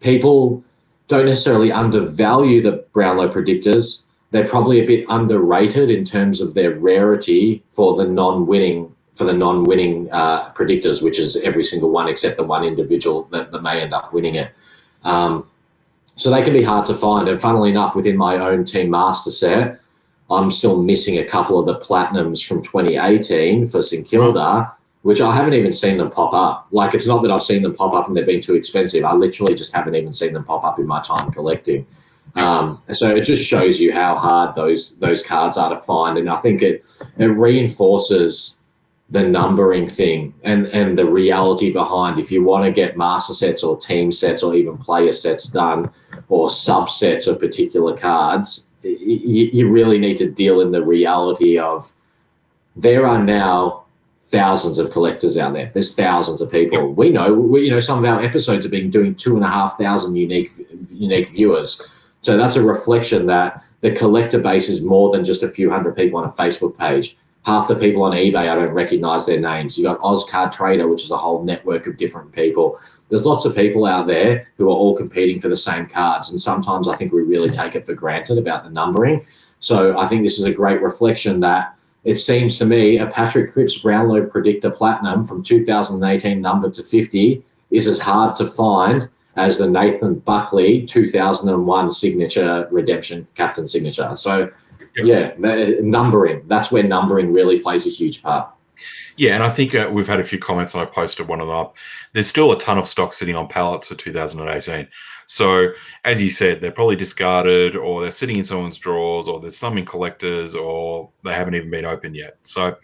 people 0.00 0.64
don't 1.08 1.26
necessarily 1.26 1.70
undervalue 1.70 2.62
the 2.62 2.84
Brownlow 2.92 3.28
predictors. 3.28 4.02
They're 4.30 4.48
probably 4.48 4.80
a 4.80 4.86
bit 4.86 5.06
underrated 5.08 5.90
in 5.90 6.04
terms 6.04 6.40
of 6.40 6.54
their 6.54 6.74
rarity 6.74 7.62
for 7.72 7.96
the 7.96 8.04
non-winning 8.04 8.90
for 9.14 9.24
the 9.24 9.32
non-winning 9.32 10.10
uh, 10.10 10.50
predictors, 10.54 11.00
which 11.00 11.20
is 11.20 11.36
every 11.36 11.62
single 11.62 11.90
one 11.90 12.08
except 12.08 12.36
the 12.36 12.42
one 12.42 12.64
individual 12.64 13.28
that, 13.30 13.52
that 13.52 13.62
may 13.62 13.80
end 13.80 13.94
up 13.94 14.12
winning 14.12 14.34
it. 14.34 14.52
Um, 15.04 15.46
so 16.16 16.30
they 16.30 16.42
can 16.42 16.52
be 16.52 16.62
hard 16.62 16.84
to 16.86 16.94
find. 16.94 17.28
And 17.28 17.40
funnily 17.40 17.70
enough, 17.70 17.94
within 17.94 18.16
my 18.16 18.36
own 18.36 18.64
team 18.64 18.90
master 18.90 19.30
set, 19.30 19.80
I'm 20.30 20.50
still 20.50 20.82
missing 20.82 21.18
a 21.18 21.24
couple 21.24 21.60
of 21.60 21.66
the 21.66 21.78
platinums 21.78 22.44
from 22.44 22.62
2018 22.62 23.68
for 23.68 23.82
St 23.82 24.06
Kilda, 24.06 24.72
which 25.04 25.20
I 25.20 25.34
haven't 25.36 25.52
even 25.52 25.74
seen 25.74 25.98
them 25.98 26.10
pop 26.10 26.32
up. 26.32 26.66
Like 26.70 26.94
it's 26.94 27.06
not 27.06 27.22
that 27.22 27.30
I've 27.30 27.42
seen 27.42 27.62
them 27.62 27.74
pop 27.74 27.92
up 27.92 28.08
and 28.08 28.16
they've 28.16 28.24
been 28.24 28.40
too 28.40 28.54
expensive. 28.54 29.04
I 29.04 29.12
literally 29.12 29.54
just 29.54 29.74
haven't 29.74 29.94
even 29.94 30.14
seen 30.14 30.32
them 30.32 30.44
pop 30.44 30.64
up 30.64 30.78
in 30.78 30.86
my 30.86 31.02
time 31.02 31.30
collecting. 31.30 31.86
Um, 32.36 32.80
so 32.90 33.14
it 33.14 33.20
just 33.20 33.44
shows 33.44 33.78
you 33.78 33.92
how 33.92 34.16
hard 34.16 34.54
those 34.56 34.96
those 34.96 35.22
cards 35.22 35.58
are 35.58 35.68
to 35.68 35.78
find, 35.82 36.16
and 36.16 36.30
I 36.30 36.36
think 36.36 36.62
it 36.62 36.86
it 37.18 37.26
reinforces 37.26 38.58
the 39.10 39.22
numbering 39.22 39.86
thing 39.86 40.32
and 40.42 40.66
and 40.68 40.96
the 40.96 41.04
reality 41.04 41.70
behind 41.70 42.18
if 42.18 42.32
you 42.32 42.42
want 42.42 42.64
to 42.64 42.72
get 42.72 42.96
master 42.96 43.34
sets 43.34 43.62
or 43.62 43.76
team 43.76 44.10
sets 44.10 44.42
or 44.42 44.54
even 44.54 44.78
player 44.78 45.12
sets 45.12 45.46
done 45.46 45.90
or 46.30 46.48
subsets 46.48 47.26
of 47.26 47.38
particular 47.38 47.94
cards 47.94 48.64
you, 48.82 49.50
you 49.52 49.70
really 49.70 49.98
need 49.98 50.16
to 50.16 50.30
deal 50.30 50.62
in 50.62 50.72
the 50.72 50.82
reality 50.82 51.58
of 51.58 51.92
there 52.76 53.06
are 53.06 53.22
now 53.22 53.83
thousands 54.26 54.78
of 54.78 54.90
collectors 54.90 55.36
out 55.36 55.52
there. 55.52 55.70
There's 55.72 55.94
thousands 55.94 56.40
of 56.40 56.50
people. 56.50 56.92
We 56.92 57.10
know, 57.10 57.32
we, 57.34 57.64
you 57.64 57.70
know, 57.70 57.80
some 57.80 57.98
of 57.98 58.04
our 58.04 58.22
episodes 58.22 58.64
have 58.64 58.72
been 58.72 58.90
doing 58.90 59.14
two 59.14 59.36
and 59.36 59.44
a 59.44 59.48
half 59.48 59.78
thousand 59.78 60.16
unique 60.16 60.50
unique 60.90 61.30
viewers. 61.30 61.80
So 62.22 62.36
that's 62.36 62.56
a 62.56 62.62
reflection 62.62 63.26
that 63.26 63.62
the 63.82 63.92
collector 63.92 64.38
base 64.38 64.68
is 64.68 64.80
more 64.80 65.12
than 65.12 65.24
just 65.24 65.42
a 65.42 65.48
few 65.48 65.70
hundred 65.70 65.94
people 65.94 66.18
on 66.18 66.24
a 66.24 66.32
Facebook 66.32 66.76
page. 66.78 67.16
Half 67.44 67.68
the 67.68 67.76
people 67.76 68.02
on 68.02 68.12
eBay, 68.12 68.48
I 68.48 68.54
don't 68.54 68.72
recognize 68.72 69.26
their 69.26 69.38
names. 69.38 69.76
You 69.76 69.84
got 69.84 70.00
Ozcard 70.00 70.50
Trader, 70.50 70.88
which 70.88 71.04
is 71.04 71.10
a 71.10 71.18
whole 71.18 71.44
network 71.44 71.86
of 71.86 71.98
different 71.98 72.32
people. 72.32 72.80
There's 73.10 73.26
lots 73.26 73.44
of 73.44 73.54
people 73.54 73.84
out 73.84 74.06
there 74.06 74.48
who 74.56 74.68
are 74.68 74.74
all 74.74 74.96
competing 74.96 75.38
for 75.38 75.48
the 75.48 75.56
same 75.56 75.84
cards. 75.84 76.30
And 76.30 76.40
sometimes 76.40 76.88
I 76.88 76.96
think 76.96 77.12
we 77.12 77.20
really 77.20 77.50
take 77.50 77.74
it 77.74 77.84
for 77.84 77.92
granted 77.92 78.38
about 78.38 78.64
the 78.64 78.70
numbering. 78.70 79.26
So 79.58 79.98
I 79.98 80.06
think 80.08 80.22
this 80.22 80.38
is 80.38 80.46
a 80.46 80.52
great 80.52 80.80
reflection 80.80 81.40
that 81.40 81.76
it 82.04 82.16
seems 82.16 82.58
to 82.58 82.66
me 82.66 82.98
a 82.98 83.06
Patrick 83.06 83.52
Cripps 83.52 83.78
Brownlow 83.78 84.26
Predictor 84.26 84.70
Platinum 84.70 85.24
from 85.24 85.42
2018 85.42 86.40
number 86.40 86.70
to 86.70 86.82
50 86.82 87.42
is 87.70 87.86
as 87.86 87.98
hard 87.98 88.36
to 88.36 88.46
find 88.46 89.08
as 89.36 89.58
the 89.58 89.68
Nathan 89.68 90.14
Buckley 90.16 90.86
2001 90.86 91.90
signature 91.90 92.68
redemption 92.70 93.26
captain 93.34 93.66
signature. 93.66 94.14
So, 94.14 94.50
yeah, 94.96 95.32
numbering, 95.38 96.42
that's 96.46 96.70
where 96.70 96.84
numbering 96.84 97.32
really 97.32 97.58
plays 97.58 97.86
a 97.86 97.90
huge 97.90 98.22
part. 98.22 98.50
Yeah, 99.16 99.34
and 99.34 99.42
I 99.42 99.48
think 99.48 99.74
uh, 99.74 99.88
we've 99.92 100.08
had 100.08 100.20
a 100.20 100.24
few 100.24 100.38
comments, 100.38 100.74
I 100.74 100.84
posted 100.84 101.28
one 101.28 101.40
of 101.40 101.46
them 101.46 101.56
up. 101.56 101.76
There's 102.12 102.26
still 102.26 102.52
a 102.52 102.58
ton 102.58 102.78
of 102.78 102.86
stock 102.86 103.12
sitting 103.12 103.36
on 103.36 103.48
pallets 103.48 103.88
for 103.88 103.94
2018. 103.94 104.88
So, 105.26 105.68
as 106.04 106.22
you 106.22 106.30
said, 106.30 106.60
they're 106.60 106.70
probably 106.70 106.96
discarded, 106.96 107.76
or 107.76 108.02
they're 108.02 108.10
sitting 108.10 108.36
in 108.36 108.44
someone's 108.44 108.78
drawers, 108.78 109.28
or 109.28 109.40
there's 109.40 109.56
some 109.56 109.78
in 109.78 109.84
collectors, 109.84 110.54
or 110.54 111.10
they 111.22 111.34
haven't 111.34 111.54
even 111.54 111.70
been 111.70 111.84
opened 111.84 112.16
yet. 112.16 112.36
So, 112.42 112.76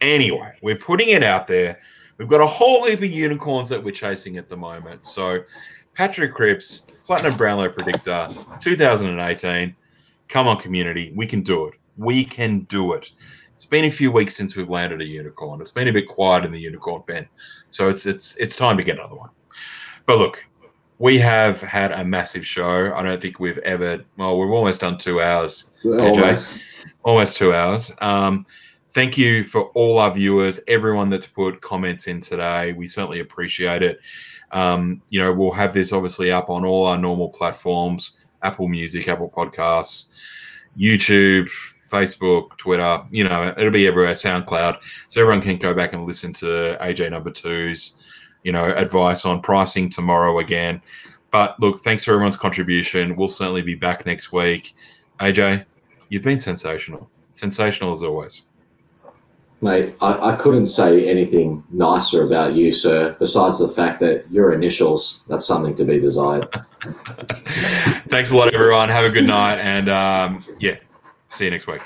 anyway, 0.00 0.52
we're 0.62 0.76
putting 0.76 1.08
it 1.08 1.22
out 1.22 1.46
there. 1.46 1.78
We've 2.18 2.28
got 2.28 2.40
a 2.40 2.46
whole 2.46 2.86
heap 2.86 2.98
of 2.98 3.04
unicorns 3.04 3.68
that 3.68 3.82
we're 3.82 3.92
chasing 3.92 4.36
at 4.36 4.48
the 4.48 4.56
moment. 4.56 5.06
So, 5.06 5.40
Patrick 5.94 6.34
Cripps, 6.34 6.86
Platinum 7.04 7.36
Brownlow 7.36 7.70
Predictor, 7.70 8.28
2018. 8.60 9.74
Come 10.28 10.48
on, 10.48 10.58
community. 10.58 11.12
We 11.14 11.26
can 11.26 11.42
do 11.42 11.66
it. 11.66 11.74
We 11.96 12.24
can 12.24 12.60
do 12.60 12.92
it. 12.92 13.12
It's 13.54 13.64
been 13.64 13.86
a 13.86 13.90
few 13.90 14.12
weeks 14.12 14.36
since 14.36 14.54
we've 14.54 14.68
landed 14.68 15.00
a 15.00 15.04
unicorn. 15.04 15.62
It's 15.62 15.70
been 15.70 15.88
a 15.88 15.92
bit 15.92 16.06
quiet 16.06 16.44
in 16.44 16.52
the 16.52 16.60
unicorn 16.60 17.02
pen. 17.06 17.26
So 17.70 17.88
it's 17.88 18.04
it's 18.04 18.36
it's 18.36 18.54
time 18.54 18.76
to 18.76 18.82
get 18.82 18.98
another 18.98 19.14
one. 19.14 19.30
But 20.04 20.18
look, 20.18 20.46
we 20.98 21.18
have 21.18 21.60
had 21.60 21.92
a 21.92 22.04
massive 22.04 22.46
show. 22.46 22.94
I 22.94 23.02
don't 23.02 23.20
think 23.20 23.38
we've 23.38 23.58
ever 23.58 24.04
well, 24.16 24.38
we've 24.38 24.50
almost 24.50 24.80
done 24.80 24.96
two 24.96 25.20
hours. 25.20 25.70
Almost, 25.84 26.64
almost 27.02 27.36
two 27.36 27.54
hours. 27.54 27.92
Um, 28.00 28.46
thank 28.90 29.18
you 29.18 29.44
for 29.44 29.70
all 29.74 29.98
our 29.98 30.12
viewers, 30.12 30.60
everyone 30.68 31.10
that's 31.10 31.26
put 31.26 31.60
comments 31.60 32.06
in 32.06 32.20
today. 32.20 32.72
We 32.72 32.86
certainly 32.86 33.20
appreciate 33.20 33.82
it. 33.82 34.00
Um, 34.52 35.02
you 35.08 35.20
know, 35.20 35.32
we'll 35.32 35.52
have 35.52 35.74
this 35.74 35.92
obviously 35.92 36.30
up 36.30 36.48
on 36.48 36.64
all 36.64 36.86
our 36.86 36.98
normal 36.98 37.28
platforms 37.28 38.18
Apple 38.42 38.68
Music, 38.68 39.08
Apple 39.08 39.32
Podcasts, 39.34 40.12
YouTube, 40.78 41.50
Facebook, 41.90 42.56
Twitter, 42.56 43.02
you 43.10 43.24
know, 43.24 43.54
it'll 43.56 43.70
be 43.70 43.86
everywhere, 43.86 44.12
SoundCloud. 44.12 44.78
So 45.08 45.20
everyone 45.20 45.42
can 45.42 45.56
go 45.56 45.74
back 45.74 45.92
and 45.92 46.04
listen 46.06 46.32
to 46.34 46.76
AJ 46.80 47.10
number 47.10 47.30
two's, 47.30 47.98
you 48.46 48.52
know, 48.52 48.72
advice 48.76 49.26
on 49.26 49.42
pricing 49.42 49.90
tomorrow 49.90 50.38
again. 50.38 50.80
But 51.32 51.58
look, 51.58 51.80
thanks 51.80 52.04
for 52.04 52.12
everyone's 52.12 52.36
contribution. 52.36 53.16
We'll 53.16 53.26
certainly 53.26 53.60
be 53.60 53.74
back 53.74 54.06
next 54.06 54.32
week. 54.32 54.72
AJ, 55.18 55.64
you've 56.10 56.22
been 56.22 56.38
sensational. 56.38 57.10
Sensational 57.32 57.92
as 57.92 58.04
always. 58.04 58.44
Mate, 59.62 59.96
I, 60.00 60.30
I 60.30 60.36
couldn't 60.36 60.68
say 60.68 61.10
anything 61.10 61.64
nicer 61.70 62.22
about 62.22 62.54
you, 62.54 62.70
sir, 62.70 63.16
besides 63.18 63.58
the 63.58 63.66
fact 63.66 63.98
that 64.00 64.30
your 64.30 64.52
initials, 64.52 65.22
that's 65.26 65.44
something 65.44 65.74
to 65.74 65.84
be 65.84 65.98
desired. 65.98 66.46
Thanks 68.08 68.30
a 68.30 68.36
lot, 68.36 68.54
everyone. 68.54 68.90
Have 68.90 69.06
a 69.06 69.10
good 69.10 69.26
night. 69.26 69.58
And 69.58 69.88
um, 69.88 70.44
yeah, 70.60 70.76
see 71.30 71.46
you 71.46 71.50
next 71.50 71.66
week. 71.66 71.82